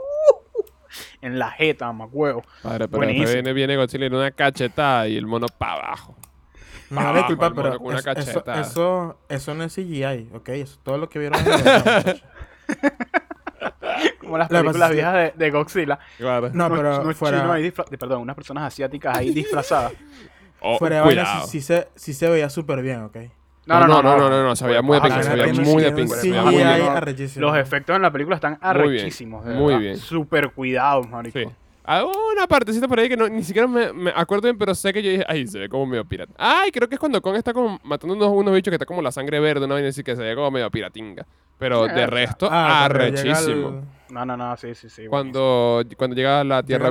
en 1.21 1.39
la 1.39 1.51
jeta, 1.51 1.91
huevo. 1.91 2.43
Padre, 2.63 2.87
pero 2.89 2.99
Buenísimo. 2.99 3.23
después 3.27 3.35
viene, 3.45 3.53
viene 3.53 3.77
Godzilla 3.77 4.09
da 4.09 4.17
una 4.17 4.31
cachetada 4.31 5.09
y 5.09 5.17
el 5.17 5.27
mono 5.27 5.47
para 5.59 5.75
abajo. 5.75 6.17
No, 6.91 7.01
abajo, 7.01 7.17
disculpa, 7.17 7.53
pero 7.55 7.69
es- 7.93 7.97
eso, 7.97 8.05
cachetada. 8.05 8.61
eso, 8.61 9.19
eso 9.29 9.55
no 9.55 9.65
es 9.65 9.75
CGI, 9.75 10.31
¿ok? 10.35 10.49
Eso, 10.51 10.79
todo 10.83 10.99
lo 10.99 11.09
que 11.09 11.19
vieron 11.19 11.39
de 11.45 11.51
muchachos. 11.51 12.23
Como 14.21 14.39
las 14.39 14.51
La 14.51 14.61
películas 14.61 14.91
viejas 14.93 15.15
de, 15.15 15.33
de 15.37 15.51
Godzilla. 15.51 15.99
Claro. 16.19 16.51
No, 16.53 16.71
pero 16.71 17.01
unos 17.03 17.17
fuera, 17.17 17.53
ahí 17.53 17.71
disfra- 17.71 17.89
de- 17.89 17.99
perdón, 17.99 18.23
unas 18.23 18.37
personas 18.37 18.65
asiáticas 18.65 19.17
ahí 19.17 19.31
disfrazadas. 19.35 19.93
Oh, 20.61 20.79
fuera 20.79 20.97
de 20.97 21.03
vaina, 21.03 21.23
cuidado. 21.25 21.47
sí, 21.47 21.61
sí 21.61 21.67
se, 21.67 21.89
sí 21.95 22.15
se 22.15 22.29
veía 22.31 22.49
súper 22.49 22.81
bien, 22.83 23.03
¿ok? 23.03 23.17
No, 23.67 23.81
no, 23.81 23.87
no, 23.87 24.03
no, 24.03 24.29
no, 24.31 24.43
no, 24.43 24.57
se 24.57 24.67
veía 24.67 24.83
muy 24.83 24.97
de 24.97 25.03
pinga, 25.03 25.23
se 25.23 25.31
veía 25.35 25.53
muy 25.55 25.83
de 25.83 25.93
pinga. 25.93 26.17
sí, 26.17 26.31
muy. 26.33 27.41
Los 27.41 27.57
efectos 27.57 27.97
en 27.97 28.03
la 28.03 28.11
película 28.11 28.37
están 28.37 28.59
Muy 28.63 28.73
bien, 28.73 28.77
arrechísimos. 29.01 29.45
muy 29.45 29.77
bien. 29.77 29.97
Súper 29.97 30.51
cuidados, 30.51 31.09
marico. 31.09 31.53
Hay 31.87 32.03
una 32.03 32.47
partecita 32.47 32.89
por 32.89 32.99
ahí 32.99 33.09
que 33.11 33.17
no, 33.17 33.29
ni 33.29 33.43
siquiera 33.43 33.69
me, 33.69 33.93
me 33.93 34.11
acuerdo 34.17 34.45
bien, 34.49 34.57
pero 34.57 34.75
sé 34.75 34.93
que 34.93 35.03
yo 35.03 35.11
dije, 35.11 35.25
ay, 35.29 35.47
se 35.47 35.59
ve 35.59 35.69
como 35.69 35.85
medio 35.85 36.05
pirata. 36.05 36.33
Ay, 36.39 36.71
creo 36.71 36.89
que 36.89 36.95
es 36.95 36.99
cuando 36.99 37.21
Kong 37.21 37.37
está 37.37 37.53
como 37.53 37.79
matando 37.85 38.15
unos, 38.15 38.29
unos 38.29 38.55
bichos 38.55 38.71
que 38.71 38.77
está 38.77 38.87
como 38.87 39.03
la 39.03 39.13
sangre 39.13 39.39
verde, 39.39 39.69
¿no? 39.69 39.79
Y 39.79 39.83
decir 39.83 40.03
que 40.03 40.17
se 40.17 40.23
ve 40.23 40.35
como 40.35 40.51
medio 40.51 40.71
piratinga. 40.71 41.27
Pero 41.59 41.87
de 41.87 42.07
resto, 42.07 42.49
Ah, 42.51 42.87
arrechísimo. 42.87 43.83
No, 44.15 44.25
no, 44.25 44.37
no, 44.37 44.57
sí, 44.57 44.75
sí, 44.75 44.89
sí. 44.89 45.07
Cuando, 45.09 45.83
cuando 45.97 46.15
llega 46.15 46.41
a 46.41 46.45
la 46.45 46.61
llega 46.63 46.79
tierra. 46.79 46.91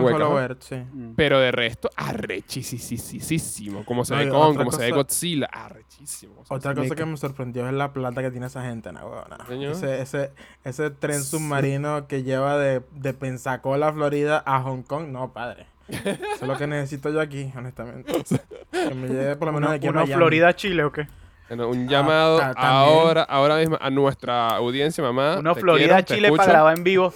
Mm. 0.94 1.14
Pero 1.16 1.40
de 1.40 1.52
resto, 1.52 1.90
arrechísimo. 1.96 3.86
Como 3.86 4.06
se 4.06 4.14
No, 4.14 4.20
ve 4.20 4.30
Kong, 4.30 4.52
otra 4.52 4.58
como 4.66 4.72
se 4.72 4.78
ve 4.84 4.90
cosa- 4.90 4.96
Godzilla. 4.98 5.46
Arrechísimo. 5.52 6.34
O 6.42 6.46
sea, 6.46 6.58
Otra 6.58 6.76
cosa 6.76 6.96
que 6.96 7.06
me 7.06 7.18
sorprendió 7.18 7.68
es 7.68 7.74
la 7.74 7.94
plata 7.94 8.22
que 8.22 8.32
tiene 8.32 8.48
esa 8.48 8.64
gente, 8.64 8.92
¿no? 8.92 9.06
huevona? 9.08 9.38
Señor. 9.48 9.72
Ese, 9.72 10.02
ese, 10.02 10.32
ese 10.64 10.90
tren 10.92 11.22
Sí. 11.22 11.30
submarino 11.38 12.08
que 12.08 12.24
lleva 12.24 12.58
de, 12.58 12.82
de 12.92 13.14
Pensacola, 13.14 13.94
Florida, 13.94 14.44
a 14.46 14.62
Hong 14.62 14.82
Kong. 14.84 15.08
No, 15.08 15.32
padre. 15.32 15.68
Eso 15.88 16.02
es 16.42 16.42
lo 16.48 16.58
que 16.58 16.66
necesito 16.68 17.10
yo 17.10 17.22
aquí, 17.22 17.52
honestamente. 17.56 18.12
Que 18.72 18.96
me 18.96 19.08
lleve 19.08 19.36
por 19.36 19.48
lo 19.48 19.54
menos 19.54 19.70
de 19.70 19.76
aquí 19.78 19.88
a 19.88 19.92
Miami. 19.92 20.14
Florida, 20.14 20.56
Chile, 20.56 20.84
¿o 20.84 20.92
qué? 20.92 21.08
Bueno, 21.56 21.70
un 21.70 21.88
llamado 21.88 22.38
ta- 22.40 22.54
también. 22.54 22.72
ahora, 22.74 23.24
ahora 23.24 23.58
mismo 23.58 23.78
a 23.80 23.90
nuestra 23.90 24.48
audiencia, 24.50 25.04
mamá. 25.04 25.38
Uno 25.40 25.54
Te 25.54 25.62
Florida, 25.62 26.04
quiero, 26.04 26.28
Chile 26.28 26.38
para 26.38 26.52
grabar 26.52 26.78
en 26.78 26.84
vivo. 26.84 27.14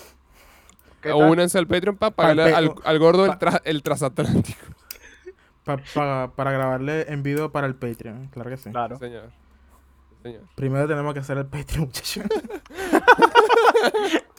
¿Qué 1.02 1.10
tal? 1.10 1.30
Únanse 1.30 1.58
al 1.58 1.68
Patreon 1.68 1.98
para 1.98 2.12
pagarle 2.12 2.44
Al 2.44 2.54
al, 2.56 2.74
pe- 2.74 2.82
al 2.86 3.00
gordo 3.00 3.26
el, 3.26 3.32
tra- 3.32 3.62
el 3.64 3.84
transatlántico. 3.84 4.60
Pa- 5.64 5.78
pa- 5.94 6.32
para 6.36 6.52
grabarle 6.52 7.12
en 7.12 7.24
video 7.24 7.52
para 7.52 7.68
el 7.68 7.76
Patreon, 7.76 8.28
claro 8.28 8.50
que 8.50 8.58
sí. 8.58 8.70
Claro. 8.72 8.98
Señor. 9.00 9.30
Señor. 10.24 10.42
Primero 10.56 10.88
tenemos 10.88 11.14
que 11.14 11.20
hacer 11.22 11.38
el 11.38 11.46
Patreon, 11.46 11.86
muchachos. 11.86 12.26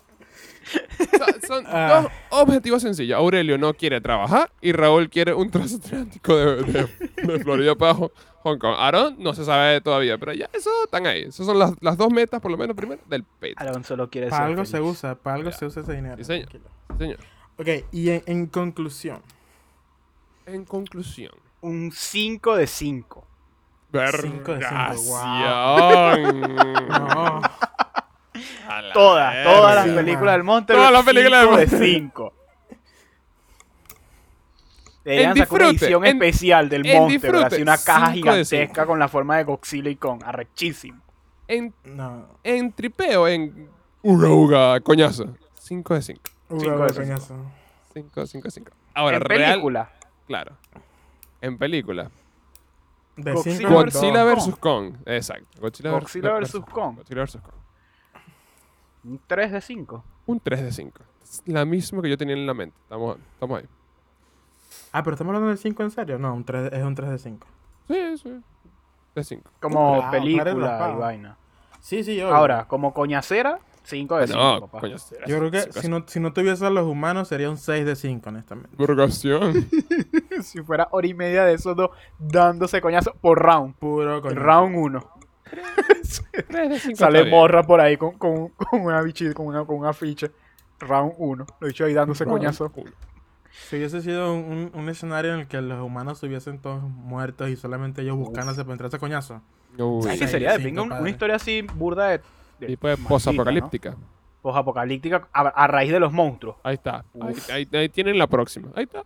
Son, 1.18 1.40
son 1.46 1.64
Ah. 1.68 2.02
dos 2.02 2.12
objetivos 2.42 2.82
sencillos. 2.82 3.16
Aurelio 3.18 3.56
no 3.58 3.72
quiere 3.74 4.00
trabajar 4.00 4.50
y 4.60 4.72
Raúl 4.72 5.08
quiere 5.08 5.32
un 5.34 5.50
transatlántico 5.50 6.36
de, 6.36 6.62
de- 6.62 6.88
de 7.22 7.38
Florida 7.40 7.74
para 7.74 7.94
Hong 7.94 8.58
Kong. 8.58 8.74
Aaron 8.78 9.16
no 9.18 9.34
se 9.34 9.44
sabe 9.44 9.80
todavía, 9.80 10.18
pero 10.18 10.32
ya 10.32 10.48
eso 10.52 10.70
están 10.84 11.06
ahí. 11.06 11.22
Esas 11.22 11.46
son 11.46 11.58
las, 11.58 11.72
las 11.80 11.96
dos 11.96 12.10
metas, 12.12 12.40
por 12.40 12.50
lo 12.50 12.56
menos, 12.56 12.76
primero, 12.76 13.00
del 13.08 13.22
Patreon. 13.24 13.54
Aaron 13.58 13.84
solo 13.84 14.08
quiere 14.10 14.28
Para 14.28 14.42
ser 14.44 14.50
algo 14.50 14.64
se 14.64 14.72
feliz. 14.78 14.90
usa, 14.90 15.14
para 15.14 15.36
algo 15.36 15.50
Ya. 15.50 15.56
se 15.56 15.66
usa 15.66 15.82
ese 15.82 15.92
dinero. 15.94 16.16
Sí, 16.18 16.24
señor. 16.24 16.48
Sí, 16.52 16.60
señor. 16.98 17.18
Ok, 17.58 17.68
y 17.92 18.10
en, 18.10 18.22
en 18.26 18.46
conclusión. 18.46 19.20
En 20.46 20.64
conclusión. 20.64 21.32
Un 21.60 21.90
5 21.92 22.56
de 22.56 22.66
5. 22.66 23.24
Cinco 23.90 24.00
de 24.00 24.12
cinco, 24.20 24.52
Vergación. 24.52 26.40
No. 26.88 27.40
Todas, 28.92 29.44
todas 29.44 29.74
las 29.86 29.94
películas 29.96 30.34
del 30.34 30.44
Monster. 30.44 30.76
Todas 30.76 30.92
las 30.92 31.04
películas 31.04 31.40
del 31.42 31.50
de 31.50 31.56
Monster. 31.66 31.78
5. 31.88 32.34
Deberían 35.04 35.30
En 35.30 35.36
sacar 35.38 35.60
una 35.60 35.70
edición 35.70 36.04
en- 36.04 36.16
especial 36.22 36.68
del 36.68 36.84
Monster. 36.84 37.36
Así 37.36 37.62
una 37.62 37.78
caja 37.78 38.08
de 38.08 38.14
gigantesca 38.14 38.86
con 38.86 38.98
la 38.98 39.08
forma 39.08 39.36
de 39.38 39.44
Godzilla 39.44 39.90
y 39.90 39.96
Kong. 39.96 40.22
Arrechísimo. 40.24 41.00
En, 41.46 41.72
No. 41.84 42.26
en 42.44 42.72
tripeo, 42.72 43.26
en 43.26 43.70
uga 44.02 44.28
uga, 44.28 44.80
coñazo. 44.80 45.34
5 45.54 45.94
de 45.94 46.02
5. 46.02 46.20
Uga, 46.50 46.60
Cinco 46.60 46.74
uga, 46.76 46.86
de 46.86 46.94
coñazo. 46.94 47.34
5, 47.94 48.26
5, 48.26 48.50
5. 48.50 48.72
Ahora, 48.94 49.16
en 49.16 49.22
real. 49.22 49.50
película. 49.52 49.90
Claro. 50.26 50.56
En 51.40 51.56
película. 51.56 52.10
De 53.16 53.32
Godzilla 53.32 53.68
Godzilla 53.68 54.24
Kong. 54.24 54.36
vs. 54.36 54.56
Kong. 54.60 54.94
Exacto. 55.06 55.60
Godzilla, 55.60 55.90
Godzilla 55.90 56.32
versus 56.32 56.64
Kong. 56.66 56.96
Godzilla 56.98 57.22
vs. 57.24 57.38
Kong. 57.40 57.54
Un 59.08 59.18
3 59.26 59.52
de 59.52 59.60
5. 59.62 60.04
Un 60.26 60.40
3 60.40 60.62
de 60.62 60.72
5. 60.72 61.00
Es 61.22 61.42
la 61.46 61.64
misma 61.64 62.02
que 62.02 62.10
yo 62.10 62.18
tenía 62.18 62.34
en 62.34 62.46
la 62.46 62.52
mente. 62.52 62.76
Estamos, 62.82 63.16
estamos 63.32 63.58
ahí. 63.60 63.66
Ah, 64.92 65.02
pero 65.02 65.14
estamos 65.14 65.30
hablando 65.30 65.48
del 65.48 65.56
5 65.58 65.82
en 65.82 65.90
serio. 65.90 66.18
No, 66.18 66.34
un 66.34 66.44
3, 66.44 66.72
es 66.72 66.84
un 66.84 66.94
3 66.94 67.10
de 67.10 67.18
5. 67.18 67.46
Sí, 67.88 68.18
sí. 68.22 68.40
De 69.14 69.24
5. 69.24 69.50
Como 69.60 70.10
película 70.10 70.50
y 70.50 70.98
vaina. 70.98 71.38
Sí, 71.80 72.04
sí, 72.04 72.16
yo. 72.16 72.34
Ahora, 72.34 72.66
como 72.68 72.92
coñacera, 72.92 73.60
5 73.84 74.16
de 74.18 74.26
5, 74.26 74.38
No, 74.38 74.60
papá. 74.60 74.80
coño. 74.80 74.96
Yo 75.26 75.38
creo 75.38 75.50
que 75.50 75.72
si 75.72 75.88
no, 75.88 76.04
si 76.06 76.20
no 76.20 76.34
tuviese 76.34 76.66
a 76.66 76.70
los 76.70 76.86
humanos 76.86 77.28
sería 77.28 77.48
un 77.48 77.56
6 77.56 77.86
de 77.86 77.96
5, 77.96 78.28
honestamente. 78.28 78.76
Burgación. 78.76 79.66
si 80.42 80.62
fuera 80.62 80.88
hora 80.90 81.06
y 81.06 81.14
media 81.14 81.44
de 81.46 81.54
esos 81.54 81.74
dos 81.74 81.90
dándose 82.18 82.82
coñazo 82.82 83.14
por 83.22 83.38
round. 83.38 83.74
Puro 83.76 84.20
coño. 84.20 84.34
Round 84.34 84.76
1. 84.76 85.10
Sale 86.94 87.18
morra 87.30 87.62
por 87.62 87.80
ahí 87.80 87.96
con, 87.96 88.16
con, 88.18 88.48
con 88.48 88.80
una 88.82 89.02
bichita, 89.02 89.34
con, 89.34 89.46
una, 89.46 89.64
con 89.64 89.76
un 89.78 89.86
afiche. 89.86 90.30
Round 90.80 91.14
1. 91.18 91.46
Lo 91.60 91.66
he 91.66 91.70
dicho 91.70 91.84
ahí 91.84 91.92
dándose 91.94 92.24
coñazo. 92.24 92.72
Si 93.50 93.76
hubiese 93.76 94.00
sido 94.00 94.32
un, 94.34 94.70
un 94.72 94.88
escenario 94.88 95.34
en 95.34 95.40
el 95.40 95.48
que 95.48 95.60
los 95.60 95.80
humanos 95.82 96.14
estuviesen 96.18 96.60
todos 96.60 96.80
muertos 96.82 97.48
y 97.48 97.56
solamente 97.56 98.02
ellos 98.02 98.16
buscándose 98.16 98.62
para 98.62 98.72
entrarse 98.74 98.96
a 98.96 99.00
coñazo. 99.00 99.42
Uy, 99.76 100.02
¿Sabes 100.04 100.20
qué 100.20 100.28
sería 100.28 100.52
de 100.52 100.58
sí, 100.58 100.64
pinga? 100.64 100.82
Una 100.82 101.10
historia 101.10 101.36
así 101.36 101.62
burda 101.74 102.08
de. 102.10 102.20
de 102.60 102.66
tipo 102.68 102.86
de 102.88 102.96
posapocalíptica. 102.96 103.90
¿no? 103.90 103.96
Posapocalíptica 104.42 105.26
a, 105.32 105.40
a 105.48 105.66
raíz 105.66 105.90
de 105.90 105.98
los 105.98 106.12
monstruos. 106.12 106.56
Ahí 106.62 106.74
está. 106.74 107.04
Ahí- 107.48 107.68
ahí 107.72 107.88
tienen 107.88 108.16
la 108.18 108.28
próxima. 108.28 108.68
Ahí 108.76 108.84
está. 108.84 109.02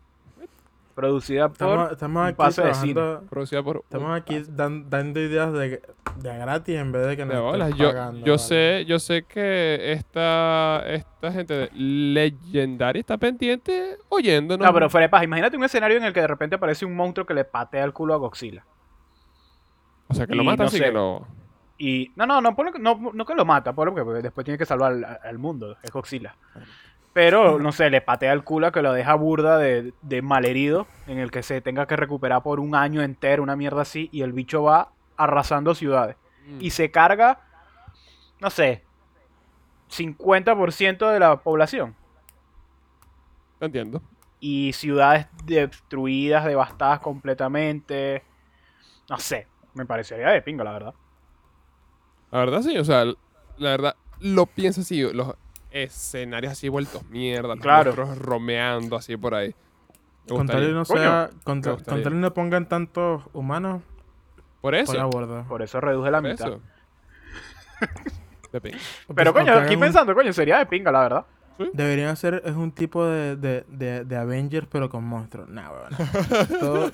Producida 0.95 1.49
por. 1.49 1.53
Estamos, 1.55 1.93
estamos 1.93 2.20
un 2.22 2.26
aquí 2.28 2.36
pase 2.36 2.62
de 2.62 2.74
cine. 2.74 2.95
trabajando- 2.95 3.30
Producida 3.30 3.62
por. 3.62 3.76
Estamos 3.78 4.20
aquí 4.20 4.43
dan- 4.49 4.90
dando 4.90 5.20
ideas 5.20 5.53
de, 5.53 5.82
de 6.16 6.38
gratis 6.38 6.76
en 6.76 6.93
vez 6.93 7.07
de 7.07 7.16
que 7.16 7.24
nos 7.24 7.55
estén 7.55 7.76
Yo, 7.78 7.88
pagando, 7.88 8.26
yo 8.26 8.32
¿vale? 8.34 8.38
sé, 8.38 8.84
yo 8.86 8.99
sé 8.99 9.22
que 9.24 9.93
esta, 9.93 10.82
esta 10.86 11.32
gente 11.32 11.55
de 11.55 11.70
legendaria 11.72 13.01
está 13.01 13.16
pendiente 13.16 13.97
oyéndonos. 14.11 14.66
No, 14.66 14.72
pero 14.74 14.90
fuera 14.90 15.07
de 15.07 15.09
paz. 15.11 15.22
Imagínate 15.24 15.57
un 15.57 15.64
escenario 15.64 15.97
en 15.97 16.05
el 16.05 16.12
que 16.12 16.20
de 16.20 16.26
repente 16.26 16.57
aparece 16.57 16.84
un 16.84 16.95
monstruo 16.95 17.24
que 17.24 17.32
le 17.34 17.45
patea 17.45 17.84
el 17.84 17.93
culo 17.95 18.12
a 18.14 18.18
Godzilla. 18.18 18.64
O 20.09 20.14
sea, 20.14 20.26
que 20.26 20.34
lo 20.34 20.43
y 20.43 20.47
matan 20.47 20.64
no 20.64 20.68
así 20.68 20.76
sé. 20.78 20.84
que 20.84 20.93
lo. 20.93 21.26
Y. 21.78 22.12
No, 22.16 22.26
no, 22.26 22.40
no, 22.43 22.55
no, 22.78 23.11
no 23.14 23.24
que 23.24 23.34
lo 23.34 23.45
mata, 23.47 23.72
porque 23.72 24.03
después 24.22 24.45
tiene 24.45 24.59
que 24.59 24.66
salvar 24.66 24.93
al, 24.93 25.05
al 25.24 25.38
mundo. 25.38 25.76
Es 25.82 25.90
Godzilla. 25.90 26.36
Pero, 27.12 27.58
no 27.58 27.72
sé, 27.72 27.90
le 27.90 28.00
patea 28.00 28.32
el 28.32 28.42
culo 28.42 28.72
que 28.72 28.80
lo 28.80 28.92
deja 28.92 29.14
burda 29.14 29.58
de, 29.58 29.92
de 30.00 30.22
malherido, 30.22 30.86
en 31.06 31.18
el 31.18 31.30
que 31.30 31.42
se 31.42 31.60
tenga 31.60 31.86
que 31.86 31.96
recuperar 31.96 32.42
por 32.42 32.58
un 32.58 32.74
año 32.74 33.02
entero, 33.02 33.42
una 33.42 33.56
mierda 33.56 33.82
así, 33.82 34.08
y 34.12 34.22
el 34.22 34.32
bicho 34.32 34.62
va 34.62 34.92
arrasando 35.16 35.74
ciudades. 35.74 36.16
Y 36.58 36.70
se 36.70 36.90
carga, 36.90 37.40
no 38.40 38.50
sé, 38.50 38.82
50% 39.90 41.10
de 41.12 41.20
la 41.20 41.36
población. 41.36 41.94
Entiendo. 43.60 44.02
Y 44.40 44.72
ciudades 44.72 45.28
destruidas, 45.44 46.44
devastadas 46.44 46.98
completamente. 46.98 48.24
No 49.08 49.18
sé, 49.18 49.46
me 49.74 49.86
parecería 49.86 50.30
de 50.30 50.42
pinga, 50.42 50.64
la 50.64 50.72
verdad. 50.72 50.94
La 52.32 52.38
verdad, 52.38 52.62
sí. 52.62 52.76
O 52.76 52.84
sea, 52.84 53.04
la 53.04 53.14
verdad, 53.70 53.96
lo 54.18 54.46
pienso 54.46 54.80
así. 54.80 55.00
Los 55.12 55.36
escenarios 55.72 56.52
así 56.52 56.68
vueltos 56.68 57.04
mierda. 57.08 57.54
Los 57.54 57.60
Claro. 57.60 57.92
monstruos 57.94 58.18
romeando 58.18 58.96
así 58.96 59.16
por 59.16 59.34
ahí. 59.34 59.54
Con 60.28 60.46
tal 60.46 60.72
no 60.72 60.84
sea, 60.84 61.30
con, 61.44 61.60
tal 61.62 61.80
y 62.12 62.14
no 62.16 62.32
pongan 62.32 62.68
tantos 62.68 63.22
humanos 63.32 63.82
Por 64.60 64.74
eso. 64.76 64.92
por 64.92 64.96
la 64.96 65.04
borda. 65.06 65.42
Por 65.44 65.62
eso 65.62 65.80
reduje 65.80 66.10
la 66.10 66.20
Por 66.20 66.30
mitad. 66.30 66.48
eso. 66.48 66.60
De 68.52 68.60
pinga. 68.60 68.78
Pero 69.14 69.32
coño, 69.32 69.52
aquí 69.54 69.76
pensando, 69.76 70.14
coño, 70.14 70.32
sería 70.32 70.58
de 70.58 70.66
pinga, 70.66 70.92
la 70.92 71.00
verdad. 71.00 71.24
Deberían 71.72 72.08
hacer 72.10 72.42
es 72.44 72.54
un 72.54 72.70
tipo 72.72 73.04
de, 73.06 73.36
de, 73.36 73.64
de, 73.68 74.04
de 74.04 74.16
Avengers 74.16 74.66
pero 74.70 74.88
con 74.88 75.04
monstruos. 75.04 75.48
Nah, 75.48 75.70
weón. 75.70 76.48
Todo- 76.60 76.90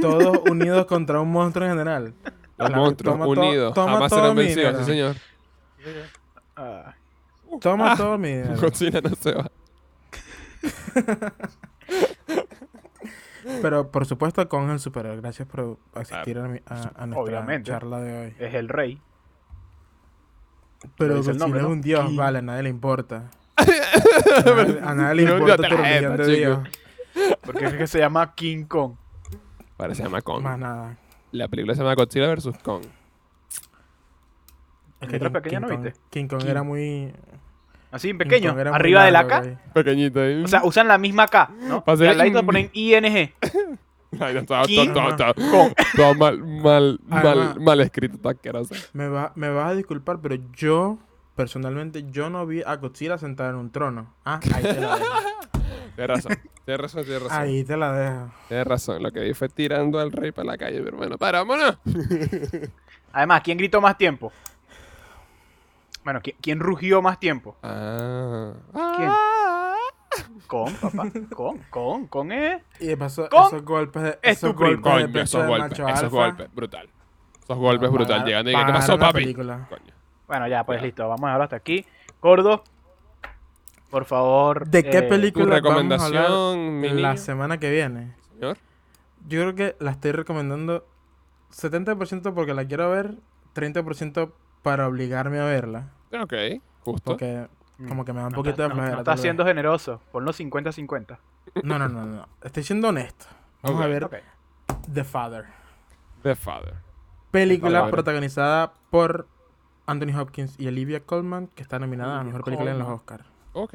todos 0.00 0.38
unidos 0.50 0.86
contra 0.86 1.20
un 1.20 1.30
monstruo 1.30 1.66
en 1.66 1.72
general. 1.72 2.14
Los 2.56 2.70
monstruos 2.70 3.18
to- 3.18 3.28
unidos 3.28 3.74
jamás 3.74 4.10
serán 4.12 4.34
vencidos, 4.36 4.78
sí, 4.78 4.84
señor. 4.84 5.16
Ah, 6.56 6.94
Toma 7.60 7.96
todo 7.96 8.18
mi 8.18 8.28
dinero. 8.32 8.60
Godzilla 8.60 9.00
no 9.00 9.14
se 9.16 9.32
va. 9.32 9.50
Pero 13.62 13.90
por 13.90 14.06
supuesto 14.06 14.46
con 14.48 14.70
el 14.70 14.78
superhéroe. 14.78 15.20
Gracias 15.20 15.48
por 15.48 15.78
asistir 15.94 16.38
a, 16.38 16.48
mi- 16.48 16.60
a, 16.66 16.74
a 17.02 17.06
nuestra 17.06 17.20
Obviamente. 17.22 17.70
charla 17.70 18.00
de 18.00 18.18
hoy. 18.26 18.34
es 18.38 18.54
el 18.54 18.68
rey. 18.68 19.00
Pero 20.96 21.16
dice 21.16 21.30
el 21.32 21.38
Godzilla 21.38 21.38
nombre, 21.38 21.60
es 21.60 21.66
¿no? 21.66 21.72
un 21.72 21.80
dios, 21.80 22.16
vale, 22.16 22.38
a 22.38 22.42
nadie 22.42 22.62
le 22.64 22.68
importa. 22.70 23.30
A 23.60 24.42
nadie, 24.54 24.80
a 24.82 24.94
nadie 24.94 25.14
le 25.16 25.22
importa 25.34 25.56
tu 25.68 25.76
religión 25.76 26.16
de 26.16 26.24
chico. 26.24 26.36
Dios. 26.36 27.38
Porque 27.42 27.64
es 27.66 27.74
que 27.74 27.86
se 27.86 27.98
llama 27.98 28.34
King 28.34 28.64
Kong. 28.64 28.94
Ahora 29.78 29.94
se 29.94 30.02
llama 30.02 30.20
Kong. 30.22 30.42
Más 30.42 30.58
nada. 30.58 30.96
La 31.32 31.48
película 31.48 31.74
se 31.74 31.82
llama 31.82 31.94
Godzilla 31.94 32.34
vs. 32.34 32.50
Kong. 32.62 32.84
Es 35.00 35.10
Letra 35.10 35.28
King- 35.28 35.32
pequeña, 35.32 35.58
King 35.60 35.60
¿no 35.60 35.68
Kong- 35.74 35.82
viste? 35.84 36.00
King 36.10 36.26
Kong 36.28 36.40
King. 36.40 36.48
era 36.48 36.62
muy... 36.62 37.12
Así, 37.90 38.08
King 38.08 38.18
pequeño. 38.18 38.56
Arriba 38.72 39.04
de 39.04 39.10
la 39.10 39.26
K. 39.26 39.42
Pequeñito 39.74 40.20
ahí. 40.20 40.42
O 40.44 40.48
sea, 40.48 40.62
usan 40.64 40.88
la 40.88 40.98
misma 40.98 41.26
K, 41.26 41.50
¿no? 41.62 41.84
Y 41.86 42.06
al 42.06 42.18
ladito 42.18 42.44
ponen 42.44 42.70
ING. 42.72 43.32
Ay, 44.20 44.34
no, 44.34 44.44
todo, 44.44 44.64
King 44.64 44.92
todo, 44.92 45.16
todo, 45.16 45.34
todo, 45.34 45.50
Kong. 45.50 45.72
todo 45.94 46.14
mal, 46.16 46.38
mal, 46.38 47.00
mal, 47.06 47.26
Además- 47.26 47.56
mal 47.60 47.80
escrito, 47.80 48.18
todo 48.18 48.30
asqueroso. 48.30 48.74
Me, 48.92 49.08
va, 49.08 49.32
me 49.36 49.48
vas 49.50 49.70
a 49.70 49.74
disculpar, 49.74 50.18
pero 50.20 50.36
yo, 50.56 50.98
personalmente, 51.36 52.04
yo 52.10 52.28
no 52.28 52.44
vi 52.44 52.60
a 52.62 52.74
Godzilla 52.76 53.18
sentado 53.18 53.50
en 53.50 53.56
un 53.56 53.70
trono. 53.70 54.12
Ah, 54.24 54.40
ahí 54.52 54.62
te 54.64 54.80
la 54.80 54.96
dejo. 54.96 55.12
Tienes 55.96 56.16
razón, 56.16 56.38
tienes 56.64 56.80
razón, 56.80 57.04
tienes 57.04 57.22
razón. 57.22 57.38
Ahí 57.42 57.64
te 57.64 57.76
la 57.76 57.92
dejo. 57.92 58.32
Tienes 58.48 58.66
razón, 58.66 59.02
lo 59.02 59.12
que 59.12 59.20
vi 59.20 59.34
fue 59.34 59.48
tirando 59.48 59.98
al 60.00 60.10
rey 60.12 60.32
para 60.32 60.46
la 60.46 60.58
calle, 60.58 60.80
pero 60.82 60.96
bueno, 60.96 61.18
para, 61.18 61.38
vámonos. 61.40 61.78
Además, 63.12 63.42
¿quién 63.44 63.58
gritó 63.58 63.80
más 63.80 63.96
tiempo? 63.98 64.32
Bueno, 66.04 66.20
¿quién, 66.22 66.36
quién 66.40 66.60
rugió 66.60 67.02
más 67.02 67.18
tiempo? 67.20 67.56
Ah. 67.62 68.52
¿Quién? 68.96 69.08
Ah. 69.10 69.74
Con, 70.46 70.72
papá. 70.74 71.04
Con, 71.34 71.58
con, 71.70 72.06
con 72.08 72.32
es. 72.32 72.62
Y 72.80 72.90
Con- 73.28 73.46
esos 73.46 73.62
golpes 73.64 74.02
de, 74.02 74.08
es 74.22 74.38
esos 74.38 74.54
golpes 74.54 74.80
Coño, 74.82 75.20
esos 75.22 75.42
de 75.42 75.48
golpes, 75.48 75.70
macho 75.70 75.88
esos 75.88 76.02
alfa, 76.04 76.16
golpes, 76.16 76.54
brutal. 76.54 76.88
Esos 77.44 77.58
golpes, 77.58 77.88
no, 77.88 77.94
brutal. 77.94 78.16
pagar- 78.18 78.26
Llegando 78.26 78.50
y 78.50 78.54
que, 78.54 78.66
¿qué 78.66 78.72
pasó, 78.72 78.98
papi? 78.98 79.12
película. 79.20 79.66
Coño. 79.68 79.92
Bueno, 80.26 80.48
ya, 80.48 80.64
pues 80.64 80.80
Ya. 80.80 80.86
listo. 80.86 81.02
Vamos 81.08 81.22
a 81.22 81.26
dejarlo 81.26 81.44
hasta 81.44 81.56
aquí. 81.56 81.84
Gordo, 82.20 82.64
por 83.90 84.04
favor. 84.04 84.66
¿De 84.68 84.82
qué 84.82 84.98
eh, 84.98 85.02
Tu 85.02 85.08
película 85.08 85.60
vamos 85.60 86.00
a 86.00 86.06
hablar 86.06 86.22
recomendación, 86.24 87.02
la 87.02 87.16
semana 87.16 87.58
que 87.58 87.70
viene? 87.70 88.14
señor. 88.34 88.56
Yo 89.28 89.40
creo 89.42 89.54
que 89.54 89.76
la 89.78 89.90
estoy 89.92 90.12
recomendando 90.12 90.86
70% 91.52 92.32
porque 92.34 92.54
la 92.54 92.64
quiero 92.64 92.90
ver, 92.90 93.14
30% 93.54 94.32
para 94.62 94.86
obligarme 94.88 95.38
a 95.40 95.44
verla. 95.44 95.90
Ok, 96.12 96.32
justo. 96.80 97.02
Porque 97.12 97.48
como 97.88 98.04
que 98.04 98.12
me 98.12 98.20
da 98.20 98.26
un 98.26 98.32
No 98.32 98.36
poquito 98.36 98.50
está- 98.52 98.62
de 98.64 98.68
no- 98.70 98.74
flojera. 98.74 98.94
No, 98.96 99.00
está 99.00 99.10
tal 99.12 99.14
vez. 99.16 99.22
siendo 99.22 99.44
generoso. 99.44 100.00
Ponlo 100.12 100.32
50-50. 100.32 101.18
No, 101.62 101.78
no, 101.78 101.88
no, 101.88 102.04
no. 102.04 102.28
Estoy 102.42 102.62
siendo 102.62 102.88
honesto. 102.88 103.26
Vamos 103.62 103.82
a 103.82 103.86
ver 103.86 104.04
Ok. 104.04 104.14
The 104.92 105.04
Father. 105.04 105.46
The 106.22 106.34
Father. 106.36 106.74
Película 107.30 107.80
Father. 107.80 107.90
protagonizada 107.92 108.72
por 108.90 109.26
Anthony 109.86 110.14
Hopkins 110.18 110.58
y 110.58 110.68
Olivia 110.68 111.00
Colman, 111.00 111.46
que 111.48 111.62
está 111.62 111.78
nominada 111.78 112.20
a 112.20 112.24
Mejor 112.24 112.44
Película 112.44 112.70
en 112.72 112.78
los. 112.78 112.88
Oscars. 112.88 113.24
Ok. 113.52 113.74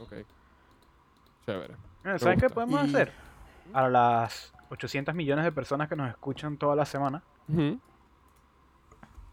Ok. 0.00 0.12
Chévere. 1.46 1.74
¿Saben 2.18 2.38
qué 2.40 2.48
podemos 2.50 2.82
Y- 2.82 2.88
hacer? 2.88 3.12
A 3.72 3.88
las 3.88 4.52
800 4.70 5.14
millones 5.14 5.44
de 5.44 5.52
personas 5.52 5.88
que 5.88 5.96
nos 5.96 6.08
escuchan 6.08 6.56
toda 6.56 6.74
la 6.74 6.84
semana. 6.84 7.22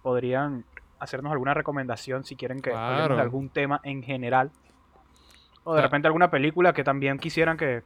Podrían 0.08 0.64
hacernos 0.99 1.34
alguna 1.34 1.53
recomendación 1.53 2.24
si 2.24 2.38
quieren 2.38 2.62
que 2.62 2.70
hablemos 2.72 2.95
Claro. 2.97 3.16
de 3.18 3.22
algún 3.22 3.49
tema 3.49 3.82
en 3.84 4.01
general. 4.03 4.51
O 5.66 5.74
de 5.74 5.80
Ah. 5.80 5.84
repente 5.84 6.08
alguna 6.08 6.32
película 6.32 6.72
que 6.72 6.82
también 6.86 7.18
quisieran 7.20 7.58
que, 7.58 7.84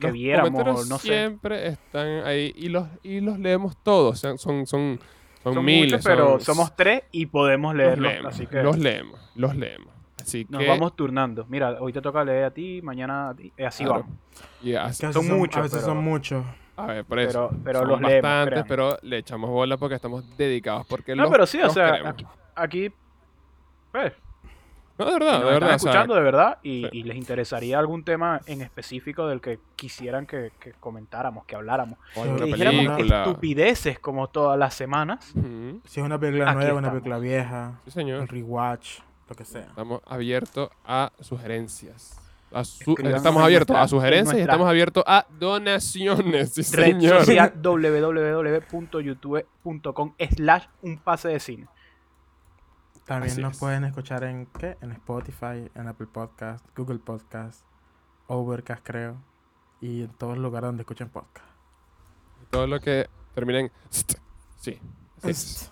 que 0.00 0.08
Los 0.08 0.12
viéramos, 0.12 0.88
no 0.88 0.98
sé. 0.98 1.06
siempre 1.06 1.68
están 1.68 2.26
ahí 2.26 2.52
y 2.56 2.68
los, 2.68 2.88
y 3.04 3.20
los 3.20 3.38
leemos 3.38 3.76
todos. 3.76 4.12
o 4.14 4.16
sea, 4.16 4.36
son, 4.38 4.66
son, 4.66 4.98
son, 5.44 5.54
Son 5.54 5.64
miles. 5.64 5.92
muchos, 5.92 6.04
pero 6.04 6.30
son- 6.30 6.40
somos 6.40 6.74
tres 6.74 7.04
y 7.12 7.26
podemos 7.26 7.74
los 7.76 7.84
leerlos. 7.84 8.10
leemos, 8.12 8.34
así 8.34 8.46
que 8.48 8.60
los 8.60 8.76
leemos, 8.76 9.30
los 9.36 9.54
leemos. 9.54 9.94
Así 10.20 10.46
nos 10.48 10.62
que, 10.62 10.68
vamos 10.68 10.96
turnando. 10.96 11.46
Mira, 11.48 11.76
hoy 11.80 11.92
te 11.92 12.00
toca 12.02 12.24
leer 12.24 12.44
a 12.44 12.50
ti, 12.50 12.80
mañana 12.82 13.28
a 13.30 13.34
ti. 13.36 13.52
y 13.56 13.62
así 13.62 13.84
claro. 13.84 14.00
vamos. 14.00 14.16
Y 14.62 14.74
así- 14.74 15.00
Que 15.00 15.06
a 15.06 15.08
veces 15.10 15.26
Son 15.28 15.38
muchos, 15.38 15.58
A 15.58 15.62
veces 15.62 15.78
pero- 15.80 15.94
son 15.94 16.02
muchos. 16.02 16.44
A 16.76 16.86
ver, 16.86 17.04
por 17.04 17.18
eso. 17.18 17.48
Pero- 17.50 17.62
pero 17.64 17.78
son 17.80 17.88
los 17.88 18.00
leemos, 18.00 18.22
bastantes, 18.22 18.50
créanme. 18.52 18.68
pero 18.68 18.98
le 19.02 19.18
echamos 19.18 19.50
bola 19.50 19.76
porque 19.76 19.94
estamos 19.94 20.36
dedicados. 20.36 20.86
Porque 20.86 21.14
No, 21.14 21.22
los- 21.24 21.32
pero 21.32 21.46
sí, 21.46 21.60
o 21.60 21.70
sea, 21.70 21.92
queremos. 21.92 22.12
aquí, 22.12 22.26
aquí 22.54 22.92
pues, 23.92 24.12
No, 24.98 25.06
de 25.06 25.12
verdad, 25.12 25.38
de 25.40 25.44
verdad. 25.44 25.54
están 25.54 25.64
o 25.64 25.68
sea, 25.68 25.74
escuchando 25.90 26.14
de 26.14 26.20
verdad 26.22 26.58
y, 26.62 26.82
sí. 26.84 26.88
y 26.98 27.02
les 27.02 27.16
interesaría 27.16 27.78
algún 27.80 28.04
tema 28.04 28.40
en 28.46 28.60
específico 28.62 29.26
del 29.26 29.40
que 29.40 29.58
quisieran 29.74 30.24
que, 30.26 30.52
que 30.60 30.72
comentáramos, 30.74 31.44
que 31.46 31.56
habláramos. 31.56 31.98
coño, 32.14 32.36
Que 32.36 32.44
una 32.44 32.46
dijéramos 32.46 32.96
película. 32.96 33.24
estupideces 33.24 33.98
como 33.98 34.28
todas 34.28 34.56
las 34.56 34.72
semanas. 34.74 35.32
Si 35.84 36.00
es 36.00 36.04
una 36.06 36.16
película 36.18 36.50
Aquí 36.50 36.58
nueva, 36.58 36.72
una 36.74 36.78
estamos. 36.88 36.92
película 37.02 37.18
vieja, 37.18 37.72
Sí, 37.82 37.82
un 37.86 37.92
señor. 37.92 38.30
rewatch, 38.32 39.00
lo 39.28 39.34
que 39.34 39.44
sea. 39.44 39.62
Estamos 39.62 40.00
abiertos 40.06 40.70
a 40.84 41.10
sugerencias. 41.20 42.20
A 42.54 42.64
su- 42.64 42.90
Escriban 42.92 43.14
estamos 43.16 43.42
abiertos 43.42 43.76
a 43.76 43.88
sugerencias 43.88 44.32
en 44.34 44.38
y 44.38 44.42
estamos 44.42 44.68
abiertos 44.68 45.02
a 45.06 45.26
donaciones. 45.38 46.52
Sí, 46.54 46.62
señor. 46.62 47.24
www.youtube.com 47.62 50.14
slash 50.36 50.64
un 50.82 50.98
pase 50.98 51.28
de 51.28 51.40
cine. 51.40 51.68
También 53.04 53.32
Así 53.32 53.42
nos 53.42 53.52
es. 53.54 53.58
pueden 53.58 53.84
escuchar 53.84 54.22
en 54.24 54.46
¿qué? 54.46 54.76
En 54.80 54.92
Spotify, 54.92 55.70
en 55.74 55.88
Apple 55.88 56.06
Podcast, 56.06 56.64
Google 56.76 57.00
Podcast, 57.00 57.64
Overcast 58.28 58.82
creo, 58.82 59.16
y 59.80 60.02
en 60.04 60.10
todos 60.14 60.34
los 60.36 60.42
lugares 60.42 60.68
donde 60.68 60.82
escuchen 60.82 61.08
podcast. 61.10 61.46
Todo 62.50 62.66
lo 62.66 62.80
que 62.80 63.08
termina 63.34 63.60
en... 63.60 63.70
st, 63.90 64.16
Sí. 64.60 64.78
Es 65.22 65.70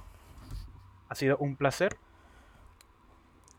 Ha 1.08 1.14
sido 1.14 1.36
un 1.38 1.56
placer. 1.56 1.96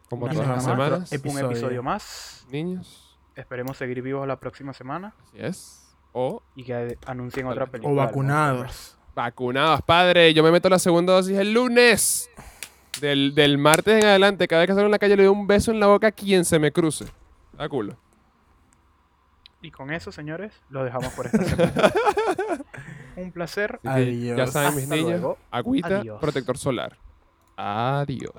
como 0.09 0.25
Una 0.25 0.33
todas 0.33 0.47
las 0.47 0.55
más. 0.57 0.65
semanas. 0.65 1.11
Un 1.11 1.17
episodio 1.39 1.81
más. 1.81 2.45
Niños, 2.51 3.12
Esperemos 3.35 3.77
seguir 3.77 4.01
vivos 4.01 4.27
la 4.27 4.39
próxima 4.39 4.73
semana 4.73 5.13
así 5.27 5.37
es. 5.39 5.95
O 6.11 6.43
y 6.55 6.63
que 6.63 6.97
anuncien 7.07 7.47
otra 7.47 7.65
película. 7.65 8.03
O 8.03 8.05
vacunados. 8.05 8.97
vacunados, 9.15 9.81
padre. 9.81 10.33
Yo 10.33 10.43
me 10.43 10.51
meto 10.51 10.69
la 10.69 10.77
segunda 10.79 11.13
dosis 11.13 11.37
el 11.37 11.53
lunes. 11.53 12.29
Del, 13.01 13.33
del 13.33 13.57
martes 13.57 14.03
en 14.03 14.07
adelante, 14.07 14.47
cada 14.47 14.61
vez 14.61 14.67
que 14.67 14.73
salgo 14.75 14.85
en 14.85 14.91
la 14.91 14.99
calle 14.99 15.17
le 15.17 15.23
doy 15.23 15.31
un 15.35 15.47
beso 15.47 15.71
en 15.71 15.79
la 15.79 15.87
boca 15.87 16.07
a 16.07 16.11
quien 16.11 16.45
se 16.45 16.59
me 16.59 16.71
cruce. 16.71 17.05
A 17.57 17.67
culo. 17.67 17.97
Y 19.63 19.71
con 19.71 19.91
eso, 19.91 20.11
señores, 20.11 20.53
lo 20.69 20.83
dejamos 20.83 21.11
por 21.13 21.25
esta 21.25 21.43
semana. 21.43 21.73
un 23.15 23.31
placer. 23.31 23.79
Que 23.81 23.87
Ya 23.87 23.93
Adiós. 24.35 24.51
saben, 24.51 24.75
mis 24.75 24.83
Hasta 24.83 24.95
niños, 24.95 25.09
luego. 25.11 25.37
agüita, 25.49 25.99
Adiós. 26.01 26.19
protector 26.21 26.57
solar. 26.57 26.97
Adiós. 27.57 28.33